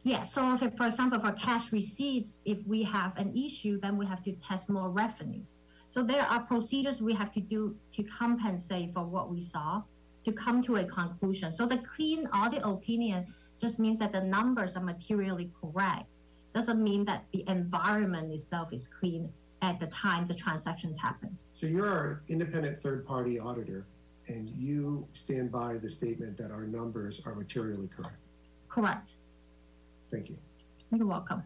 Yeah, 0.04 0.22
so 0.22 0.54
if, 0.54 0.76
for 0.76 0.86
example, 0.86 1.20
for 1.20 1.32
cash 1.32 1.72
receipts, 1.72 2.40
if 2.44 2.58
we 2.66 2.82
have 2.84 3.16
an 3.16 3.36
issue, 3.36 3.78
then 3.80 3.96
we 3.96 4.06
have 4.06 4.22
to 4.24 4.32
test 4.32 4.68
more 4.68 4.88
revenues. 4.90 5.54
So 5.90 6.02
there 6.02 6.22
are 6.22 6.40
procedures 6.40 7.02
we 7.02 7.14
have 7.14 7.32
to 7.32 7.40
do 7.40 7.74
to 7.92 8.02
compensate 8.04 8.94
for 8.94 9.04
what 9.04 9.30
we 9.30 9.40
saw 9.40 9.82
to 10.24 10.32
come 10.32 10.62
to 10.62 10.76
a 10.76 10.84
conclusion. 10.84 11.52
So 11.52 11.66
the 11.66 11.78
clean 11.78 12.26
audit 12.28 12.62
opinion 12.64 13.26
just 13.60 13.78
means 13.78 13.98
that 13.98 14.12
the 14.12 14.20
numbers 14.20 14.76
are 14.76 14.82
materially 14.82 15.50
correct. 15.60 16.06
Doesn't 16.54 16.82
mean 16.82 17.04
that 17.06 17.24
the 17.32 17.44
environment 17.48 18.32
itself 18.32 18.72
is 18.72 18.88
clean 19.00 19.28
at 19.62 19.80
the 19.80 19.86
time 19.86 20.26
the 20.26 20.34
transactions 20.34 20.98
happen. 20.98 21.36
So 21.60 21.66
you're 21.66 21.88
our 21.88 22.22
independent 22.28 22.82
third-party 22.82 23.40
auditor, 23.40 23.84
and 24.28 24.48
you 24.50 25.06
stand 25.12 25.50
by 25.50 25.78
the 25.78 25.90
statement 25.90 26.36
that 26.38 26.50
our 26.50 26.66
numbers 26.66 27.22
are 27.26 27.34
materially 27.34 27.88
correct. 27.88 28.16
Correct. 28.68 29.14
Thank 30.10 30.30
you. 30.30 30.36
You're 30.92 31.06
welcome. 31.06 31.42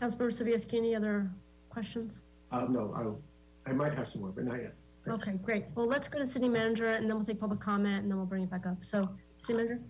Councilmember 0.00 0.30
Sobieski, 0.30 0.74
any 0.74 0.94
other 0.94 1.30
questions? 1.70 2.20
Uh, 2.52 2.66
no, 2.68 2.92
I'll, 2.94 3.20
I 3.66 3.72
might 3.72 3.94
have 3.94 4.06
some 4.06 4.22
more, 4.22 4.30
but 4.30 4.44
not 4.44 4.60
yet. 4.60 4.74
Thanks. 5.06 5.26
Okay, 5.26 5.38
great. 5.38 5.64
Well, 5.74 5.86
let's 5.86 6.08
go 6.08 6.18
to 6.18 6.26
city 6.26 6.48
manager 6.48 6.90
and 6.90 7.08
then 7.08 7.16
we'll 7.16 7.24
take 7.24 7.40
public 7.40 7.60
comment 7.60 8.02
and 8.02 8.10
then 8.10 8.18
we'll 8.18 8.26
bring 8.26 8.42
it 8.42 8.50
back 8.50 8.66
up. 8.66 8.76
So, 8.82 9.08
city 9.38 9.54
manager? 9.54 9.80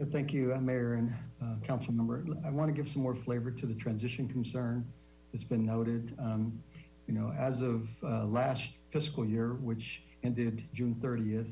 Uh, 0.00 0.04
Thank 0.12 0.32
you, 0.32 0.54
uh, 0.54 0.60
Mayor 0.60 0.94
and 0.94 1.12
uh, 1.42 1.56
council 1.66 1.92
member. 1.92 2.24
I 2.46 2.50
want 2.50 2.74
to 2.74 2.82
give 2.82 2.90
some 2.90 3.02
more 3.02 3.16
flavor 3.16 3.50
to 3.50 3.66
the 3.66 3.74
transition 3.74 4.28
concern 4.28 4.86
that's 5.32 5.44
been 5.44 5.64
noted. 5.66 6.14
Um, 6.18 6.62
You 7.08 7.14
know, 7.14 7.32
as 7.38 7.62
of 7.62 7.88
uh, 8.04 8.26
last 8.26 8.74
fiscal 8.90 9.24
year, 9.24 9.54
which 9.54 10.02
ended 10.22 10.68
June 10.74 10.94
30th, 11.02 11.50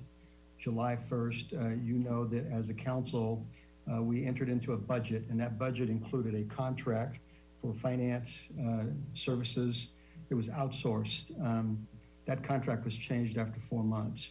July 0.66 0.98
1st, 1.08 1.52
uh, 1.52 1.68
you 1.84 1.94
know 1.94 2.24
that 2.26 2.44
as 2.50 2.70
a 2.70 2.74
council, 2.74 3.46
uh, 3.88 4.02
we 4.02 4.26
entered 4.26 4.48
into 4.48 4.72
a 4.72 4.76
budget, 4.76 5.22
and 5.30 5.38
that 5.38 5.60
budget 5.60 5.88
included 5.88 6.34
a 6.34 6.42
contract 6.52 7.18
for 7.62 7.72
finance 7.74 8.36
uh, 8.60 8.82
services. 9.14 9.86
It 10.28 10.34
was 10.34 10.48
outsourced. 10.48 11.30
Um, 11.40 11.86
That 12.26 12.42
contract 12.42 12.84
was 12.84 12.96
changed 12.96 13.38
after 13.38 13.60
four 13.70 13.84
months. 13.84 14.30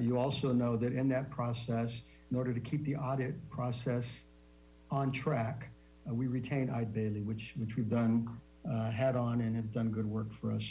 You 0.00 0.16
also 0.18 0.52
know 0.52 0.76
that 0.76 0.92
in 0.92 1.08
that 1.08 1.30
process, 1.30 2.02
in 2.30 2.36
order 2.36 2.54
to 2.54 2.60
keep 2.60 2.84
the 2.84 2.94
audit 2.94 3.34
process 3.50 4.22
on 4.92 5.10
track, 5.10 5.68
uh, 6.08 6.14
we 6.14 6.28
retained 6.28 6.70
Eide 6.70 6.94
Bailly, 6.94 7.22
which, 7.22 7.54
which 7.56 7.74
we've 7.76 7.90
done, 7.90 8.28
uh, 8.70 8.88
had 8.92 9.16
on 9.16 9.40
and 9.40 9.56
have 9.56 9.72
done 9.72 9.90
good 9.90 10.06
work 10.06 10.32
for 10.40 10.52
us. 10.52 10.64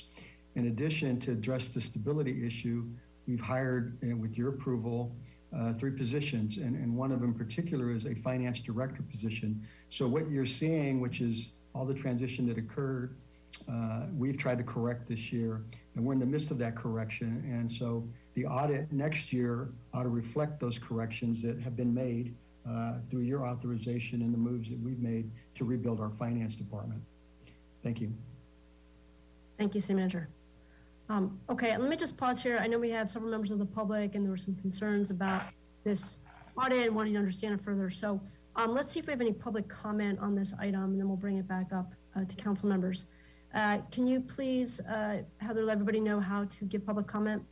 In 0.55 0.67
addition, 0.67 1.19
to 1.19 1.33
address 1.33 1.67
the 1.67 1.81
stability 1.81 2.47
issue, 2.47 2.85
we've 3.27 3.39
hired, 3.39 3.97
uh, 4.03 4.15
with 4.15 4.37
your 4.37 4.49
approval, 4.49 5.15
uh, 5.55 5.73
three 5.73 5.91
positions, 5.91 6.57
and, 6.57 6.75
and 6.75 6.95
one 6.95 7.11
of 7.11 7.21
them 7.21 7.29
in 7.29 7.35
particular 7.35 7.91
is 7.91 8.05
a 8.05 8.15
finance 8.15 8.59
director 8.59 9.03
position. 9.03 9.65
So 9.89 10.07
what 10.07 10.29
you're 10.29 10.45
seeing, 10.45 10.99
which 10.99 11.21
is 11.21 11.51
all 11.73 11.85
the 11.85 11.93
transition 11.93 12.45
that 12.47 12.57
occurred, 12.57 13.15
uh, 13.71 14.01
we've 14.17 14.37
tried 14.37 14.57
to 14.57 14.63
correct 14.63 15.07
this 15.07 15.31
year, 15.31 15.63
and 15.95 16.03
we're 16.03 16.13
in 16.13 16.19
the 16.19 16.25
midst 16.25 16.51
of 16.51 16.57
that 16.57 16.75
correction. 16.75 17.43
And 17.49 17.71
so 17.71 18.05
the 18.33 18.45
audit 18.45 18.91
next 18.91 19.31
year 19.31 19.69
ought 19.93 20.03
to 20.03 20.09
reflect 20.09 20.59
those 20.59 20.77
corrections 20.77 21.41
that 21.43 21.59
have 21.61 21.75
been 21.77 21.93
made 21.93 22.35
uh, 22.69 22.95
through 23.09 23.21
your 23.21 23.45
authorization 23.45 24.21
and 24.21 24.33
the 24.33 24.37
moves 24.37 24.69
that 24.69 24.79
we've 24.83 24.99
made 24.99 25.31
to 25.55 25.63
rebuild 25.63 26.01
our 26.01 26.09
finance 26.09 26.55
department. 26.55 27.01
Thank 27.83 28.01
you. 28.01 28.11
Thank 29.57 29.73
you, 29.73 29.79
city 29.79 29.93
manager. 29.93 30.27
Um, 31.07 31.39
okay, 31.49 31.77
let 31.77 31.87
me 31.87 31.95
just 31.95 32.17
pause 32.17 32.41
here. 32.41 32.57
I 32.57 32.65
know 32.67 32.79
we 32.79 32.89
have 32.89 33.09
several 33.09 33.29
members 33.29 33.51
of 33.51 33.59
the 33.59 33.65
public 33.65 34.15
and 34.15 34.25
there 34.25 34.31
were 34.31 34.37
some 34.37 34.55
concerns 34.55 35.11
about 35.11 35.43
this 35.83 36.19
audit 36.57 36.87
and 36.87 36.95
wanting 36.95 37.13
to 37.13 37.19
understand 37.19 37.53
it 37.53 37.63
further. 37.63 37.91
So 37.91 38.19
um, 38.55 38.73
let's 38.73 38.91
see 38.91 38.99
if 38.99 39.05
we 39.05 39.11
have 39.11 39.21
any 39.21 39.33
public 39.33 39.67
comment 39.69 40.17
on 40.19 40.33
this 40.33 40.53
item 40.59 40.83
and 40.83 40.99
then 40.99 41.07
we'll 41.07 41.17
bring 41.17 41.37
it 41.37 41.47
back 41.47 41.71
up 41.73 41.93
uh, 42.15 42.25
to 42.25 42.35
council 42.35 42.67
members. 42.67 43.05
Uh, 43.53 43.79
can 43.91 44.07
you 44.07 44.19
please, 44.19 44.79
uh, 44.81 45.21
Heather, 45.37 45.63
let 45.63 45.73
everybody 45.73 45.99
know 45.99 46.19
how 46.19 46.45
to 46.45 46.65
give 46.65 46.85
public 46.85 47.05
comment? 47.05 47.43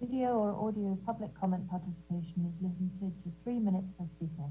Video 0.00 0.36
or 0.36 0.68
audio 0.68 0.98
public 1.04 1.30
comment 1.38 1.68
participation 1.68 2.50
is 2.52 2.60
limited 2.60 3.22
to 3.22 3.32
three 3.42 3.58
minutes 3.58 3.86
per 3.98 4.04
speaker. 4.16 4.48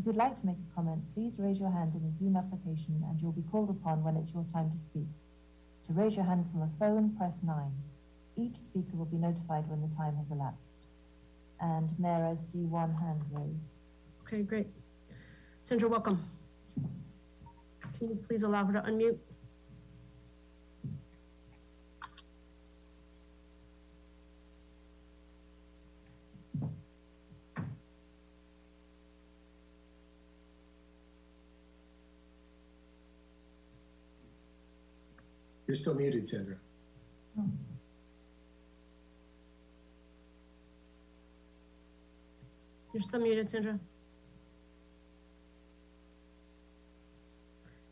If 0.00 0.06
you'd 0.06 0.16
like 0.16 0.34
to 0.40 0.46
make 0.46 0.56
a 0.56 0.74
comment, 0.74 1.02
please 1.12 1.34
raise 1.36 1.60
your 1.60 1.70
hand 1.70 1.94
in 1.94 2.00
the 2.00 2.18
Zoom 2.18 2.34
application 2.34 3.04
and 3.06 3.20
you'll 3.20 3.32
be 3.32 3.44
called 3.52 3.68
upon 3.68 4.02
when 4.02 4.16
it's 4.16 4.32
your 4.32 4.46
time 4.50 4.70
to 4.70 4.82
speak. 4.82 5.04
To 5.88 5.92
raise 5.92 6.16
your 6.16 6.24
hand 6.24 6.46
from 6.50 6.62
a 6.62 6.70
phone, 6.78 7.14
press 7.18 7.34
9. 7.42 7.54
Each 8.34 8.56
speaker 8.56 8.96
will 8.96 9.04
be 9.04 9.18
notified 9.18 9.68
when 9.68 9.82
the 9.82 9.94
time 9.94 10.16
has 10.16 10.30
elapsed. 10.30 10.86
And 11.60 11.92
Mayor, 11.98 12.32
I 12.32 12.36
see 12.36 12.64
one 12.64 12.94
hand 12.94 13.20
raised. 13.30 13.74
Okay, 14.22 14.40
great. 14.40 14.68
Sandra, 15.64 15.86
welcome. 15.86 16.24
Can 17.98 18.08
you 18.08 18.24
please 18.26 18.42
allow 18.42 18.64
her 18.64 18.72
to 18.72 18.80
unmute? 18.80 19.18
You're 35.70 35.76
still 35.76 35.94
muted, 35.94 36.26
Sandra. 36.26 36.56
You're 42.92 43.02
still 43.02 43.20
muted, 43.20 43.48
Sandra. 43.48 43.78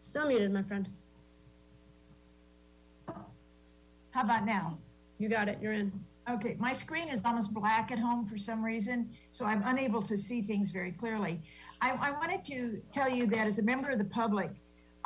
Still 0.01 0.27
muted, 0.27 0.53
my 0.53 0.65
friend. 0.65 0.89
How 4.11 4.23
about 4.23 4.45
now? 4.45 4.77
You 5.21 5.29
got 5.29 5.49
it. 5.49 5.59
You're 5.63 5.75
in. 5.75 5.93
Okay, 6.29 6.57
my 6.59 6.73
screen 6.73 7.07
is 7.09 7.23
almost 7.25 7.55
black 7.55 7.93
at 7.93 8.01
home 8.01 8.25
for 8.25 8.39
some 8.39 8.65
reason, 8.65 9.09
so 9.31 9.45
I'm 9.45 9.63
unable 9.65 10.03
to 10.03 10.19
see 10.19 10.43
things 10.43 10.71
very 10.71 10.91
clearly. 10.91 11.41
I, 11.81 11.93
I 11.93 12.11
wanted 12.11 12.43
to 12.47 12.83
tell 12.91 13.09
you 13.09 13.29
that 13.29 13.47
as 13.47 13.61
a 13.61 13.63
member 13.63 13.89
of 13.91 13.99
the 13.99 14.05
public, 14.05 14.51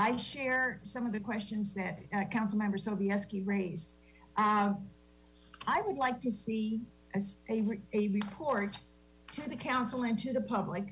I 0.03 0.17
share 0.17 0.81
some 0.83 1.07
of 1.07 1.13
the 1.13 1.21
questions 1.21 1.73
that 1.75 2.01
uh, 2.13 2.25
Councilmember 2.25 2.77
Sobieski 2.77 3.47
raised. 3.47 3.93
Um, 4.37 4.79
I 5.69 5.81
would 5.87 5.97
like 5.97 6.19
to 6.23 6.33
see 6.33 6.81
a, 7.15 7.21
a 7.49 7.79
a 7.93 8.09
report 8.09 8.77
to 9.31 9.49
the 9.49 9.55
council 9.55 10.03
and 10.03 10.19
to 10.19 10.33
the 10.33 10.41
public 10.41 10.87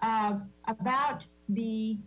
uh, 0.00 0.36
about 0.66 1.26
the 1.50 1.98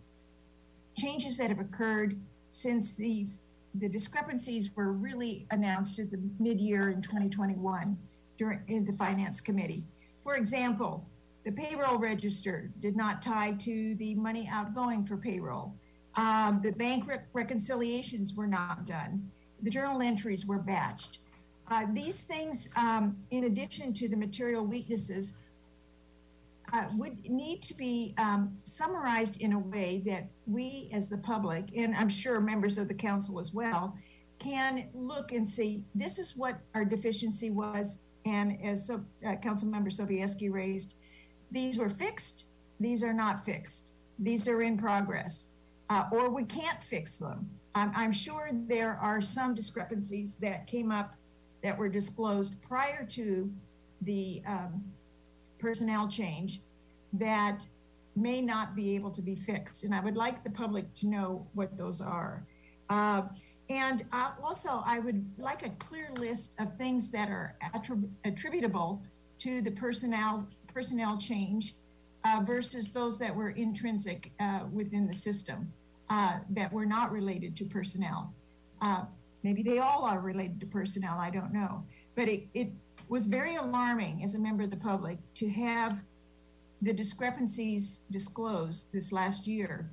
changes 0.96 1.38
that 1.38 1.48
have 1.50 1.60
occurred 1.60 2.18
since 2.50 2.92
the 2.92 3.28
the 3.76 3.88
discrepancies 3.88 4.70
were 4.74 4.92
really 4.92 5.46
announced 5.52 6.00
at 6.00 6.10
the 6.10 6.20
mid-year 6.40 6.90
in 6.90 7.00
2021 7.00 7.96
during 8.36 8.60
in 8.66 8.84
the 8.84 8.94
finance 8.94 9.40
committee. 9.40 9.84
For 10.24 10.34
example, 10.34 11.06
the 11.44 11.52
payroll 11.52 11.98
register 11.98 12.72
did 12.80 12.96
not 12.96 13.22
tie 13.22 13.52
to 13.60 13.94
the 13.94 14.16
money 14.16 14.48
outgoing 14.50 15.06
for 15.06 15.16
payroll. 15.16 15.76
Um, 16.18 16.60
the 16.64 16.72
bank 16.72 17.06
rec- 17.06 17.28
reconciliations 17.32 18.34
were 18.34 18.48
not 18.48 18.86
done. 18.86 19.30
The 19.62 19.70
journal 19.70 20.02
entries 20.02 20.44
were 20.46 20.58
batched. 20.58 21.18
Uh, 21.68 21.86
these 21.92 22.22
things, 22.22 22.68
um, 22.76 23.16
in 23.30 23.44
addition 23.44 23.94
to 23.94 24.08
the 24.08 24.16
material 24.16 24.66
weaknesses, 24.66 25.34
uh, 26.72 26.86
would 26.94 27.24
need 27.30 27.62
to 27.62 27.74
be 27.74 28.14
um, 28.18 28.56
summarized 28.64 29.40
in 29.40 29.52
a 29.52 29.58
way 29.58 30.02
that 30.06 30.26
we, 30.48 30.90
as 30.92 31.08
the 31.08 31.18
public, 31.18 31.68
and 31.76 31.94
I'm 31.94 32.08
sure 32.08 32.40
members 32.40 32.78
of 32.78 32.88
the 32.88 32.94
council 32.94 33.38
as 33.38 33.54
well, 33.54 33.96
can 34.40 34.88
look 34.94 35.30
and 35.30 35.48
see 35.48 35.84
this 35.94 36.18
is 36.18 36.36
what 36.36 36.58
our 36.74 36.84
deficiency 36.84 37.50
was. 37.50 37.98
And 38.26 38.58
as 38.64 38.90
uh, 38.90 38.98
Councilmember 39.24 39.92
Sobieski 39.94 40.50
raised, 40.52 40.94
these 41.52 41.78
were 41.78 41.88
fixed, 41.88 42.46
these 42.80 43.04
are 43.04 43.14
not 43.14 43.44
fixed, 43.44 43.92
these 44.18 44.48
are 44.48 44.62
in 44.62 44.76
progress, 44.76 45.47
uh, 45.90 46.04
or 46.12 46.30
we 46.30 46.44
can't 46.44 46.82
fix 46.82 47.16
them. 47.16 47.48
I'm, 47.74 47.92
I'm 47.94 48.12
sure 48.12 48.50
there 48.52 48.98
are 49.00 49.20
some 49.20 49.54
discrepancies 49.54 50.34
that 50.36 50.66
came 50.66 50.90
up 50.90 51.14
that 51.62 51.76
were 51.76 51.88
disclosed 51.88 52.60
prior 52.62 53.04
to 53.12 53.50
the 54.02 54.42
um, 54.46 54.84
personnel 55.58 56.08
change 56.08 56.60
that 57.14 57.66
may 58.14 58.40
not 58.40 58.74
be 58.74 58.94
able 58.94 59.10
to 59.10 59.22
be 59.22 59.34
fixed. 59.34 59.84
And 59.84 59.94
I 59.94 60.00
would 60.00 60.16
like 60.16 60.44
the 60.44 60.50
public 60.50 60.92
to 60.94 61.06
know 61.06 61.46
what 61.54 61.76
those 61.76 62.00
are. 62.00 62.44
Uh, 62.90 63.22
and 63.70 64.04
uh, 64.12 64.32
also, 64.42 64.82
I 64.84 64.98
would 64.98 65.24
like 65.38 65.64
a 65.64 65.70
clear 65.70 66.10
list 66.16 66.54
of 66.58 66.76
things 66.76 67.10
that 67.10 67.28
are 67.28 67.56
attrib- 67.74 68.08
attributable 68.24 69.02
to 69.38 69.62
the 69.62 69.70
personnel 69.70 70.46
personnel 70.72 71.18
change 71.18 71.74
uh, 72.24 72.40
versus 72.44 72.90
those 72.90 73.18
that 73.18 73.34
were 73.34 73.50
intrinsic 73.50 74.32
uh, 74.40 74.60
within 74.72 75.06
the 75.06 75.12
system 75.12 75.72
uh, 76.10 76.38
that 76.50 76.72
were 76.72 76.86
not 76.86 77.12
related 77.12 77.56
to 77.56 77.64
personnel. 77.64 78.32
Uh, 78.80 79.04
maybe 79.42 79.62
they 79.62 79.78
all 79.78 80.04
are 80.04 80.20
related 80.20 80.60
to 80.60 80.66
personnel. 80.66 81.18
I 81.18 81.30
don't 81.30 81.52
know, 81.52 81.84
but 82.14 82.28
it, 82.28 82.46
it 82.54 82.70
was 83.08 83.26
very 83.26 83.56
alarming 83.56 84.24
as 84.24 84.34
a 84.34 84.38
member 84.38 84.62
of 84.62 84.70
the 84.70 84.76
public 84.76 85.18
to 85.34 85.48
have 85.48 86.02
the 86.82 86.92
discrepancies 86.92 88.00
disclosed 88.10 88.92
this 88.92 89.12
last 89.12 89.46
year. 89.46 89.90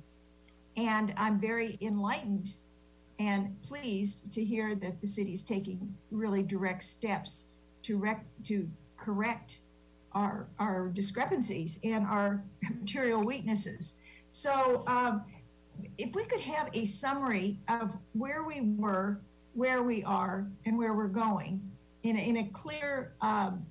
And 0.76 1.12
I'm 1.16 1.40
very 1.40 1.78
enlightened 1.80 2.54
and 3.18 3.60
pleased 3.62 4.30
to 4.32 4.44
hear 4.44 4.74
that 4.74 5.00
the 5.00 5.06
city 5.06 5.32
is 5.32 5.42
taking 5.42 5.94
really 6.10 6.42
direct 6.42 6.84
steps 6.84 7.46
to 7.84 7.96
rec- 7.96 8.26
to 8.44 8.68
correct 8.96 9.60
our 10.12 10.48
our 10.58 10.88
discrepancies 10.88 11.78
and 11.82 12.06
our 12.06 12.44
material 12.80 13.22
weaknesses. 13.22 13.94
So 14.30 14.84
um, 14.86 15.22
if 15.98 16.14
we 16.14 16.24
could 16.24 16.40
have 16.40 16.68
a 16.72 16.84
summary 16.84 17.58
of 17.68 17.90
where 18.12 18.44
we 18.44 18.60
were, 18.60 19.20
where 19.54 19.82
we 19.82 20.04
are, 20.04 20.46
and 20.64 20.76
where 20.78 20.94
we're 20.94 21.06
going 21.08 21.60
in 22.02 22.16
a, 22.16 22.20
in 22.20 22.36
a 22.38 22.48
clear 22.48 23.14
um, 23.20 23.64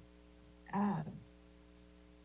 uh, 0.73 1.03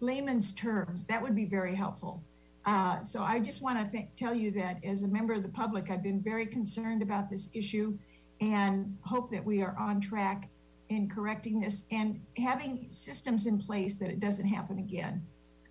layman's 0.00 0.52
terms, 0.52 1.06
that 1.06 1.22
would 1.22 1.36
be 1.36 1.44
very 1.44 1.74
helpful. 1.74 2.22
Uh, 2.66 3.02
so 3.02 3.22
I 3.22 3.38
just 3.38 3.62
want 3.62 3.78
to 3.84 3.90
th- 3.90 4.08
tell 4.16 4.34
you 4.34 4.50
that 4.52 4.84
as 4.84 5.02
a 5.02 5.08
member 5.08 5.34
of 5.34 5.42
the 5.42 5.48
public, 5.48 5.90
I've 5.90 6.02
been 6.02 6.20
very 6.20 6.46
concerned 6.46 7.02
about 7.02 7.30
this 7.30 7.48
issue 7.52 7.98
and 8.40 8.96
hope 9.02 9.30
that 9.30 9.44
we 9.44 9.62
are 9.62 9.76
on 9.78 10.00
track 10.00 10.48
in 10.88 11.08
correcting 11.08 11.60
this 11.60 11.84
and 11.90 12.20
having 12.36 12.86
systems 12.90 13.46
in 13.46 13.58
place 13.58 13.96
that 13.96 14.10
it 14.10 14.20
doesn't 14.20 14.46
happen 14.46 14.78
again. 14.78 15.24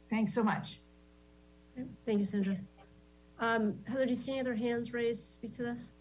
Thanks 0.09 0.33
so 0.33 0.43
much. 0.43 0.79
Thank 2.05 2.19
you, 2.19 2.25
Sandra. 2.25 2.57
Um, 3.39 3.75
Heather, 3.87 4.05
do 4.05 4.11
you 4.11 4.17
see 4.17 4.33
any 4.33 4.41
other 4.41 4.55
hands 4.55 4.93
raised 4.93 5.23
to 5.23 5.29
speak 5.29 5.53
to 5.53 5.63
this? 5.63 5.91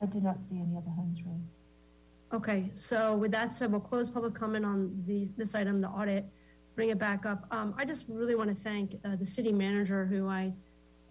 I 0.00 0.06
do 0.06 0.20
not 0.20 0.40
see 0.40 0.56
any 0.56 0.76
other 0.76 0.90
hands 0.96 1.18
raised. 1.26 1.54
Okay, 2.32 2.70
so 2.72 3.16
with 3.16 3.32
that 3.32 3.54
said, 3.54 3.72
we'll 3.72 3.80
close 3.80 4.08
public 4.08 4.34
comment 4.34 4.64
on 4.64 5.02
the, 5.06 5.28
this 5.36 5.54
item, 5.54 5.80
the 5.80 5.88
audit, 5.88 6.26
bring 6.76 6.90
it 6.90 6.98
back 6.98 7.26
up. 7.26 7.46
Um, 7.50 7.74
I 7.76 7.84
just 7.84 8.04
really 8.06 8.34
want 8.34 8.50
to 8.50 8.62
thank 8.62 8.94
uh, 9.04 9.16
the 9.16 9.24
city 9.24 9.50
manager 9.50 10.06
who 10.06 10.28
I, 10.28 10.52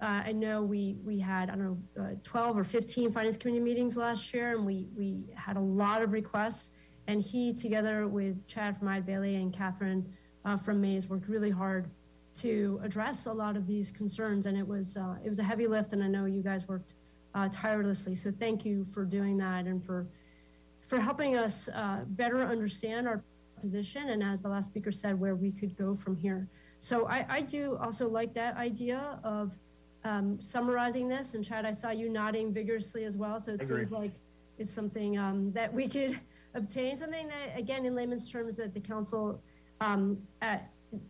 uh, 0.01 0.23
I 0.25 0.31
know 0.31 0.61
we, 0.61 0.95
we 1.03 1.19
had, 1.19 1.49
I 1.49 1.55
don't 1.55 1.65
know, 1.95 2.03
uh, 2.03 2.09
12 2.23 2.57
or 2.57 2.63
15 2.63 3.11
finance 3.11 3.35
committee 3.35 3.59
meetings 3.59 3.97
last 3.97 4.33
year 4.33 4.55
and 4.55 4.65
we, 4.65 4.88
we 4.95 5.23
had 5.35 5.57
a 5.57 5.61
lot 5.61 6.01
of 6.01 6.13
requests. 6.13 6.71
And 7.07 7.21
he, 7.21 7.53
together 7.53 8.07
with 8.07 8.45
Chad 8.47 8.77
from 8.77 8.88
Eide 8.88 9.05
Bailly 9.05 9.35
and 9.35 9.51
Catherine 9.51 10.05
uh, 10.45 10.57
from 10.57 10.79
Maze, 10.79 11.09
worked 11.09 11.27
really 11.27 11.49
hard 11.49 11.89
to 12.38 12.79
address 12.83 13.25
a 13.25 13.33
lot 13.33 13.55
of 13.55 13.65
these 13.67 13.91
concerns. 13.91 14.45
And 14.45 14.57
it 14.57 14.67
was, 14.67 14.97
uh, 14.97 15.15
it 15.23 15.29
was 15.29 15.39
a 15.39 15.43
heavy 15.43 15.67
lift 15.67 15.93
and 15.93 16.03
I 16.03 16.07
know 16.07 16.25
you 16.25 16.41
guys 16.41 16.67
worked 16.67 16.93
uh, 17.35 17.49
tirelessly. 17.51 18.15
So 18.15 18.31
thank 18.39 18.65
you 18.65 18.85
for 18.93 19.05
doing 19.05 19.38
that 19.38 19.65
and 19.65 19.83
for 19.85 20.07
for 20.88 20.99
helping 20.99 21.35
us 21.35 21.67
uh, 21.69 21.99
better 22.07 22.41
understand 22.41 23.07
our 23.07 23.21
position 23.61 24.09
and 24.09 24.23
as 24.23 24.41
the 24.41 24.47
last 24.47 24.65
speaker 24.65 24.91
said 24.91 25.19
where 25.19 25.35
we 25.35 25.51
could 25.51 25.75
go 25.77 25.95
from 25.95 26.15
here 26.15 26.47
so 26.77 27.07
i, 27.07 27.25
I 27.27 27.41
do 27.41 27.77
also 27.81 28.07
like 28.07 28.33
that 28.35 28.55
idea 28.55 29.19
of 29.23 29.51
um, 30.03 30.38
summarizing 30.39 31.09
this 31.09 31.33
and 31.33 31.43
chad 31.43 31.65
i 31.65 31.71
saw 31.71 31.89
you 31.89 32.07
nodding 32.07 32.53
vigorously 32.53 33.03
as 33.03 33.17
well 33.17 33.39
so 33.39 33.53
it 33.53 33.65
seems 33.65 33.91
like 33.91 34.11
it's 34.59 34.71
something 34.71 35.17
um, 35.17 35.51
that 35.53 35.73
we 35.73 35.88
could 35.88 36.19
obtain 36.53 36.95
something 36.95 37.27
that 37.27 37.57
again 37.57 37.83
in 37.85 37.95
layman's 37.95 38.29
terms 38.29 38.57
that 38.57 38.73
the 38.73 38.79
council 38.79 39.41
um, 39.81 40.17
at, 40.41 40.69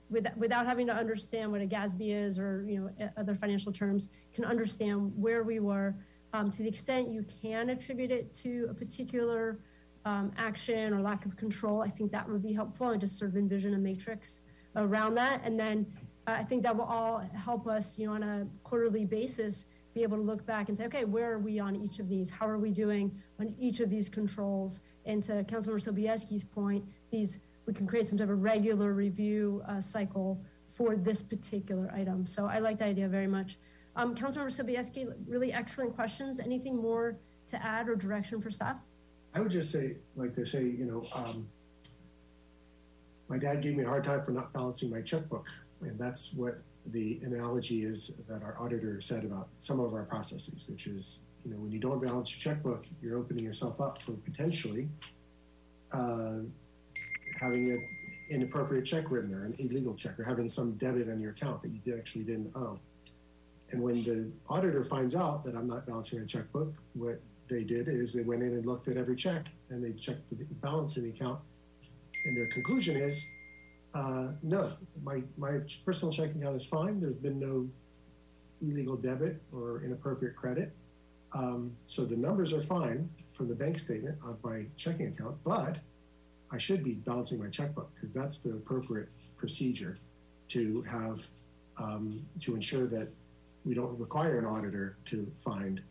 with, 0.10 0.26
without 0.38 0.66
having 0.66 0.88
to 0.88 0.94
understand 0.94 1.52
what 1.52 1.62
a 1.62 1.66
GASB 1.66 2.14
is 2.14 2.40
or 2.40 2.66
you 2.68 2.80
know 3.00 3.10
other 3.18 3.36
financial 3.36 3.72
terms 3.72 4.10
can 4.34 4.44
understand 4.44 5.12
where 5.16 5.44
we 5.44 5.60
were 5.60 5.96
um, 6.34 6.52
to 6.52 6.64
the 6.64 6.68
extent 6.68 7.10
you 7.10 7.26
can 7.42 7.70
attribute 7.70 8.12
it 8.12 8.34
to 8.34 8.68
a 8.70 8.74
particular 8.74 9.60
um, 10.06 10.32
action 10.38 10.94
or 10.94 11.02
lack 11.02 11.26
of 11.26 11.36
control, 11.36 11.82
I 11.82 11.90
think 11.90 12.12
that 12.12 12.30
would 12.30 12.42
be 12.44 12.54
helpful 12.54 12.90
and 12.90 13.02
just 13.02 13.18
sort 13.18 13.32
of 13.32 13.38
envision 13.38 13.74
a 13.74 13.78
matrix 13.78 14.42
around 14.76 15.16
that. 15.16 15.42
And 15.44 15.60
then 15.60 15.86
uh, 16.28 16.32
I 16.32 16.44
think 16.44 16.64
that 16.64 16.76
will 16.76 16.86
all 16.86 17.20
help 17.36 17.68
us, 17.68 17.98
you 17.98 18.08
know, 18.08 18.14
on 18.14 18.24
a 18.24 18.48
quarterly 18.64 19.04
basis, 19.04 19.66
be 19.94 20.04
able 20.04 20.18
to 20.18 20.24
look 20.24 20.46
back 20.46 20.70
and 20.70 20.78
say, 20.78 20.86
okay, 20.86 21.04
where 21.04 21.34
are 21.34 21.40
we 21.40 21.60
on 21.60 21.76
each 21.76 22.00
of 22.00 22.08
these? 22.08 22.30
How 22.30 22.48
are 22.48 22.60
we 22.60 22.72
doing 22.72 23.12
on 23.40 23.54
each 23.60 23.80
of 23.80 23.90
these 23.90 24.08
controls? 24.08 24.82
And 25.06 25.24
to 25.26 25.44
Councilmember 25.44 25.84
Sobieski's 25.84 26.44
point, 26.44 26.86
these 27.12 27.40
we 27.68 27.74
can 27.74 27.86
create 27.86 28.08
some 28.08 28.18
type 28.18 28.30
of 28.30 28.42
regular 28.42 28.94
review 28.94 29.62
uh, 29.68 29.80
cycle 29.80 30.42
for 30.76 30.96
this 30.96 31.22
particular 31.22 31.92
item. 31.94 32.26
So 32.26 32.46
I 32.46 32.60
like 32.60 32.80
the 32.80 32.86
idea 32.86 33.08
very 33.08 33.28
much. 33.28 33.58
Um, 33.96 34.16
Councilmember 34.16 34.52
Sobieski, 34.52 35.12
really 35.28 35.52
excellent 35.52 35.94
questions. 35.94 36.40
Anything 36.40 36.78
more 36.78 37.18
to 37.48 37.64
add 37.64 37.90
or 37.90 37.96
direction 37.96 38.42
for 38.42 38.50
staff? 38.50 38.78
I 39.34 39.42
would 39.42 39.52
just 39.52 39.72
say, 39.72 39.98
like 40.16 40.34
they 40.34 40.46
say, 40.46 40.64
you 40.64 40.86
know, 40.86 41.04
um, 41.14 41.48
my 43.28 43.38
dad 43.38 43.62
gave 43.62 43.76
me 43.76 43.84
a 43.84 43.88
hard 43.88 44.06
time 44.06 44.24
for 44.24 44.32
not 44.32 44.54
balancing 44.54 44.90
my 44.90 45.02
checkbook. 45.02 45.50
And 45.82 46.00
that's 46.00 46.34
what 46.34 46.62
the 46.86 47.20
analogy 47.24 47.84
is 47.84 48.20
that 48.30 48.44
our 48.44 48.56
auditor 48.60 49.02
said 49.02 49.26
about 49.26 49.50
some 49.60 49.80
of 49.80 49.94
our 49.94 50.04
processes, 50.04 50.64
which 50.70 50.88
is, 50.88 51.26
you 51.44 51.52
know, 51.52 51.58
when 51.58 51.72
you 51.72 51.80
don't 51.80 52.02
balance 52.02 52.32
your 52.32 52.54
checkbook, 52.54 52.86
you're 53.02 53.18
opening 53.18 53.44
yourself 53.44 53.82
up 53.82 54.02
for 54.02 54.14
potentially 54.14 54.88
uh, 55.92 56.38
having 57.40 57.72
an 57.72 57.88
inappropriate 58.30 58.86
check 58.86 59.10
written 59.10 59.34
or 59.34 59.46
an 59.46 59.56
illegal 59.60 59.96
check 59.96 60.20
or 60.20 60.24
having 60.24 60.50
some 60.50 60.74
debit 60.74 61.10
on 61.10 61.20
your 61.20 61.32
account 61.32 61.62
that 61.62 61.70
you 61.70 61.98
actually 61.98 62.24
didn't 62.24 62.52
owe. 62.56 62.80
And 63.72 63.82
when 63.82 63.96
the 64.04 64.32
auditor 64.48 64.84
finds 64.84 65.16
out 65.16 65.44
that 65.46 65.56
I'm 65.56 65.68
not 65.68 65.86
balancing 65.86 66.20
a 66.20 66.26
checkbook, 66.26 66.74
what 66.94 67.22
they 67.50 67.64
did 67.64 67.88
is 67.88 68.14
they 68.14 68.24
went 68.24 68.44
in 68.44 68.54
and 68.54 68.66
looked 68.66 68.88
at 68.88 68.98
every 68.98 69.16
check 69.16 69.46
and 69.70 69.84
they 69.84 69.94
checked 69.94 70.30
the 70.30 70.44
balance 70.62 70.98
in 70.98 71.04
the 71.04 71.10
account. 71.10 71.40
And 72.26 72.36
their 72.36 72.48
conclusion 72.48 72.98
is, 72.98 73.26
uh, 73.94 74.30
no, 74.44 74.70
my, 75.04 75.24
my 75.38 75.60
personal 75.86 76.14
checking 76.14 76.42
account 76.42 76.56
is 76.56 76.66
fine. 76.66 77.00
There's 77.00 77.20
been 77.20 77.40
no 77.40 77.68
illegal 78.62 78.98
debit 78.98 79.42
or 79.54 79.84
inappropriate 79.84 80.36
credit. 80.36 80.76
Um, 81.34 81.76
so 81.86 82.06
the 82.06 82.16
numbers 82.16 82.54
are 82.54 82.62
fine 82.62 83.10
from 83.34 83.50
the 83.50 83.56
bank 83.56 83.80
statement 83.80 84.18
on 84.24 84.38
my 84.44 84.66
checking 84.78 85.08
account, 85.08 85.38
but 85.44 85.80
I 86.52 86.58
should 86.58 86.84
be 86.84 86.94
balancing 86.94 87.40
my 87.40 87.50
checkbook 87.50 87.94
because 87.96 88.14
that's 88.14 88.40
the 88.40 88.52
appropriate 88.52 89.10
procedure 89.38 89.98
to 90.50 90.82
have 90.84 91.26
um, 91.78 92.26
to 92.42 92.56
ensure 92.56 92.88
that 92.88 93.10
we 93.66 93.76
don't 93.76 93.98
require 94.00 94.40
an 94.40 94.46
auditor 94.46 94.98
to 95.06 95.30
find 95.38 95.82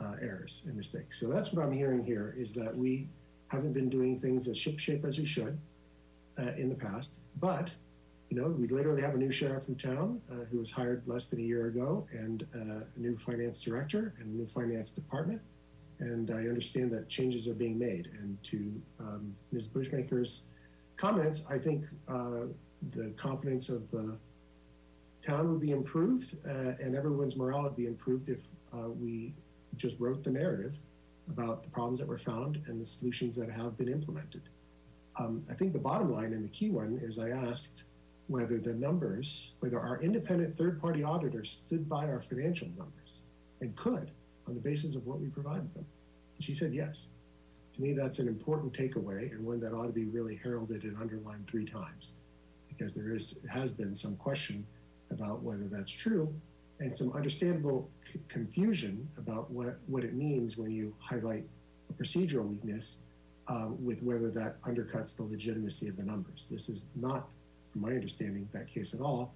uh, 0.00 0.14
errors 0.20 0.62
and 0.66 0.76
mistakes. 0.76 1.20
So 1.20 1.28
that's 1.28 1.52
what 1.52 1.64
I'm 1.64 1.72
hearing 1.72 2.04
here 2.04 2.34
is 2.38 2.52
that 2.54 2.76
we 2.76 3.08
haven't 3.48 3.72
been 3.72 3.88
doing 3.88 4.18
things 4.18 4.48
as 4.48 4.56
shipshape 4.56 5.04
as 5.04 5.18
we 5.18 5.26
should 5.26 5.58
uh, 6.38 6.52
in 6.56 6.68
the 6.68 6.74
past. 6.74 7.20
But, 7.40 7.72
you 8.30 8.40
know, 8.40 8.48
we 8.48 8.68
literally 8.68 9.02
have 9.02 9.14
a 9.14 9.18
new 9.18 9.30
sheriff 9.30 9.68
in 9.68 9.76
town 9.76 10.20
uh, 10.30 10.44
who 10.50 10.58
was 10.58 10.70
hired 10.70 11.02
less 11.06 11.26
than 11.26 11.40
a 11.40 11.42
year 11.42 11.66
ago 11.66 12.06
and 12.12 12.46
uh, 12.54 12.84
a 12.96 12.98
new 12.98 13.16
finance 13.16 13.60
director 13.60 14.14
and 14.18 14.34
a 14.34 14.36
new 14.36 14.46
finance 14.46 14.90
department. 14.90 15.40
And 16.04 16.30
I 16.30 16.48
understand 16.52 16.92
that 16.92 17.08
changes 17.08 17.48
are 17.48 17.54
being 17.54 17.78
made. 17.78 18.10
And 18.20 18.36
to 18.44 18.58
um, 19.00 19.34
Ms. 19.52 19.68
Bushmaker's 19.68 20.44
comments, 20.98 21.50
I 21.50 21.56
think 21.56 21.86
uh, 22.08 22.42
the 22.90 23.14
confidence 23.16 23.70
of 23.70 23.90
the 23.90 24.18
town 25.22 25.50
would 25.50 25.60
be 25.60 25.70
improved 25.70 26.36
uh, 26.46 26.72
and 26.82 26.94
everyone's 26.94 27.36
morale 27.36 27.62
would 27.62 27.76
be 27.76 27.86
improved 27.86 28.28
if 28.28 28.40
uh, 28.74 28.90
we 28.90 29.32
just 29.76 29.98
wrote 29.98 30.22
the 30.22 30.30
narrative 30.30 30.76
about 31.30 31.62
the 31.62 31.70
problems 31.70 31.98
that 32.00 32.06
were 32.06 32.18
found 32.18 32.60
and 32.66 32.78
the 32.78 32.84
solutions 32.84 33.34
that 33.34 33.50
have 33.50 33.78
been 33.78 33.88
implemented. 33.88 34.42
Um, 35.18 35.42
I 35.48 35.54
think 35.54 35.72
the 35.72 35.78
bottom 35.78 36.12
line 36.12 36.34
and 36.34 36.44
the 36.44 36.50
key 36.50 36.68
one 36.68 37.00
is 37.02 37.18
I 37.18 37.30
asked 37.30 37.84
whether 38.26 38.58
the 38.58 38.74
numbers, 38.74 39.54
whether 39.60 39.80
our 39.80 40.02
independent 40.02 40.58
third 40.58 40.82
party 40.82 41.02
auditors 41.02 41.50
stood 41.50 41.88
by 41.88 42.08
our 42.08 42.20
financial 42.20 42.68
numbers 42.76 43.22
and 43.62 43.74
could 43.74 44.10
on 44.46 44.54
the 44.54 44.60
basis 44.60 44.94
of 44.94 45.06
what 45.06 45.18
we 45.18 45.28
provided 45.28 45.72
them. 45.74 45.86
She 46.44 46.52
said 46.52 46.74
yes. 46.74 47.08
To 47.74 47.82
me, 47.82 47.94
that's 47.94 48.18
an 48.18 48.28
important 48.28 48.74
takeaway 48.74 49.32
and 49.32 49.44
one 49.44 49.60
that 49.60 49.72
ought 49.72 49.86
to 49.86 49.92
be 49.92 50.04
really 50.04 50.36
heralded 50.36 50.84
and 50.84 50.94
underlined 50.98 51.48
three 51.48 51.64
times 51.64 52.14
because 52.68 52.94
there 52.94 53.14
is 53.14 53.40
has 53.50 53.72
been 53.72 53.94
some 53.94 54.14
question 54.16 54.66
about 55.10 55.42
whether 55.42 55.64
that's 55.64 55.90
true 55.90 56.32
and 56.80 56.94
some 56.94 57.12
understandable 57.12 57.88
c- 58.04 58.20
confusion 58.28 59.08
about 59.16 59.50
what, 59.50 59.78
what 59.86 60.04
it 60.04 60.12
means 60.12 60.58
when 60.58 60.70
you 60.70 60.94
highlight 60.98 61.44
a 61.88 61.92
procedural 61.94 62.46
weakness 62.46 63.00
uh, 63.48 63.68
with 63.80 64.02
whether 64.02 64.30
that 64.30 64.60
undercuts 64.62 65.16
the 65.16 65.22
legitimacy 65.22 65.88
of 65.88 65.96
the 65.96 66.02
numbers. 66.02 66.46
This 66.50 66.68
is 66.68 66.86
not, 66.94 67.28
from 67.72 67.80
my 67.82 67.90
understanding, 67.92 68.48
that 68.52 68.66
case 68.66 68.92
at 68.92 69.00
all. 69.00 69.32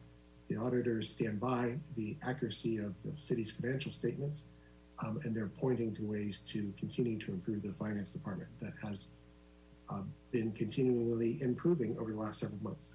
The 0.48 0.56
auditors 0.56 1.09
stand 1.09 1.40
by 1.40 1.76
the 1.96 2.16
accuracy 2.22 2.78
of 2.78 2.94
the 3.04 3.12
city's 3.16 3.50
financial 3.50 3.92
statements, 3.92 4.46
um, 5.05 5.20
and 5.24 5.36
they're 5.36 5.49
pointing 5.49 5.94
to 5.94 6.03
ways 6.03 6.40
to 6.40 6.72
continue 6.78 7.18
to 7.18 7.32
improve 7.32 7.62
the 7.62 7.72
finance 7.78 8.12
department 8.12 8.51
that 8.61 8.72
has 8.82 9.09
uh, 9.90 10.03
been 10.32 10.53
continually 10.53 11.38
improving 11.40 11.96
over 11.99 12.12
the 12.12 12.18
last 12.18 12.40
several 12.40 12.62
months. 12.62 12.90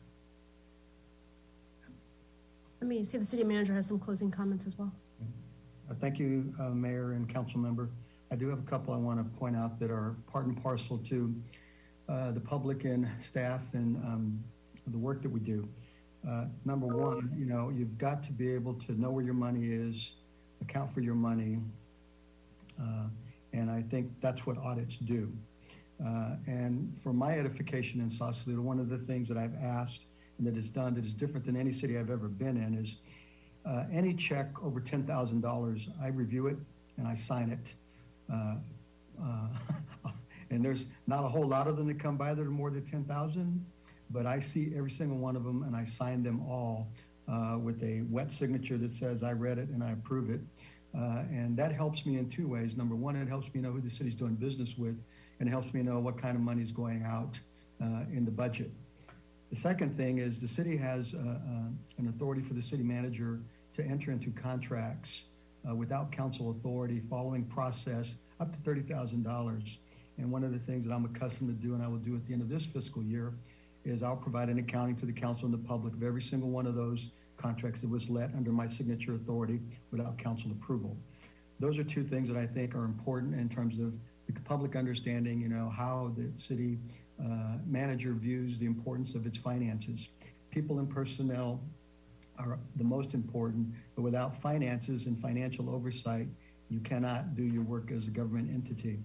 Let 2.82 2.88
me 2.90 3.04
see 3.04 3.18
if 3.18 3.24
the 3.24 3.30
city 3.30 3.44
manager 3.44 3.74
has 3.74 3.88
some 3.88 4.00
closing 4.00 4.30
comments 4.30 4.66
as 4.66 4.78
well. 4.78 4.92
Uh, 5.90 5.94
Thank 6.02 6.20
you, 6.20 6.54
uh, 6.60 6.70
Mayor 6.70 7.14
and 7.14 7.32
council 7.34 7.60
member. 7.60 7.90
I 8.32 8.36
do 8.36 8.50
have 8.50 8.60
a 8.60 8.64
couple 8.64 8.94
I 8.94 8.98
want 8.98 9.20
to 9.20 9.40
point 9.40 9.56
out 9.56 9.80
that 9.80 9.90
are 9.90 10.16
part 10.32 10.48
and 10.48 10.62
parcel 10.62 10.98
to 11.10 11.34
uh, 12.10 12.32
the 12.32 12.40
public 12.40 12.84
and 12.84 13.08
staff 13.24 13.62
and 13.74 13.96
um, 13.98 14.44
the 14.88 14.98
work 14.98 15.22
that 15.22 15.30
we 15.30 15.40
do. 15.40 15.68
Uh, 16.28 16.46
Number 16.66 16.88
one, 16.88 17.34
you 17.38 17.46
know, 17.46 17.70
you've 17.70 17.98
got 17.98 18.24
to 18.24 18.32
be 18.32 18.52
able 18.54 18.74
to 18.74 19.00
know 19.00 19.12
where 19.12 19.24
your 19.24 19.34
money 19.34 19.68
is, 19.68 20.12
account 20.62 20.94
for 20.94 21.02
your 21.02 21.16
money. 21.16 21.60
Uh, 22.80 23.08
And 23.54 23.70
I 23.70 23.84
think 23.84 24.12
that's 24.22 24.46
what 24.46 24.58
audits 24.58 24.98
do. 24.98 25.32
Uh, 26.04 26.36
And 26.48 26.98
for 27.04 27.14
my 27.14 27.38
edification 27.38 28.02
in 28.02 28.10
Sausalito, 28.10 28.62
one 28.62 28.80
of 28.80 28.90
the 28.90 28.98
things 28.98 29.28
that 29.30 29.38
I've 29.38 29.56
asked 29.56 30.06
and 30.38 30.48
that 30.48 30.58
is 30.58 30.70
done 30.70 30.96
that 30.96 31.06
is 31.06 31.14
different 31.14 31.46
than 31.46 31.56
any 31.56 31.72
city 31.72 31.98
I've 31.98 32.10
ever 32.10 32.28
been 32.28 32.58
in 32.58 32.74
is 32.74 32.96
uh, 33.66 33.86
any 33.92 34.14
check 34.14 34.48
over 34.64 34.80
ten 34.82 35.06
thousand 35.06 35.42
dollars, 35.42 35.88
I 36.02 36.08
review 36.08 36.48
it 36.48 36.58
and 36.98 37.08
I 37.08 37.16
sign 37.16 37.50
it. 37.52 37.74
And 40.50 40.64
there's 40.64 40.86
not 41.08 41.24
a 41.26 41.28
whole 41.28 41.48
lot 41.48 41.68
of 41.68 41.78
them 41.78 41.88
that 41.88 42.00
come 42.00 42.16
by 42.16 42.34
that 42.36 42.42
are 42.42 42.50
more 42.52 42.70
than 42.70 42.86
ten 42.86 43.04
thousand, 43.06 43.66
but 44.12 44.28
I 44.28 44.40
see 44.40 44.72
every 44.78 44.92
single 44.92 45.18
one 45.18 45.36
of 45.36 45.44
them 45.44 45.64
and 45.64 45.76
I 45.76 45.84
sign 45.84 46.22
them 46.22 46.42
all 46.42 46.88
uh, 47.28 47.58
with 47.60 47.82
a 47.82 48.04
wet 48.10 48.30
signature 48.32 48.78
that 48.78 48.92
says 48.92 49.24
I 49.24 49.32
read 49.32 49.58
it 49.58 49.70
and 49.70 49.84
I 49.84 49.92
approve 49.92 50.30
it. 50.30 50.42
Uh, 50.96 51.24
and 51.32 51.58
that 51.58 51.72
helps 51.72 52.06
me 52.06 52.18
in 52.18 52.30
two 52.30 52.48
ways. 52.48 52.76
Number 52.76 52.96
one, 52.96 53.16
it 53.16 53.28
helps 53.28 53.52
me 53.54 53.62
know 53.62 53.72
who 53.72 53.82
the 53.82 53.90
city's 53.90 54.16
doing 54.16 54.36
business 54.36 54.70
with, 54.78 55.02
and 55.40 55.50
it 55.50 55.52
helps 55.52 55.74
me 55.74 55.82
know 55.82 56.00
what 56.00 56.22
kind 56.22 56.36
of 56.36 56.42
money 56.42 56.62
is 56.62 56.72
going 56.72 57.04
out 57.04 57.40
uh, 57.82 58.06
in 58.12 58.26
the 58.26 58.32
budget. 58.32 58.72
The 59.52 59.60
second 59.60 59.98
thing 59.98 60.20
is 60.20 60.40
the 60.40 60.48
city 60.48 60.78
has 60.78 61.14
uh, 61.14 61.18
uh, 61.18 61.34
an 61.98 62.08
authority 62.10 62.42
for 62.42 62.54
the 62.54 62.62
city 62.62 62.84
manager 62.84 63.40
to 63.76 63.84
enter 63.84 64.12
into 64.12 64.32
contracts 64.32 65.22
uh, 65.68 65.76
without 65.76 66.12
council 66.12 66.52
authority 66.52 67.02
following 67.10 67.46
process 67.46 68.18
up 68.40 68.52
to 68.52 68.70
$30,000. 68.70 69.78
And 70.18 70.32
one 70.32 70.44
of 70.44 70.52
the 70.52 70.60
things 70.60 70.86
that 70.86 70.94
I'm 70.94 71.06
accustomed 71.06 71.50
to 71.50 71.68
do, 71.68 71.74
and 71.74 71.84
I 71.84 71.88
will 71.88 71.98
do 71.98 72.16
at 72.16 72.26
the 72.28 72.34
end 72.34 72.42
of 72.42 72.50
this 72.50 72.66
fiscal 72.66 73.02
year, 73.02 73.34
is 73.86 74.04
I'll 74.04 74.16
provide 74.16 74.50
an 74.50 74.60
accounting 74.60 74.96
to 74.98 75.06
the 75.06 75.14
council 75.14 75.46
and 75.46 75.54
the 75.54 75.68
public 75.68 75.94
of 75.94 76.04
every 76.04 76.22
single 76.22 76.50
one 76.50 76.66
of 76.66 76.76
those 76.76 77.10
contracts 77.44 77.82
that 77.82 77.90
was 77.90 78.04
let 78.10 78.30
under 78.36 78.52
my 78.52 78.68
signature 78.68 79.16
authority 79.16 79.60
without 79.92 80.18
council 80.18 80.50
approval. 80.52 80.96
Those 81.60 81.78
are 81.78 81.84
two 81.84 82.04
things 82.04 82.28
that 82.30 82.38
I 82.38 82.48
think 82.48 82.74
are 82.76 82.86
important 82.86 83.36
in 83.36 83.50
terms 83.50 83.80
of 83.80 83.94
the 84.34 84.40
public 84.42 84.76
understanding, 84.76 85.42
you 85.42 85.50
know, 85.50 85.70
how 85.70 86.14
the 86.18 86.32
city 86.42 86.80
uh, 87.20 87.58
manager 87.66 88.14
views 88.14 88.58
the 88.60 88.66
importance 88.66 89.14
of 89.16 89.28
its 89.28 89.38
finances. 89.38 90.08
People 90.50 90.80
and 90.80 90.90
personnel 90.90 91.60
are 92.40 92.58
the 92.78 92.84
most 92.84 93.14
important, 93.14 93.68
but 93.96 94.02
without 94.02 94.42
finances 94.42 95.06
and 95.06 95.22
financial 95.22 95.70
oversight, 95.70 96.28
you 96.70 96.80
cannot 96.80 97.36
do 97.36 97.44
your 97.44 97.64
work 97.64 97.92
as 97.96 98.08
a 98.08 98.10
government 98.10 98.50
entity. 98.52 99.00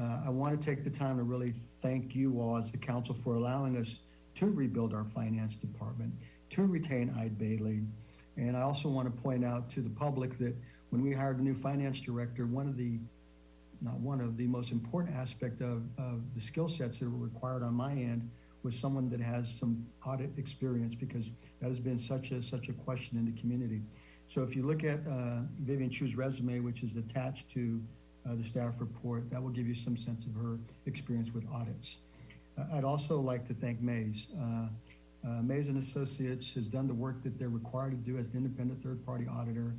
Uh, 0.00 0.22
I 0.26 0.30
want 0.30 0.58
to 0.58 0.66
take 0.66 0.84
the 0.84 0.90
time 0.90 1.18
to 1.18 1.22
really 1.22 1.52
thank 1.82 2.14
you 2.14 2.40
all 2.40 2.56
as 2.56 2.72
the 2.72 2.78
council 2.78 3.16
for 3.22 3.34
allowing 3.34 3.76
us 3.76 3.98
to 4.36 4.46
rebuild 4.46 4.94
our 4.94 5.06
finance 5.14 5.54
department, 5.56 6.12
to 6.52 6.66
retain 6.66 7.14
Eide 7.18 7.38
Bailly. 7.38 7.82
And 8.36 8.56
I 8.56 8.62
also 8.62 8.88
want 8.88 9.14
to 9.14 9.22
point 9.22 9.44
out 9.44 9.70
to 9.70 9.80
the 9.82 9.90
public 9.90 10.38
that 10.38 10.54
when 10.90 11.02
we 11.02 11.12
hired 11.12 11.38
the 11.38 11.42
new 11.42 11.54
finance 11.54 12.00
director, 12.00 12.46
one 12.46 12.68
of 12.68 12.76
the 12.76 12.98
not 13.80 13.98
one 13.98 14.20
of 14.20 14.36
the 14.36 14.46
most 14.46 14.70
important 14.70 15.16
aspect 15.16 15.60
of, 15.60 15.82
of 15.98 16.20
the 16.36 16.40
skill 16.40 16.68
sets 16.68 17.00
that 17.00 17.10
were 17.10 17.18
required 17.18 17.64
on 17.64 17.74
my 17.74 17.90
end 17.90 18.30
was 18.62 18.78
someone 18.78 19.10
that 19.10 19.20
has 19.20 19.48
some 19.58 19.84
audit 20.06 20.30
experience 20.38 20.94
because 20.94 21.26
that 21.60 21.68
has 21.68 21.80
been 21.80 21.98
such 21.98 22.30
a 22.30 22.42
such 22.42 22.68
a 22.68 22.72
question 22.72 23.18
in 23.18 23.24
the 23.24 23.40
community. 23.40 23.82
So 24.32 24.42
if 24.42 24.54
you 24.54 24.64
look 24.64 24.84
at 24.84 25.00
uh, 25.06 25.40
Vivian 25.62 25.90
Chu's 25.90 26.14
resume, 26.14 26.60
which 26.60 26.82
is 26.82 26.96
attached 26.96 27.50
to 27.54 27.80
uh, 28.24 28.34
the 28.36 28.44
staff 28.44 28.74
report, 28.78 29.28
that 29.30 29.42
will 29.42 29.50
give 29.50 29.66
you 29.66 29.74
some 29.74 29.96
sense 29.96 30.24
of 30.26 30.40
her 30.40 30.58
experience 30.86 31.30
with 31.34 31.44
audits. 31.52 31.96
Uh, 32.56 32.76
I'd 32.76 32.84
also 32.84 33.20
like 33.20 33.46
to 33.48 33.54
thank 33.54 33.80
Maze. 33.80 34.28
Uh, 35.24 35.40
Maze 35.42 35.68
and 35.68 35.78
Associates 35.78 36.52
has 36.54 36.66
done 36.66 36.88
the 36.88 36.94
work 36.94 37.22
that 37.22 37.38
they're 37.38 37.48
required 37.48 37.90
to 37.92 38.10
do 38.10 38.18
as 38.18 38.28
an 38.28 38.36
independent 38.36 38.82
third-party 38.82 39.26
auditor 39.28 39.72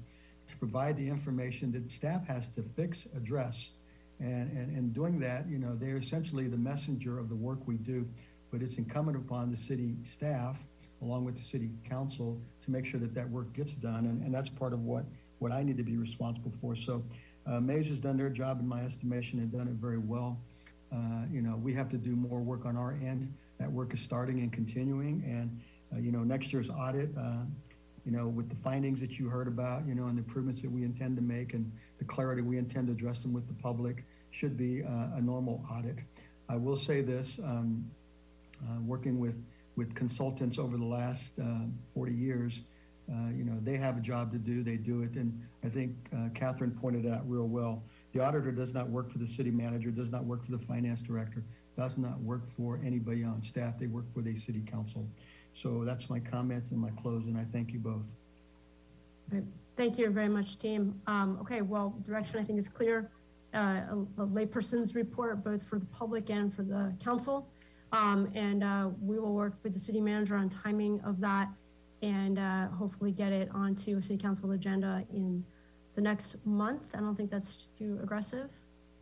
to 0.47 0.57
provide 0.57 0.97
the 0.97 1.07
information 1.07 1.71
that 1.71 1.91
staff 1.91 2.25
has 2.27 2.47
to 2.49 2.63
fix, 2.75 3.05
address, 3.15 3.71
and, 4.19 4.51
and, 4.57 4.77
and 4.77 4.93
doing 4.93 5.19
that, 5.19 5.49
you 5.49 5.57
know, 5.57 5.75
they're 5.75 5.97
essentially 5.97 6.47
the 6.47 6.57
messenger 6.57 7.19
of 7.19 7.27
the 7.29 7.35
work 7.35 7.59
we 7.65 7.75
do, 7.75 8.07
but 8.51 8.61
it's 8.61 8.77
incumbent 8.77 9.17
upon 9.17 9.51
the 9.51 9.57
city 9.57 9.95
staff, 10.03 10.57
along 11.01 11.25
with 11.25 11.35
the 11.35 11.43
city 11.43 11.69
council, 11.89 12.39
to 12.63 12.71
make 12.71 12.85
sure 12.85 12.99
that 12.99 13.13
that 13.13 13.29
work 13.29 13.51
gets 13.53 13.73
done. 13.73 14.05
And, 14.05 14.23
and 14.23 14.33
that's 14.33 14.49
part 14.49 14.71
of 14.71 14.81
what, 14.83 15.03
what 15.39 15.51
I 15.51 15.63
need 15.63 15.77
to 15.77 15.83
be 15.83 15.97
responsible 15.97 16.53
for. 16.61 16.75
So 16.75 17.03
uh, 17.45 17.59
Maze 17.59 17.87
has 17.87 17.99
done 17.99 18.15
their 18.15 18.29
job, 18.29 18.59
in 18.59 18.67
my 18.67 18.81
estimation, 18.81 19.39
and 19.39 19.51
done 19.51 19.67
it 19.67 19.73
very 19.73 19.97
well. 19.97 20.37
Uh, 20.93 21.25
you 21.31 21.41
know, 21.41 21.55
we 21.55 21.73
have 21.73 21.89
to 21.89 21.97
do 21.97 22.15
more 22.15 22.39
work 22.39 22.65
on 22.65 22.77
our 22.77 22.91
end. 22.91 23.33
That 23.64 23.72
work 23.72 23.93
is 23.93 24.01
starting 24.01 24.39
and 24.39 24.51
continuing. 24.51 25.24
And, 25.26 25.61
uh, 25.95 26.01
you 26.01 26.11
know, 26.11 26.20
next 26.20 26.51
year's 26.51 26.70
audit, 26.70 27.09
uh, 27.18 27.45
you 28.05 28.11
know, 28.11 28.28
with 28.28 28.49
the 28.49 28.57
findings 28.61 28.99
that 28.99 29.11
you 29.11 29.30
heard 29.30 29.47
about, 29.47 29.88
you 29.88 29.95
know, 29.95 30.07
and 30.07 30.18
the 30.18 30.22
improvements 30.22 30.61
that 30.64 30.70
we 30.70 30.84
intend 30.84 31.16
to 31.16 31.22
make 31.22 31.53
and 31.53 31.72
the 31.97 32.03
clarity 32.03 32.41
we 32.41 32.57
intend 32.57 32.88
to 32.88 32.93
address 32.93 33.22
them 33.22 33.32
with 33.32 33.47
the 33.47 33.53
public 33.53 34.03
should 34.32 34.57
be 34.57 34.84
uh, 34.84 35.16
a 35.16 35.22
normal 35.22 35.64
audit. 35.72 35.99
I 36.49 36.57
will 36.57 36.76
say 36.76 36.99
this, 36.99 37.39
um, 37.41 37.89
uh, 38.68 38.82
working 38.82 39.18
with, 39.18 39.41
with 39.78 39.95
consultants 39.95 40.59
over 40.59 40.76
the 40.76 40.84
last 40.84 41.32
uh, 41.41 41.59
40 41.93 42.11
years, 42.11 42.64
uh, 43.09 43.30
you 43.30 43.45
know, 43.45 43.57
they 43.61 43.78
have 43.78 43.95
a 43.95 44.01
job 44.01 44.34
to 44.34 44.38
do, 44.38 44.61
they 44.61 44.76
do 44.76 45.03
it. 45.03 45.14
And 45.14 45.41
I 45.64 45.70
think 45.70 45.95
uh, 46.14 46.28
Catherine 46.36 46.72
pointed 46.72 47.07
out 47.07 47.22
real 47.30 47.47
well. 47.47 47.82
The 48.14 48.20
auditor 48.20 48.51
does 48.51 48.74
not 48.74 48.89
work 48.89 49.09
for 49.09 49.20
the 49.20 49.28
city 49.28 49.51
manager, 49.51 49.89
does 49.89 50.11
not 50.11 50.26
work 50.26 50.43
for 50.43 50.51
the 50.51 50.59
finance 50.59 51.01
director, 51.01 51.43
does 51.78 51.97
not 51.97 52.19
work 52.21 52.41
for 52.55 52.80
anybody 52.86 53.24
on 53.24 53.41
staff. 53.41 53.76
They 53.80 53.88
work 53.88 54.05
for 54.13 54.21
the 54.21 54.38
city 54.38 54.61
council. 54.69 55.07
So 55.53 55.84
that's 55.86 56.09
my 56.09 56.19
comments 56.19 56.71
and 56.71 56.80
my 56.80 56.89
close, 57.01 57.24
and 57.26 57.38
I 57.38 57.45
thank 57.51 57.71
you 57.71 57.80
both. 57.80 58.03
Right. 59.32 59.43
Thank 59.76 59.97
you 59.97 60.09
very 60.09 60.30
much, 60.30 60.57
team. 60.57 60.99
Um, 61.07 61.38
okay, 61.41 61.61
well, 61.61 61.95
direction 62.05 62.39
I 62.39 62.43
think 62.43 62.59
is 62.59 62.69
clear. 62.69 63.09
Uh, 63.53 63.57
a, 63.57 64.05
a 64.17 64.26
layperson's 64.26 64.95
report, 64.95 65.43
both 65.43 65.63
for 65.63 65.80
the 65.80 65.86
public 65.88 66.30
and 66.30 66.53
for 66.53 66.63
the 66.63 66.93
council. 67.03 67.47
Um, 67.91 68.32
and 68.34 68.63
uh, 68.63 68.89
we 69.01 69.19
will 69.19 69.34
work 69.34 69.53
with 69.61 69.74
the 69.74 69.80
city 69.80 70.01
manager 70.01 70.36
on 70.36 70.49
timing 70.49 70.99
of 71.01 71.19
that 71.21 71.49
and 72.01 72.39
uh, 72.39 72.67
hopefully 72.69 73.11
get 73.11 73.32
it 73.32 73.49
onto 73.53 73.97
a 73.97 74.01
city 74.01 74.17
council 74.17 74.51
agenda 74.51 75.05
in 75.13 75.43
the 75.95 76.01
next 76.01 76.36
month. 76.45 76.82
I 76.95 76.99
don't 76.99 77.15
think 77.15 77.30
that's 77.30 77.69
too 77.78 77.99
aggressive. 78.01 78.49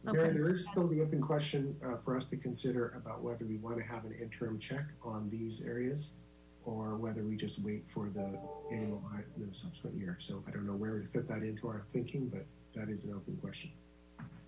Mary, 0.04 0.34
there 0.34 0.50
is 0.50 0.68
still 0.70 0.88
the 0.88 1.02
open 1.02 1.22
question 1.22 1.76
uh, 1.86 1.98
for 2.04 2.18
us 2.18 2.26
to 2.26 2.38
consider 2.38 2.94
about 2.98 3.22
whether 3.22 3.46
we 3.46 3.58
want 3.58 3.78
to 3.78 3.84
have 3.84 4.04
an 4.06 4.14
interim 4.20 4.58
check 4.58 4.86
on 5.04 5.30
these 5.30 5.64
areas 5.66 6.16
or 6.66 6.96
whether 6.96 7.24
we 7.24 7.36
just 7.36 7.60
wait 7.60 7.84
for 7.88 8.10
the 8.10 8.40
annual 8.72 9.04
audit 9.14 9.28
in 9.38 9.48
the 9.48 9.54
subsequent 9.54 9.98
year. 9.98 10.16
So 10.20 10.44
I 10.48 10.52
don't 10.52 10.66
know 10.66 10.76
where 10.76 11.00
to 11.00 11.08
fit 11.08 11.28
that 11.28 11.44
into 11.44 11.68
our 11.68 11.86
thinking, 11.94 12.30
but 12.30 12.46
that 12.74 12.90
is 12.90 13.04
an 13.04 13.14
open 13.14 13.38
question. 13.38 13.72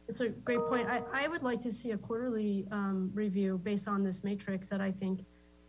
It's 0.08 0.20
a 0.20 0.30
great 0.30 0.60
point. 0.68 0.89
I, 0.89 1.01
I 1.14 1.28
would 1.28 1.43
like 1.43 1.62
to 1.62 1.72
see 1.72 1.91
a 1.91 1.97
quarterly 1.97 2.68
um, 2.72 3.12
review 3.14 3.60
based 3.64 3.88
on 3.88 4.04
this 4.04 4.24
matrix 4.24 4.68
that 4.68 4.82
I 4.82 4.91
think 4.91 5.22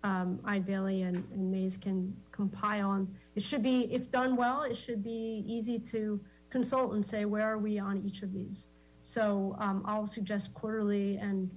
um, 0.02 0.40
Eide 0.44 0.66
Bailly 0.66 1.02
and, 1.02 1.16
and 1.32 1.50
Maze 1.50 1.76
can 1.76 2.14
compile. 2.32 2.92
And 2.92 3.14
it 3.36 3.42
should 3.42 3.62
be, 3.62 3.92
if 3.92 4.10
done 4.10 4.36
well, 4.36 4.62
it 4.62 4.76
should 4.76 5.02
be 5.02 5.44
easy 5.46 5.78
to 5.78 6.20
consult 6.50 6.94
and 6.94 7.04
say, 7.04 7.24
where 7.24 7.46
are 7.46 7.58
we 7.58 7.78
on 7.78 8.02
each 8.04 8.22
of 8.22 8.32
these? 8.32 8.66
So 9.04 9.54
um, 9.60 9.82
I'll 9.84 10.06
suggest 10.06 10.54
quarterly 10.54 11.18
and, 11.18 11.50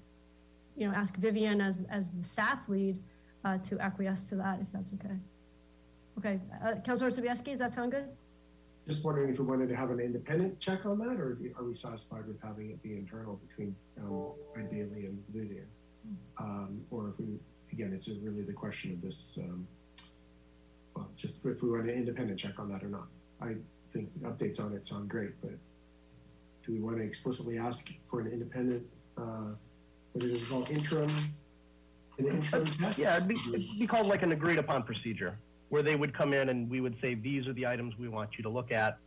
you 0.76 0.88
know, 0.88 0.94
ask 0.94 1.16
Vivian 1.16 1.62
as, 1.62 1.82
as 1.90 2.12
the 2.12 2.22
staff 2.22 2.68
lead 2.68 3.02
uh, 3.46 3.58
to 3.60 3.80
acquiesce 3.80 4.26
to 4.26 4.36
that, 4.36 4.60
if 4.62 4.72
that's 4.72 4.92
okay. 4.94 5.16
Okay, 6.20 6.40
uh, 6.64 6.76
Councilor 6.84 7.10
Sobieski, 7.10 7.52
does 7.52 7.60
that 7.60 7.74
sound 7.74 7.92
good? 7.94 8.10
Just 8.86 9.04
wondering 9.04 9.30
if 9.30 9.40
we 9.40 9.46
wanted 9.46 9.70
to 9.70 9.76
have 9.76 9.92
an 9.92 10.00
independent 10.02 10.60
check 10.60 10.86
on 10.86 11.00
that, 11.00 11.18
or 11.20 11.38
are 11.58 11.64
we 11.64 11.74
satisfied 11.74 12.28
with 12.28 12.42
having 12.42 12.72
it 12.72 12.84
be 12.84 12.98
internal 12.98 13.40
between 13.48 13.76
um, 14.02 14.34
Bailly 14.70 15.06
and 15.06 15.24
Vivian? 15.34 15.68
Um, 16.38 16.82
or 16.92 17.10
if 17.10 17.20
we, 17.20 17.40
again, 17.72 17.94
it's 17.94 18.10
really 18.10 18.44
the 18.44 18.54
question 18.54 18.92
of 18.92 19.02
this, 19.02 19.40
um, 19.42 19.68
well, 20.96 21.10
just 21.16 21.38
if 21.46 21.62
we 21.64 21.70
want 21.70 21.84
an 21.84 21.96
independent 21.96 22.40
check 22.40 22.60
on 22.60 22.70
that 22.72 22.84
or 22.84 22.90
not. 22.90 23.08
I 23.42 23.56
think 23.90 24.10
updates 24.24 24.60
on 24.60 24.74
it 24.74 24.86
sound 24.86 25.10
great, 25.10 25.40
but 25.42 25.52
do 26.68 26.74
we 26.74 26.80
want 26.80 26.98
to 26.98 27.04
explicitly 27.04 27.58
ask 27.58 27.92
for 28.10 28.20
an 28.20 28.28
independent, 28.28 28.86
uh, 29.18 29.54
what 30.12 30.26
is 30.26 30.42
it 30.42 30.50
called, 30.50 30.70
interim, 30.70 31.10
an 32.20 32.28
interim 32.28 32.66
test? 32.78 33.00
Yeah, 33.00 33.16
it'd 33.16 33.28
be, 33.28 33.40
it'd 33.54 33.80
be 33.80 33.88
called 33.88 34.08
like 34.08 34.22
an 34.22 34.34
agreed 34.34 34.60
upon 34.60 34.84
procedure 34.84 35.38
where 35.70 35.82
they 35.82 35.96
would 35.96 36.14
come 36.14 36.34
in 36.34 36.50
and 36.50 36.70
we 36.70 36.82
would 36.82 36.96
say, 37.02 37.16
these 37.16 37.48
are 37.48 37.54
the 37.54 37.66
items 37.66 37.98
we 37.98 38.10
want 38.10 38.32
you 38.38 38.44
to 38.44 38.50
look 38.50 38.72
at. 38.72 38.98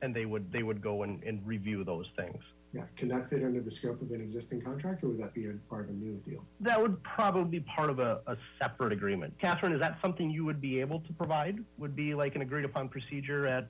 And 0.00 0.14
they 0.14 0.26
would, 0.26 0.52
they 0.52 0.62
would 0.62 0.80
go 0.80 1.02
and, 1.02 1.22
and 1.24 1.44
review 1.44 1.82
those 1.82 2.06
things. 2.16 2.40
Yeah, 2.72 2.82
can 2.96 3.08
that 3.08 3.30
fit 3.30 3.42
under 3.42 3.60
the 3.60 3.70
scope 3.70 4.00
of 4.02 4.10
an 4.10 4.20
existing 4.20 4.60
contract, 4.60 5.02
or 5.02 5.08
would 5.08 5.18
that 5.18 5.32
be 5.32 5.46
a 5.46 5.54
part 5.70 5.84
of 5.84 5.90
a 5.90 5.92
new 5.94 6.16
deal? 6.28 6.44
That 6.60 6.80
would 6.80 7.02
probably 7.02 7.58
be 7.58 7.60
part 7.60 7.88
of 7.88 7.98
a, 7.98 8.20
a 8.26 8.36
separate 8.60 8.92
agreement. 8.92 9.34
Catherine, 9.40 9.72
is 9.72 9.80
that 9.80 9.98
something 10.02 10.30
you 10.30 10.44
would 10.44 10.60
be 10.60 10.78
able 10.78 11.00
to 11.00 11.12
provide? 11.14 11.64
Would 11.78 11.96
be 11.96 12.14
like 12.14 12.36
an 12.36 12.42
agreed 12.42 12.66
upon 12.66 12.90
procedure 12.90 13.46
at, 13.46 13.68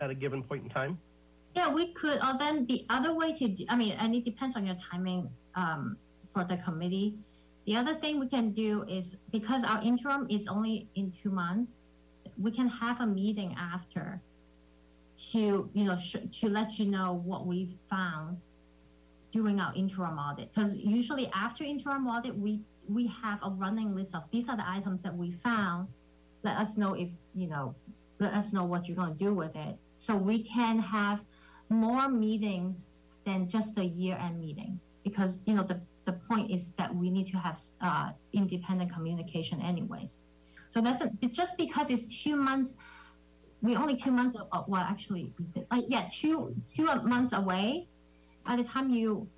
at 0.00 0.10
a 0.10 0.14
given 0.14 0.42
point 0.42 0.64
in 0.64 0.70
time? 0.70 0.98
Yeah, 1.56 1.72
we 1.72 1.86
could, 1.94 2.18
or 2.22 2.36
then 2.38 2.66
the 2.66 2.84
other 2.90 3.14
way 3.14 3.32
to, 3.32 3.48
do, 3.48 3.64
I 3.70 3.76
mean, 3.76 3.92
and 3.92 4.14
it 4.14 4.26
depends 4.26 4.56
on 4.56 4.66
your 4.66 4.76
timing 4.76 5.30
um, 5.54 5.96
for 6.34 6.44
the 6.44 6.58
committee. 6.58 7.14
The 7.64 7.76
other 7.76 7.94
thing 7.94 8.20
we 8.20 8.28
can 8.28 8.50
do 8.50 8.84
is 8.86 9.16
because 9.32 9.64
our 9.64 9.82
interim 9.82 10.26
is 10.28 10.46
only 10.48 10.86
in 10.96 11.14
two 11.22 11.30
months, 11.30 11.72
we 12.38 12.50
can 12.50 12.68
have 12.68 13.00
a 13.00 13.06
meeting 13.06 13.56
after 13.58 14.20
to, 15.30 15.70
you 15.72 15.84
know, 15.84 15.96
to 16.40 16.48
let 16.50 16.78
you 16.78 16.84
know 16.84 17.22
what 17.24 17.46
we've 17.46 17.74
found 17.88 18.36
during 19.32 19.58
our 19.58 19.74
interim 19.74 20.18
audit. 20.18 20.52
Because 20.52 20.76
usually 20.76 21.30
after 21.34 21.64
interim 21.64 22.06
audit, 22.06 22.36
we 22.36 22.60
we 22.86 23.06
have 23.06 23.40
a 23.42 23.48
running 23.48 23.96
list 23.96 24.14
of 24.14 24.24
these 24.30 24.46
are 24.50 24.58
the 24.58 24.68
items 24.68 25.00
that 25.02 25.16
we 25.16 25.32
found. 25.32 25.88
Let 26.42 26.58
us 26.58 26.76
know 26.76 26.92
if 26.92 27.08
you 27.34 27.48
know, 27.48 27.74
let 28.18 28.34
us 28.34 28.52
know 28.52 28.64
what 28.64 28.86
you're 28.86 28.96
going 28.96 29.16
to 29.16 29.24
do 29.24 29.32
with 29.32 29.56
it, 29.56 29.76
so 29.94 30.14
we 30.14 30.42
can 30.42 30.78
have 30.78 31.20
more 31.68 32.08
meetings 32.08 32.84
than 33.24 33.48
just 33.48 33.78
a 33.78 33.84
year-end 33.84 34.40
meeting. 34.40 34.80
Because 35.04 35.40
you 35.46 35.54
know 35.54 35.62
the 35.62 35.80
the 36.04 36.12
point 36.12 36.50
is 36.50 36.72
that 36.78 36.94
we 36.94 37.10
need 37.10 37.26
to 37.26 37.36
have 37.36 37.60
uh, 37.80 38.10
independent 38.32 38.92
communication 38.92 39.60
anyways. 39.60 40.20
So 40.70 40.80
that's 40.80 41.00
a, 41.00 41.10
just 41.28 41.56
because 41.56 41.90
it's 41.90 42.22
two 42.22 42.36
months, 42.36 42.74
we 43.62 43.76
only 43.76 43.96
two 43.96 44.10
months. 44.10 44.36
Uh, 44.36 44.62
well, 44.66 44.82
actually, 44.82 45.32
is 45.40 45.50
it? 45.56 45.66
Uh, 45.70 45.82
yeah, 45.86 46.08
two 46.10 46.54
two 46.66 46.86
months 47.02 47.32
away. 47.32 47.86
By 48.46 48.56
the 48.56 48.64
time 48.64 48.90
you 48.90 49.28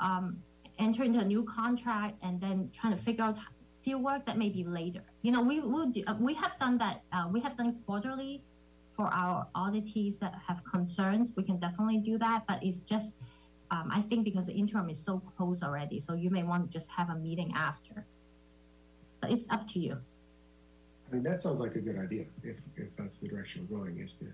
um, 0.00 0.38
enter 0.78 1.04
into 1.04 1.20
a 1.20 1.24
new 1.24 1.44
contract 1.44 2.14
and 2.22 2.40
then 2.40 2.70
trying 2.72 2.96
to 2.96 3.02
figure 3.02 3.24
out 3.24 3.38
field 3.84 4.02
work, 4.02 4.26
that 4.26 4.36
may 4.36 4.48
be 4.48 4.64
later. 4.64 5.02
You 5.22 5.32
know, 5.32 5.42
we 5.42 5.60
will 5.60 5.86
do. 5.86 6.02
Uh, 6.06 6.14
we 6.18 6.34
have 6.34 6.58
done 6.58 6.78
that. 6.78 7.02
Uh, 7.12 7.28
we 7.30 7.40
have 7.40 7.56
done 7.56 7.76
quarterly 7.86 8.42
for 8.96 9.06
our 9.12 9.46
auditees 9.54 10.18
that 10.20 10.34
have 10.46 10.64
concerns. 10.64 11.32
We 11.36 11.42
can 11.42 11.58
definitely 11.58 11.98
do 11.98 12.18
that, 12.18 12.44
but 12.48 12.62
it's 12.62 12.78
just 12.78 13.12
um, 13.70 13.90
I 13.92 14.00
think 14.02 14.24
because 14.24 14.46
the 14.46 14.52
interim 14.52 14.88
is 14.88 15.02
so 15.02 15.18
close 15.18 15.62
already, 15.62 15.98
so 15.98 16.14
you 16.14 16.30
may 16.30 16.42
want 16.42 16.70
to 16.70 16.72
just 16.72 16.88
have 16.90 17.10
a 17.10 17.16
meeting 17.16 17.52
after. 17.54 18.06
But 19.20 19.32
it's 19.32 19.46
up 19.50 19.66
to 19.68 19.80
you. 19.80 19.98
I 21.10 21.14
mean, 21.14 21.22
that 21.24 21.40
sounds 21.40 21.60
like 21.60 21.74
a 21.74 21.80
good 21.80 21.98
idea 21.98 22.26
if, 22.42 22.56
if 22.76 22.94
that's 22.96 23.18
the 23.18 23.28
direction 23.28 23.66
we're 23.68 23.78
going, 23.78 23.98
is 23.98 24.14
to 24.14 24.26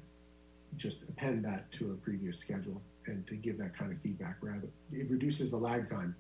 just 0.77 1.09
append 1.09 1.45
that 1.45 1.71
to 1.73 1.93
a 1.93 1.95
previous 1.95 2.39
schedule 2.39 2.81
and 3.07 3.27
to 3.27 3.35
give 3.35 3.59
that 3.59 3.77
kind 3.77 3.93
of 3.93 3.99
feedback 4.01 4.37
rather. 4.41 4.69
It 4.93 5.11
reduces 5.11 5.51
the 5.51 5.57
lag 5.57 5.87
time 5.87 6.15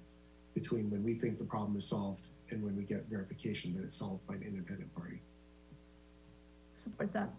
between 0.54 0.90
when 0.90 1.02
we 1.02 1.14
think 1.14 1.38
the 1.38 1.44
problem 1.44 1.76
is 1.76 1.86
solved 1.86 2.28
and 2.50 2.62
when 2.62 2.76
we 2.76 2.82
get 2.82 3.06
verification 3.08 3.74
that 3.76 3.84
it's 3.84 3.96
solved 3.96 4.26
by 4.26 4.34
an 4.34 4.42
independent 4.42 4.94
party. 4.94 5.20
Support 6.76 7.12
that. 7.14 7.30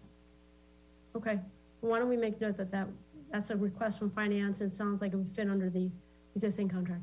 Okay, 1.16 1.38
why 1.80 1.98
don't 1.98 2.08
we 2.08 2.16
make 2.16 2.40
note 2.40 2.56
that 2.56 2.70
that 2.72 2.88
that's 3.30 3.50
a 3.50 3.56
request 3.56 3.98
from 3.98 4.10
finance 4.10 4.60
and 4.60 4.72
sounds 4.72 5.00
like 5.00 5.12
it 5.12 5.16
would 5.16 5.28
fit 5.30 5.48
under 5.48 5.70
the 5.70 5.90
existing 6.34 6.68
contract. 6.68 7.02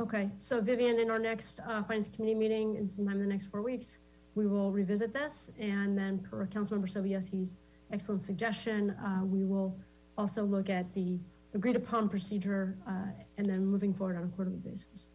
Okay, 0.00 0.30
so 0.38 0.60
Vivian, 0.60 1.00
in 1.00 1.10
our 1.10 1.18
next 1.18 1.60
uh, 1.66 1.82
finance 1.82 2.08
committee 2.08 2.34
meeting 2.34 2.76
in 2.76 2.90
sometime 2.90 3.16
in 3.16 3.22
the 3.22 3.26
next 3.26 3.46
four 3.46 3.62
weeks, 3.62 4.00
we 4.36 4.46
will 4.46 4.70
revisit 4.70 5.12
this. 5.12 5.50
And 5.58 5.98
then 5.98 6.18
per 6.18 6.46
Councilmember 6.46 6.88
Sobieski's 6.88 7.56
excellent 7.92 8.22
suggestion, 8.22 8.90
uh, 8.90 9.24
we 9.24 9.44
will 9.44 9.76
also 10.16 10.44
look 10.44 10.70
at 10.70 10.92
the 10.94 11.18
agreed 11.54 11.76
upon 11.76 12.08
procedure 12.08 12.76
uh, 12.86 13.10
and 13.38 13.46
then 13.46 13.66
moving 13.66 13.92
forward 13.92 14.16
on 14.16 14.24
a 14.24 14.28
quarterly 14.28 14.58
basis. 14.58 15.08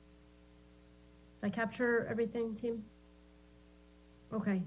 Did 1.41 1.47
I 1.47 1.49
capture 1.49 2.07
everything, 2.09 2.53
team? 2.55 2.83
Okay. 4.33 4.61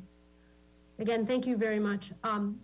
Again, 0.99 1.26
thank 1.26 1.47
you 1.47 1.57
very 1.57 1.78
much. 1.78 2.12
Um, 2.24 2.59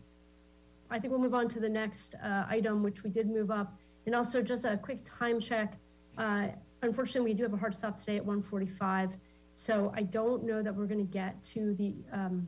I 0.91 0.99
think 0.99 1.11
we'll 1.11 1.23
move 1.23 1.35
on 1.35 1.49
to 1.51 1.61
the 1.61 1.69
next 1.69 2.15
uh, 2.23 2.45
item, 2.49 2.83
which 2.83 3.03
we 3.03 3.11
did 3.11 3.29
move 3.29 3.51
up. 3.51 3.75
And 4.07 4.15
also 4.15 4.43
just 4.43 4.65
a 4.65 4.77
quick 4.77 5.01
time 5.05 5.41
check. 5.41 5.75
Uh, 6.19 6.49
unfortunately, 6.83 7.31
we 7.31 7.35
do 7.35 7.43
have 7.45 7.53
a 7.53 7.57
hard 7.57 7.75
stop 7.75 7.99
today 7.99 8.17
at 8.17 8.27
1:45, 8.27 9.13
so 9.53 9.93
I 9.95 10.03
don't 10.03 10.45
know 10.45 10.63
that 10.63 10.75
we're 10.75 10.87
going 10.87 11.07
to 11.07 11.13
get 11.13 11.43
to 11.55 11.75
the 11.75 11.95
um, 12.13 12.47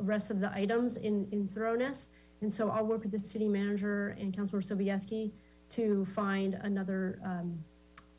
rest 0.00 0.30
of 0.30 0.40
the 0.40 0.50
items 0.52 0.96
in, 0.96 1.28
in 1.32 1.48
thoroughness. 1.48 2.10
And 2.40 2.52
so 2.52 2.70
I'll 2.70 2.86
work 2.86 3.02
with 3.02 3.12
the 3.12 3.18
city 3.18 3.48
manager 3.48 4.16
and 4.18 4.34
Councilor 4.34 4.62
Sobieski 4.62 5.30
to 5.70 6.06
find 6.14 6.54
another 6.62 7.20
um, 7.24 7.62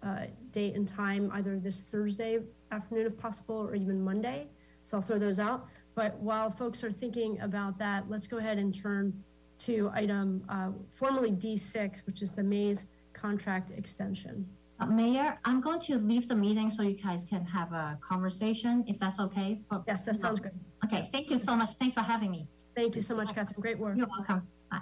uh, 0.03 0.25
date 0.51 0.75
and 0.75 0.87
time, 0.87 1.31
either 1.33 1.57
this 1.59 1.81
Thursday 1.81 2.39
afternoon 2.71 3.07
if 3.07 3.17
possible, 3.17 3.55
or 3.55 3.75
even 3.75 4.01
Monday. 4.03 4.47
So 4.83 4.97
I'll 4.97 5.03
throw 5.03 5.19
those 5.19 5.39
out. 5.39 5.67
But 5.95 6.17
while 6.19 6.49
folks 6.49 6.83
are 6.83 6.91
thinking 6.91 7.39
about 7.41 7.77
that, 7.79 8.09
let's 8.09 8.27
go 8.27 8.37
ahead 8.37 8.57
and 8.57 8.73
turn 8.73 9.13
to 9.59 9.91
item 9.93 10.43
uh, 10.49 10.69
formerly 10.93 11.31
D6, 11.31 12.05
which 12.05 12.21
is 12.21 12.31
the 12.31 12.43
Maze 12.43 12.85
contract 13.13 13.71
extension. 13.71 14.47
Uh, 14.79 14.85
Mayor, 14.87 15.37
I'm 15.45 15.61
going 15.61 15.79
to 15.81 15.99
leave 15.99 16.27
the 16.27 16.35
meeting 16.35 16.71
so 16.71 16.81
you 16.81 16.93
guys 16.95 17.23
can 17.29 17.45
have 17.45 17.71
a 17.71 17.99
conversation, 18.01 18.83
if 18.87 18.97
that's 18.99 19.19
okay. 19.19 19.59
For, 19.69 19.83
Yes, 19.87 20.05
that 20.05 20.15
sounds 20.15 20.39
good. 20.39 20.51
Okay, 20.85 21.09
thank 21.11 21.29
you 21.29 21.37
so 21.37 21.55
much. 21.55 21.71
Thanks 21.79 21.93
for 21.93 22.01
having 22.01 22.31
me. 22.31 22.47
Thank 22.73 22.95
you 22.95 23.01
so 23.01 23.15
much, 23.15 23.27
Catherine. 23.35 23.59
Great 23.59 23.77
work. 23.77 23.97
You're 23.97 24.07
welcome. 24.07 24.47
Bye. 24.71 24.79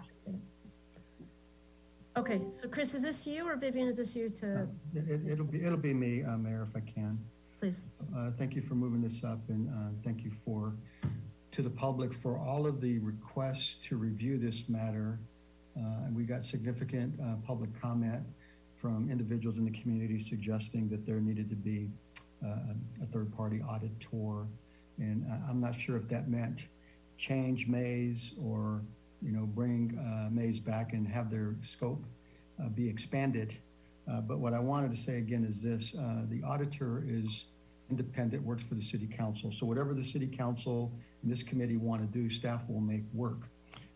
Okay, 2.15 2.41
so 2.49 2.67
Chris, 2.67 2.93
is 2.95 3.03
this 3.03 3.27
you 3.27 3.47
or 3.47 3.57
Vivian, 3.57 3.87
is 3.87 3.97
this 3.97 4.15
you 4.15 4.29
to, 4.29 4.67
It, 4.93 5.21
it'll 5.27 5.47
be, 5.47 5.63
it'll 5.63 5.77
be 5.77 5.93
me, 5.93 6.23
uh, 6.23 6.37
Mayor, 6.37 6.67
if 6.69 6.75
I 6.75 6.79
can. 6.79 7.19
Please? 7.59 7.81
Uh, 8.15 8.31
Thank 8.37 8.55
you 8.55 8.61
for 8.61 8.75
moving 8.75 9.01
this 9.01 9.23
up, 9.23 9.39
and 9.49 9.69
uh, 9.69 9.89
thank 10.03 10.23
you 10.23 10.31
for, 10.45 10.73
to 11.51 11.61
the 11.61 11.69
public, 11.69 12.13
for 12.13 12.37
all 12.37 12.65
of 12.65 12.79
the 12.79 12.99
requests 12.99 13.77
to 13.89 13.97
review 13.97 14.37
this 14.37 14.63
matter. 14.69 15.19
Uh, 15.77 16.05
And 16.05 16.15
we 16.15 16.23
got 16.23 16.43
significant 16.43 17.19
uh, 17.19 17.35
public 17.45 17.69
comment 17.79 18.21
from 18.81 19.09
individuals 19.11 19.57
in 19.57 19.65
the 19.65 19.77
community 19.81 20.23
suggesting 20.23 20.87
that 20.89 21.05
there 21.05 21.19
needed 21.19 21.49
to 21.49 21.55
be 21.55 21.89
uh, 22.45 22.47
a 23.03 23.05
third-party 23.11 23.61
auditor. 23.67 24.47
And 24.97 25.25
I- 25.29 25.49
I'm 25.49 25.59
not 25.59 25.75
sure 25.79 25.97
if 25.97 26.07
that 26.09 26.29
meant 26.29 26.65
change 27.17 27.67
Maze 27.67 28.31
or, 28.41 28.81
you 29.21 29.33
know, 29.33 29.45
bring 29.45 29.97
uh, 29.99 30.29
Maze 30.31 30.59
back 30.61 30.93
and 30.93 31.05
have 31.07 31.29
their 31.29 31.55
scope 31.61 32.01
uh, 32.63 32.69
be 32.69 32.87
expanded. 32.87 33.57
Uh, 34.09 34.21
But 34.21 34.39
what 34.39 34.53
I 34.53 34.59
wanted 34.59 34.91
to 34.91 34.97
say 34.97 35.17
again 35.17 35.45
is 35.45 35.61
this, 35.61 35.93
uh, 35.95 36.23
the 36.29 36.41
auditor 36.43 37.03
is 37.07 37.45
independent, 37.89 38.43
works 38.43 38.63
for 38.63 38.75
the 38.75 38.81
city 38.81 39.07
council. 39.07 39.51
So 39.51 39.65
whatever 39.65 39.93
the 39.93 40.03
city 40.03 40.27
council 40.27 40.91
and 41.21 41.31
this 41.31 41.43
committee 41.43 41.77
want 41.77 42.01
to 42.01 42.07
do, 42.07 42.29
staff 42.29 42.61
will 42.67 42.81
make 42.81 43.03
work. 43.13 43.47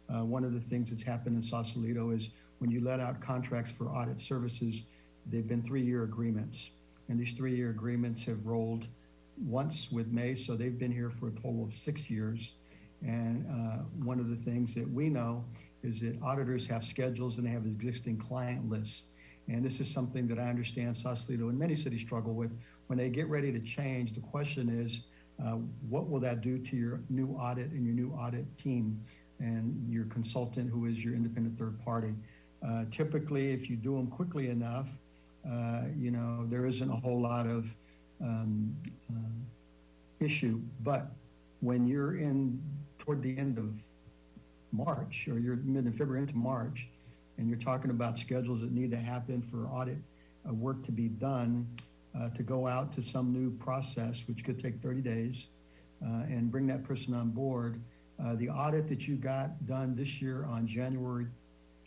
Uh, 0.09 0.25
One 0.25 0.43
of 0.43 0.53
the 0.53 0.59
things 0.59 0.89
that's 0.89 1.03
happened 1.03 1.35
in 1.35 1.41
Sausalito 1.41 2.11
is 2.11 2.29
when 2.59 2.69
you 2.71 2.81
let 2.81 2.99
out 2.99 3.21
contracts 3.21 3.71
for 3.71 3.89
audit 3.89 4.19
services, 4.19 4.83
they've 5.31 5.47
been 5.47 5.63
three-year 5.63 6.03
agreements. 6.03 6.69
And 7.09 7.19
these 7.19 7.33
three-year 7.33 7.69
agreements 7.69 8.23
have 8.23 8.45
rolled 8.45 8.87
once 9.45 9.87
with 9.91 10.07
May, 10.07 10.35
so 10.35 10.55
they've 10.55 10.77
been 10.77 10.91
here 10.91 11.11
for 11.19 11.27
a 11.29 11.31
total 11.31 11.65
of 11.65 11.73
six 11.73 12.09
years. 12.09 12.51
And 13.01 13.45
uh, 13.49 13.83
one 14.03 14.19
of 14.19 14.29
the 14.29 14.35
things 14.37 14.73
that 14.75 14.89
we 14.89 15.09
know 15.09 15.43
is 15.83 15.99
that 16.01 16.21
auditors 16.21 16.65
have 16.67 16.85
schedules 16.85 17.37
and 17.37 17.45
they 17.45 17.51
have 17.51 17.65
existing 17.65 18.17
client 18.17 18.69
lists. 18.69 19.03
And 19.47 19.63
this 19.63 19.79
is 19.79 19.91
something 19.91 20.27
that 20.27 20.39
I 20.39 20.43
understand 20.43 20.95
Sausalito 20.95 21.49
and 21.49 21.57
many 21.57 21.75
cities 21.75 22.01
struggle 22.01 22.33
with. 22.33 22.51
When 22.87 22.97
they 22.97 23.09
get 23.09 23.27
ready 23.27 23.51
to 23.51 23.59
change, 23.59 24.13
the 24.13 24.21
question 24.21 24.69
is, 24.69 25.01
uh, 25.43 25.57
what 25.89 26.09
will 26.09 26.19
that 26.21 26.41
do 26.41 26.57
to 26.59 26.75
your 26.75 27.01
new 27.09 27.29
audit 27.31 27.71
and 27.71 27.85
your 27.85 27.95
new 27.95 28.13
audit 28.13 28.45
team 28.57 29.03
and 29.39 29.91
your 29.91 30.05
consultant 30.05 30.69
who 30.69 30.85
is 30.85 31.03
your 31.03 31.13
independent 31.13 31.57
third 31.57 31.83
party? 31.83 32.13
Uh, 32.65 32.85
typically, 32.91 33.51
if 33.51 33.69
you 33.69 33.75
do 33.75 33.95
them 33.95 34.07
quickly 34.07 34.49
enough, 34.49 34.87
uh, 35.49 35.83
you 35.97 36.11
know, 36.11 36.45
there 36.49 36.65
isn't 36.65 36.89
a 36.89 36.95
whole 36.95 37.21
lot 37.21 37.45
of 37.45 37.65
um, 38.21 38.75
uh, 39.11 40.23
issue. 40.23 40.61
But 40.81 41.11
when 41.59 41.85
you're 41.85 42.15
in 42.15 42.61
toward 42.99 43.21
the 43.21 43.37
end 43.37 43.57
of 43.57 43.75
March 44.71 45.27
or 45.29 45.39
you're 45.39 45.57
mid 45.57 45.85
February 45.97 46.21
into 46.21 46.35
March, 46.35 46.87
and 47.37 47.49
you're 47.49 47.59
talking 47.59 47.91
about 47.91 48.17
schedules 48.17 48.61
that 48.61 48.71
need 48.71 48.91
to 48.91 48.97
happen 48.97 49.41
for 49.41 49.67
audit 49.67 49.97
uh, 50.47 50.53
work 50.53 50.83
to 50.83 50.91
be 50.91 51.07
done, 51.07 51.67
uh, 52.17 52.29
to 52.29 52.43
go 52.43 52.67
out 52.67 52.93
to 52.93 53.01
some 53.01 53.33
new 53.33 53.51
process, 53.57 54.15
which 54.27 54.43
could 54.43 54.61
take 54.61 54.81
30 54.81 55.01
days, 55.01 55.45
uh, 56.03 56.23
and 56.27 56.51
bring 56.51 56.67
that 56.67 56.83
person 56.83 57.13
on 57.13 57.29
board. 57.29 57.79
Uh, 58.23 58.35
the 58.35 58.49
audit 58.49 58.87
that 58.87 59.01
you 59.01 59.15
got 59.15 59.65
done 59.65 59.95
this 59.95 60.21
year 60.21 60.45
on 60.45 60.67
January 60.67 61.27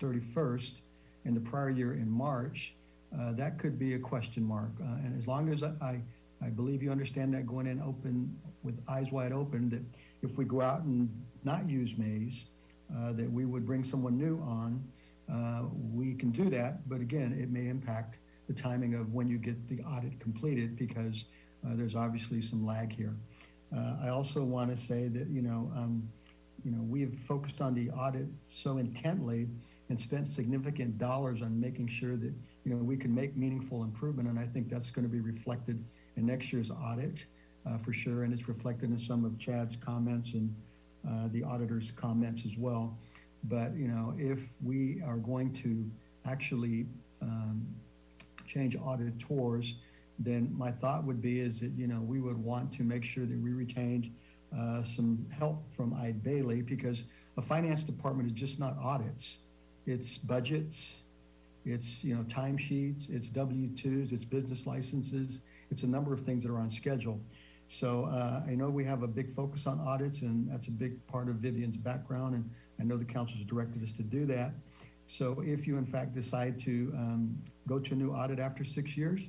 31st 0.00 0.80
and 1.24 1.36
the 1.36 1.40
prior 1.40 1.70
year 1.70 1.94
in 1.94 2.10
March, 2.10 2.72
uh, 3.18 3.32
that 3.32 3.58
could 3.58 3.78
be 3.78 3.94
a 3.94 3.98
question 3.98 4.42
mark. 4.42 4.70
Uh, 4.80 4.96
and 5.04 5.18
as 5.20 5.26
long 5.26 5.52
as 5.52 5.62
I, 5.62 5.72
I, 5.80 6.00
I 6.44 6.48
believe 6.50 6.82
you 6.82 6.90
understand 6.90 7.32
that 7.34 7.46
going 7.46 7.66
in 7.66 7.80
open 7.80 8.36
with 8.62 8.74
eyes 8.88 9.06
wide 9.12 9.32
open, 9.32 9.70
that 9.70 9.82
if 10.28 10.36
we 10.36 10.44
go 10.44 10.60
out 10.60 10.82
and 10.82 11.08
not 11.44 11.68
use 11.68 11.90
Maze, 11.96 12.44
that 13.16 13.30
we 13.30 13.44
would 13.44 13.66
bring 13.66 13.84
someone 13.84 14.18
new 14.18 14.38
on, 14.42 14.82
uh, 15.32 15.62
we 15.92 16.14
can 16.14 16.30
do 16.30 16.50
that. 16.50 16.88
But 16.88 17.00
again, 17.00 17.36
it 17.40 17.50
may 17.50 17.68
impact 17.68 18.18
the 18.46 18.54
timing 18.54 18.94
of 18.94 19.12
when 19.12 19.28
you 19.28 19.38
get 19.38 19.68
the 19.68 19.82
audit 19.82 20.18
completed 20.20 20.76
because 20.76 21.24
uh, 21.66 21.70
there's 21.74 21.94
obviously 21.94 22.40
some 22.40 22.64
lag 22.64 22.92
here. 22.92 23.14
Uh, 23.76 23.96
I 24.02 24.08
also 24.08 24.42
want 24.42 24.76
to 24.76 24.86
say 24.86 25.08
that, 25.08 25.28
you 25.28 25.42
know, 25.42 25.72
um, 25.74 26.08
you 26.64 26.70
know, 26.70 26.82
we've 26.82 27.18
focused 27.26 27.60
on 27.60 27.74
the 27.74 27.90
audit 27.90 28.26
so 28.62 28.78
intently 28.78 29.48
and 29.88 30.00
spent 30.00 30.26
significant 30.28 30.98
dollars 30.98 31.42
on 31.42 31.60
making 31.60 31.88
sure 31.88 32.16
that, 32.16 32.32
you 32.64 32.72
know, 32.72 32.76
we 32.76 32.96
can 32.96 33.14
make 33.14 33.36
meaningful 33.36 33.82
improvement. 33.82 34.28
And 34.28 34.38
I 34.38 34.46
think 34.46 34.70
that's 34.70 34.90
going 34.90 35.06
to 35.06 35.12
be 35.12 35.20
reflected 35.20 35.82
in 36.16 36.26
next 36.26 36.52
year's 36.52 36.70
audit 36.70 37.24
uh, 37.68 37.78
for 37.78 37.92
sure. 37.92 38.24
And 38.24 38.32
it's 38.32 38.48
reflected 38.48 38.90
in 38.90 38.98
some 38.98 39.24
of 39.24 39.38
Chad's 39.38 39.76
comments 39.84 40.32
and 40.32 40.54
uh, 41.08 41.28
the 41.32 41.42
auditor's 41.42 41.92
comments 41.94 42.42
as 42.44 42.56
well. 42.58 42.96
But, 43.44 43.74
you 43.76 43.88
know, 43.88 44.14
if 44.18 44.40
we 44.62 45.02
are 45.06 45.16
going 45.16 45.52
to 45.62 45.88
actually 46.28 46.86
um, 47.22 47.66
change 48.46 48.76
auditors, 48.76 49.74
then 50.18 50.52
my 50.56 50.72
thought 50.72 51.04
would 51.04 51.20
be 51.20 51.40
is 51.40 51.60
that, 51.60 51.72
you 51.76 51.86
know, 51.86 52.00
we 52.00 52.20
would 52.20 52.38
want 52.38 52.72
to 52.74 52.82
make 52.82 53.04
sure 53.04 53.26
that 53.26 53.38
we 53.38 53.50
retained 53.50 54.10
uh, 54.56 54.82
some 54.94 55.26
help 55.30 55.62
from 55.76 55.94
Eide 55.94 56.22
Bailly 56.22 56.62
because 56.62 57.04
a 57.36 57.42
finance 57.42 57.84
department 57.84 58.30
is 58.30 58.34
just 58.34 58.58
not 58.58 58.76
audits. 58.78 59.38
It's 59.86 60.18
budgets, 60.18 60.96
it's, 61.64 62.02
you 62.02 62.14
know, 62.14 62.22
timesheets, 62.22 63.10
it's 63.10 63.28
W-2s, 63.28 64.12
it's 64.12 64.24
business 64.24 64.66
licenses, 64.66 65.40
it's 65.70 65.82
a 65.82 65.86
number 65.86 66.12
of 66.12 66.20
things 66.20 66.42
that 66.44 66.50
are 66.50 66.58
on 66.58 66.70
schedule. 66.70 67.20
So 67.68 68.04
uh, 68.04 68.42
I 68.48 68.54
know 68.54 68.70
we 68.70 68.84
have 68.84 69.02
a 69.02 69.08
big 69.08 69.34
focus 69.34 69.66
on 69.66 69.80
audits, 69.80 70.20
and 70.20 70.48
that's 70.50 70.68
a 70.68 70.70
big 70.70 71.04
part 71.08 71.28
of 71.28 71.36
Vivian's 71.36 71.76
background, 71.76 72.34
and 72.36 72.48
I 72.80 72.84
know 72.84 72.96
the 72.96 73.04
council 73.04 73.36
has 73.38 73.46
directed 73.46 73.82
us 73.82 73.90
to 73.96 74.02
do 74.02 74.26
that. 74.26 74.52
So 75.08 75.42
if 75.44 75.66
you 75.66 75.78
in 75.78 75.86
fact 75.86 76.14
decide 76.14 76.60
to 76.64 76.92
um, 76.94 77.38
go 77.68 77.78
to 77.78 77.92
a 77.92 77.94
new 77.94 78.12
audit 78.12 78.38
after 78.38 78.64
six 78.64 78.96
years, 78.96 79.20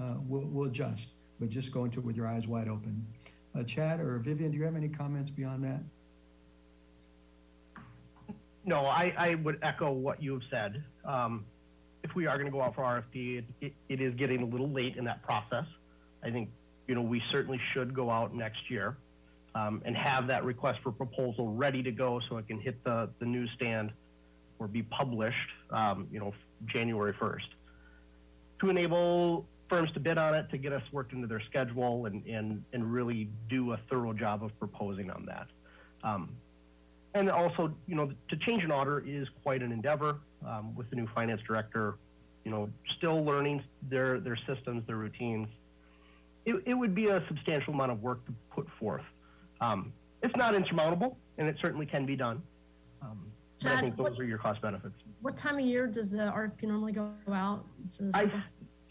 uh, 0.00 0.14
we'll, 0.26 0.42
we'll 0.42 0.68
adjust, 0.68 1.08
but 1.40 1.50
just 1.50 1.72
go 1.72 1.84
into 1.84 1.98
it 1.98 2.04
with 2.04 2.16
your 2.16 2.26
eyes 2.26 2.46
wide 2.46 2.68
open. 2.68 3.04
Uh, 3.56 3.62
Chad 3.64 4.00
or 4.00 4.18
Vivian, 4.18 4.50
do 4.50 4.58
you 4.58 4.64
have 4.64 4.76
any 4.76 4.88
comments 4.88 5.30
beyond 5.30 5.64
that? 5.64 5.80
No, 8.64 8.86
I, 8.86 9.12
I 9.16 9.34
would 9.36 9.58
echo 9.62 9.92
what 9.92 10.22
you 10.22 10.32
have 10.34 10.42
said. 10.50 10.82
Um, 11.04 11.44
if 12.02 12.14
we 12.14 12.26
are 12.26 12.36
going 12.36 12.46
to 12.46 12.52
go 12.52 12.62
out 12.62 12.74
for 12.74 12.82
RFP, 12.82 13.38
it, 13.38 13.44
it, 13.60 13.72
it 13.88 14.00
is 14.00 14.14
getting 14.14 14.42
a 14.42 14.46
little 14.46 14.70
late 14.70 14.96
in 14.96 15.04
that 15.04 15.22
process. 15.22 15.66
I 16.22 16.30
think, 16.30 16.48
you 16.86 16.94
know, 16.94 17.02
we 17.02 17.22
certainly 17.30 17.60
should 17.72 17.94
go 17.94 18.10
out 18.10 18.34
next 18.34 18.70
year 18.70 18.96
um, 19.54 19.82
and 19.84 19.96
have 19.96 20.26
that 20.26 20.44
request 20.44 20.80
for 20.82 20.92
proposal 20.92 21.52
ready 21.52 21.82
to 21.82 21.92
go 21.92 22.20
so 22.28 22.36
it 22.38 22.46
can 22.48 22.60
hit 22.60 22.82
the, 22.84 23.08
the 23.20 23.26
newsstand 23.26 23.92
or 24.58 24.66
be 24.66 24.82
published, 24.82 25.36
um, 25.70 26.06
you 26.10 26.18
know, 26.18 26.32
January 26.66 27.12
1st 27.14 27.42
to 28.60 28.70
enable 28.70 29.46
firms 29.68 29.90
to 29.92 30.00
bid 30.00 30.18
on 30.18 30.34
it, 30.34 30.48
to 30.50 30.58
get 30.58 30.72
us 30.72 30.82
worked 30.92 31.12
into 31.12 31.26
their 31.26 31.42
schedule 31.48 32.06
and, 32.06 32.24
and, 32.26 32.64
and 32.72 32.92
really 32.92 33.28
do 33.48 33.72
a 33.72 33.80
thorough 33.90 34.12
job 34.12 34.44
of 34.44 34.56
proposing 34.58 35.10
on 35.10 35.26
that. 35.26 35.46
Um, 36.02 36.30
and 37.14 37.30
also, 37.30 37.72
you 37.86 37.94
know, 37.94 38.12
to 38.28 38.36
change 38.36 38.64
an 38.64 38.70
order 38.70 39.02
is 39.06 39.26
quite 39.42 39.62
an 39.62 39.72
endeavor 39.72 40.16
um, 40.46 40.74
with 40.74 40.90
the 40.90 40.96
new 40.96 41.08
finance 41.14 41.40
director, 41.46 41.94
you 42.44 42.50
know, 42.50 42.68
still 42.98 43.24
learning 43.24 43.62
their, 43.88 44.20
their 44.20 44.38
systems, 44.46 44.86
their 44.86 44.96
routines. 44.96 45.48
It, 46.44 46.62
it 46.66 46.74
would 46.74 46.94
be 46.94 47.06
a 47.06 47.24
substantial 47.28 47.72
amount 47.72 47.92
of 47.92 48.02
work 48.02 48.24
to 48.26 48.32
put 48.54 48.66
forth. 48.78 49.02
Um, 49.64 49.92
it's 50.22 50.36
not 50.36 50.54
insurmountable, 50.54 51.16
and 51.38 51.48
it 51.48 51.56
certainly 51.60 51.86
can 51.86 52.06
be 52.06 52.16
done. 52.16 52.42
Um, 53.02 53.18
but 53.62 53.68
I 53.68 53.74
Chad, 53.74 53.80
think 53.84 53.96
those 53.96 54.10
what- 54.10 54.20
are 54.20 54.24
your 54.24 54.38
cost 54.38 54.60
benefits. 54.60 54.94
What 55.22 55.36
time 55.36 55.54
of 55.58 55.64
year 55.64 55.86
does 55.86 56.10
the 56.10 56.18
RFP 56.30 56.64
normally 56.66 56.92
go 56.92 57.10
out? 57.32 57.64
for 57.96 58.10
I. 58.14 58.30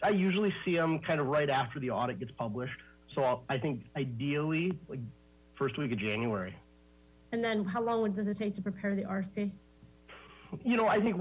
I 0.02 0.10
usually 0.10 0.52
see 0.64 0.76
them 0.76 0.98
kind 0.98 1.18
of 1.20 1.28
right 1.28 1.48
after 1.48 1.80
the 1.80 1.90
audit 1.90 2.18
gets 2.18 2.32
published. 2.32 2.78
So 3.14 3.22
I'll, 3.22 3.44
I 3.48 3.56
think 3.56 3.84
ideally, 3.96 4.76
like 4.88 4.98
first 5.54 5.78
week 5.78 5.92
of 5.92 5.98
January. 5.98 6.54
And 7.32 7.42
then 7.42 7.64
how 7.64 7.80
long 7.80 8.02
would- 8.02 8.14
does 8.14 8.28
it 8.28 8.36
take 8.36 8.54
to 8.54 8.62
prepare 8.62 8.94
the 8.94 9.04
RFP? 9.04 9.50
You 10.62 10.76
know, 10.76 10.86
I 10.88 11.00
think 11.00 11.20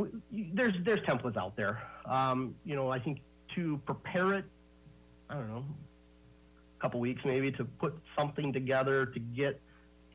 there's 0.54 0.74
there's 0.84 1.00
templates 1.02 1.38
out 1.38 1.56
there. 1.56 1.82
Um, 2.06 2.56
you 2.66 2.76
know, 2.76 2.90
I 2.90 3.00
think 3.00 3.22
to 3.56 3.78
prepare 3.86 4.34
it, 4.34 4.46
I 5.30 5.36
don't 5.36 5.48
know, 5.50 5.66
couple 6.84 7.00
weeks 7.00 7.22
maybe 7.24 7.50
to 7.50 7.64
put 7.64 7.98
something 8.18 8.52
together 8.52 9.06
to 9.06 9.20
get 9.20 9.62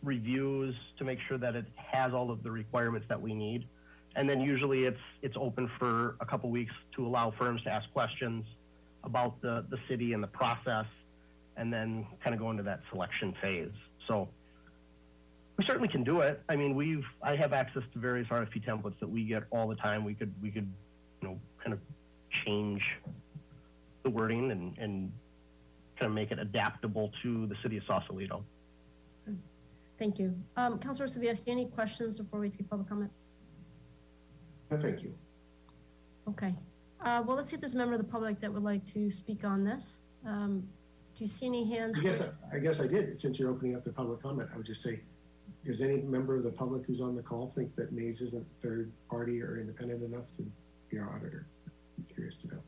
reviews 0.03 0.75
to 0.99 1.05
make 1.05 1.19
sure 1.27 1.39
that 1.39 1.57
it 1.57 1.65
has 1.75 2.13
all 2.13 2.31
of 2.31 2.43
the 2.43 2.51
requirements 2.51 3.07
that 3.09 3.21
we 3.21 3.33
need. 3.33 3.67
And 4.17 4.29
then 4.29 4.41
usually 4.41 4.85
it's 4.85 5.01
it's 5.23 5.37
open 5.39 5.71
for 5.79 6.17
a 6.21 6.27
couple 6.27 6.51
weeks 6.51 6.75
to 6.97 7.07
allow 7.07 7.33
firms 7.39 7.63
to 7.63 7.71
ask 7.71 7.91
questions 7.93 8.45
about 9.03 9.41
the 9.41 9.65
the 9.71 9.79
city 9.89 10.13
and 10.13 10.23
the 10.23 10.29
process, 10.29 10.87
and 11.57 11.73
then 11.73 12.07
kind 12.23 12.35
of 12.35 12.41
go 12.41 12.51
into 12.51 12.63
that 12.65 12.81
selection 12.91 13.35
phase. 13.41 13.71
So 14.07 14.29
we 15.57 15.65
certainly 15.65 15.89
can 15.89 16.05
do 16.05 16.21
it. 16.21 16.43
I 16.51 16.57
mean, 16.57 16.75
we've 16.75 17.05
I 17.23 17.35
have 17.37 17.55
access 17.55 17.83
to 17.95 17.99
various 17.99 18.29
RFP 18.29 18.67
templates 18.67 18.99
that 19.01 19.09
we 19.09 19.25
get 19.25 19.45
all 19.51 19.69
the 19.69 19.77
time. 19.77 20.05
We 20.05 20.15
could 20.15 20.35
we 20.43 20.51
could 20.51 20.71
you 21.23 21.29
know 21.29 21.39
kind 21.63 21.73
of 21.73 21.81
change 22.45 22.83
the 24.03 24.11
wording 24.11 24.51
and 24.51 24.77
and 24.79 25.13
kind 25.99 26.09
of 26.09 26.15
make 26.15 26.31
it 26.31 26.39
adaptable 26.39 27.11
to 27.23 27.47
the 27.47 27.57
city 27.63 27.77
of 27.77 27.83
Sausalito. 27.87 28.45
Thank 29.99 30.21
you. 30.21 30.33
Um, 30.57 30.79
Councilor 30.79 31.09
Sobieski, 31.09 31.49
any 31.49 31.67
questions 31.67 32.19
before 32.19 32.39
we 32.39 32.51
take 32.51 32.71
public 32.71 32.89
comment? 32.89 33.11
No, 34.71 34.79
thank 34.79 35.03
you. 35.03 35.13
Okay. 36.29 36.55
Uh, 37.01 37.23
well, 37.27 37.37
let's 37.37 37.49
see 37.49 37.57
if 37.57 37.61
there's 37.61 37.75
a 37.75 37.77
member 37.77 37.95
of 37.95 38.01
the 38.01 38.07
public 38.07 38.41
that 38.41 38.53
would 38.53 38.63
like 38.63 38.87
to 38.93 39.11
speak 39.11 39.45
on 39.45 39.65
this. 39.65 39.99
Um, 40.25 40.61
do 41.17 41.25
you 41.25 41.27
see 41.27 41.47
any 41.47 41.69
hands? 41.69 41.99
I 41.99 42.03
guess, 42.03 42.39
I 42.53 42.59
guess 42.59 42.81
I 42.81 42.87
did, 42.87 43.19
since 43.19 43.41
you're 43.41 43.51
opening 43.51 43.75
up 43.75 43.85
the 43.85 43.93
public 43.93 44.23
comment, 44.23 44.49
I 44.55 44.57
would 44.57 44.67
just 44.67 44.83
say, 44.83 45.01
does 45.67 45.81
any 45.83 45.97
member 46.03 46.37
of 46.37 46.45
the 46.45 46.51
public 46.51 46.87
who's 46.87 47.01
on 47.01 47.17
the 47.17 47.23
call 47.23 47.53
think 47.57 47.75
that 47.75 47.93
Maze 47.93 48.21
isn't 48.21 48.47
third 48.63 48.93
party 49.11 49.43
or 49.43 49.59
independent 49.59 50.05
enough 50.05 50.29
to 50.37 50.47
be 50.91 50.99
our 50.99 51.17
auditor? 51.17 51.47
I'm 51.97 52.05
curious 52.05 52.43
to 52.43 52.49
know. 52.49 52.63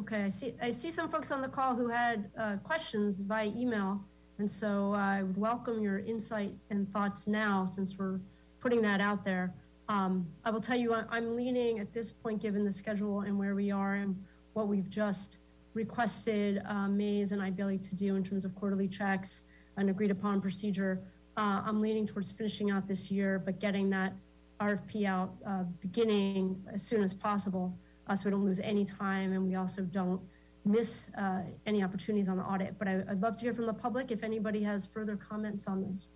Okay, 0.00 0.22
I 0.22 0.30
see, 0.30 0.54
I 0.62 0.70
see 0.70 0.90
some 0.90 1.10
folks 1.10 1.30
on 1.30 1.42
the 1.42 1.48
call 1.48 1.76
who 1.76 1.86
had 1.86 2.30
uh, 2.38 2.56
questions 2.64 3.18
by 3.18 3.52
email. 3.54 4.00
And 4.38 4.50
so 4.50 4.94
I 4.94 5.22
would 5.22 5.36
welcome 5.36 5.82
your 5.82 5.98
insight 5.98 6.54
and 6.70 6.90
thoughts 6.90 7.28
now 7.28 7.66
since 7.66 7.98
we're 7.98 8.18
putting 8.62 8.80
that 8.80 9.02
out 9.02 9.26
there. 9.26 9.52
Um, 9.90 10.26
I 10.46 10.50
will 10.50 10.60
tell 10.62 10.78
you, 10.78 10.94
I'm 10.94 11.36
leaning 11.36 11.80
at 11.80 11.92
this 11.92 12.12
point, 12.12 12.40
given 12.40 12.64
the 12.64 12.72
schedule 12.72 13.20
and 13.20 13.38
where 13.38 13.54
we 13.54 13.70
are 13.70 13.96
and 13.96 14.16
what 14.54 14.68
we've 14.68 14.88
just 14.88 15.36
requested 15.74 16.62
uh, 16.66 16.88
Maze 16.88 17.32
and 17.32 17.42
Eide 17.42 17.56
Bailly 17.56 17.76
to 17.76 17.94
do 17.94 18.16
in 18.16 18.24
terms 18.24 18.46
of 18.46 18.54
quarterly 18.54 18.88
checks 18.88 19.44
and 19.76 19.90
agreed 19.90 20.10
upon 20.10 20.40
procedure. 20.40 20.98
Uh, 21.36 21.60
I'm 21.62 21.82
leaning 21.82 22.06
towards 22.06 22.32
finishing 22.32 22.70
out 22.70 22.88
this 22.88 23.10
year, 23.10 23.38
but 23.38 23.60
getting 23.60 23.90
that 23.90 24.14
RFP 24.62 25.04
out 25.04 25.34
uh, 25.46 25.64
beginning 25.82 26.56
as 26.72 26.82
soon 26.82 27.02
as 27.02 27.12
possible 27.12 27.74
uh, 28.10 28.14
so 28.16 28.24
we 28.24 28.32
don't 28.32 28.44
lose 28.44 28.60
any 28.60 28.84
time 28.84 29.32
and 29.32 29.46
we 29.46 29.54
also 29.54 29.82
don't 29.82 30.20
miss 30.64 31.10
uh, 31.16 31.42
any 31.64 31.82
opportunities 31.82 32.28
on 32.28 32.36
the 32.36 32.42
audit. 32.42 32.76
But 32.78 32.88
I, 32.88 33.04
I'd 33.08 33.22
love 33.22 33.36
to 33.36 33.42
hear 33.42 33.54
from 33.54 33.66
the 33.66 33.72
public 33.72 34.10
if 34.10 34.24
anybody 34.24 34.62
has 34.64 34.84
further 34.84 35.16
comments 35.16 35.66
on 35.68 35.80
this. 35.80 36.10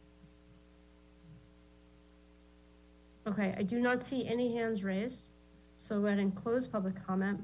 Okay, 3.26 3.54
I 3.56 3.62
do 3.62 3.80
not 3.80 4.02
see 4.02 4.26
any 4.26 4.54
hands 4.54 4.84
raised, 4.84 5.30
so 5.76 6.00
go 6.00 6.08
ahead 6.08 6.18
and 6.18 6.34
close 6.34 6.66
public 6.66 6.94
comment. 7.06 7.40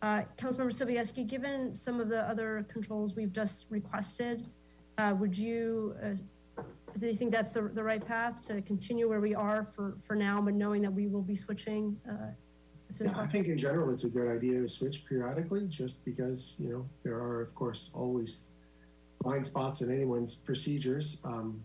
Uh, 0.00 0.22
Councilmember 0.36 0.72
Sobieski, 0.72 1.26
given 1.26 1.74
some 1.74 2.00
of 2.00 2.08
the 2.08 2.22
other 2.22 2.66
controls 2.72 3.14
we've 3.14 3.32
just 3.32 3.66
requested, 3.68 4.46
uh, 4.96 5.14
would 5.18 5.36
you, 5.36 5.94
uh, 6.02 6.14
do 6.98 7.06
you 7.06 7.14
think 7.14 7.30
that's 7.30 7.52
the, 7.52 7.70
the 7.74 7.82
right 7.82 8.04
path 8.04 8.40
to 8.48 8.60
continue 8.62 9.08
where 9.08 9.20
we 9.20 9.34
are 9.34 9.68
for, 9.76 9.96
for 10.04 10.16
now, 10.16 10.40
but 10.40 10.54
knowing 10.54 10.82
that 10.82 10.92
we 10.92 11.06
will 11.06 11.22
be 11.22 11.36
switching 11.36 11.96
as 12.88 12.96
soon 12.96 13.08
as 13.08 13.12
Yeah, 13.12 13.22
I 13.22 13.26
think 13.26 13.46
in 13.46 13.58
general, 13.58 13.90
it's 13.90 14.04
a 14.04 14.08
good 14.08 14.28
idea 14.28 14.60
to 14.60 14.68
switch 14.68 15.04
periodically, 15.06 15.66
just 15.68 16.04
because, 16.04 16.58
you 16.62 16.72
know, 16.72 16.88
there 17.02 17.16
are, 17.16 17.42
of 17.42 17.54
course, 17.54 17.90
always 17.94 18.48
blind 19.20 19.46
spots 19.46 19.82
in 19.82 19.92
anyone's 19.92 20.34
procedures. 20.34 21.20
Um, 21.24 21.62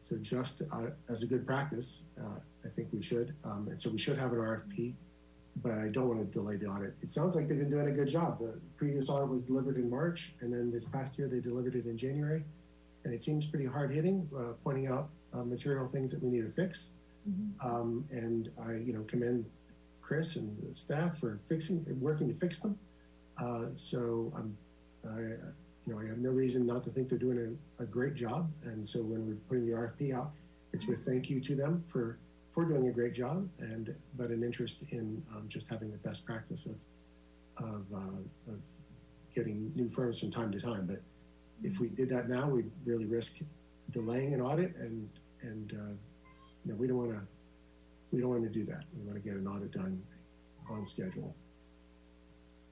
so 0.00 0.16
just 0.16 0.62
uh, 0.72 0.90
as 1.08 1.22
a 1.22 1.26
good 1.26 1.46
practice, 1.46 2.04
uh, 2.20 2.38
I 2.64 2.68
think 2.68 2.88
we 2.92 3.02
should. 3.02 3.34
Um, 3.44 3.68
and 3.70 3.80
so 3.80 3.90
we 3.90 3.98
should 3.98 4.18
have 4.18 4.32
an 4.32 4.38
RFP, 4.38 4.94
but 5.62 5.72
I 5.72 5.88
don't 5.88 6.08
want 6.08 6.20
to 6.20 6.26
delay 6.26 6.56
the 6.56 6.66
audit. 6.66 6.94
It 7.02 7.12
sounds 7.12 7.36
like 7.36 7.48
they've 7.48 7.58
been 7.58 7.70
doing 7.70 7.88
a 7.88 7.92
good 7.92 8.08
job. 8.08 8.38
The 8.40 8.58
previous 8.76 9.08
audit 9.08 9.28
was 9.28 9.44
delivered 9.44 9.76
in 9.76 9.88
March, 9.88 10.34
and 10.40 10.52
then 10.52 10.70
this 10.70 10.86
past 10.86 11.18
year 11.18 11.28
they 11.28 11.40
delivered 11.40 11.76
it 11.76 11.86
in 11.86 11.96
January. 11.96 12.44
And 13.04 13.14
it 13.14 13.22
seems 13.22 13.46
pretty 13.46 13.66
hard 13.66 13.92
hitting, 13.92 14.28
uh, 14.36 14.54
pointing 14.62 14.88
out 14.88 15.10
uh, 15.32 15.44
material 15.44 15.88
things 15.88 16.10
that 16.10 16.22
we 16.22 16.30
need 16.30 16.42
to 16.42 16.50
fix. 16.50 16.94
Um, 17.62 18.04
and 18.10 18.50
I, 18.66 18.72
you 18.72 18.92
know, 18.92 19.02
commend 19.04 19.46
Chris 20.04 20.36
and 20.36 20.56
the 20.68 20.74
staff 20.74 21.18
for 21.18 21.40
fixing, 21.48 21.84
working 21.98 22.28
to 22.28 22.34
fix 22.34 22.58
them. 22.58 22.78
Uh, 23.42 23.66
so 23.74 24.32
I'm, 24.36 24.56
I, 25.08 25.20
you 25.86 25.94
know, 25.94 25.98
I 25.98 26.06
have 26.06 26.18
no 26.18 26.30
reason 26.30 26.66
not 26.66 26.84
to 26.84 26.90
think 26.90 27.08
they're 27.08 27.18
doing 27.18 27.58
a, 27.78 27.82
a 27.82 27.86
great 27.86 28.14
job. 28.14 28.50
And 28.64 28.86
so 28.86 29.00
when 29.00 29.26
we're 29.26 29.36
putting 29.48 29.66
the 29.66 29.72
RFP 29.72 30.14
out, 30.14 30.32
it's 30.72 30.86
with 30.86 31.04
thank 31.06 31.30
you 31.30 31.40
to 31.40 31.54
them 31.54 31.84
for 31.88 32.18
for 32.52 32.64
doing 32.64 32.88
a 32.88 32.92
great 32.92 33.14
job, 33.14 33.48
and 33.58 33.94
but 34.16 34.30
an 34.30 34.44
interest 34.44 34.84
in 34.90 35.22
um, 35.34 35.44
just 35.48 35.68
having 35.68 35.90
the 35.90 35.98
best 35.98 36.24
practice 36.24 36.66
of 36.66 36.76
of, 37.56 37.84
uh, 37.94 38.52
of 38.52 38.58
getting 39.34 39.72
new 39.74 39.88
firms 39.90 40.20
from 40.20 40.30
time 40.30 40.50
to 40.52 40.60
time. 40.60 40.86
But 40.86 41.00
if 41.62 41.78
we 41.78 41.88
did 41.88 42.08
that 42.10 42.28
now, 42.28 42.48
we'd 42.48 42.70
really 42.84 43.06
risk 43.06 43.38
delaying 43.90 44.34
an 44.34 44.40
audit, 44.40 44.74
and 44.76 45.08
and 45.42 45.72
uh, 45.72 45.94
you 46.64 46.72
know 46.72 46.74
we 46.74 46.86
don't 46.86 46.98
want 46.98 47.10
to 47.10 47.20
we 48.14 48.20
don't 48.20 48.30
want 48.30 48.44
to 48.44 48.48
do 48.48 48.64
that. 48.66 48.84
We 48.96 49.02
want 49.04 49.16
to 49.16 49.20
get 49.20 49.36
an 49.36 49.46
audit 49.48 49.72
done 49.72 50.00
on 50.70 50.86
schedule. 50.86 51.34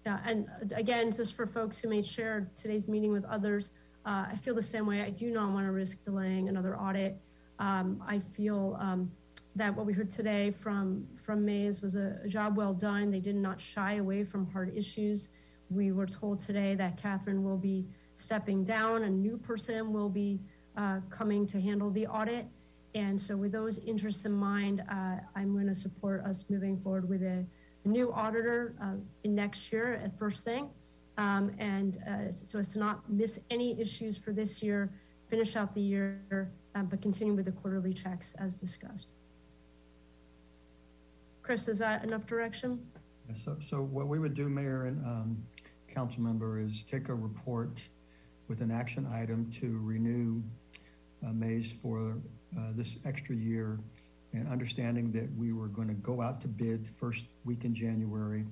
Yeah, 0.06 0.20
and 0.24 0.46
uh, 0.48 0.76
again, 0.76 1.12
just 1.12 1.34
for 1.34 1.46
folks 1.46 1.78
who 1.78 1.88
may 1.88 2.02
share 2.02 2.48
today's 2.56 2.86
meeting 2.86 3.12
with 3.12 3.24
others, 3.24 3.70
uh, 4.06 4.26
I 4.30 4.36
feel 4.36 4.54
the 4.54 4.62
same 4.62 4.86
way. 4.86 5.02
I 5.02 5.10
do 5.10 5.30
not 5.30 5.52
want 5.52 5.66
to 5.66 5.72
risk 5.72 6.02
delaying 6.04 6.48
another 6.48 6.78
audit. 6.78 7.16
Um, 7.58 8.02
I 8.06 8.20
feel 8.20 8.76
um, 8.80 9.10
that 9.56 9.74
what 9.74 9.84
we 9.84 9.92
heard 9.92 10.10
today 10.10 10.50
from 10.50 11.06
from 11.24 11.44
Maze 11.44 11.82
was 11.82 11.96
a, 11.96 12.18
job 12.28 12.56
well 12.56 12.72
done. 12.72 13.10
They 13.10 13.20
did 13.20 13.36
not 13.36 13.60
shy 13.60 13.94
away 13.94 14.24
from 14.24 14.50
hard 14.50 14.76
issues. 14.76 15.28
We 15.70 15.92
were 15.92 16.06
told 16.06 16.40
today 16.40 16.74
that 16.76 16.96
Catherine 16.96 17.44
will 17.44 17.56
be 17.56 17.86
stepping 18.14 18.64
down. 18.64 19.04
A 19.04 19.10
new 19.10 19.36
person 19.38 19.92
will 19.92 20.08
be 20.08 20.40
uh, 20.76 21.00
coming 21.10 21.46
to 21.48 21.60
handle 21.60 21.90
the 21.90 22.06
audit. 22.06 22.46
And 22.94 23.20
so, 23.20 23.36
with 23.36 23.52
those 23.52 23.78
interests 23.78 24.26
in 24.26 24.32
mind, 24.32 24.82
uh, 24.90 25.16
I'm 25.34 25.52
going 25.52 25.66
to 25.66 25.74
support 25.74 26.24
us 26.24 26.44
moving 26.48 26.76
forward 26.76 27.08
with 27.08 27.22
a, 27.22 27.44
a 27.84 27.88
new 27.88 28.12
auditor 28.12 28.74
uh, 28.82 28.94
in 29.24 29.34
next 29.34 29.72
year 29.72 29.94
at 29.94 30.18
first 30.18 30.44
thing. 30.44 30.68
Um, 31.18 31.52
and 31.58 31.98
uh, 32.08 32.32
so 32.32 32.58
as 32.58 32.72
to 32.72 32.78
not 32.78 33.10
miss 33.10 33.38
any 33.50 33.78
issues 33.80 34.16
for 34.16 34.32
this 34.32 34.62
year, 34.62 34.90
finish 35.28 35.56
out 35.56 35.74
the 35.74 35.80
year, 35.80 36.50
uh, 36.74 36.82
but 36.82 37.00
continue 37.00 37.34
with 37.34 37.46
the 37.46 37.52
quarterly 37.52 37.92
checks 37.92 38.34
as 38.38 38.54
discussed. 38.54 39.08
Chris, 41.42 41.68
is 41.68 41.78
that 41.78 42.04
enough 42.04 42.26
direction? 42.26 42.80
Yeah, 43.28 43.36
So, 43.44 43.56
so 43.68 43.82
what 43.82 44.08
we 44.08 44.18
would 44.18 44.34
do, 44.34 44.48
Mayor 44.48 44.86
and 44.86 45.04
um, 45.04 45.42
council 45.92 46.20
member, 46.20 46.60
is 46.60 46.84
take 46.90 47.08
a 47.08 47.14
report 47.14 47.82
with 48.48 48.60
an 48.60 48.70
action 48.70 49.06
item 49.12 49.50
to 49.60 49.78
renew 49.82 50.42
uh, 51.26 51.32
Maze 51.32 51.72
for 51.82 52.16
this 52.74 52.96
extra 53.04 53.34
year 53.34 53.78
and 54.32 54.48
understanding 54.48 55.12
that 55.12 55.28
we 55.36 55.52
were 55.52 55.68
going 55.68 55.88
to 55.88 55.94
go 55.94 56.22
out 56.22 56.40
to 56.40 56.48
bid 56.48 56.88
first 56.98 57.24
week 57.44 57.64
in 57.64 57.74
January 57.74 58.44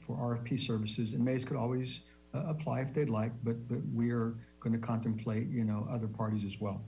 for 0.00 0.16
RFP 0.16 0.60
services. 0.60 1.12
And 1.12 1.24
Maze 1.24 1.44
could 1.44 1.56
always 1.56 2.02
uh, 2.34 2.44
apply 2.46 2.80
if 2.80 2.92
they'd 2.92 3.10
like, 3.10 3.32
but, 3.42 3.68
but 3.68 3.78
we 3.92 4.10
are 4.10 4.34
going 4.60 4.72
to 4.72 4.78
contemplate, 4.78 5.48
you 5.48 5.64
know, 5.64 5.86
other 5.90 6.06
parties 6.06 6.44
as 6.44 6.60
well. 6.60 6.80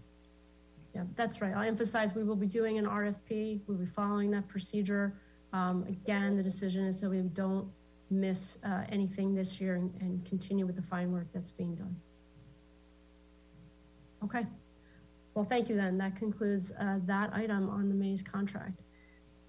Yeah, 0.94 1.02
that's 1.14 1.40
right. 1.40 1.54
I'll 1.54 1.66
emphasize 1.66 2.14
we 2.14 2.24
will 2.24 2.36
be 2.36 2.46
doing 2.46 2.78
an 2.78 2.86
RFP. 2.86 3.60
We'll 3.66 3.78
be 3.78 3.86
following 3.86 4.30
that 4.30 4.48
procedure. 4.48 5.14
Um, 5.52 5.84
again, 5.88 6.36
the 6.36 6.42
decision 6.42 6.84
is 6.84 6.98
so 6.98 7.10
we 7.10 7.20
don't 7.20 7.68
miss 8.10 8.58
uh, 8.64 8.84
anything 8.88 9.34
this 9.34 9.60
year 9.60 9.74
and, 9.74 9.92
and 10.00 10.24
continue 10.24 10.64
with 10.64 10.76
the 10.76 10.82
fine 10.82 11.12
work 11.12 11.26
that's 11.34 11.50
being 11.50 11.74
done. 11.74 11.94
Okay. 14.24 14.46
Well, 15.36 15.44
thank 15.44 15.68
you 15.68 15.76
then. 15.76 15.98
That 15.98 16.16
concludes 16.16 16.72
uh, 16.80 16.96
that 17.04 17.30
item 17.34 17.68
on 17.68 17.90
the 17.90 17.94
Maze 17.94 18.22
contract. 18.22 18.80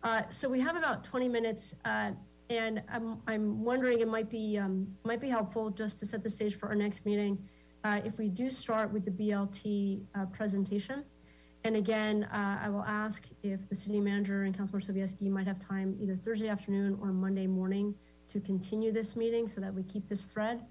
Uh, 0.04 0.24
so 0.30 0.50
we 0.50 0.60
have 0.60 0.76
about 0.76 1.06
20 1.06 1.30
minutes, 1.30 1.76
uh, 1.86 2.12
and 2.50 2.84
I'm, 2.92 3.22
I'm 3.26 3.64
wondering 3.64 4.02
it 4.02 4.08
might 4.10 4.30
be 4.30 4.58
um, 4.58 4.86
might 5.06 5.22
be 5.22 5.30
helpful 5.30 5.70
just 5.70 5.98
to 6.00 6.06
set 6.06 6.24
the 6.24 6.30
stage 6.30 6.60
for 6.60 6.68
our 6.68 6.76
next 6.76 7.06
meeting 7.06 7.38
uh, 7.86 8.02
if 8.04 8.18
we 8.18 8.28
do 8.28 8.50
start 8.50 8.92
with 8.92 9.06
the 9.06 9.12
BLT 9.12 10.02
uh, 10.14 10.26
presentation. 10.26 11.06
And 11.64 11.78
again, 11.78 12.26
uh, 12.34 12.60
I 12.62 12.68
will 12.68 12.84
ask 12.84 13.24
if 13.42 13.68
the 13.70 13.76
city 13.76 14.02
manager 14.02 14.44
and 14.44 14.56
Councilor 14.56 14.82
Sobieski 14.82 15.30
might 15.30 15.48
have 15.48 15.58
time 15.58 15.98
either 16.02 16.18
Thursday 16.18 16.50
afternoon 16.50 17.00
or 17.02 17.14
Monday 17.14 17.48
morning 17.48 17.96
to 18.28 18.42
continue 18.42 18.92
this 18.92 19.16
meeting 19.16 19.48
so 19.48 19.62
that 19.62 19.74
we 19.74 19.84
keep 19.84 20.06
this 20.06 20.26
thread. 20.26 20.66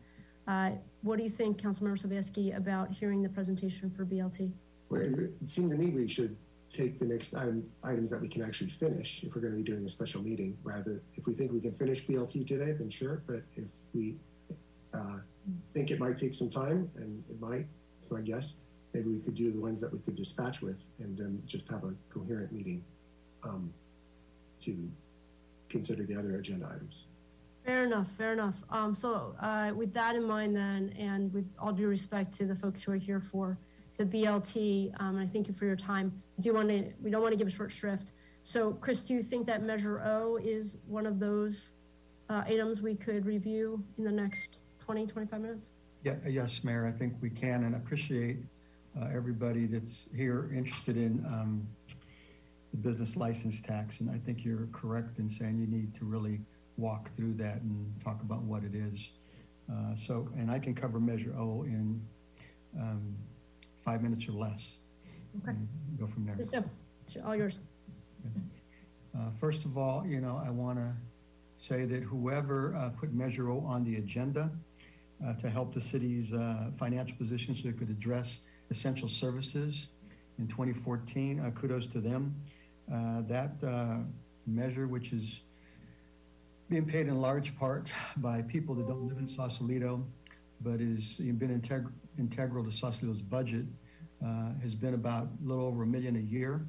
What 1.01 1.16
do 1.16 1.24
you 1.24 1.30
think, 1.30 1.56
Councilmember 1.56 1.98
Sobieski, 2.06 2.55
about 2.55 2.93
hearing 2.93 3.22
the 3.22 3.30
presentation 3.30 3.90
for 3.90 4.05
BLT? 4.05 4.52
It 4.91 5.51
seemed 5.51 5.71
to 5.71 5.77
me 5.77 5.91
we 5.91 6.09
should 6.09 6.37
take 6.71 6.99
the 6.99 7.05
next 7.05 7.35
item, 7.35 7.65
items 7.83 8.11
that 8.11 8.21
we 8.21 8.29
can 8.29 8.43
actually 8.43 8.71
finish 8.71 9.23
if 9.23 9.35
we're 9.35 9.41
going 9.41 9.53
to 9.53 9.63
be 9.63 9.69
doing 9.69 9.85
a 9.85 9.89
special 9.89 10.23
meeting. 10.23 10.57
Rather, 10.63 11.01
if 11.15 11.27
we 11.27 11.35
think 11.35 11.53
we 11.53 11.61
can 11.61 11.73
finish 11.73 12.05
BLT 12.05 12.47
today, 12.47 12.73
then 12.73 12.91
sure. 12.91 13.23
But 13.27 13.43
if 13.55 13.69
we 13.95 14.17
uh, 14.93 15.19
think 15.75 15.91
it 15.91 16.01
might 16.01 16.17
take 16.17 16.35
some 16.35 16.51
time, 16.51 16.91
and 16.97 17.23
it 17.31 17.41
might, 17.41 17.67
it's 17.99 18.11
my 18.11 18.21
guess, 18.21 18.57
maybe 18.95 19.11
we 19.11 19.21
could 19.21 19.35
do 19.35 19.53
the 19.53 19.61
ones 19.61 19.81
that 19.81 19.93
we 19.93 19.99
could 20.01 20.17
dispatch 20.17 20.61
with, 20.61 20.77
and 20.99 21.17
then 21.17 21.43
just 21.47 21.69
have 21.69 21.85
a 21.85 21.95
coherent 22.11 22.53
meeting 22.53 22.85
um, 23.45 23.73
to 24.63 24.91
consider 25.69 26.05
the 26.05 26.17
other 26.17 26.37
agenda 26.37 26.67
items. 26.67 27.07
Fair 27.65 27.85
enough, 27.85 28.09
fair 28.13 28.33
enough. 28.33 28.55
Um, 28.71 28.95
so 28.95 29.35
uh, 29.41 29.73
with 29.75 29.93
that 29.95 30.15
in 30.15 30.23
mind 30.23 30.55
then, 30.57 30.95
and 30.97 31.33
with 31.33 31.49
all 31.59 31.73
due 31.73 31.89
respect 31.89 32.33
to 32.35 32.47
the 32.47 32.55
folks 32.55 32.83
who 32.83 32.93
are 32.93 32.97
here 32.97 33.21
for 33.21 33.59
the 33.97 34.05
BLT, 34.05 34.93
um, 35.01 35.16
I 35.18 35.27
thank 35.27 35.48
you 35.48 35.55
for 35.55 35.64
your 35.64 35.77
time. 35.77 36.12
I 36.39 36.43
do 36.43 36.52
want 36.55 36.68
to, 36.68 36.85
we 37.02 37.10
don't 37.10 37.23
want 37.23 37.32
to 37.32 37.39
give 37.39 37.47
a 37.47 37.51
short 37.51 37.73
shrift. 37.73 38.12
So 38.43 38.73
Chris, 38.74 39.02
do 39.02 39.14
you 39.14 39.23
think 39.23 39.47
that 39.47 39.62
Measure 39.62 40.02
O 40.05 40.36
is 40.36 40.77
one 40.86 41.06
of 41.06 41.18
those 41.18 41.73
uh, 42.28 42.43
items 42.47 42.82
we 42.82 42.94
could 42.94 43.27
review 43.27 43.82
in 43.98 44.05
the 44.05 44.12
next 44.12 44.59
20, 44.81 45.06
25 45.06 45.40
minutes? 45.40 45.68
Yeah, 46.05 46.14
yes, 46.28 46.60
Mayor, 46.62 46.86
I 46.86 46.97
think 46.97 47.14
we 47.20 47.31
can, 47.31 47.64
and 47.64 47.74
appreciate 47.74 48.39
uh, 49.01 49.09
everybody 49.12 49.66
that's 49.66 50.06
here 50.14 50.51
interested 50.55 50.97
in 50.97 51.24
um, 51.27 51.66
the 52.70 52.77
business 52.77 53.16
license 53.16 53.60
tax. 53.60 54.01
And 54.01 54.10
I 54.10 54.18
think 54.24 54.44
you're 54.44 54.68
correct 54.73 55.18
in 55.18 55.28
saying 55.28 55.59
you 55.59 55.66
need 55.66 55.94
to 55.94 56.05
really 56.05 56.40
walk 56.77 57.10
through 57.16 57.35
that 57.35 57.62
and 57.62 57.93
talk 58.05 58.20
about 58.23 58.43
what 58.43 58.62
it 58.62 58.74
is. 58.74 59.09
Uh, 59.70 59.97
So, 59.97 60.28
and 60.39 60.51
I 60.51 60.59
can 60.59 60.74
cover 60.74 61.01
Measure 61.01 61.35
O 61.36 61.64
in 61.64 62.01
um, 62.78 63.16
five 63.87 64.03
minutes 64.03 64.27
or 64.29 64.33
less. 64.33 64.77
Okay. 65.43 65.51
and 65.57 65.69
Go 65.99 66.07
from 66.09 66.27
there. 66.27 66.37
It's 66.39 67.17
all 67.25 67.35
yours. 67.37 67.61
Uh, 69.17 69.31
First 69.41 69.65
of 69.65 69.79
all, 69.79 70.05
you 70.05 70.21
know, 70.21 70.43
I 70.45 70.51
want 70.51 70.79
to 70.79 70.93
say 71.57 71.87
that 71.87 72.03
whoever 72.03 72.75
uh, 72.75 72.91
put 73.01 73.15
Measure 73.15 73.49
O 73.51 73.61
on 73.61 73.85
the 73.85 73.97
agenda 73.97 74.51
uh, 75.25 75.33
to 75.35 75.49
help 75.49 75.73
the 75.73 75.81
city's 75.81 76.31
uh, 76.35 76.71
financial 76.79 77.17
position 77.17 77.55
so 77.55 77.69
it 77.69 77.79
could 77.79 77.89
address 77.89 78.41
essential 78.71 79.09
services 79.09 79.87
in 80.39 80.49
2014, 80.49 81.41
uh, 81.41 81.51
kudos 81.59 81.87
to 81.87 82.01
them. 82.01 82.35
Uh, 82.93 83.23
That 83.23 83.53
uh, 83.67 83.99
measure, 84.47 84.87
which 84.89 85.13
is 85.13 85.41
being 86.69 86.85
paid 86.85 87.07
in 87.07 87.15
large 87.21 87.57
part 87.57 87.89
by 88.19 88.43
people 88.43 88.75
that 88.75 88.89
don't 88.89 89.07
live 89.09 89.19
in 89.19 89.29
Sausalito, 89.29 90.05
but 90.61 90.81
is 90.81 91.15
been 91.19 91.61
integ- 91.61 91.91
integral 92.18 92.64
to 92.64 92.70
Sausalito's 92.70 93.22
budget, 93.22 93.64
uh, 94.24 94.52
has 94.62 94.74
been 94.74 94.94
about 94.94 95.28
a 95.44 95.48
little 95.48 95.64
over 95.64 95.82
a 95.82 95.86
million 95.86 96.16
a 96.16 96.20
year. 96.20 96.66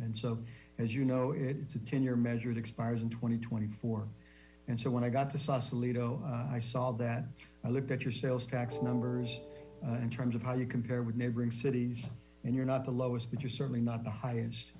And 0.00 0.16
so, 0.16 0.38
as 0.78 0.92
you 0.92 1.04
know, 1.04 1.32
it, 1.32 1.56
it's 1.62 1.74
a 1.74 1.78
10-year 1.78 2.16
measure. 2.16 2.50
It 2.50 2.58
expires 2.58 3.02
in 3.02 3.10
2024. 3.10 4.06
And 4.68 4.78
so 4.78 4.90
when 4.90 5.02
I 5.02 5.08
got 5.08 5.30
to 5.30 5.38
Sausalito, 5.38 6.22
uh, 6.24 6.54
I 6.54 6.60
saw 6.60 6.92
that. 6.92 7.24
I 7.64 7.68
looked 7.68 7.90
at 7.90 8.02
your 8.02 8.12
sales 8.12 8.46
tax 8.46 8.78
numbers 8.82 9.40
uh, 9.86 9.94
in 9.94 10.10
terms 10.10 10.34
of 10.34 10.42
how 10.42 10.54
you 10.54 10.66
compare 10.66 11.02
with 11.02 11.16
neighboring 11.16 11.52
cities. 11.52 12.04
And 12.44 12.54
you're 12.54 12.64
not 12.64 12.84
the 12.84 12.90
lowest, 12.90 13.30
but 13.30 13.40
you're 13.42 13.50
certainly 13.50 13.80
not 13.80 14.04
the 14.04 14.10
highest. 14.10 14.72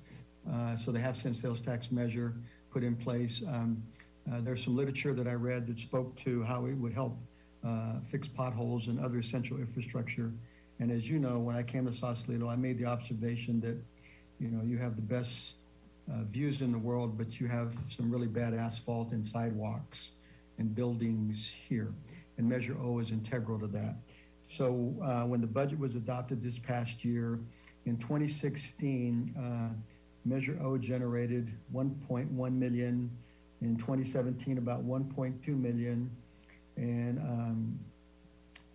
Uh, 0.51 0.75
so 0.75 0.91
they 0.91 1.01
have 1.01 1.15
sent 1.17 1.35
sales 1.37 1.61
tax 1.61 1.91
measure 1.91 2.33
put 2.71 2.83
in 2.83 2.95
place. 2.95 3.41
Um, 3.47 3.83
Uh, 4.31 4.39
there's 4.39 4.63
some 4.63 4.75
literature 4.75 5.13
that 5.15 5.27
I 5.27 5.33
read 5.33 5.65
that 5.67 5.77
spoke 5.79 6.15
to 6.25 6.43
how 6.43 6.65
it 6.67 6.75
would 6.75 6.93
help 6.93 7.17
uh, 7.65 7.93
fix 8.11 8.27
potholes 8.27 8.87
and 8.87 8.99
other 8.99 9.19
essential 9.19 9.57
infrastructure. 9.57 10.31
And 10.79 10.91
as 10.91 11.07
you 11.07 11.19
know, 11.19 11.39
when 11.39 11.55
I 11.55 11.63
came 11.63 11.85
to 11.85 11.95
Sausalito, 11.95 12.49
I 12.49 12.55
made 12.55 12.79
the 12.79 12.85
observation 12.85 13.59
that, 13.61 13.77
you 14.39 14.49
know, 14.49 14.63
you 14.63 14.77
have 14.77 14.95
the 14.95 15.01
best 15.01 15.53
uh, 16.11 16.23
views 16.23 16.61
in 16.61 16.71
the 16.71 16.77
world, 16.77 17.17
but 17.17 17.39
you 17.39 17.47
have 17.47 17.73
some 17.95 18.11
really 18.11 18.27
bad 18.27 18.53
asphalt 18.53 19.11
and 19.11 19.23
sidewalks 19.25 20.09
and 20.57 20.73
buildings 20.73 21.51
here. 21.67 21.93
And 22.37 22.49
Measure 22.49 22.75
O 22.81 22.99
is 22.99 23.11
integral 23.11 23.59
to 23.59 23.67
that. 23.67 23.95
So 24.57 24.93
uh, 25.03 25.23
when 25.23 25.39
the 25.41 25.47
budget 25.47 25.79
was 25.79 25.95
adopted 25.95 26.41
this 26.41 26.57
past 26.67 27.05
year, 27.05 27.39
in 27.85 27.97
2016, 27.97 29.35
uh, 29.37 29.73
Measure 30.25 30.59
O 30.63 30.77
generated 30.77 31.51
1.1 31.73 32.53
million. 32.53 33.09
In 33.61 33.77
2017, 33.77 34.57
about 34.57 34.83
1.2 34.85 35.47
million. 35.49 36.09
And 36.77 37.19
um, 37.19 37.79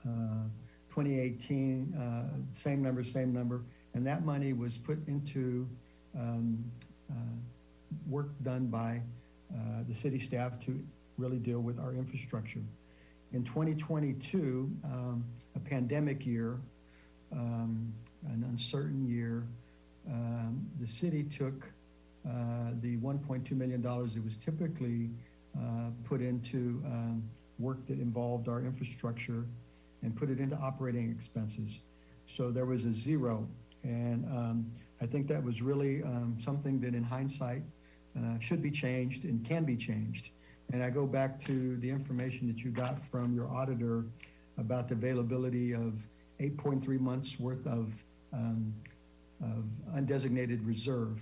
uh, 0.04 0.48
2018, 0.90 1.94
uh, 1.94 2.22
same 2.52 2.82
number, 2.82 3.04
same 3.04 3.32
number. 3.32 3.62
And 3.94 4.06
that 4.06 4.24
money 4.24 4.52
was 4.52 4.78
put 4.78 4.98
into 5.08 5.68
um, 6.16 6.64
uh, 7.10 7.14
work 8.08 8.28
done 8.42 8.66
by 8.66 9.00
uh, 9.52 9.82
the 9.88 9.94
city 9.94 10.18
staff 10.18 10.52
to 10.66 10.82
really 11.18 11.38
deal 11.38 11.60
with 11.60 11.78
our 11.78 11.92
infrastructure. 11.92 12.62
In 13.32 13.44
2022, 13.44 14.70
um, 14.84 15.24
a 15.54 15.58
pandemic 15.58 16.24
year, 16.24 16.58
um, 17.32 17.92
an 18.28 18.44
uncertain 18.50 19.06
year, 19.06 19.44
um, 20.08 20.66
the 20.80 20.86
city 20.86 21.24
took 21.24 21.66
uh, 22.26 22.70
the 22.80 22.96
$1.2 22.98 23.50
million 23.52 23.82
that 23.82 24.24
was 24.24 24.36
typically 24.44 25.10
uh, 25.56 25.90
put 26.04 26.20
into 26.20 26.82
um, 26.86 27.22
work 27.58 27.86
that 27.86 27.98
involved 27.98 28.48
our 28.48 28.60
infrastructure 28.60 29.44
and 30.02 30.14
put 30.14 30.30
it 30.30 30.38
into 30.38 30.56
operating 30.56 31.10
expenses. 31.10 31.80
So 32.36 32.50
there 32.50 32.66
was 32.66 32.84
a 32.84 32.92
zero. 32.92 33.46
And 33.82 34.24
um, 34.26 34.72
I 35.00 35.06
think 35.06 35.28
that 35.28 35.42
was 35.42 35.62
really 35.62 36.02
um, 36.02 36.36
something 36.42 36.80
that 36.80 36.94
in 36.94 37.02
hindsight 37.02 37.62
uh, 38.16 38.38
should 38.40 38.62
be 38.62 38.70
changed 38.70 39.24
and 39.24 39.44
can 39.44 39.64
be 39.64 39.76
changed. 39.76 40.30
And 40.72 40.82
I 40.82 40.90
go 40.90 41.06
back 41.06 41.44
to 41.46 41.76
the 41.76 41.88
information 41.88 42.48
that 42.48 42.58
you 42.58 42.70
got 42.70 43.04
from 43.04 43.34
your 43.34 43.48
auditor 43.48 44.04
about 44.58 44.88
the 44.88 44.94
availability 44.94 45.72
of 45.72 45.94
8.3 46.40 46.98
months 46.98 47.38
worth 47.38 47.64
of, 47.66 47.92
um, 48.32 48.74
of 49.42 49.64
undesignated 49.94 50.66
reserve. 50.66 51.20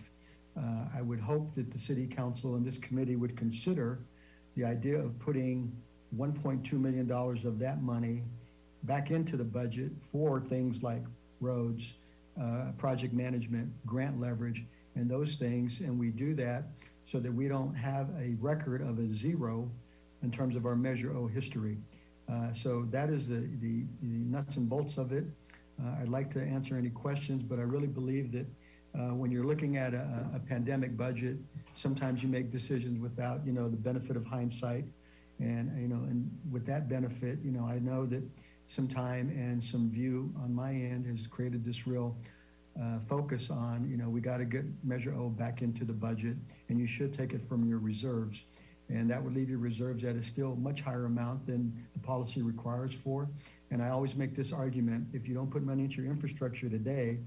Uh, 0.57 0.87
I 0.97 1.03
would 1.03 1.21
hope 1.21 1.55
that 1.57 1.73
the 1.73 1.79
city 1.79 2.07
council 2.07 2.55
and 2.55 2.65
this 2.65 2.79
committee 2.79 3.17
would 3.17 3.37
consider 3.37 3.99
the 4.57 4.65
idea 4.65 4.99
of 4.99 5.19
putting 5.19 5.73
$1.2 6.17 6.73
million 6.73 7.11
of 7.11 7.59
that 7.59 7.83
money 7.83 8.23
back 8.85 9.11
into 9.11 9.37
the 9.37 9.45
budget 9.45 9.91
for 10.13 10.41
things 10.41 10.83
like 10.83 11.03
roads, 11.41 11.95
uh, 12.41 12.73
project 12.79 13.15
management, 13.15 13.71
grant 13.87 14.21
leverage, 14.21 14.65
and 14.95 15.11
those 15.11 15.37
things. 15.37 15.81
And 15.81 15.99
we 15.99 16.11
do 16.11 16.35
that 16.35 16.65
so 17.11 17.19
that 17.21 17.33
we 17.33 17.49
don't 17.49 17.75
have 17.75 18.09
a 18.21 18.37
record 18.41 18.81
of 18.81 18.99
a 18.99 19.09
zero 19.09 19.71
in 20.23 20.31
terms 20.31 20.57
of 20.57 20.67
our 20.67 20.77
Measure 20.77 21.17
O 21.17 21.27
history. 21.27 21.77
Uh, 22.31 22.53
so 22.55 22.87
that 22.91 23.11
is 23.11 23.29
the, 23.29 23.49
the, 23.61 23.85
the, 24.03 24.07
nuts 24.07 24.57
and 24.57 24.69
bolts 24.69 24.97
of 24.97 25.13
it. 25.13 25.25
Uh, 25.83 26.01
I'd 26.01 26.09
like 26.09 26.31
to 26.33 26.41
answer 26.41 26.77
any 26.77 26.89
questions, 26.89 27.43
but 27.43 27.59
I 27.59 27.63
really 27.63 27.87
believe 27.87 28.33
that 28.33 28.47
uh, 28.99 29.13
when 29.13 29.31
you're 29.31 29.45
looking 29.45 29.77
at 29.77 29.93
a, 29.93 30.27
a, 30.35 30.39
pandemic 30.39 30.97
budget, 30.97 31.37
sometimes 31.75 32.23
you 32.23 32.29
make 32.29 32.51
decisions 32.51 33.01
without, 33.01 33.45
you 33.45 33.53
know, 33.53 33.69
the 33.69 33.77
benefit 33.77 34.17
of 34.17 34.25
hindsight. 34.25 34.85
And, 35.41 35.71
you 35.81 35.89
know, 35.89 36.03
and 36.05 36.31
with 36.51 36.67
that 36.67 36.89
benefit, 36.89 37.39
you 37.43 37.51
know, 37.51 37.65
I 37.65 37.79
know 37.79 38.07
that 38.07 38.23
some 38.75 38.89
time 38.89 39.29
and 39.31 39.63
some 39.63 39.91
view 39.91 40.33
on 40.43 40.55
my 40.55 40.71
end 40.71 41.07
has 41.07 41.27
created 41.27 41.65
this 41.65 41.87
real 41.87 42.17
uh, 42.81 42.99
focus 43.09 43.49
on, 43.51 43.89
you 43.91 43.97
know, 43.97 44.09
we 44.09 44.21
got 44.21 44.39
to 44.39 44.45
get 44.45 44.65
Measure 44.83 45.15
O 45.15 45.29
back 45.29 45.63
into 45.63 45.85
the 45.85 45.93
budget, 45.93 46.37
and 46.69 46.79
you 46.79 46.87
should 46.87 47.17
take 47.17 47.33
it 47.33 47.41
from 47.49 47.69
your 47.69 47.79
reserves. 47.79 48.41
And 48.89 49.09
that 49.11 49.23
would 49.23 49.35
leave 49.35 49.49
your 49.49 49.59
reserves 49.59 50.05
at 50.05 50.17
a 50.17 50.23
still 50.23 50.57
much 50.57 50.81
higher 50.81 51.07
amount 51.07 51.47
than 51.47 51.73
the 51.95 52.01
policy 52.01 52.43
requires 52.43 52.95
for. 53.03 53.29
And 53.71 53.83
I 53.83 53.89
always 53.89 54.15
make 54.15 54.37
this 54.37 54.53
argument, 54.53 55.07
if 55.13 55.27
you 55.27 55.35
don't 55.35 55.51
put 55.51 55.63
money 55.63 55.85
into 55.85 56.03
your 56.03 56.11
infrastructure 56.11 56.69
today, 56.69 57.19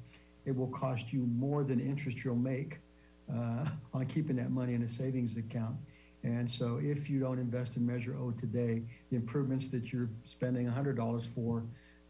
it 0.45 0.55
will 0.55 0.67
cost 0.67 1.03
you 1.11 1.21
more 1.21 1.63
than 1.63 1.79
interest 1.79 2.17
you'll 2.23 2.35
make 2.35 2.79
uh, 3.31 3.65
on 3.93 4.05
keeping 4.05 4.35
that 4.35 4.51
money 4.51 4.73
in 4.73 4.83
a 4.83 4.87
savings 4.87 5.35
account. 5.37 5.75
And 6.27 6.49
so 6.49 6.79
if 6.83 7.09
you 7.09 7.21
don't 7.21 7.39
invest 7.39 7.77
in 7.77 7.85
Measure 7.85 8.13
O 8.19 8.31
today, 8.31 8.81
the 9.09 9.15
improvements 9.15 9.69
that 9.69 9.93
you're 9.93 10.09
spending 10.29 10.67
$100 10.67 11.25
for 11.33 11.63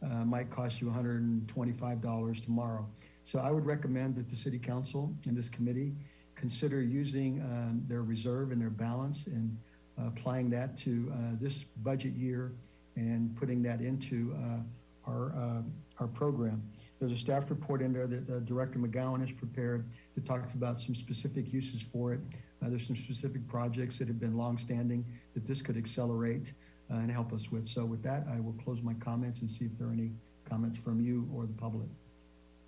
uh, 0.03 0.07
might 0.25 0.49
cost 0.49 0.81
you 0.81 0.87
$125 0.87 2.43
tomorrow. 2.43 2.87
So 3.25 3.37
I 3.37 3.51
would 3.51 3.65
recommend 3.65 4.15
that 4.15 4.27
the 4.27 4.35
City 4.35 4.57
Council 4.57 5.13
and 5.25 5.37
this 5.37 5.49
committee 5.49 5.93
consider 6.35 6.81
using 6.81 7.41
um, 7.41 7.83
their 7.87 8.01
reserve 8.01 8.51
and 8.51 8.59
their 8.59 8.71
balance 8.71 9.27
and 9.27 9.55
uh, 9.99 10.07
applying 10.07 10.49
that 10.49 10.75
to 10.77 11.11
uh, 11.13 11.17
this 11.39 11.65
budget 11.83 12.13
year 12.13 12.53
and 12.95 13.35
putting 13.37 13.61
that 13.63 13.81
into 13.81 14.35
uh, 14.35 15.11
our, 15.11 15.31
uh, 15.37 15.61
our 15.99 16.07
program. 16.07 16.63
There's 16.99 17.11
a 17.11 17.17
staff 17.17 17.43
report 17.51 17.83
in 17.83 17.93
there 17.93 18.07
that 18.07 18.29
uh, 18.29 18.39
Director 18.39 18.79
McGowan 18.79 19.19
has 19.19 19.29
prepared 19.37 19.85
that 20.15 20.25
talks 20.25 20.55
about 20.55 20.77
some 20.81 20.95
specific 20.95 21.53
uses 21.53 21.85
for 21.93 22.13
it. 22.13 22.19
Uh, 22.63 22.69
there's 22.69 22.87
some 22.87 22.97
specific 22.97 23.47
projects 23.47 23.99
that 23.99 24.07
have 24.07 24.19
been 24.19 24.35
longstanding 24.35 25.05
that 25.33 25.45
this 25.45 25.61
could 25.61 25.77
accelerate 25.77 26.51
and 26.89 27.11
help 27.11 27.33
us 27.33 27.51
with. 27.51 27.67
So 27.67 27.85
with 27.85 28.01
that, 28.03 28.25
I 28.31 28.39
will 28.39 28.55
close 28.63 28.81
my 28.81 28.93
comments 28.95 29.41
and 29.41 29.49
see 29.49 29.65
if 29.65 29.71
there 29.77 29.87
are 29.87 29.91
any 29.91 30.11
comments 30.49 30.77
from 30.77 31.01
you 31.01 31.27
or 31.35 31.45
the 31.45 31.53
public. 31.53 31.87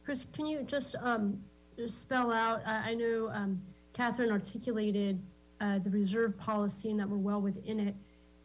Chris, 0.03 0.25
can 0.33 0.45
you 0.45 0.63
just 0.63 0.95
um, 1.01 1.41
spell 1.87 2.31
out? 2.31 2.61
I, 2.65 2.91
I 2.91 2.93
know 2.93 3.29
um, 3.33 3.61
Catherine 3.93 4.31
articulated 4.31 5.19
uh, 5.61 5.79
the 5.79 5.89
reserve 5.89 6.37
policy 6.37 6.89
and 6.91 6.99
that 6.99 7.09
we're 7.09 7.17
well 7.17 7.41
within 7.41 7.79
it. 7.79 7.95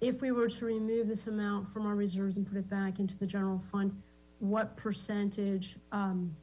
If 0.00 0.20
we 0.20 0.32
were 0.32 0.48
to 0.48 0.64
remove 0.64 1.08
this 1.08 1.26
amount 1.26 1.72
from 1.72 1.86
our 1.86 1.94
reserves 1.94 2.36
and 2.36 2.46
put 2.46 2.58
it 2.58 2.68
back 2.68 2.98
into 2.98 3.16
the 3.18 3.26
general 3.26 3.62
fund, 3.72 3.94
what 4.40 4.76
percentage 4.76 5.76
um, 5.92 6.34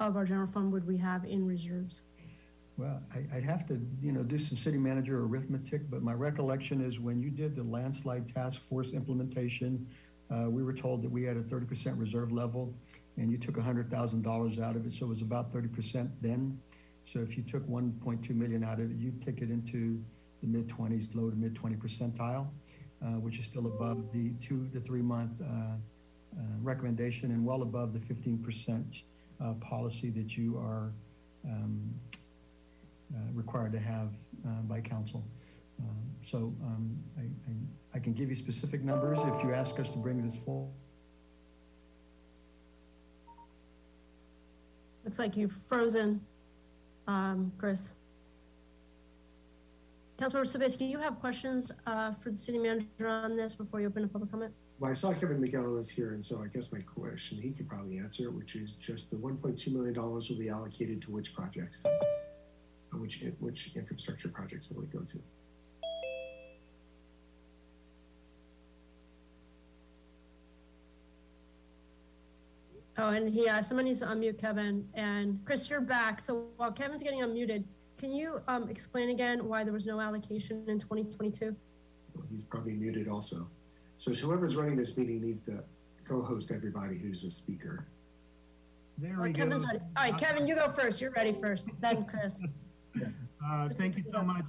of 0.00 0.16
our 0.16 0.24
general 0.24 0.46
fund 0.46 0.72
would 0.72 0.86
we 0.86 0.96
have 0.96 1.24
in 1.24 1.46
reserves? 1.46 2.02
Well, 2.76 3.00
I, 3.14 3.34
would 3.34 3.44
have 3.44 3.66
to, 3.68 3.80
you 4.02 4.12
know, 4.12 4.22
do 4.22 4.38
some 4.38 4.56
city 4.56 4.76
manager 4.76 5.24
arithmetic, 5.24 5.88
but 5.90 6.02
my 6.02 6.12
recollection 6.12 6.84
is 6.84 6.98
when 6.98 7.22
you 7.22 7.30
did 7.30 7.56
the 7.56 7.62
landslide 7.62 8.32
task 8.34 8.60
force 8.68 8.90
implementation, 8.90 9.86
uh, 10.30 10.50
we 10.50 10.62
were 10.62 10.74
told 10.74 11.02
that 11.02 11.10
we 11.10 11.22
had 11.22 11.38
a 11.38 11.42
30% 11.42 11.98
reserve 11.98 12.32
level 12.32 12.74
and 13.16 13.30
you 13.30 13.38
took 13.38 13.54
$100,000 13.54 14.60
out 14.62 14.76
of 14.76 14.84
it. 14.84 14.92
So 14.92 15.06
it 15.06 15.08
was 15.08 15.22
about 15.22 15.54
30% 15.54 16.10
then. 16.20 16.58
So 17.12 17.20
if 17.20 17.36
you 17.36 17.44
took 17.44 17.66
1.2 17.66 18.30
million 18.30 18.62
out 18.62 18.78
of 18.80 18.90
it, 18.90 18.96
you 18.98 19.12
take 19.24 19.40
it 19.40 19.50
into 19.50 20.02
the 20.42 20.48
mid 20.48 20.68
20s, 20.68 21.14
low 21.14 21.30
to 21.30 21.36
mid 21.36 21.54
20 21.54 21.76
percentile, 21.76 22.46
uh, 23.02 23.06
which 23.20 23.38
is 23.38 23.46
still 23.46 23.66
above 23.66 24.04
the 24.12 24.32
two 24.46 24.68
to 24.74 24.80
three 24.80 25.02
month 25.02 25.40
uh, 25.40 25.44
uh, 25.44 25.76
recommendation 26.60 27.30
and 27.30 27.42
well 27.42 27.62
above 27.62 27.94
the 27.94 28.00
15% 28.00 29.02
uh, 29.40 29.52
policy 29.54 30.10
that 30.10 30.36
you 30.36 30.58
are 30.58 30.92
um, 31.46 31.94
required 33.34 33.72
to 33.72 33.78
have 33.78 34.10
uh, 34.46 34.62
by 34.62 34.80
council. 34.80 35.24
Um, 35.78 35.96
so 36.22 36.36
um, 36.64 36.96
I, 37.18 37.22
I, 37.22 37.96
I, 37.96 37.98
can 37.98 38.14
give 38.14 38.30
you 38.30 38.36
specific 38.36 38.82
numbers 38.82 39.18
if 39.20 39.44
you 39.44 39.52
ask 39.52 39.78
us 39.78 39.90
to 39.90 39.98
bring 39.98 40.26
this 40.26 40.34
forward. 40.44 40.70
Looks 45.04 45.18
like 45.18 45.36
you've 45.36 45.54
frozen, 45.68 46.20
um, 47.06 47.52
Chris. 47.58 47.92
Councilmember 50.18 50.50
Sobieski, 50.50 50.88
you 50.88 50.98
have 50.98 51.20
questions 51.20 51.70
uh, 51.86 52.12
for 52.22 52.30
the 52.30 52.36
city 52.36 52.58
manager 52.58 53.06
on 53.06 53.36
this 53.36 53.54
before 53.54 53.80
you 53.80 53.86
open 53.86 54.02
a 54.04 54.08
public 54.08 54.30
comment? 54.30 54.52
Well, 54.78 54.90
I 54.90 54.94
saw 54.94 55.12
Kevin 55.12 55.40
McGowan 55.40 55.76
was 55.76 55.90
here, 55.90 56.12
and 56.12 56.24
so 56.24 56.42
I 56.42 56.48
guess 56.48 56.72
my 56.72 56.80
question 56.80 57.38
he 57.40 57.50
could 57.50 57.68
probably 57.68 57.98
answer, 57.98 58.30
which 58.30 58.56
is 58.56 58.76
just 58.76 59.10
the 59.10 59.16
1.2 59.16 59.72
million 59.72 59.94
dollars 59.94 60.30
will 60.30 60.38
be 60.38 60.48
allocated 60.48 61.02
to 61.02 61.10
which 61.10 61.34
projects, 61.34 61.84
which 62.92 63.24
which 63.40 63.74
infrastructure 63.76 64.28
projects 64.28 64.70
will 64.70 64.82
it 64.82 64.92
go 64.92 65.00
to? 65.00 65.18
Oh, 72.98 73.10
and 73.10 73.28
he, 73.28 73.48
uh, 73.48 73.60
someone 73.60 73.84
needs 73.84 74.00
to 74.00 74.06
unmute 74.06 74.38
Kevin. 74.38 74.88
And 74.94 75.38
Chris, 75.44 75.68
you're 75.68 75.80
back. 75.82 76.20
So 76.20 76.46
while 76.56 76.72
Kevin's 76.72 77.02
getting 77.02 77.20
unmuted, 77.20 77.64
can 77.98 78.10
you 78.10 78.40
um, 78.48 78.68
explain 78.70 79.10
again 79.10 79.46
why 79.46 79.64
there 79.64 79.72
was 79.72 79.84
no 79.84 80.00
allocation 80.00 80.64
in 80.68 80.78
2022? 80.78 81.54
Well, 82.14 82.24
he's 82.30 82.44
probably 82.44 82.72
muted 82.72 83.08
also. 83.08 83.48
So 83.98 84.12
whoever's 84.14 84.56
running 84.56 84.76
this 84.76 84.96
meeting 84.96 85.22
needs 85.22 85.42
to 85.42 85.62
co-host 86.08 86.50
everybody 86.52 86.96
who's 86.98 87.24
a 87.24 87.30
speaker. 87.30 87.86
There 88.98 89.16
Oh, 89.18 89.22
we 89.24 89.32
Kevin's 89.32 89.64
go. 89.64 89.68
ready. 89.72 89.84
All 89.96 90.04
right, 90.04 90.16
Kevin, 90.18 90.46
you 90.46 90.54
go 90.54 90.70
first. 90.70 91.00
You're 91.00 91.10
ready 91.10 91.36
first. 91.40 91.68
Then 91.80 92.04
Chris. 92.06 92.40
Uh, 93.44 93.68
thank 93.76 93.96
you 93.96 94.04
so 94.10 94.22
much. 94.22 94.44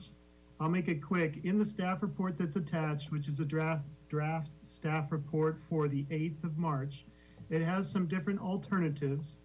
I'll 0.60 0.69
make 0.69 0.88
it 0.88 1.03
quick. 1.03 1.40
In 1.44 1.60
the 1.60 1.65
staff 1.65 2.02
report 2.02 2.38
that's 2.38 2.56
attached, 2.56 3.11
which 3.11 3.28
is 3.28 3.40
a 3.40 3.45
draft, 3.45 3.84
draft 4.10 4.49
staff 4.64 5.11
report 5.11 5.60
for 5.69 5.88
the 5.88 6.03
8th 6.10 6.44
of 6.44 6.57
March, 6.57 7.06
it 7.49 7.61
has 7.61 7.90
some 7.90 8.07
different 8.07 8.41
alternatives. 8.41 9.38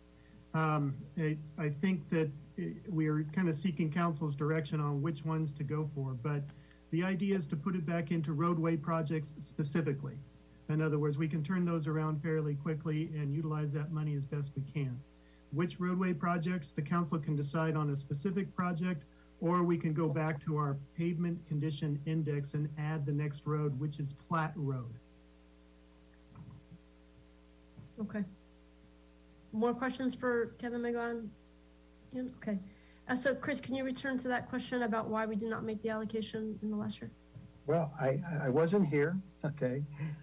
Um, 0.55 0.95
I, 1.19 1.37
I 1.59 1.71
think 1.81 2.09
that 2.11 2.31
eh, 2.59 2.71
we 2.89 3.09
are 3.09 3.25
kind 3.35 3.49
of 3.49 3.57
seeking 3.57 3.93
council's 3.93 4.35
direction 4.35 4.81
on 4.81 5.03
which 5.03 5.25
ones 5.25 5.51
to 5.59 5.65
go 5.65 5.89
for, 5.95 6.13
but 6.23 6.43
the 6.91 7.03
idea 7.03 7.39
is 7.39 7.47
to 7.49 7.57
put 7.57 7.75
it 7.75 7.87
back 7.87 8.11
into 8.11 8.33
roadway 8.33 8.77
projects 8.77 9.33
specifically. 9.41 10.17
In 10.69 10.81
other 10.81 10.99
words, 10.99 11.19
we 11.19 11.29
can 11.29 11.43
turn 11.43 11.65
those 11.65 11.87
around 11.87 12.23
fairly 12.23 12.55
quickly 12.55 13.11
and 13.15 13.35
utilize 13.35 13.73
that 13.73 13.93
money 13.93 14.15
as 14.15 14.25
best 14.25 14.51
we 14.57 14.63
can. 14.73 14.99
Which 15.53 15.79
roadway 15.79 16.15
projects, 16.15 16.73
the 16.75 16.83
council 16.83 17.19
can 17.19 17.37
decide 17.37 17.77
on 17.77 17.91
a 17.91 17.97
specific 17.97 18.55
project, 18.57 19.05
or 19.41 19.63
we 19.63 19.77
can 19.77 19.93
go 19.93 20.09
back 20.09 20.43
to 20.47 20.57
our 20.57 20.79
pavement 20.97 21.39
condition 21.47 22.01
index 22.07 22.55
and 22.55 22.69
add 22.79 23.05
the 23.05 23.13
next 23.13 23.43
road, 23.45 23.79
which 23.79 23.99
is 23.99 24.15
Platt 24.29 24.53
Road. 24.57 24.95
Okay. 28.01 28.25
More 29.53 29.75
questions 29.75 30.15
for 30.15 30.55
Kevin 30.59 30.81
McGowan? 30.81 31.29
Yeah, 32.13 32.23
Okay. 32.37 32.59
Uh, 33.09 33.17
so 33.17 33.35
Chris, 33.35 33.61
can 33.61 33.75
you 33.75 33.85
return 33.85 34.17
to 34.17 34.29
that 34.29 34.49
question 34.49 34.85
about 34.85 35.09
why 35.09 35.27
we 35.27 35.35
did 35.35 35.51
not 35.51 35.65
make 35.65 35.83
the 35.83 35.91
allocation 35.91 36.57
in 36.63 36.71
the 36.71 36.77
last 36.77 37.01
year? 37.01 37.11
Well, 37.67 37.93
I, 38.01 38.21
I 38.41 38.49
wasn't 38.49 38.87
here, 38.87 39.17
okay? 39.45 39.83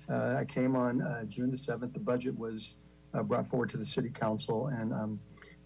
Uh, 0.09 0.35
I 0.39 0.45
came 0.45 0.75
on, 0.77 1.01
uh, 1.01 1.25
June 1.25 1.51
the 1.51 1.57
seventh. 1.57 1.93
The 1.93 1.99
budget 1.99 2.37
was, 2.37 2.77
uh, 3.13 3.23
brought 3.23 3.47
forward 3.47 3.69
to 3.71 3.77
the 3.77 3.85
city 3.85 4.09
council. 4.09 4.67
And, 4.67 4.93
um, 4.93 5.19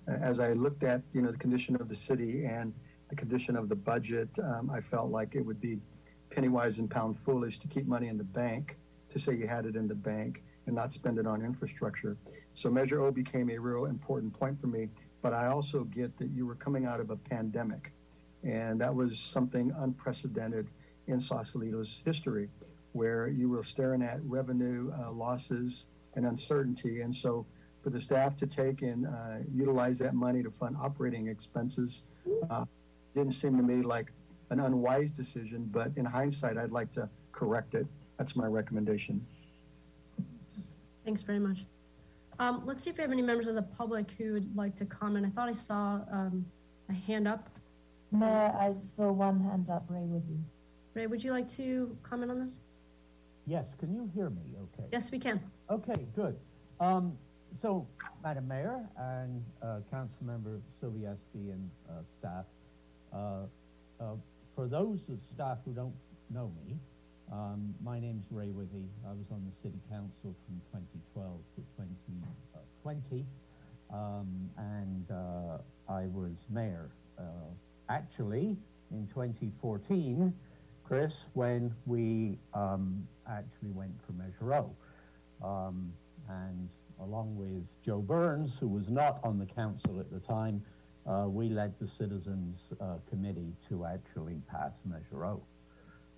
as 0.07 0.39
I 0.39 0.53
looked 0.53 0.83
at, 0.83 1.01
you 1.13 1.21
know, 1.21 1.31
the 1.31 1.37
condition 1.37 1.75
of 1.75 1.87
the 1.87 1.95
city 1.95 2.45
and 2.45 2.73
the 3.09 3.15
condition 3.15 3.55
of 3.55 3.69
the 3.69 3.75
budget, 3.75 4.29
um, 4.39 4.69
I 4.69 4.81
felt 4.81 5.11
like 5.11 5.35
it 5.35 5.41
would 5.41 5.61
be 5.61 5.79
penny 6.29 6.49
wise 6.49 6.77
and 6.77 6.89
pound 6.89 7.17
foolish 7.17 7.59
to 7.59 7.67
keep 7.67 7.85
money 7.87 8.07
in 8.07 8.17
the 8.17 8.23
bank, 8.23 8.77
to 9.09 9.19
say 9.19 9.35
you 9.35 9.47
had 9.47 9.65
it 9.65 9.75
in 9.75 9.87
the 9.87 9.95
bank 9.95 10.43
and 10.65 10.75
not 10.75 10.91
spend 10.91 11.19
it 11.19 11.27
on 11.27 11.41
infrastructure. 11.41 12.17
So 12.53 12.69
Measure 12.69 13.01
O 13.01 13.11
became 13.11 13.49
a 13.49 13.57
real 13.57 13.85
important 13.85 14.33
point 14.33 14.59
for 14.59 14.67
me, 14.67 14.89
but 15.21 15.33
I 15.33 15.47
also 15.47 15.83
get 15.85 16.17
that 16.17 16.29
you 16.31 16.45
were 16.45 16.55
coming 16.55 16.85
out 16.85 16.99
of 16.99 17.09
a 17.09 17.15
pandemic. 17.15 17.93
And 18.43 18.81
that 18.81 18.93
was 18.93 19.19
something 19.19 19.73
unprecedented 19.77 20.69
in 21.07 21.19
Sausalito's 21.19 22.01
history, 22.03 22.49
where 22.91 23.27
you 23.27 23.49
were 23.49 23.63
staring 23.63 24.01
at 24.01 24.19
revenue 24.23 24.91
uh, 24.99 25.11
losses 25.11 25.85
and 26.15 26.25
uncertainty. 26.25 27.01
And 27.01 27.13
so 27.13 27.45
for 27.81 27.89
the 27.89 28.01
staff 28.01 28.35
to 28.37 28.47
take 28.47 28.81
and 28.81 29.05
uh, 29.05 29.37
utilize 29.53 29.99
that 29.99 30.13
money 30.13 30.41
to 30.43 30.49
fund 30.49 30.75
operating 30.81 31.27
expenses 31.27 32.03
uh, 32.49 32.65
didn't 33.15 33.33
seem 33.33 33.57
to 33.57 33.63
me 33.63 33.81
like 33.81 34.11
an 34.49 34.59
unwise 34.59 35.11
decision, 35.11 35.67
but 35.71 35.91
in 35.95 36.05
hindsight, 36.05 36.57
I'd 36.57 36.71
like 36.71 36.91
to 36.93 37.09
correct 37.31 37.73
it. 37.75 37.87
That's 38.17 38.35
my 38.35 38.45
recommendation. 38.45 39.25
Thanks 41.03 41.21
very 41.21 41.39
much. 41.39 41.65
Um, 42.39 42.63
let's 42.65 42.83
see 42.83 42.89
if 42.89 42.97
we 42.97 43.01
have 43.01 43.11
any 43.11 43.21
members 43.21 43.47
of 43.47 43.55
the 43.55 43.61
public 43.61 44.11
who 44.17 44.33
would 44.33 44.55
like 44.55 44.75
to 44.77 44.85
comment. 44.85 45.25
I 45.25 45.29
thought 45.29 45.49
I 45.49 45.53
saw, 45.53 46.01
um, 46.11 46.45
a 46.89 46.93
hand 46.93 47.27
up. 47.27 47.49
Mayor, 48.11 48.53
I 48.59 48.73
saw 48.79 49.11
one 49.11 49.39
hand 49.39 49.69
up, 49.69 49.85
Ray 49.89 50.01
with 50.01 50.23
you. 50.29 50.39
Ray, 50.93 51.07
would 51.07 51.23
you 51.23 51.31
like 51.31 51.49
to 51.49 51.95
comment 52.03 52.31
on 52.31 52.39
this? 52.39 52.59
Yes, 53.45 53.73
can 53.77 53.93
you 53.93 54.09
hear 54.13 54.29
me 54.29 54.41
okay? 54.63 54.87
Yes, 54.91 55.11
we 55.11 55.19
can. 55.19 55.41
Okay, 55.69 56.05
good. 56.15 56.35
Um, 56.79 57.17
so, 57.61 57.87
Madam 58.21 58.47
Mayor 58.47 58.83
and 58.97 59.43
uh, 59.61 59.79
Councilmember 59.91 60.59
Sobieski 60.81 61.51
and 61.51 61.69
uh, 61.89 62.01
staff, 62.17 62.45
uh, 63.13 63.43
uh, 63.99 64.15
for 64.55 64.67
those 64.67 64.99
of 65.09 65.19
staff 65.33 65.59
who 65.65 65.71
don't 65.71 65.93
know 66.29 66.51
me, 66.65 66.75
um, 67.31 67.73
my 67.81 67.99
name's 67.99 68.25
Ray 68.29 68.47
Withy. 68.47 68.85
I 69.07 69.11
was 69.11 69.25
on 69.31 69.43
the 69.45 69.61
City 69.61 69.79
Council 69.89 70.35
from 70.45 70.61
2012 70.73 71.39
to 71.55 71.61
2020, 72.83 73.25
um, 73.93 74.49
and 74.57 75.05
uh, 75.11 75.57
I 75.91 76.05
was 76.07 76.33
mayor. 76.49 76.89
Uh, 77.17 77.23
actually, 77.89 78.57
in 78.91 79.07
2014, 79.13 80.33
Chris, 80.83 81.23
when 81.33 81.73
we 81.85 82.37
um, 82.53 83.07
actually 83.27 83.71
went 83.71 83.93
for 84.05 84.11
Measure 84.13 84.53
O. 84.55 84.75
Um, 85.43 85.91
and 86.29 86.69
along 87.01 87.35
with 87.35 87.65
Joe 87.85 87.99
Burns, 87.99 88.55
who 88.59 88.67
was 88.67 88.87
not 88.89 89.19
on 89.23 89.37
the 89.37 89.45
council 89.45 89.99
at 89.99 90.11
the 90.11 90.19
time, 90.19 90.63
uh, 91.05 91.25
we 91.27 91.49
led 91.49 91.73
the 91.81 91.87
Citizens 91.87 92.57
uh, 92.79 92.95
Committee 93.09 93.53
to 93.69 93.85
actually 93.85 94.41
pass 94.49 94.71
Measure 94.85 95.25
O. 95.25 95.41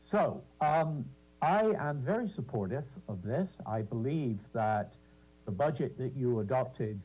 So 0.04 0.44
um, 0.62 1.06
I 1.42 1.74
am 1.80 2.02
very 2.02 2.30
supportive 2.36 2.84
of 3.08 3.24
this. 3.24 3.50
I 3.66 3.82
believe 3.82 4.38
that 4.54 4.94
the 5.46 5.52
budget 5.52 5.98
that 5.98 6.16
you 6.16 6.40
adopted 6.40 7.00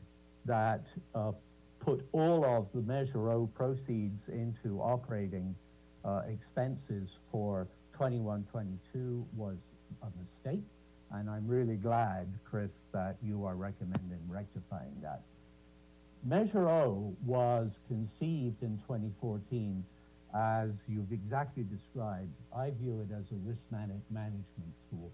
that 0.45 0.81
uh, 1.15 1.31
put 1.79 2.05
all 2.11 2.45
of 2.45 2.67
the 2.73 2.81
Measure 2.81 3.31
O 3.31 3.49
proceeds 3.55 4.21
into 4.27 4.79
operating 4.79 5.55
uh, 6.05 6.21
expenses 6.29 7.09
for 7.31 7.67
21-22 7.99 9.23
was 9.35 9.57
a 10.03 10.07
mistake. 10.19 10.63
And 11.13 11.29
I'm 11.29 11.47
really 11.47 11.75
glad, 11.75 12.27
Chris, 12.45 12.71
that 12.93 13.17
you 13.21 13.45
are 13.45 13.55
recommending 13.55 14.19
rectifying 14.29 14.95
that. 15.01 15.21
Measure 16.23 16.69
O 16.69 17.13
was 17.25 17.79
conceived 17.87 18.61
in 18.61 18.79
2014 18.87 19.83
as 20.33 20.69
you've 20.87 21.11
exactly 21.11 21.63
described. 21.63 22.31
I 22.55 22.71
view 22.71 23.01
it 23.01 23.13
as 23.13 23.25
a 23.31 23.39
risk 23.43 23.61
man 23.71 23.91
management 24.09 24.71
tool. 24.89 25.11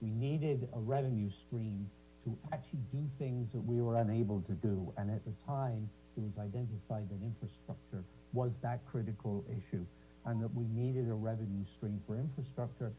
We 0.00 0.10
needed 0.10 0.68
a 0.74 0.80
revenue 0.80 1.30
stream 1.46 1.88
to 2.24 2.36
actually 2.52 2.80
do 2.92 3.04
things 3.18 3.48
that 3.52 3.60
we 3.60 3.80
were 3.80 3.98
unable 3.98 4.40
to 4.42 4.52
do. 4.52 4.92
And 4.96 5.10
at 5.10 5.24
the 5.24 5.32
time, 5.46 5.88
it 6.16 6.20
was 6.20 6.32
identified 6.38 7.08
that 7.08 7.22
infrastructure 7.22 8.02
was 8.32 8.50
that 8.62 8.80
critical 8.90 9.44
issue 9.48 9.84
and 10.26 10.42
that 10.42 10.52
we 10.54 10.64
needed 10.74 11.08
a 11.08 11.14
revenue 11.14 11.64
stream 11.76 12.00
for 12.06 12.16
infrastructure. 12.16 12.92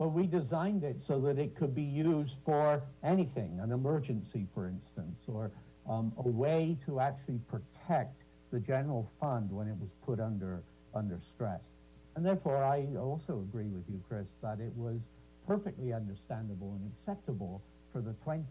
But 0.00 0.14
we 0.14 0.26
designed 0.26 0.82
it 0.82 0.96
so 1.06 1.20
that 1.20 1.38
it 1.38 1.54
could 1.54 1.74
be 1.74 1.82
used 1.82 2.32
for 2.46 2.82
anything, 3.04 3.60
an 3.62 3.70
emergency, 3.70 4.46
for 4.54 4.66
instance, 4.66 5.18
or 5.26 5.50
um, 5.86 6.14
a 6.16 6.26
way 6.26 6.78
to 6.86 7.00
actually 7.00 7.38
protect 7.50 8.22
the 8.50 8.60
general 8.60 9.10
fund 9.20 9.52
when 9.52 9.68
it 9.68 9.76
was 9.78 9.90
put 10.06 10.18
under, 10.18 10.62
under 10.94 11.20
stress. 11.34 11.60
And 12.16 12.24
therefore, 12.24 12.64
I 12.64 12.86
also 12.98 13.44
agree 13.46 13.68
with 13.68 13.84
you, 13.90 14.02
Chris, 14.08 14.26
that 14.42 14.58
it 14.58 14.72
was 14.74 15.02
perfectly 15.46 15.92
understandable 15.92 16.78
and 16.80 16.90
acceptable 16.96 17.60
for 17.92 18.00
the 18.00 18.14
20, 18.24 18.42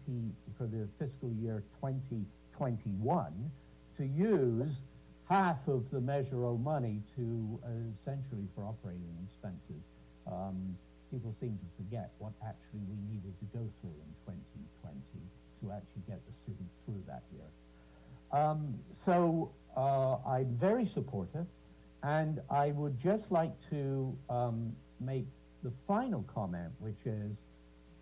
for 0.56 0.68
the 0.68 0.86
fiscal 1.00 1.32
year 1.42 1.64
2021 1.82 3.50
to 3.96 4.06
use 4.06 4.76
half 5.28 5.58
of 5.66 5.82
the 5.90 6.00
Measure 6.00 6.44
O 6.44 6.56
money 6.56 7.02
to 7.16 7.58
uh, 7.64 7.70
essentially 7.92 8.46
for 8.54 8.62
operating 8.62 9.16
expenses. 9.26 9.82
Um, 10.30 10.76
people 11.10 11.34
seem 11.40 11.58
to 11.58 11.68
forget 11.76 12.10
what 12.18 12.32
actually 12.46 12.80
we 12.88 12.96
needed 13.12 13.34
to 13.40 13.46
go 13.56 13.64
through 13.80 13.96
in 13.98 14.10
2020 14.24 15.00
to 15.60 15.72
actually 15.72 16.02
get 16.08 16.20
the 16.26 16.34
city 16.46 16.64
through 16.84 17.02
that 17.06 17.22
year. 17.34 17.48
Um, 18.32 18.78
so 19.04 19.50
uh, 19.76 20.16
I'm 20.26 20.56
very 20.60 20.86
supportive, 20.86 21.46
and 22.02 22.40
I 22.50 22.70
would 22.70 23.00
just 23.00 23.24
like 23.30 23.52
to 23.70 24.16
um, 24.28 24.72
make 25.00 25.26
the 25.62 25.72
final 25.86 26.24
comment, 26.32 26.70
which 26.78 27.00
is 27.04 27.36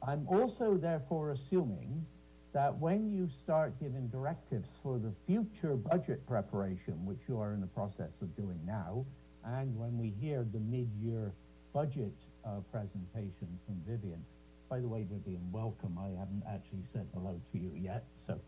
I'm 0.07 0.27
also 0.29 0.77
therefore 0.81 1.33
assuming 1.33 2.05
that 2.53 2.77
when 2.79 3.13
you 3.13 3.29
start 3.43 3.79
giving 3.81 4.09
directives 4.09 4.69
for 4.83 4.99
the 4.99 5.13
future 5.27 5.77
budget 5.77 6.27
preparation, 6.27 7.05
which 7.05 7.19
you 7.29 7.41
are 7.41 7.53
in 7.53 7.61
the 7.61 7.67
process 7.67 8.13
of 8.23 8.35
doing 8.37 8.59
now, 8.65 9.05
and 9.45 9.77
when 9.77 9.99
we 9.99 10.15
hear 10.21 10.47
the 10.53 10.61
mid-year 10.61 11.33
budget 11.73 12.13
uh, 12.45 12.61
presentation 12.73 13.49
from 13.67 13.81
Vivian, 13.87 14.25
by 14.69 14.81
the 14.81 14.89
way, 14.89 15.07
Vivian, 15.11 15.41
welcome. 15.51 15.99
I 15.99 16.09
haven't 16.19 16.43
actually 16.47 16.85
said 16.93 17.07
hello 17.15 17.41
to 17.53 17.59
you 17.59 17.73
yet. 17.75 18.05
So, 18.27 18.39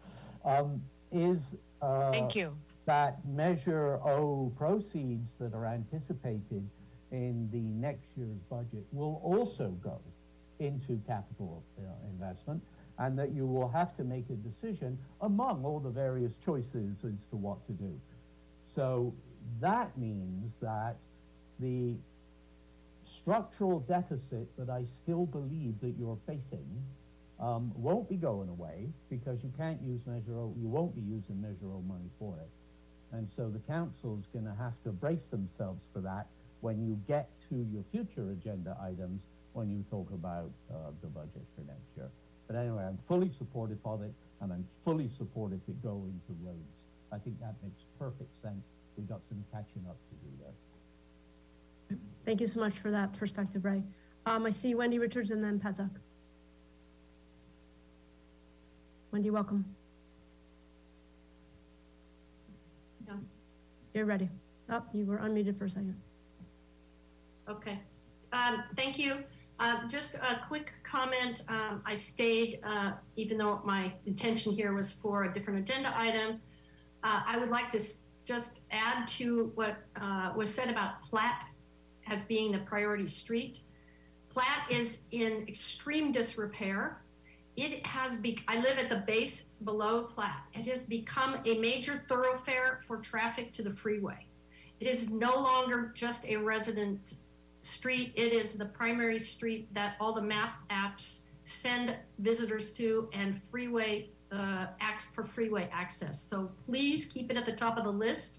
um, 0.45 0.83
is 1.12 1.41
uh, 1.83 2.11
Thank 2.12 2.37
you. 2.37 2.55
that 2.87 3.19
Measure 3.27 3.95
O 4.05 4.53
proceeds 4.57 5.31
that 5.41 5.55
are 5.55 5.67
anticipated 5.67 6.69
in 7.11 7.49
the 7.53 7.59
next 7.59 8.07
year's 8.17 8.39
budget 8.49 8.85
will 8.93 9.21
also 9.25 9.75
go 9.83 9.99
into 10.61 11.01
capital 11.07 11.62
uh, 11.79 11.83
investment 12.12 12.62
and 12.99 13.19
that 13.19 13.33
you 13.33 13.47
will 13.47 13.69
have 13.69 13.97
to 13.97 14.05
make 14.05 14.27
a 14.31 14.35
decision 14.35 14.99
among 15.23 15.65
all 15.65 15.81
the 15.81 15.89
various 15.89 16.33
choices 16.45 16.97
as 17.03 17.12
to 17.31 17.37
what 17.37 17.67
to 17.67 17.73
do. 17.73 17.99
So 18.75 19.12
that 19.61 19.97
means 19.99 20.53
that 20.61 20.97
the 21.59 21.97
structural 23.21 23.81
deficit 23.81 24.49
that 24.59 24.71
I 24.71 24.85
still 25.03 25.27
believe 25.27 25.75
that 25.81 25.95
you're 25.99 26.19
facing 26.27 26.67
um, 27.41 27.73
won't 27.75 28.09
be 28.09 28.17
going 28.17 28.49
away 28.49 28.89
because 29.09 29.39
you 29.43 29.53
can't 29.57 29.81
use 29.83 30.01
Measure 30.07 30.37
O, 30.37 30.55
you 30.61 30.69
won't 30.69 30.95
be 30.95 31.01
using 31.01 31.41
Measure 31.41 31.73
O 31.73 31.83
money 31.87 32.11
for 32.19 32.37
it. 32.39 32.49
And 33.13 33.29
so 33.37 33.49
the 33.49 33.61
council 33.61 34.19
is 34.21 34.27
going 34.33 34.45
to 34.45 34.55
have 34.63 34.75
to 34.85 34.91
brace 34.91 35.25
themselves 35.31 35.83
for 35.93 36.01
that 36.01 36.27
when 36.61 36.87
you 36.87 37.01
get 37.09 37.29
to 37.49 37.67
your 37.73 37.83
future 37.91 38.31
agenda 38.31 38.77
items 38.81 39.23
when 39.53 39.71
you 39.71 39.85
talk 39.91 40.09
about 40.13 40.51
uh, 40.71 40.93
the 41.03 41.09
budget 41.09 41.43
for 41.57 41.65
next 41.67 41.89
year. 41.97 42.09
But 42.47 42.57
anyway, 42.57 42.85
I'm 42.85 42.99
fully 43.09 43.31
supportive 43.39 43.79
of 43.85 44.03
it, 44.03 44.13
and 44.41 44.53
I'm 44.53 44.67
fully 44.85 45.11
supportive 45.19 45.61
it 45.67 45.83
go 45.83 46.05
into 46.07 46.39
roads. 46.45 46.75
I 47.13 47.19
think 47.19 47.41
that 47.41 47.55
makes 47.63 47.83
perfect 47.99 48.31
sense. 48.43 48.63
We've 48.97 49.09
got 49.09 49.21
some 49.29 49.43
catching 49.51 49.83
up 49.89 49.97
to 49.97 50.15
do 50.23 50.31
there. 50.39 50.70
Thank 52.25 52.41
you 52.41 52.47
so 52.47 52.61
much 52.61 52.79
for 52.79 52.91
that 52.91 53.13
perspective, 53.15 53.65
Ray. 53.65 53.83
Um, 54.27 54.47
I 54.47 54.51
see 54.51 54.75
Wendy 54.75 54.99
Richards 54.99 55.31
and 55.31 55.43
then 55.43 55.59
Pat 55.59 55.77
Zuck. 55.77 55.91
Wendy, 59.13 59.31
welcome. 59.31 59.65
Yeah. 63.07 63.15
You're 63.95 64.05
ready. 64.05 64.29
Oh, 64.69 64.83
you 64.93 65.05
were 65.05 65.19
unmuted 65.19 65.59
for 65.59 65.65
a 65.65 65.71
second. 65.71 66.01
Okay. 67.49 67.81
Um, 68.33 68.63
thank 68.77 68.99
you. 68.99 69.25
Uh, 69.59 69.89
just 69.89 70.15
a 70.15 70.41
quick 70.47 70.73
comment. 70.85 71.43
Um, 71.49 71.83
I 71.85 71.97
stayed, 71.97 72.61
uh, 72.63 72.93
even 73.17 73.37
though 73.37 73.61
my 73.65 73.93
intention 74.07 74.53
here 74.53 74.73
was 74.73 74.93
for 74.93 75.25
a 75.25 75.33
different 75.35 75.59
agenda 75.59 75.93
item. 75.97 76.41
Uh, 77.03 77.23
I 77.27 77.37
would 77.39 77.51
like 77.51 77.71
to 77.73 77.81
just 78.25 78.61
add 78.71 79.09
to 79.09 79.51
what 79.57 79.79
uh, 80.01 80.33
was 80.37 80.55
said 80.55 80.71
about 80.71 81.03
Platt 81.03 81.45
as 82.11 82.23
being 82.23 82.53
the 82.53 82.59
priority 82.59 83.09
street. 83.09 83.61
Platt 84.28 84.70
is 84.70 85.01
in 85.11 85.47
extreme 85.49 86.12
disrepair. 86.12 87.03
It 87.57 87.85
has 87.87 88.16
be, 88.19 88.39
I 88.47 88.61
live 88.61 88.78
at 88.78 88.89
the 88.89 89.03
base 89.07 89.45
below 89.65 90.05
Platt. 90.05 90.45
It 90.55 90.66
has 90.66 90.85
become 90.85 91.39
a 91.47 91.59
major 91.59 92.05
thoroughfare 92.09 92.81
for 92.87 92.99
traffic 92.99 93.53
to 93.55 93.62
the 93.62 93.70
freeway. 93.70 94.27
It 94.78 94.87
is 94.87 95.11
no 95.11 95.35
longer 95.35 95.93
just 95.95 96.24
a 96.27 96.37
resident 96.37 97.15
street. 97.61 98.12
It 98.16 98.32
is 98.32 98.55
the 98.55 98.66
primary 98.66 99.19
street 99.19 99.73
that 99.74 99.97
all 100.01 100.15
the 100.15 100.23
map 100.23 100.55
apps 100.70 101.20
send 101.45 101.95
visitors 102.19 102.70
to 102.73 103.09
and 103.12 103.41
freeway 103.51 104.09
uh, 104.32 104.66
acts 104.81 105.07
for 105.07 105.24
freeway 105.24 105.69
access. 105.73 106.23
So 106.23 106.51
please 106.65 107.07
keep 107.07 107.31
it 107.31 107.37
at 107.37 107.47
the 107.47 107.53
top 107.53 107.77
of 107.77 107.85
the 107.85 107.91
list. 107.91 108.39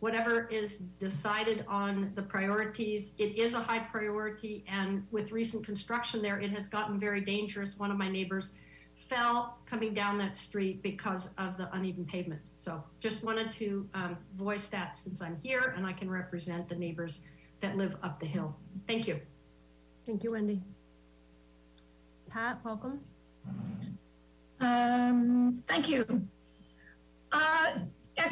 Whatever 0.00 0.46
is 0.48 0.78
decided 0.98 1.64
on 1.68 2.12
the 2.14 2.22
priorities, 2.22 3.12
it 3.18 3.36
is 3.36 3.52
a 3.52 3.60
high 3.60 3.80
priority. 3.80 4.64
And 4.66 5.06
with 5.10 5.30
recent 5.30 5.64
construction 5.64 6.22
there, 6.22 6.40
it 6.40 6.50
has 6.52 6.68
gotten 6.68 6.98
very 6.98 7.20
dangerous. 7.20 7.78
One 7.78 7.90
of 7.90 7.98
my 7.98 8.10
neighbors 8.10 8.54
fell 9.08 9.58
coming 9.66 9.92
down 9.92 10.16
that 10.18 10.36
street 10.36 10.82
because 10.82 11.30
of 11.36 11.58
the 11.58 11.68
uneven 11.74 12.06
pavement. 12.06 12.40
So 12.60 12.82
just 13.00 13.22
wanted 13.22 13.50
to 13.52 13.88
um, 13.92 14.16
voice 14.36 14.68
that 14.68 14.96
since 14.96 15.20
I'm 15.20 15.38
here 15.42 15.74
and 15.76 15.86
I 15.86 15.92
can 15.92 16.10
represent 16.10 16.68
the 16.68 16.76
neighbors 16.76 17.20
that 17.60 17.76
live 17.76 17.94
up 18.02 18.20
the 18.20 18.26
hill. 18.26 18.56
Thank 18.86 19.06
you. 19.06 19.20
Thank 20.06 20.24
you, 20.24 20.32
Wendy. 20.32 20.62
Pat, 22.30 22.58
welcome. 22.64 23.02
Um, 24.60 25.62
thank 25.66 25.88
you. 25.88 26.06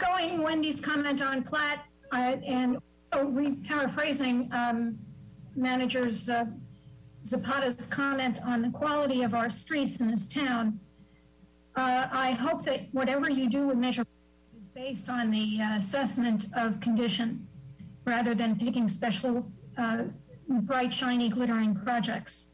Echoing 0.01 0.43
Wendy's 0.43 0.81
comment 0.81 1.21
on 1.21 1.43
Platt, 1.43 1.85
uh, 2.13 2.37
and 2.47 2.79
oh, 3.13 3.25
re 3.25 3.57
paraphrasing, 3.67 4.49
um, 4.53 4.97
managers, 5.57 6.29
uh, 6.29 6.45
Zapata's 7.25 7.87
comment 7.87 8.39
on 8.45 8.63
the 8.63 8.71
quality 8.71 9.23
of 9.23 9.35
our 9.35 9.51
streets 9.51 9.97
in 9.97 10.09
this 10.09 10.29
town. 10.29 10.79
Uh, 11.75 12.07
I 12.13 12.33
hope 12.33 12.65
that 12.65 12.87
whatever 12.93 13.29
you 13.29 13.49
do 13.49 13.67
with 13.67 13.77
Measure 13.77 14.05
is 14.57 14.69
based 14.69 15.09
on 15.09 15.31
the 15.31 15.61
uh, 15.61 15.79
assessment 15.79 16.47
of 16.57 16.81
condition 16.81 17.47
rather 18.05 18.35
than 18.35 18.57
picking 18.57 18.87
special, 18.87 19.51
uh, 19.79 20.05
bright, 20.49 20.93
shiny, 20.93 21.29
glittering 21.29 21.75
projects. 21.75 22.53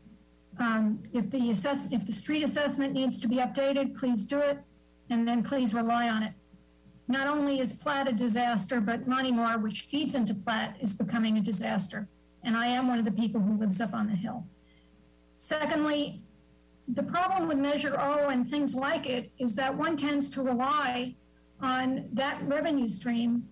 Um, 0.58 1.02
if 1.12 1.30
the 1.30 1.50
assess, 1.50 1.80
if 1.90 2.06
the 2.06 2.12
street 2.12 2.42
assessment 2.42 2.94
needs 2.94 3.20
to 3.20 3.28
be 3.28 3.36
updated, 3.36 3.96
please 3.96 4.24
do 4.24 4.38
it, 4.38 4.58
and 5.10 5.28
then 5.28 5.42
please 5.42 5.74
rely 5.74 6.08
on 6.08 6.22
it. 6.22 6.32
Not 7.06 7.26
only 7.26 7.60
is 7.60 7.72
Platt 7.72 8.08
a 8.08 8.12
disaster, 8.12 8.80
but 8.80 9.06
Monte 9.06 9.32
Mar, 9.32 9.58
which 9.58 9.82
feeds 9.82 10.14
into 10.14 10.34
Platt, 10.34 10.76
is 10.80 10.94
becoming 10.94 11.36
a 11.36 11.40
disaster. 11.40 12.08
And 12.42 12.56
I 12.56 12.66
am 12.66 12.88
one 12.88 12.98
of 12.98 13.04
the 13.04 13.12
people 13.12 13.40
who 13.40 13.58
lives 13.58 13.80
up 13.80 13.92
on 13.92 14.06
the 14.06 14.14
hill. 14.14 14.44
Secondly, 15.38 16.22
the 16.88 17.02
problem 17.02 17.48
with 17.48 17.58
Measure 17.58 17.98
O 17.98 18.28
and 18.28 18.48
things 18.48 18.74
like 18.74 19.06
it 19.06 19.30
is 19.38 19.54
that 19.54 19.74
one 19.74 19.96
tends 19.96 20.30
to 20.30 20.42
rely 20.42 21.14
on 21.60 22.08
that 22.12 22.42
revenue 22.46 22.88
stream 22.88 23.48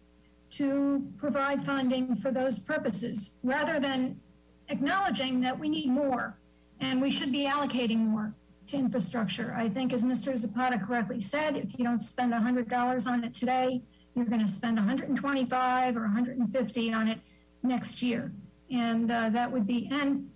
to 0.51 1.07
provide 1.17 1.65
funding 1.65 2.15
for 2.15 2.31
those 2.31 2.59
purposes 2.59 3.39
rather 3.43 3.81
than 3.81 4.21
acknowledging 4.69 5.41
that 5.41 5.59
we 5.59 5.69
need 5.69 5.89
more 5.89 6.39
and 6.81 7.01
we 7.01 7.11
should 7.11 7.33
be 7.33 7.47
allocating 7.47 7.99
more 7.99 8.35
to 8.73 8.79
infrastructure. 8.79 9.55
I 9.57 9.69
think, 9.69 9.93
as 9.93 10.03
Mr. 10.03 10.37
Zapata 10.37 10.79
correctly 10.79 11.21
said, 11.21 11.57
if 11.57 11.79
you 11.79 11.85
don't 11.85 12.03
spend 12.03 12.33
$100 12.33 13.07
on 13.07 13.25
it 13.25 13.35
today, 13.35 13.83
you're 14.15 14.25
going 14.27 14.45
to 14.45 14.49
spend 14.49 14.77
125 14.77 15.97
or 15.97 16.01
150 16.01 16.93
on 16.93 17.09
it 17.09 17.19
next 17.63 18.03
year, 18.03 18.33
and 18.71 19.11
uh, 19.11 19.29
that 19.31 19.51
would 19.51 19.67
be 19.67 19.89
and 19.93 20.29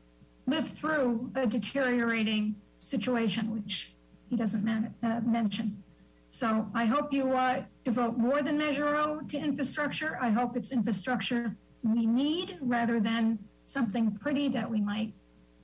live 0.47 0.69
through 0.69 1.31
a 1.35 1.47
deteriorating 1.47 2.55
situation, 2.79 3.55
which 3.55 3.95
he 4.31 4.37
doesn't 4.37 4.65
man- 4.65 4.95
uh, 5.03 5.21
mention. 5.25 5.83
So 6.29 6.69
I 6.75 6.85
hope 6.85 7.13
you 7.13 7.33
uh, 7.33 7.63
devote 7.85 8.19
more 8.19 8.43
than 8.43 8.59
Measure 8.59 8.97
O 8.97 9.21
to 9.29 9.39
infrastructure. 9.39 10.19
I 10.21 10.31
hope 10.31 10.57
it's 10.57 10.73
infrastructure 10.73 11.57
we 11.83 12.07
need 12.07 12.59
rather 12.61 13.01
than 13.01 13.39
something 13.65 14.11
pretty 14.19 14.49
that 14.51 14.71
we 14.71 14.81
might 14.81 15.13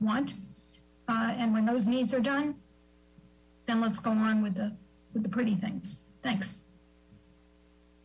want. 0.01 0.35
Uh, 1.09 1.35
and 1.37 1.53
when 1.53 1.67
those 1.67 1.87
needs 1.87 2.15
are 2.15 2.21
done, 2.21 2.55
then 3.73 3.81
let's 3.81 3.99
go 3.99 4.11
on 4.11 4.43
with 4.43 4.55
the 4.55 4.71
with 5.15 5.23
the 5.23 5.29
pretty 5.29 5.55
things. 5.55 6.01
Thanks. 6.23 6.65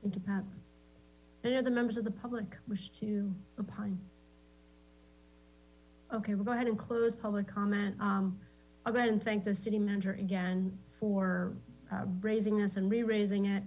Thank 0.01 0.15
you, 0.15 0.21
Pat. 0.21 0.43
Any 1.43 1.57
other 1.57 1.71
members 1.71 1.97
of 1.97 2.05
the 2.05 2.11
public 2.11 2.45
wish 2.67 2.89
to 3.01 3.33
opine? 3.59 3.99
Okay, 6.13 6.35
we'll 6.35 6.45
go 6.45 6.53
ahead 6.53 6.67
and 6.67 6.79
close 6.79 7.15
public 7.15 7.53
comment. 7.53 7.95
Um, 7.99 8.39
I'll 8.85 8.93
go 8.93 8.99
ahead 8.99 9.09
and 9.09 9.21
thank 9.21 9.43
the 9.43 9.53
city 9.53 9.77
manager 9.77 10.13
again 10.13 10.77
for 10.99 11.53
uh, 11.91 12.05
raising 12.21 12.57
this 12.57 12.77
and 12.77 12.89
re-raising 12.89 13.45
it. 13.45 13.63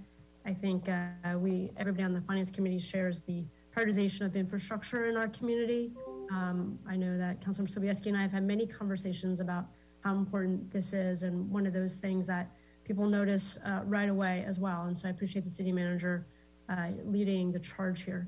I 0.46 0.54
think 0.54 0.88
uh, 0.88 1.38
we, 1.38 1.70
everybody 1.76 2.04
on 2.04 2.14
the 2.14 2.22
finance 2.22 2.50
committee 2.50 2.78
shares 2.78 3.20
the 3.20 3.44
prioritization 3.76 4.22
of 4.22 4.36
infrastructure 4.36 5.10
in 5.10 5.18
our 5.18 5.28
community. 5.28 5.92
Um, 6.30 6.78
I 6.88 6.96
know 6.96 7.18
that 7.18 7.40
Councilmember 7.44 7.70
Sobieski 7.76 8.06
and 8.06 8.16
I 8.16 8.22
have 8.22 8.32
had 8.32 8.46
many 8.46 8.66
conversations 8.66 9.40
about 9.40 9.66
how 10.02 10.14
important 10.14 10.70
this 10.72 10.92
is, 10.92 11.22
and 11.22 11.50
one 11.50 11.66
of 11.66 11.72
those 11.72 11.96
things 11.96 12.26
that 12.26 12.50
people 12.84 13.06
notice 13.06 13.58
uh, 13.64 13.80
right 13.84 14.08
away 14.08 14.44
as 14.46 14.58
well. 14.58 14.84
And 14.84 14.98
so 14.98 15.08
I 15.08 15.10
appreciate 15.10 15.44
the 15.44 15.50
city 15.50 15.72
manager 15.72 16.26
uh, 16.68 16.88
leading 17.04 17.52
the 17.52 17.58
charge 17.58 18.02
here. 18.02 18.26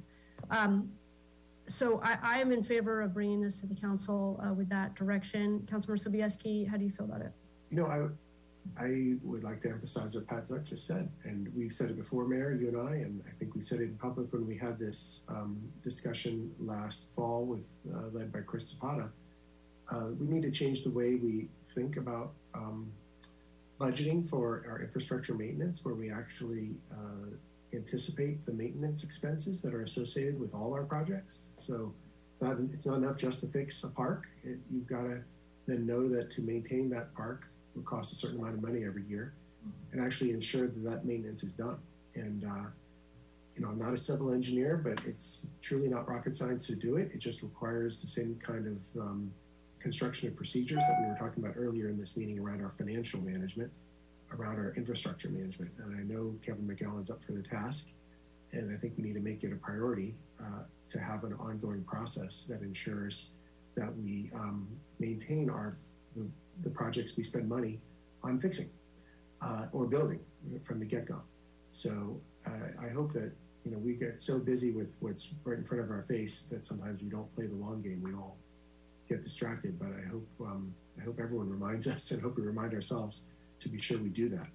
Um, 0.50 0.90
so 1.66 2.00
I, 2.02 2.18
I 2.22 2.40
am 2.40 2.52
in 2.52 2.62
favor 2.62 3.00
of 3.00 3.14
bringing 3.14 3.40
this 3.40 3.60
to 3.60 3.66
the 3.66 3.74
council 3.74 4.40
uh, 4.44 4.52
with 4.52 4.68
that 4.68 4.94
direction. 4.94 5.66
Councilmember 5.70 6.04
Sobieski, 6.04 6.68
how 6.68 6.76
do 6.76 6.84
you 6.84 6.90
feel 6.90 7.06
about 7.06 7.22
it? 7.22 7.32
You 7.70 7.78
know, 7.78 7.86
I, 7.86 8.84
I 8.84 9.14
would 9.22 9.44
like 9.44 9.60
to 9.62 9.70
emphasize 9.70 10.14
what 10.14 10.26
Pat 10.26 10.44
Zuck 10.44 10.64
just 10.64 10.86
said, 10.86 11.08
and 11.24 11.50
we've 11.56 11.72
said 11.72 11.90
it 11.90 11.96
before, 11.96 12.26
Mayor, 12.26 12.52
you 12.54 12.68
and 12.68 12.88
I, 12.88 12.94
and 12.96 13.22
I 13.26 13.30
think 13.38 13.54
we 13.54 13.60
said 13.60 13.80
it 13.80 13.84
in 13.84 13.96
public 13.96 14.32
when 14.32 14.46
we 14.46 14.56
had 14.56 14.78
this 14.78 15.24
um, 15.28 15.60
discussion 15.82 16.52
last 16.60 17.14
fall 17.14 17.44
with 17.44 17.64
uh, 17.94 18.08
led 18.12 18.32
by 18.32 18.40
Chris 18.40 18.68
Zapata. 18.68 19.08
Uh, 19.90 20.10
we 20.18 20.26
need 20.26 20.42
to 20.42 20.50
change 20.50 20.84
the 20.84 20.90
way 20.90 21.14
we 21.14 21.48
think 21.74 21.96
about 21.96 22.32
um, 22.54 22.90
budgeting 23.80 24.28
for 24.28 24.64
our 24.68 24.80
infrastructure 24.80 25.34
maintenance, 25.34 25.84
where 25.84 25.94
we 25.94 26.10
actually 26.10 26.76
uh, 26.92 27.26
anticipate 27.74 28.44
the 28.46 28.52
maintenance 28.52 29.02
expenses 29.04 29.62
that 29.62 29.74
are 29.74 29.82
associated 29.82 30.38
with 30.38 30.54
all 30.54 30.74
our 30.74 30.84
projects. 30.84 31.48
So 31.54 31.92
it's 32.32 32.42
not, 32.42 32.56
it's 32.72 32.86
not 32.86 32.96
enough 32.96 33.16
just 33.16 33.40
to 33.40 33.46
fix 33.48 33.82
a 33.84 33.88
park. 33.88 34.28
It, 34.44 34.58
you've 34.70 34.86
got 34.86 35.02
to 35.02 35.22
then 35.66 35.86
know 35.86 36.08
that 36.08 36.30
to 36.32 36.42
maintain 36.42 36.90
that 36.90 37.14
park 37.14 37.46
will 37.74 37.82
cost 37.82 38.12
a 38.12 38.16
certain 38.16 38.38
amount 38.38 38.54
of 38.54 38.62
money 38.62 38.84
every 38.84 39.04
year 39.04 39.32
and 39.92 40.00
actually 40.00 40.32
ensure 40.32 40.66
that 40.66 40.84
that 40.84 41.04
maintenance 41.04 41.42
is 41.44 41.52
done. 41.52 41.78
And, 42.14 42.44
uh, 42.44 42.68
you 43.54 43.62
know, 43.62 43.68
I'm 43.68 43.78
not 43.78 43.92
a 43.92 43.96
civil 43.96 44.32
engineer, 44.32 44.76
but 44.76 44.98
it's 45.06 45.50
truly 45.62 45.88
not 45.88 46.08
rocket 46.08 46.34
science 46.34 46.66
to 46.66 46.76
do 46.76 46.96
it. 46.96 47.12
It 47.14 47.18
just 47.18 47.42
requires 47.42 48.02
the 48.02 48.08
same 48.08 48.38
kind 48.42 48.66
of 48.66 49.00
um, 49.00 49.32
construction 49.82 50.28
of 50.28 50.36
procedures 50.36 50.80
that 50.80 50.98
we 51.02 51.08
were 51.08 51.16
talking 51.16 51.44
about 51.44 51.56
earlier 51.56 51.88
in 51.88 51.98
this 51.98 52.16
meeting 52.16 52.38
around 52.38 52.62
our 52.62 52.70
financial 52.70 53.20
management, 53.20 53.70
around 54.32 54.56
our 54.56 54.72
infrastructure 54.76 55.28
management. 55.28 55.72
And 55.78 55.96
I 55.96 56.02
know 56.02 56.34
Kevin 56.44 56.66
McGowan's 56.66 57.10
up 57.10 57.22
for 57.24 57.32
the 57.32 57.42
task. 57.42 57.92
And 58.52 58.74
I 58.74 58.78
think 58.78 58.94
we 58.96 59.04
need 59.04 59.14
to 59.14 59.20
make 59.20 59.44
it 59.44 59.52
a 59.52 59.56
priority 59.56 60.14
uh, 60.40 60.64
to 60.90 61.00
have 61.00 61.24
an 61.24 61.32
ongoing 61.34 61.82
process 61.84 62.44
that 62.44 62.60
ensures 62.60 63.32
that 63.74 63.94
we 63.96 64.30
um, 64.34 64.68
maintain 64.98 65.48
our 65.48 65.76
the, 66.14 66.26
the, 66.62 66.68
projects 66.68 67.16
we 67.16 67.22
spend 67.22 67.48
money 67.48 67.80
on 68.22 68.38
fixing 68.38 68.68
uh, 69.40 69.66
or 69.72 69.86
building 69.86 70.20
from 70.64 70.78
the 70.78 70.84
get-go. 70.84 71.22
So 71.70 72.20
uh, 72.46 72.84
I 72.84 72.90
hope 72.90 73.14
that 73.14 73.32
you 73.64 73.70
know, 73.70 73.78
we 73.78 73.94
get 73.94 74.20
so 74.20 74.38
busy 74.38 74.72
with 74.72 74.92
what's 75.00 75.28
right 75.44 75.56
in 75.56 75.64
front 75.64 75.82
of 75.82 75.90
our 75.90 76.02
face 76.02 76.42
that 76.50 76.66
sometimes 76.66 77.02
we 77.02 77.08
don't 77.08 77.32
play 77.34 77.46
the 77.46 77.54
long 77.54 77.80
game. 77.80 78.02
We 78.02 78.12
all 78.12 78.36
get 79.12 79.22
distracted, 79.22 79.78
but 79.78 79.88
I 79.88 80.08
hope, 80.08 80.28
um, 80.40 80.74
I 81.00 81.04
hope 81.04 81.20
everyone 81.20 81.48
reminds 81.48 81.86
us 81.94 82.10
and 82.10 82.22
hope 82.22 82.36
we 82.36 82.42
remind 82.42 82.74
ourselves 82.74 83.24
to 83.60 83.68
be 83.68 83.80
sure 83.80 83.98
we 83.98 84.08
do 84.08 84.28
that. 84.30 84.48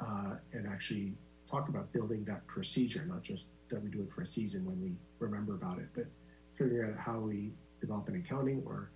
Uh, 0.00 0.36
and 0.52 0.66
actually 0.66 1.12
talk 1.50 1.68
about 1.68 1.92
building 1.92 2.24
that 2.24 2.46
procedure, 2.46 3.04
not 3.06 3.22
just 3.22 3.50
that 3.68 3.82
we 3.82 3.90
do 3.90 4.00
it 4.00 4.10
for 4.10 4.22
a 4.22 4.26
season 4.26 4.64
when 4.64 4.80
we 4.80 4.92
remember 5.18 5.54
about 5.54 5.78
it, 5.78 5.88
but 5.94 6.06
figuring 6.54 6.90
out 6.90 6.98
how 6.98 7.18
we 7.18 7.52
develop 7.80 8.08
an 8.08 8.16
accounting 8.16 8.62
or 8.66 8.90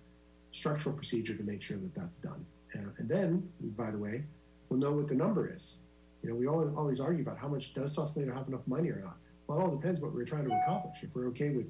structural 0.51 0.95
procedure 0.95 1.35
to 1.35 1.43
make 1.43 1.61
sure 1.61 1.77
that 1.77 1.93
that's 1.93 2.17
done. 2.17 2.43
Uh, 2.73 2.89
and 2.97 3.07
then, 3.07 3.47
by 3.77 3.91
the 3.91 3.97
way, 3.97 4.23
we'll 4.69 4.79
know 4.79 4.91
what 4.91 5.07
the 5.07 5.15
number 5.15 5.53
is. 5.53 5.81
You 6.23 6.29
know, 6.29 6.35
we 6.35 6.47
always, 6.47 6.69
always 6.75 6.99
argue 6.99 7.21
about 7.21 7.37
how 7.37 7.47
much 7.47 7.73
does 7.73 7.93
Sausalito 7.93 8.33
have 8.33 8.47
enough 8.47 8.65
money 8.65 8.89
or 8.89 8.99
not. 8.99 9.17
Well, 9.45 9.59
it 9.59 9.61
all 9.61 9.69
depends 9.69 9.99
what 9.99 10.13
we're 10.13 10.25
trying 10.25 10.45
to 10.49 10.55
accomplish. 10.63 11.03
If 11.03 11.13
we're 11.13 11.27
okay 11.27 11.49
with 11.49 11.67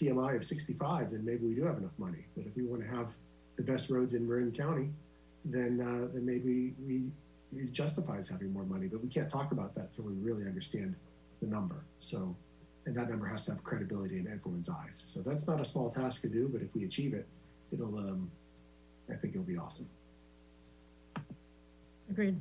PMI 0.00 0.36
of 0.36 0.44
65, 0.44 1.10
then 1.10 1.24
maybe 1.24 1.46
we 1.46 1.54
do 1.54 1.64
have 1.64 1.78
enough 1.78 1.96
money. 1.98 2.26
But 2.36 2.46
if 2.46 2.56
we 2.56 2.64
want 2.64 2.82
to 2.82 2.88
have 2.88 3.14
the 3.56 3.62
best 3.62 3.90
roads 3.90 4.14
in 4.14 4.26
Marin 4.26 4.52
County, 4.52 4.90
then 5.44 5.80
uh, 5.80 6.12
then 6.12 6.24
maybe 6.24 6.74
we 6.86 7.04
it 7.54 7.72
justifies 7.72 8.28
having 8.28 8.52
more 8.52 8.64
money. 8.64 8.86
But 8.86 9.02
we 9.02 9.08
can't 9.08 9.28
talk 9.28 9.52
about 9.52 9.74
that 9.74 9.90
until 9.90 10.04
we 10.04 10.14
really 10.14 10.44
understand 10.44 10.94
the 11.40 11.46
number. 11.46 11.84
So, 11.98 12.34
and 12.86 12.96
that 12.96 13.10
number 13.10 13.26
has 13.26 13.44
to 13.46 13.52
have 13.52 13.62
credibility 13.62 14.18
in 14.18 14.26
everyone's 14.26 14.70
eyes. 14.70 15.02
So 15.04 15.20
that's 15.20 15.46
not 15.46 15.60
a 15.60 15.64
small 15.64 15.90
task 15.90 16.22
to 16.22 16.28
do. 16.28 16.48
But 16.48 16.62
if 16.62 16.74
we 16.74 16.84
achieve 16.84 17.12
it, 17.12 17.26
it'll 17.72 17.98
um, 17.98 18.30
I 19.10 19.16
think 19.16 19.34
it'll 19.34 19.44
be 19.44 19.58
awesome. 19.58 19.88
Agreed. 22.08 22.38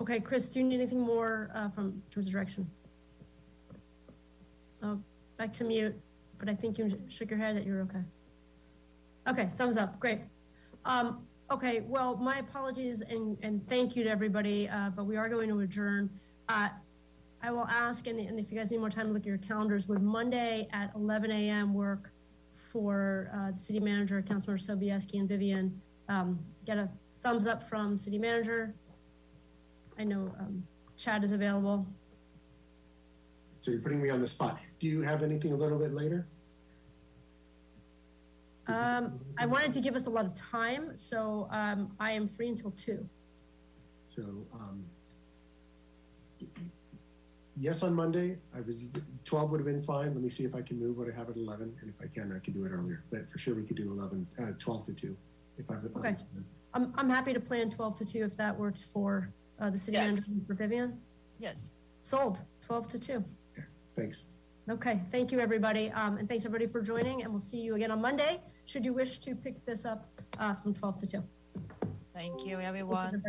Okay, 0.00 0.20
Chris, 0.20 0.48
do 0.48 0.58
you 0.58 0.64
need 0.64 0.76
anything 0.76 1.00
more 1.00 1.50
uh, 1.54 1.70
from 1.70 2.02
George's 2.10 2.30
direction? 2.30 2.68
Oh, 4.82 5.00
back 5.38 5.54
to 5.54 5.64
mute, 5.64 5.98
but 6.38 6.48
I 6.48 6.54
think 6.54 6.78
you 6.78 6.98
shook 7.08 7.30
your 7.30 7.38
head 7.38 7.56
that 7.56 7.64
you're 7.64 7.82
okay. 7.82 8.02
Okay, 9.28 9.50
thumbs 9.58 9.76
up, 9.76 9.98
great. 9.98 10.20
Um, 10.84 11.26
okay, 11.50 11.80
well, 11.86 12.16
my 12.16 12.38
apologies 12.38 13.00
and, 13.02 13.36
and 13.42 13.66
thank 13.68 13.96
you 13.96 14.04
to 14.04 14.10
everybody, 14.10 14.68
uh, 14.68 14.90
but 14.90 15.04
we 15.04 15.16
are 15.16 15.28
going 15.28 15.48
to 15.48 15.60
adjourn. 15.60 16.10
Uh, 16.48 16.68
I 17.42 17.50
will 17.50 17.66
ask, 17.66 18.06
and, 18.06 18.18
and 18.18 18.38
if 18.38 18.50
you 18.50 18.58
guys 18.58 18.70
need 18.70 18.78
more 18.78 18.90
time 18.90 19.06
to 19.06 19.12
look 19.12 19.22
at 19.22 19.26
your 19.26 19.38
calendars, 19.38 19.88
would 19.88 20.02
Monday 20.02 20.68
at 20.72 20.90
11 20.94 21.30
a.m. 21.30 21.74
work 21.74 22.10
for 22.72 23.30
uh, 23.34 23.52
the 23.52 23.58
city 23.58 23.80
manager, 23.80 24.22
Councilmember 24.22 24.64
Sobieski 24.64 25.18
and 25.18 25.28
Vivian? 25.28 25.80
Um, 26.08 26.38
get 26.64 26.78
a 26.78 26.88
thumbs 27.22 27.46
up 27.46 27.68
from 27.68 27.98
city 27.98 28.18
manager. 28.18 28.74
I 29.98 30.04
know 30.04 30.32
um, 30.38 30.62
Chad 30.96 31.24
is 31.24 31.32
available. 31.32 31.86
So 33.58 33.70
you're 33.70 33.80
putting 33.80 34.02
me 34.02 34.10
on 34.10 34.20
the 34.20 34.28
spot. 34.28 34.58
Do 34.78 34.86
you 34.86 35.02
have 35.02 35.22
anything 35.22 35.52
a 35.52 35.56
little 35.56 35.78
bit 35.78 35.94
later? 35.94 36.26
Um, 38.68 39.20
I 39.38 39.46
wanted 39.46 39.72
to 39.74 39.80
give 39.80 39.94
us 39.94 40.06
a 40.06 40.10
lot 40.10 40.26
of 40.26 40.34
time, 40.34 40.96
so 40.96 41.48
um, 41.50 41.92
I 42.00 42.10
am 42.12 42.28
free 42.28 42.48
until 42.48 42.72
two. 42.72 43.08
So, 44.04 44.22
um, 44.52 44.84
yes, 47.56 47.82
on 47.82 47.94
Monday, 47.94 48.38
I 48.54 48.60
was, 48.60 48.90
12 49.24 49.50
would 49.50 49.60
have 49.60 49.66
been 49.66 49.82
fine. 49.82 50.14
Let 50.14 50.22
me 50.22 50.28
see 50.28 50.44
if 50.44 50.54
I 50.54 50.62
can 50.62 50.80
move 50.80 50.98
what 50.98 51.08
I 51.08 51.16
have 51.16 51.30
at 51.30 51.36
11. 51.36 51.76
And 51.80 51.90
if 51.90 51.94
I 52.02 52.12
can, 52.12 52.32
I 52.34 52.44
can 52.44 52.54
do 52.54 52.64
it 52.64 52.70
earlier. 52.70 53.04
But 53.10 53.30
for 53.30 53.38
sure, 53.38 53.54
we 53.54 53.62
could 53.62 53.76
do 53.76 53.90
11, 53.90 54.26
uh, 54.40 54.46
12 54.58 54.86
to 54.86 54.92
2 54.92 55.16
if 55.58 55.70
I've. 55.70 55.84
Okay. 55.96 56.16
I'm, 56.74 56.92
I'm 56.96 57.08
happy 57.08 57.32
to 57.32 57.40
plan 57.40 57.70
12 57.70 57.96
to 57.98 58.04
2 58.04 58.24
if 58.24 58.36
that 58.36 58.58
works 58.58 58.82
for 58.82 59.32
uh, 59.60 59.70
the 59.70 59.78
city 59.78 59.96
Yes. 59.96 60.10
manager 60.10 60.32
and 60.32 60.46
for 60.46 60.54
Vivian. 60.54 60.98
Yes. 61.38 61.66
Sold, 62.02 62.40
12 62.66 62.88
to 62.90 62.98
2. 62.98 63.24
Thanks. 63.96 64.26
Okay, 64.68 65.00
thank 65.12 65.30
you, 65.30 65.38
everybody. 65.38 65.92
Um, 65.92 66.16
and 66.16 66.28
thanks, 66.28 66.44
everybody, 66.44 66.66
for 66.66 66.80
joining. 66.80 67.22
And 67.22 67.30
we'll 67.30 67.40
see 67.40 67.60
you 67.60 67.76
again 67.76 67.92
on 67.92 68.00
Monday, 68.00 68.40
should 68.64 68.84
you 68.84 68.92
wish 68.92 69.18
to 69.20 69.36
pick 69.36 69.64
this 69.64 69.84
up 69.84 70.08
uh, 70.40 70.54
from 70.56 70.74
12 70.74 70.96
to 70.98 71.06
2. 71.06 71.22
Thank 72.12 72.32
you, 72.32 72.36
Thank 72.36 72.46
you, 72.46 72.60
everyone. 72.60 73.22